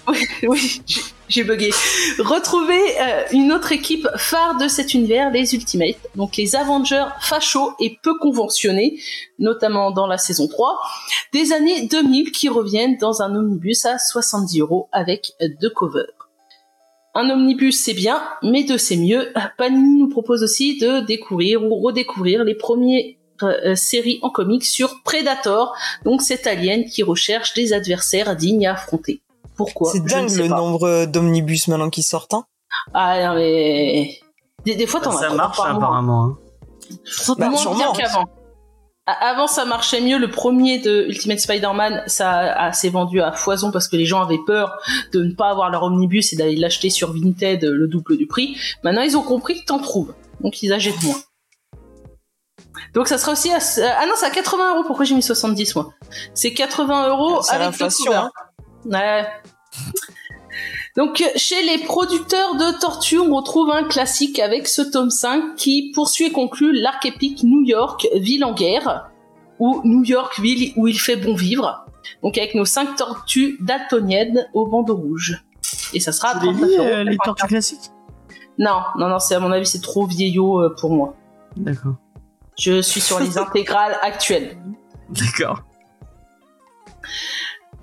oui, 0.43 0.81
j'ai- 0.85 1.01
j'ai 1.29 1.43
bugué. 1.43 1.71
Retrouver 2.19 2.79
euh, 3.01 3.23
une 3.31 3.51
autre 3.51 3.71
équipe 3.71 4.07
phare 4.17 4.57
de 4.57 4.67
cet 4.67 4.93
univers, 4.93 5.31
les 5.31 5.55
Ultimates, 5.55 5.97
donc 6.15 6.37
les 6.37 6.55
Avengers 6.55 7.05
fachos 7.21 7.71
et 7.79 7.97
peu 8.03 8.17
conventionnés, 8.19 8.99
notamment 9.39 9.89
dans 9.89 10.05
la 10.05 10.19
saison 10.19 10.47
3, 10.47 10.79
des 11.33 11.53
années 11.53 11.87
2000 11.87 12.31
qui 12.31 12.49
reviennent 12.49 12.97
dans 12.97 13.23
un 13.23 13.35
omnibus 13.35 13.85
à 13.85 13.97
70 13.97 14.59
euros 14.59 14.89
avec 14.91 15.31
deux 15.59 15.71
covers. 15.71 16.05
Un 17.15 17.29
omnibus 17.31 17.79
c'est 17.83 17.93
bien, 17.93 18.21
mais 18.43 18.63
deux 18.63 18.77
c'est 18.77 18.97
mieux. 18.97 19.31
Panini 19.57 19.99
nous 19.99 20.09
propose 20.09 20.43
aussi 20.43 20.77
de 20.77 20.99
découvrir 20.99 21.63
ou 21.63 21.79
redécouvrir 21.81 22.43
les 22.43 22.55
premiers 22.55 23.17
euh, 23.49 23.75
séries 23.75 24.19
en 24.21 24.29
comics 24.29 24.65
sur 24.65 25.01
Predator, 25.03 25.75
donc 26.05 26.21
cet 26.21 26.47
alien 26.47 26.85
qui 26.85 27.03
recherche 27.03 27.53
des 27.53 27.73
adversaires 27.73 28.35
dignes 28.35 28.67
à 28.67 28.73
affronter. 28.73 29.21
Pourquoi? 29.55 29.91
C'est 29.91 30.03
dingue 30.03 30.31
le 30.31 30.49
pas. 30.49 30.55
nombre 30.57 31.05
d'omnibus 31.05 31.67
maintenant 31.67 31.89
qui 31.89 32.03
sortent. 32.03 32.33
hein. 32.33 32.45
Ah 32.93 33.27
non 33.27 33.35
mais 33.35 34.17
des, 34.65 34.75
des 34.75 34.87
fois 34.87 34.99
t'en 34.99 35.15
as 35.15 35.19
Ça 35.21 35.29
marche 35.29 35.57
par 35.57 35.75
apparemment. 35.75 36.23
hein. 36.25 36.37
Bah, 37.37 37.49
moins 37.49 37.57
sûrement. 37.57 37.77
bien 37.77 37.91
qu'avant. 37.93 38.25
A- 39.05 39.29
Avant, 39.31 39.47
ça 39.47 39.65
marchait 39.65 39.99
mieux. 40.01 40.17
Le 40.17 40.29
premier 40.31 40.79
de 40.79 41.05
Ultimate 41.09 41.39
Spider-Man, 41.39 42.03
ça 42.07 42.71
s'est 42.71 42.89
vendu 42.89 43.21
à 43.21 43.31
foison 43.33 43.69
parce 43.71 43.87
que 43.87 43.95
les 43.97 44.05
gens 44.05 44.21
avaient 44.21 44.39
peur 44.47 44.77
de 45.11 45.23
ne 45.23 45.33
pas 45.33 45.49
avoir 45.49 45.69
leur 45.69 45.83
omnibus 45.83 46.31
et 46.33 46.35
d'aller 46.35 46.55
l'acheter 46.55 46.89
sur 46.89 47.11
Vinted 47.13 47.63
euh, 47.65 47.75
le 47.75 47.87
double 47.87 48.17
du 48.17 48.27
prix. 48.27 48.55
Maintenant, 48.83 49.01
ils 49.01 49.17
ont 49.17 49.21
compris 49.23 49.59
que 49.59 49.65
t'en 49.65 49.79
trouves. 49.79 50.13
Donc, 50.41 50.61
ils 50.63 50.71
achètent 50.71 51.01
moins. 51.03 51.17
Donc, 52.93 53.07
ça 53.07 53.17
sera 53.17 53.31
aussi 53.31 53.51
à... 53.51 53.57
Ah 53.99 54.05
non, 54.05 54.13
c'est 54.15 54.25
à 54.25 54.29
80 54.29 54.73
euros. 54.75 54.83
Pourquoi 54.85 55.05
j'ai 55.05 55.15
mis 55.15 55.23
70, 55.23 55.75
moi? 55.75 55.93
C'est 56.33 56.53
80 56.53 57.09
euros 57.09 57.39
avec 57.49 57.51
deux 57.51 57.57
l'inflation, 57.65 58.05
couverts. 58.05 58.29
Ouais. 58.85 59.25
Donc, 60.95 61.23
chez 61.35 61.63
les 61.63 61.83
producteurs 61.83 62.55
de 62.55 62.79
Tortue, 62.79 63.17
on 63.17 63.35
retrouve 63.35 63.71
un 63.71 63.83
classique 63.83 64.37
avec 64.37 64.67
ce 64.67 64.83
tome 64.83 65.09
5 65.09 65.55
qui 65.55 65.91
poursuit 65.95 66.25
et 66.25 66.31
conclut 66.31 66.71
l'arc 66.71 67.03
épique 67.05 67.43
New 67.43 67.63
York, 67.63 68.07
ville 68.13 68.45
en 68.45 68.53
guerre, 68.53 69.09
ou 69.57 69.81
New 69.85 70.03
York, 70.03 70.39
ville 70.39 70.71
où 70.75 70.87
il 70.87 70.99
fait 70.99 71.15
bon 71.15 71.33
vivre. 71.33 71.85
Donc, 72.21 72.37
avec 72.37 72.53
nos 72.53 72.65
5 72.65 72.95
tortues 72.95 73.57
daltoniennes 73.61 74.47
au 74.53 74.67
bandeau 74.67 74.95
rouge. 74.95 75.43
Et 75.95 75.99
ça 75.99 76.11
sera 76.11 76.29
à 76.29 76.39
Tu 76.39 76.45
les 76.45 76.51
39 76.53 76.69
lis, 76.69 76.75
euros. 76.77 76.87
euh, 76.87 77.03
les 77.03 77.17
tortues 77.17 77.47
classiques? 77.47 77.91
Non, 78.59 78.81
non, 78.99 79.07
non, 79.09 79.17
c'est 79.17 79.33
à 79.33 79.39
mon 79.39 79.51
avis, 79.51 79.65
c'est 79.65 79.81
trop 79.81 80.05
vieillot 80.05 80.61
euh, 80.61 80.75
pour 80.79 80.91
moi. 80.91 81.15
D'accord. 81.57 81.95
Je 82.57 82.81
suis 82.81 83.01
sur 83.01 83.19
les 83.19 83.37
intégrales 83.37 83.97
actuelles. 84.01 84.57
D'accord. 85.09 85.63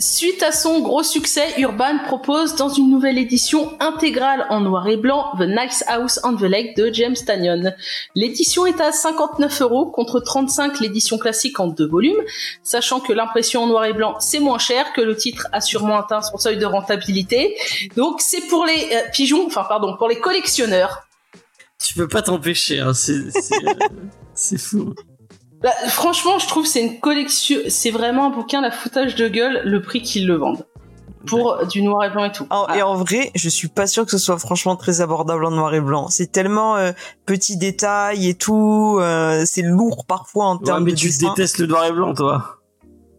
Suite 0.01 0.43
à 0.43 0.51
son 0.51 0.81
gros 0.81 1.03
succès, 1.03 1.47
Urban 1.59 1.99
propose 2.07 2.57
dans 2.57 2.71
une 2.71 2.89
nouvelle 2.89 3.19
édition 3.19 3.77
intégrale 3.81 4.47
en 4.49 4.61
noir 4.63 4.89
et 4.89 4.97
blanc 4.97 5.31
The 5.39 5.43
Nice 5.43 5.85
House 5.89 6.19
on 6.25 6.37
the 6.37 6.45
Lake 6.45 6.75
de 6.75 6.91
James 6.91 7.17
Tanyon. 7.27 7.75
L'édition 8.15 8.65
est 8.65 8.81
à 8.81 8.93
59 8.93 9.61
euros 9.61 9.91
contre 9.91 10.21
35 10.21 10.81
l'édition 10.81 11.19
classique 11.19 11.61
en 11.61 11.67
deux 11.67 11.87
volumes, 11.87 12.23
sachant 12.63 13.01
que 13.01 13.13
l'impression 13.13 13.65
en 13.65 13.67
noir 13.67 13.85
et 13.85 13.93
blanc 13.93 14.17
c'est 14.21 14.41
moins 14.41 14.59
cher, 14.59 14.95
que 14.95 15.03
le 15.03 15.15
titre 15.17 15.49
a 15.53 15.61
sûrement 15.61 15.99
atteint 15.99 16.23
son 16.23 16.39
seuil 16.39 16.57
de 16.57 16.65
rentabilité. 16.65 17.55
Donc 17.95 18.23
c'est 18.23 18.47
pour 18.49 18.65
les 18.65 18.89
euh, 18.95 19.11
pigeons, 19.13 19.45
enfin 19.47 19.67
pardon, 19.69 19.99
pour 19.99 20.09
les 20.09 20.19
collectionneurs. 20.19 21.03
Tu 21.79 21.93
peux 21.93 22.09
pas 22.09 22.23
t'empêcher, 22.23 22.81
hein. 22.81 22.95
c'est 22.95 23.17
c'est, 24.41 24.59
fou. 24.59 24.95
Bah, 25.63 25.71
franchement, 25.89 26.39
je 26.39 26.47
trouve 26.47 26.63
que 26.65 26.69
c'est 26.71 26.83
une 26.83 27.01
collection, 27.01 27.59
c'est 27.69 27.91
vraiment 27.91 28.27
un 28.27 28.31
bouquin 28.31 28.61
la 28.61 28.71
foutage 28.71 29.15
de 29.15 29.29
gueule 29.29 29.61
le 29.65 29.83
prix 29.83 30.03
qu'ils 30.03 30.27
le 30.27 30.37
vendent. 30.37 30.67
Pour 31.27 31.67
du 31.67 31.83
noir 31.83 32.03
et 32.05 32.09
blanc 32.11 32.25
et 32.25 32.33
tout. 32.33 32.47
Ah. 32.49 32.67
Et 32.79 32.83
en 32.83 32.95
vrai, 32.95 33.31
je 33.35 33.51
suis 33.51 33.69
pas 33.69 33.87
sûr 33.87 34.07
que 34.07 34.11
ce 34.11 34.17
soit 34.17 34.39
franchement 34.39 34.75
très 34.75 35.03
abordable 35.03 35.45
en 35.45 35.51
noir 35.51 35.75
et 35.75 35.81
blanc. 35.83 36.09
C'est 36.09 36.33
tellement 36.33 36.77
euh, 36.77 36.93
petits 37.27 37.59
détails 37.59 38.27
et 38.27 38.35
tout. 38.35 38.97
euh, 39.03 39.43
c'est 39.45 39.61
lourd 39.61 40.07
parfois 40.07 40.47
en 40.47 40.57
Ouais, 40.57 40.65
termes 40.65 40.85
mais 40.85 40.93
de 40.93 40.97
tu 40.97 41.09
dessin. 41.09 41.29
détestes 41.29 41.59
le 41.59 41.67
noir 41.67 41.85
et 41.85 41.93
blanc, 41.93 42.15
toi. 42.15 42.57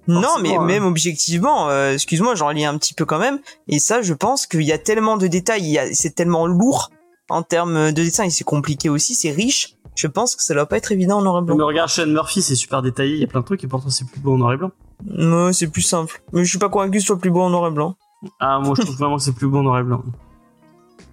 Non, 0.08 0.40
mais 0.42 0.56
hein. 0.56 0.64
même 0.64 0.84
objectivement, 0.84 1.70
euh, 1.70 1.94
excuse-moi, 1.94 2.34
j'en 2.34 2.50
lis 2.50 2.66
un 2.66 2.76
petit 2.80 2.96
peu 2.96 3.06
quand 3.06 3.20
même. 3.20 3.40
Et 3.68 3.78
ça, 3.78 4.02
je 4.02 4.16
pense 4.16 4.48
qu'il 4.48 4.64
y 4.64 4.72
a 4.72 4.80
tellement 4.80 5.18
de 5.18 5.28
détails, 5.28 5.80
c'est 5.94 6.16
tellement 6.16 6.48
lourd 6.48 6.90
en 7.30 7.44
termes 7.44 7.92
de 7.92 8.04
dessin 8.04 8.24
et 8.24 8.32
c'est 8.32 8.44
compliqué 8.44 8.90
aussi, 8.90 9.14
c'est 9.14 9.30
riche. 9.30 9.76
Je 9.96 10.08
pense 10.08 10.36
que 10.36 10.44
ça 10.44 10.54
doit 10.54 10.66
pas 10.66 10.78
être 10.78 10.92
évident 10.92 11.18
en 11.18 11.22
noir 11.22 11.40
et 11.40 11.46
blanc. 11.46 11.56
Mais 11.58 11.64
regarde 11.64 11.90
Sean 11.90 12.08
Murphy, 12.08 12.42
c'est 12.42 12.56
super 12.56 12.82
détaillé, 12.82 13.16
il 13.16 13.20
y 13.22 13.24
a 13.24 13.28
plein 13.28 13.42
de 13.42 13.46
trucs 13.46 13.64
et 13.64 13.68
pourtant 13.68 13.90
c'est 13.90 14.08
plus 14.08 14.20
beau 14.22 14.34
en 14.34 14.38
noir 14.38 14.54
et 14.54 14.58
blanc. 14.58 14.72
Ouais, 15.18 15.54
c'est 15.54 15.68
plus 15.70 15.82
simple. 15.82 16.22
Mais 16.32 16.44
je 16.44 16.50
suis 16.50 16.60
pas 16.60 16.70
convaincu 16.70 16.94
que 16.94 17.00
ce 17.00 17.08
soit 17.08 17.20
plus 17.20 17.32
beau 17.32 17.42
en 17.42 17.50
noir 17.50 17.68
et 17.68 17.72
blanc. 17.72 17.96
Ah, 18.40 18.60
moi 18.60 18.74
je 18.78 18.84
trouve 18.84 18.96
vraiment 18.98 19.18
que 19.18 19.24
c'est 19.24 19.34
plus 19.34 19.48
beau 19.48 19.58
en 19.60 19.64
noir 19.64 19.80
et 19.80 19.84
blanc. 19.84 20.04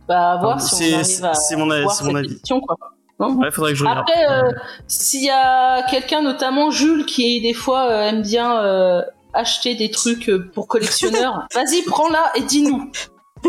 Bah, 0.07 0.33
à 0.33 0.37
voir 0.41 0.61
si 0.61 0.77
c'est- 0.77 0.93
on 0.95 0.99
arrive 0.99 1.25
à 1.25 1.35
c'est 1.35 1.57
mon 1.57 1.71
avis- 1.71 1.83
voir 1.83 1.95
c'est 1.95 2.05
mon 2.05 2.15
avis. 2.15 2.41
quoi. 2.67 2.77
Non 3.21 3.37
Ouais, 3.39 3.51
faudrait 3.51 3.73
que 3.73 3.79
je 3.79 3.85
regarde. 3.85 4.07
Après, 4.09 4.31
euh, 4.31 4.53
s'il 4.87 5.25
y 5.25 5.31
a 5.31 5.83
quelqu'un, 5.91 6.23
notamment 6.23 6.71
Jules, 6.71 7.05
qui 7.05 7.41
des 7.41 7.53
fois 7.55 7.91
euh, 7.91 8.09
aime 8.11 8.23
bien 8.23 8.63
euh, 8.63 9.03
acheter 9.35 9.75
des 9.75 9.91
trucs 9.91 10.31
pour 10.55 10.69
collectionneurs, 10.69 11.47
vas-y, 11.55 11.83
prends-la 11.83 12.31
et 12.37 12.43
dis-nous. 12.43 12.91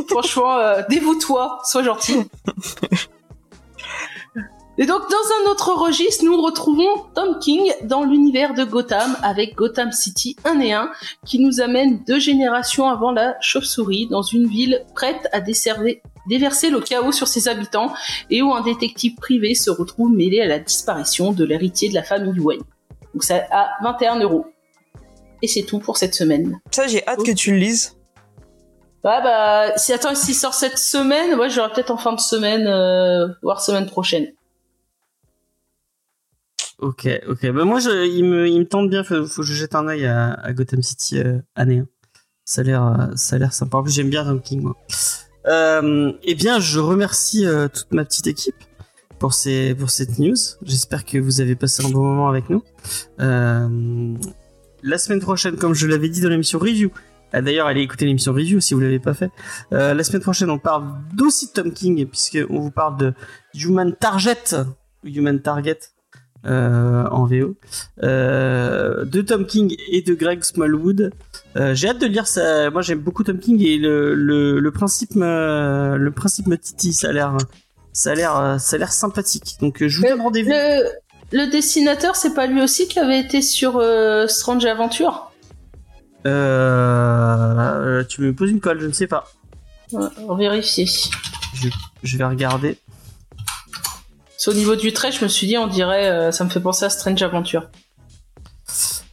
Franchement, 0.09 0.55
euh, 0.57 0.82
dévoue-toi, 0.89 1.59
sois 1.65 1.84
gentil. 1.84 2.17
Et 4.82 4.86
donc, 4.86 5.01
dans 5.09 5.49
un 5.49 5.51
autre 5.51 5.73
registre, 5.73 6.23
nous 6.23 6.41
retrouvons 6.41 6.88
Tom 7.13 7.38
King 7.39 7.69
dans 7.84 8.05
l'univers 8.05 8.53
de 8.53 8.63
Gotham 8.63 9.17
avec 9.23 9.55
Gotham 9.55 9.91
City 9.91 10.38
1 10.45 10.59
et 10.61 10.71
1 10.71 10.89
qui 11.25 11.39
nous 11.39 11.59
amène 11.59 12.01
deux 12.07 12.17
générations 12.19 12.88
avant 12.88 13.11
la 13.11 13.36
chauve-souris 13.41 14.07
dans 14.07 14.21
une 14.21 14.47
ville 14.47 14.86
prête 14.95 15.27
à 15.34 15.41
desserver- 15.41 16.01
déverser 16.30 16.69
le 16.69 16.80
chaos 16.80 17.11
sur 17.11 17.27
ses 17.27 17.49
habitants 17.49 17.91
et 18.30 18.41
où 18.41 18.53
un 18.53 18.61
détective 18.61 19.15
privé 19.15 19.53
se 19.53 19.69
retrouve 19.69 20.11
mêlé 20.11 20.39
à 20.39 20.45
la 20.47 20.59
disparition 20.59 21.34
de 21.34 21.43
l'héritier 21.43 21.89
de 21.89 21.95
la 21.95 22.03
famille 22.03 22.39
Wayne. 22.39 22.61
Donc 23.13 23.23
c'est 23.25 23.47
à 23.51 23.71
21 23.84 24.19
euros. 24.21 24.45
Et 25.41 25.47
c'est 25.49 25.63
tout 25.63 25.80
pour 25.80 25.97
cette 25.97 26.15
semaine. 26.15 26.57
Ça, 26.71 26.88
j'ai 26.88 27.05
hâte 27.05 27.23
que 27.23 27.32
tu 27.32 27.51
le 27.51 27.57
lises. 27.57 27.97
Ouais 29.03 29.21
bah 29.23 29.77
si 29.77 29.93
attends 29.93 30.15
s'il 30.15 30.36
sort 30.36 30.53
cette 30.53 30.77
semaine, 30.77 31.36
moi 31.36 31.47
j'aurai 31.49 31.69
peut-être 31.71 31.91
en 31.91 31.97
fin 31.97 32.11
de 32.13 32.19
semaine, 32.19 32.67
euh, 32.67 33.27
voire 33.41 33.61
semaine 33.61 33.86
prochaine. 33.86 34.27
Ok, 36.80 37.07
ok. 37.27 37.51
Bah 37.51 37.65
moi, 37.65 37.80
il, 37.82 38.23
me, 38.23 38.47
il 38.47 38.59
me 38.59 38.65
tente 38.67 38.89
bien. 38.89 39.03
Faut, 39.03 39.25
faut 39.25 39.41
que 39.41 39.47
je 39.47 39.53
jette 39.53 39.75
un 39.75 39.88
œil 39.88 40.05
à, 40.05 40.32
à 40.32 40.53
Gotham 40.53 40.82
City 40.82 41.19
euh, 41.19 41.39
année 41.55 41.80
1. 41.80 41.88
Ça 42.45 42.61
a 42.61 42.63
l'air, 42.63 42.84
euh, 42.84 43.15
ça 43.15 43.36
a 43.36 43.39
l'air 43.39 43.53
sympa. 43.53 43.77
En 43.77 43.84
plus, 43.84 43.91
j'aime 43.93 44.09
bien 44.09 44.23
Tom 44.23 44.41
King, 44.41 44.61
moi. 44.61 44.75
Euh, 45.47 46.13
eh 46.23 46.36
bien, 46.36 46.59
je 46.59 46.80
remercie 46.80 47.45
euh, 47.45 47.67
toute 47.67 47.91
ma 47.93 48.05
petite 48.05 48.27
équipe 48.27 48.55
pour 49.19 49.34
ces, 49.34 49.75
pour 49.75 49.89
cette 49.89 50.17
news. 50.19 50.36
J'espère 50.63 51.05
que 51.05 51.17
vous 51.17 51.41
avez 51.41 51.55
passé 51.55 51.86
un 51.86 51.89
bon 51.89 52.01
moment 52.01 52.30
avec 52.30 52.49
nous. 52.49 52.63
La 54.82 54.97
semaine 54.97 55.19
prochaine, 55.19 55.57
comme 55.57 55.73
je 55.73 55.86
l'avais 55.86 56.07
dit 56.09 56.21
dans 56.21 56.30
l'émission 56.30 56.57
review. 56.59 56.89
ah, 57.34 57.41
D'ailleurs, 57.41 57.67
allez 57.67 57.82
écouter 57.82 58.05
l'émission 58.05 58.32
review 58.32 58.61
si 58.61 58.73
vous 58.73 58.80
l'avez 58.80 58.99
pas 58.99 59.13
fait. 59.13 59.30
La 59.71 60.03
semaine 60.03 60.21
prochaine, 60.21 60.49
on 60.49 60.57
parle 60.59 60.86
d'aussi 61.13 61.51
Tom 61.51 61.73
King 61.73 62.07
puisque 62.07 62.39
on 62.49 62.59
vous 62.61 62.71
parle 62.71 62.97
de 62.97 63.13
Human 63.53 63.93
Target, 63.93 64.55
Human 65.03 65.41
Target 65.41 65.80
euh, 66.45 67.05
en 67.09 67.25
VO, 67.25 67.55
euh, 68.03 69.03
de 69.05 69.21
Tom 69.21 69.45
King 69.45 69.75
et 69.91 70.01
de 70.01 70.13
Greg 70.13 70.43
Smallwood. 70.43 71.11
Euh, 71.57 71.73
j'ai 71.75 71.89
hâte 71.89 71.99
de 71.99 72.05
lire 72.07 72.27
ça. 72.27 72.69
Moi, 72.69 72.81
j'aime 72.81 72.99
beaucoup 72.99 73.23
Tom 73.23 73.39
King 73.39 73.61
et 73.61 73.77
le, 73.77 74.15
le, 74.15 74.59
le 74.59 74.71
principe 74.71 75.15
me, 75.15 75.97
le 75.97 76.11
principe 76.11 76.47
me 76.47 76.57
titille. 76.57 76.93
Ça 76.93 77.09
a 77.09 77.11
l'air, 77.11 77.37
ça 77.91 78.11
a 78.11 78.15
l'air, 78.15 78.55
ça 78.59 78.75
a 78.75 78.79
l'air 78.79 78.91
sympathique. 78.91 79.57
Donc, 79.59 79.85
je 79.85 79.99
vous 79.99 80.07
donne 80.07 80.21
rendez-vous. 80.21 80.49
Le, 80.49 80.89
Le 81.31 81.51
dessinateur, 81.51 82.15
c'est 82.15 82.33
pas 82.33 82.47
lui 82.47 82.61
aussi 82.61 82.87
qui 82.87 82.99
avait 82.99 83.19
été 83.19 83.41
sur 83.41 83.83
Strange 84.27 84.65
Adventure 84.65 85.25
tu 86.23 88.21
me 88.21 88.33
poses 88.33 88.51
une 88.51 88.59
colle, 88.59 88.79
je 88.81 88.87
ne 88.87 88.91
sais 88.91 89.07
pas. 89.07 89.25
Ouais, 89.91 90.07
On 90.27 90.35
vérifie. 90.35 91.09
Je 92.03 92.17
vais 92.17 92.25
regarder. 92.25 92.77
C'est 94.39 94.51
au 94.51 94.53
niveau 94.53 94.77
du 94.77 94.93
trait, 94.93 95.11
je 95.11 95.21
me 95.21 95.27
suis 95.27 95.47
dit, 95.47 95.57
on 95.57 95.67
dirait, 95.67 96.09
euh, 96.09 96.31
ça 96.31 96.45
me 96.45 96.49
fait 96.49 96.61
penser 96.61 96.85
à 96.85 96.89
Strange 96.89 97.21
Adventure. 97.21 97.69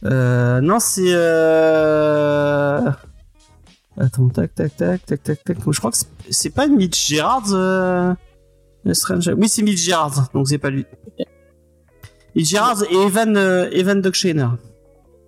Euh, 0.05 0.61
non, 0.61 0.79
c'est. 0.79 1.11
Euh... 1.13 2.79
Attends, 3.99 4.29
tac, 4.29 4.55
tac, 4.55 4.77
tac, 4.77 5.05
tac, 5.05 5.21
tac, 5.23 5.43
tac. 5.43 5.57
Je 5.69 5.79
crois 5.79 5.91
que 5.91 5.97
c'est- 6.29 6.49
pas 6.49 6.67
Mitch 6.67 7.09
Gerrard. 7.09 7.43
Euh... 7.51 8.13
Strange... 8.93 9.29
Oui, 9.37 9.49
c'est 9.49 9.63
Mitch 9.63 9.79
Gerrard, 9.79 10.29
donc 10.33 10.47
c'est 10.47 10.59
pas 10.59 10.69
lui. 10.69 10.85
Mitch 12.33 12.47
Gerrard 12.47 12.83
et 12.89 12.95
Evan, 12.95 13.35
euh, 13.35 13.69
Evan 13.73 13.99
Dockshainer. 13.99 14.47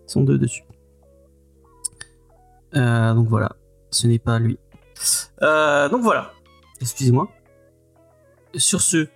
Ils 0.08 0.12
sont 0.14 0.22
deux 0.22 0.38
dessus. 0.38 0.64
Euh, 2.74 3.14
donc 3.16 3.28
voilà, 3.28 3.52
ce 3.91 4.08
n'est 4.08 4.18
pas 4.20 4.39
lui. 4.39 4.58
Euh, 5.41 5.89
donc 5.89 6.04
voilà, 6.04 6.32
excusez-moi. 6.80 7.28
Sur 8.56 8.80
ce, 8.80 9.08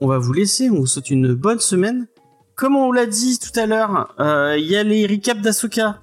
on 0.00 0.06
va 0.08 0.18
vous 0.18 0.32
laisser. 0.32 0.70
On 0.70 0.76
vous 0.76 0.86
souhaite 0.86 1.10
une 1.10 1.34
bonne 1.34 1.60
semaine. 1.60 2.06
Comme 2.54 2.76
on 2.76 2.92
l'a 2.92 3.06
dit 3.06 3.38
tout 3.38 3.58
à 3.58 3.66
l'heure, 3.66 4.14
euh, 4.20 4.56
il 4.58 4.66
y 4.66 4.76
a 4.76 4.82
les 4.82 5.06
recaps 5.06 5.40
d'Asoka 5.40 6.00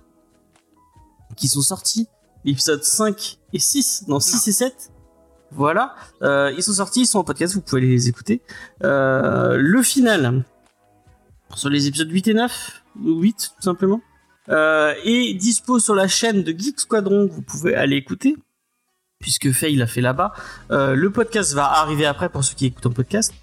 qui 1.36 1.48
sont 1.48 1.62
sortis, 1.62 2.08
épisodes 2.46 2.84
5 2.84 3.38
et 3.54 3.60
6, 3.60 4.06
non 4.08 4.20
6 4.20 4.48
et 4.48 4.52
7. 4.52 4.92
Voilà, 5.52 5.96
Euh, 6.24 6.52
ils 6.58 6.64
sont 6.64 6.74
sortis, 6.74 7.02
ils 7.02 7.06
sont 7.06 7.20
en 7.20 7.24
podcast, 7.24 7.54
vous 7.54 7.62
pouvez 7.62 7.82
les 7.82 8.10
écouter. 8.10 8.42
Euh, 8.84 9.56
le 9.58 9.82
final, 9.84 10.44
sur 11.56 11.70
les 11.70 11.88
épisodes 11.88 12.10
8 12.12 12.28
et 12.28 12.34
9, 12.34 12.84
ou 13.06 13.22
8 13.22 13.52
tout 13.56 13.62
simplement, 13.64 14.02
euh, 14.50 14.94
est 15.06 15.34
dispo 15.36 15.80
sur 15.80 15.94
la 15.96 16.08
chaîne 16.08 16.44
de 16.44 16.52
Geek 16.58 16.80
Squadron 16.80 17.28
que 17.28 17.34
vous 17.34 17.42
pouvez 17.44 17.76
aller 17.76 17.96
écouter, 17.96 18.36
puisque 19.20 19.52
Faye 19.52 19.76
l'a 19.76 19.88
fait 19.88 20.02
là-bas. 20.02 20.34
Euh, 20.72 20.96
le 20.96 21.12
podcast 21.12 21.54
va 21.54 21.66
arriver 21.72 22.06
après 22.06 22.30
pour 22.30 22.44
ceux 22.44 22.56
qui 22.56 22.66
écoutent 22.66 22.88
en 22.88 22.92
podcast. 22.92 23.34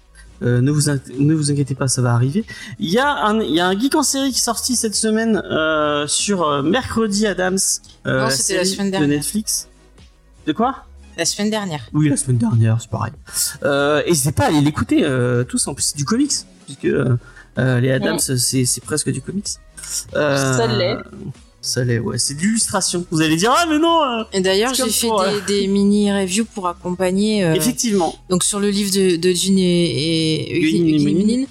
Euh, 0.43 0.59
ne, 0.61 0.69
vous 0.71 0.89
in- 0.89 0.99
ne 1.17 1.33
vous 1.33 1.49
inquiétez 1.51 1.75
pas, 1.75 1.87
ça 1.87 2.01
va 2.01 2.13
arriver. 2.13 2.43
Il 2.79 2.89
y 2.89 2.99
a 2.99 3.09
un, 3.25 3.39
il 3.39 3.53
y 3.53 3.59
a 3.61 3.67
un 3.67 3.79
geek 3.79 3.95
en 3.95 4.03
série 4.03 4.31
qui 4.31 4.37
est 4.37 4.41
sorti 4.41 4.75
cette 4.75 4.95
semaine 4.95 5.41
euh, 5.49 6.07
sur 6.07 6.43
euh, 6.43 6.61
Mercredi 6.61 7.25
Adams. 7.25 7.57
euh, 8.05 8.23
Non, 8.23 8.29
c'était 8.29 8.57
la 8.57 8.65
semaine 8.65 8.87
de 8.87 8.91
dernière. 8.91 9.09
Netflix. 9.09 9.67
De 10.45 10.51
quoi? 10.51 10.83
La 11.17 11.23
semaine 11.25 11.49
dernière. 11.49 11.87
Oui, 11.93 12.09
la 12.09 12.17
semaine 12.17 12.37
dernière, 12.37 12.77
c'est 12.81 12.89
pareil. 12.89 13.13
Euh, 13.63 14.03
N'hésitez 14.05 14.33
pas 14.33 14.43
à 14.43 14.47
aller 14.47 14.59
l'écouter 14.61 15.07
tous. 15.47 15.65
En 15.67 15.73
plus, 15.73 15.83
c'est 15.83 15.97
du 15.97 16.03
comics, 16.03 16.33
puisque 16.65 16.83
les 17.57 17.91
Adams, 17.91 18.19
c'est 18.19 18.65
c'est 18.65 18.81
presque 18.83 19.09
du 19.11 19.21
comics. 19.21 19.47
Ça 20.11 20.67
l'est. 20.67 20.97
Ça 21.65 21.83
l'est, 21.83 21.97
ouais. 21.99 22.17
C'est 22.19 22.35
de 22.35 22.41
l'illustration. 22.41 23.05
Vous 23.09 23.21
allez 23.21 23.35
dire 23.37 23.51
ah 23.57 23.65
mais 23.67 23.79
non. 23.79 24.03
euh, 24.03 24.23
Et 24.33 24.39
d'ailleurs, 24.41 24.73
j'ai 24.75 24.87
fait 24.87 25.07
pour, 25.07 25.21
des, 25.23 25.29
euh, 25.29 25.39
des 25.47 25.67
mini 25.67 26.11
reviews 26.11 26.45
pour 26.45 26.67
accompagner. 26.67 27.43
euh, 27.43 27.55
Effectivement. 27.55 28.15
donc 28.29 28.43
sur 28.43 28.59
le 28.59 28.69
livre 28.69 28.91
de, 28.93 29.15
de 29.15 29.33
Jean 29.33 29.57
et, 29.57 30.57
et 30.57 31.47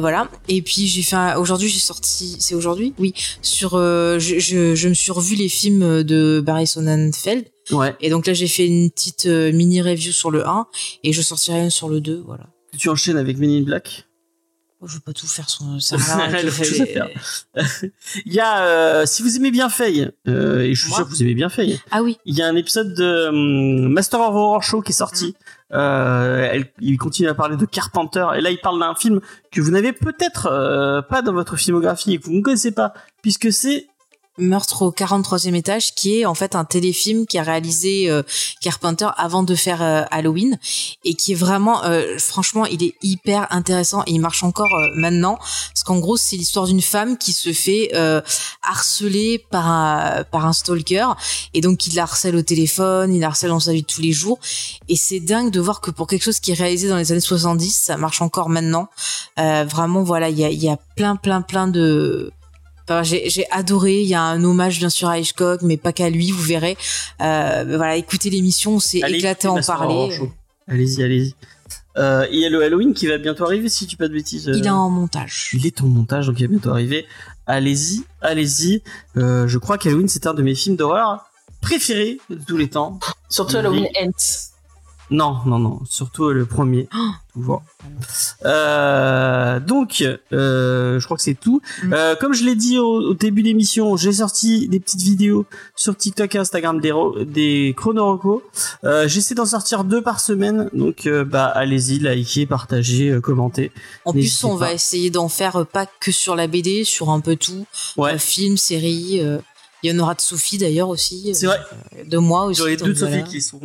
voilà. 0.00 0.28
Et 0.48 0.60
puis 0.60 0.88
j'ai 0.88 1.02
fait 1.02 1.36
aujourd'hui 1.36 1.68
j'ai 1.68 1.78
sorti 1.78 2.36
c'est 2.40 2.56
aujourd'hui? 2.56 2.94
Oui 2.98 3.14
sur 3.42 3.70
je, 3.78 4.18
je, 4.18 4.74
je 4.74 4.88
me 4.88 4.94
suis 4.94 5.12
revu 5.12 5.36
les 5.36 5.48
films 5.48 6.02
de 6.02 6.42
Barry 6.44 6.66
Sonnenfeld 6.66 7.44
Ouais. 7.70 7.94
et 8.00 8.10
donc 8.10 8.26
là 8.26 8.32
j'ai 8.32 8.48
fait 8.48 8.66
une 8.66 8.90
petite 8.90 9.26
mini 9.26 9.80
review 9.82 10.10
sur 10.10 10.30
le 10.32 10.44
1 10.48 10.66
et 11.04 11.12
je 11.12 11.22
sortirai 11.22 11.60
une 11.62 11.70
sur 11.70 11.88
le 11.88 12.00
2 12.00 12.22
voilà. 12.26 12.46
Tu 12.76 12.88
enchaînes 12.88 13.16
avec 13.18 13.38
Men 13.38 13.50
in 13.50 13.62
Black? 13.62 14.07
Oh, 14.80 14.86
je 14.86 14.94
veux 14.94 15.00
pas 15.00 15.12
tout 15.12 15.26
faire 15.26 15.48
son 15.50 15.80
ça. 15.80 15.96
Il 18.24 18.32
y 18.32 18.40
a, 18.40 18.62
euh, 18.64 19.06
si 19.06 19.22
vous 19.22 19.36
aimez 19.36 19.50
bien 19.50 19.68
Faye, 19.68 20.10
euh, 20.28 20.60
et 20.60 20.74
je 20.74 20.80
suis 20.80 20.88
Moi 20.90 20.98
sûr 20.98 21.06
que 21.06 21.10
vous 21.10 21.22
aimez 21.22 21.34
bien 21.34 21.48
Faye, 21.48 21.80
Ah 21.90 22.02
oui. 22.02 22.18
il 22.24 22.36
y 22.36 22.42
a 22.42 22.46
un 22.46 22.54
épisode 22.56 22.94
de 22.94 23.28
hum, 23.28 23.88
Master 23.92 24.20
of 24.20 24.34
Horror 24.34 24.62
Show 24.62 24.80
qui 24.82 24.92
est 24.92 24.94
sorti. 24.94 25.34
Euh, 25.72 26.48
elle- 26.50 26.70
il 26.80 26.96
continue 26.96 27.28
à 27.28 27.34
parler 27.34 27.56
de 27.56 27.66
Carpenter 27.66 28.26
et 28.36 28.40
là 28.40 28.50
il 28.50 28.58
parle 28.58 28.78
d'un 28.80 28.94
film 28.94 29.20
que 29.52 29.60
vous 29.60 29.70
n'avez 29.70 29.92
peut-être 29.92 30.46
euh, 30.46 31.02
pas 31.02 31.20
dans 31.22 31.32
votre 31.34 31.56
filmographie 31.56 32.14
et 32.14 32.18
que 32.18 32.24
vous 32.24 32.32
ne 32.32 32.40
connaissez 32.40 32.70
pas 32.72 32.94
puisque 33.20 33.52
c'est 33.52 33.86
Meurtre 34.38 34.82
au 34.82 34.92
43e 34.92 35.54
étage, 35.54 35.94
qui 35.94 36.20
est 36.20 36.26
en 36.26 36.34
fait 36.34 36.54
un 36.54 36.64
téléfilm 36.64 37.26
qui 37.26 37.38
a 37.38 37.42
réalisé 37.42 38.10
euh, 38.10 38.22
Carpenter 38.60 39.08
avant 39.16 39.42
de 39.42 39.54
faire 39.54 39.82
euh, 39.82 40.02
Halloween 40.10 40.58
et 41.04 41.14
qui 41.14 41.32
est 41.32 41.36
vraiment, 41.36 41.84
euh, 41.84 42.18
franchement, 42.18 42.66
il 42.66 42.82
est 42.82 42.94
hyper 43.02 43.46
intéressant 43.50 44.02
et 44.06 44.12
il 44.12 44.20
marche 44.20 44.42
encore 44.42 44.72
euh, 44.74 44.90
maintenant 44.94 45.36
parce 45.38 45.82
qu'en 45.84 45.98
gros 45.98 46.16
c'est 46.16 46.36
l'histoire 46.36 46.66
d'une 46.66 46.82
femme 46.82 47.18
qui 47.18 47.32
se 47.32 47.52
fait 47.52 47.90
euh, 47.94 48.20
harceler 48.62 49.44
par 49.50 49.68
un 49.68 50.24
par 50.30 50.46
un 50.46 50.52
stalker 50.52 51.08
et 51.54 51.60
donc 51.60 51.86
il 51.86 51.94
la 51.94 52.02
harcèle 52.02 52.36
au 52.36 52.42
téléphone, 52.42 53.14
il 53.14 53.20
la 53.20 53.28
harcèle 53.28 53.50
dans 53.50 53.60
sa 53.60 53.72
vie 53.72 53.82
de 53.82 53.86
tous 53.86 54.00
les 54.00 54.12
jours 54.12 54.38
et 54.88 54.96
c'est 54.96 55.20
dingue 55.20 55.50
de 55.50 55.60
voir 55.60 55.80
que 55.80 55.90
pour 55.90 56.06
quelque 56.06 56.24
chose 56.24 56.40
qui 56.40 56.52
est 56.52 56.54
réalisé 56.54 56.88
dans 56.88 56.96
les 56.96 57.12
années 57.12 57.20
70, 57.20 57.70
ça 57.70 57.96
marche 57.96 58.22
encore 58.22 58.48
maintenant. 58.48 58.88
Euh, 59.38 59.64
vraiment, 59.64 60.02
voilà, 60.02 60.28
il 60.28 60.38
y 60.38 60.44
a, 60.44 60.50
y 60.50 60.68
a 60.68 60.78
plein, 60.96 61.16
plein, 61.16 61.42
plein 61.42 61.68
de 61.68 62.32
Enfin, 62.88 63.02
j'ai 63.02 63.28
j'ai 63.28 63.44
adoré. 63.50 64.00
Il 64.00 64.08
y 64.08 64.14
a 64.14 64.22
un 64.22 64.42
hommage 64.42 64.78
bien 64.78 64.88
sûr 64.88 65.08
à 65.08 65.18
Hitchcock, 65.18 65.60
mais 65.62 65.76
pas 65.76 65.92
qu'à 65.92 66.08
lui. 66.08 66.30
Vous 66.30 66.42
verrez. 66.42 66.78
Euh, 67.20 67.64
voilà, 67.76 67.96
écoutez 67.96 68.30
l'émission, 68.30 68.76
on 68.76 68.80
s'est 68.80 69.02
Allez, 69.02 69.18
éclaté 69.18 69.46
à 69.46 69.52
en 69.52 69.60
parler. 69.60 70.18
Allez-y, 70.66 71.02
allez-y. 71.02 71.34
Euh, 71.98 72.26
il 72.30 72.38
y 72.38 72.46
a 72.46 72.48
le 72.48 72.62
Halloween 72.62 72.94
qui 72.94 73.06
va 73.06 73.18
bientôt 73.18 73.44
arriver 73.44 73.68
si 73.68 73.84
tu 73.84 73.90
dis 73.90 73.96
pas 73.96 74.08
de 74.08 74.14
bêtises. 74.14 74.50
Il 74.54 74.64
est 74.64 74.68
euh, 74.68 74.72
en 74.72 74.88
montage. 74.88 75.50
Il 75.52 75.66
est 75.66 75.82
en 75.82 75.86
montage, 75.86 76.28
donc 76.28 76.38
il 76.38 76.46
va 76.46 76.48
bientôt 76.48 76.70
arriver. 76.70 77.06
Allez-y, 77.46 78.04
allez-y. 78.22 78.82
Euh, 79.16 79.48
je 79.48 79.58
crois 79.58 79.78
qu'Halloween, 79.78 80.08
c'est 80.08 80.26
un 80.26 80.34
de 80.34 80.42
mes 80.42 80.54
films 80.54 80.76
d'horreur 80.76 81.26
préférés 81.60 82.20
de 82.30 82.38
tous 82.46 82.56
les 82.56 82.68
temps. 82.68 83.00
Surtout. 83.28 83.56
Halloween 83.56 83.88
Ends. 84.00 84.52
Non, 85.10 85.38
non, 85.46 85.58
non. 85.58 85.80
Surtout 85.88 86.30
le 86.30 86.44
premier. 86.44 86.88
Toujours. 87.34 87.62
Euh, 88.44 89.60
donc, 89.60 90.02
euh, 90.32 90.98
je 91.00 91.04
crois 91.04 91.16
que 91.16 91.22
c'est 91.22 91.38
tout. 91.38 91.60
Mm. 91.84 91.92
Euh, 91.92 92.14
comme 92.16 92.34
je 92.34 92.44
l'ai 92.44 92.54
dit 92.56 92.78
au, 92.78 93.10
au 93.10 93.14
début 93.14 93.42
de 93.42 93.48
l'émission, 93.48 93.96
j'ai 93.96 94.12
sorti 94.12 94.68
des 94.68 94.80
petites 94.80 95.00
vidéos 95.02 95.46
sur 95.76 95.96
TikTok 95.96 96.34
et 96.34 96.38
Instagram 96.38 96.80
des, 96.80 96.92
des 97.26 97.74
chronorocos. 97.76 98.42
J'essaie 99.06 99.34
d'en 99.34 99.46
sortir 99.46 99.84
deux 99.84 100.02
par 100.02 100.20
semaine. 100.20 100.68
Donc, 100.72 101.08
bah, 101.26 101.46
allez-y, 101.46 101.98
likez, 101.98 102.46
partagez, 102.46 103.18
commentez. 103.22 103.72
En 104.04 104.12
plus, 104.12 104.44
on 104.44 104.58
pas. 104.58 104.66
va 104.66 104.72
essayer 104.72 105.10
d'en 105.10 105.28
faire 105.28 105.66
pas 105.66 105.86
que 105.86 106.12
sur 106.12 106.34
la 106.36 106.46
BD, 106.46 106.84
sur 106.84 107.10
un 107.10 107.20
peu 107.20 107.36
tout. 107.36 107.66
Ouais. 107.96 108.14
Euh, 108.14 108.18
film, 108.18 108.56
série. 108.56 109.20
euh, 109.20 109.38
Il 109.82 109.90
y 109.90 109.94
en 109.94 109.98
aura 110.02 110.14
de 110.14 110.20
Sophie 110.20 110.58
d'ailleurs 110.58 110.88
aussi. 110.88 111.30
C'est 111.34 111.46
vrai. 111.46 111.60
De 112.06 112.18
moi 112.18 112.44
aussi. 112.46 112.56
Sur 112.56 112.66
les 112.66 112.76
deux 112.76 112.92
de 112.92 112.94
Sophie 112.94 113.12
voilà. 113.12 113.26
qui 113.26 113.40
sont 113.40 113.60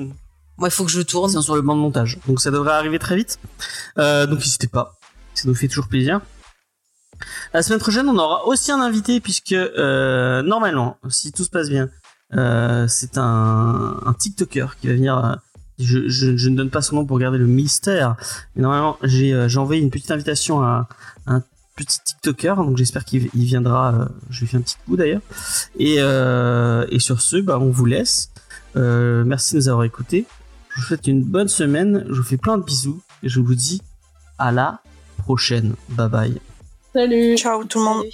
Moi, 0.58 0.68
il 0.68 0.72
faut 0.72 0.86
que 0.86 0.92
je 0.92 1.02
tourne. 1.02 1.32
sont 1.32 1.42
sur 1.42 1.56
le 1.56 1.62
banc 1.62 1.76
de 1.76 1.82
montage. 1.82 2.20
Donc 2.28 2.40
ça 2.40 2.52
devrait 2.52 2.74
arriver 2.74 3.00
très 3.00 3.16
vite. 3.16 3.40
Euh, 3.98 4.26
donc 4.26 4.40
n'hésitez 4.40 4.68
pas. 4.68 4.96
Ça 5.34 5.48
nous 5.48 5.56
fait 5.56 5.68
toujours 5.68 5.88
plaisir. 5.88 6.22
La 7.54 7.64
semaine 7.64 7.80
prochaine, 7.80 8.08
on 8.08 8.18
aura 8.18 8.46
aussi 8.48 8.72
un 8.72 8.80
invité 8.80 9.20
puisque 9.20 9.54
euh, 9.54 10.42
normalement, 10.44 10.98
si 11.10 11.32
tout 11.32 11.44
se 11.44 11.50
passe 11.50 11.70
bien, 11.70 11.90
euh, 12.36 12.88
c'est 12.88 13.18
un, 13.18 14.16
TikToker 14.20 14.78
qui 14.80 14.88
va 14.88 14.94
venir. 14.94 15.40
je, 15.80 16.48
ne 16.50 16.56
donne 16.56 16.70
pas 16.70 16.82
son 16.82 16.98
nom 16.98 17.06
pour 17.06 17.18
garder 17.18 17.38
le 17.38 17.48
mystère. 17.48 18.16
Mais 18.56 18.62
normalement, 18.62 18.98
j'ai 19.04 19.58
envoyé 19.58 19.82
une 19.82 19.92
petite 19.92 20.12
invitation 20.12 20.62
à, 20.62 20.88
un 21.26 21.42
petit 21.76 22.00
TikToker. 22.04 22.58
Donc 22.58 22.78
j'espère 22.78 23.06
qu'il 23.06 23.30
il 23.34 23.46
viendra. 23.46 24.08
je 24.30 24.42
lui 24.42 24.48
fais 24.48 24.58
un 24.58 24.62
petit 24.62 24.78
coup 24.86 24.98
d'ailleurs. 24.98 25.22
Et, 25.80 25.96
sur 27.00 27.22
ce, 27.22 27.38
bah, 27.38 27.58
on 27.60 27.72
vous 27.72 27.86
laisse. 27.86 28.30
Merci 28.76 29.56
de 29.56 29.60
nous 29.60 29.70
avoir 29.70 29.86
écoutés. 29.86 30.28
Je 30.76 30.82
vous 30.82 30.88
souhaite 30.88 31.08
une 31.08 31.24
bonne 31.24 31.48
semaine. 31.48 32.06
Je 32.10 32.16
vous 32.16 32.24
fais 32.24 32.38
plein 32.38 32.58
de 32.58 32.64
bisous. 32.64 33.02
Et 33.22 33.30
je 33.30 33.40
vous 33.40 33.56
dis 33.56 33.82
à 34.38 34.52
la 34.52 34.82
prochaine. 35.20 35.76
Bye 35.90 36.10
bye. 36.10 36.42
Salut. 36.94 37.38
Ciao 37.38 37.64
tout 37.64 37.80
le 37.80 37.86
monde. 37.86 38.02
Salut. 38.02 38.14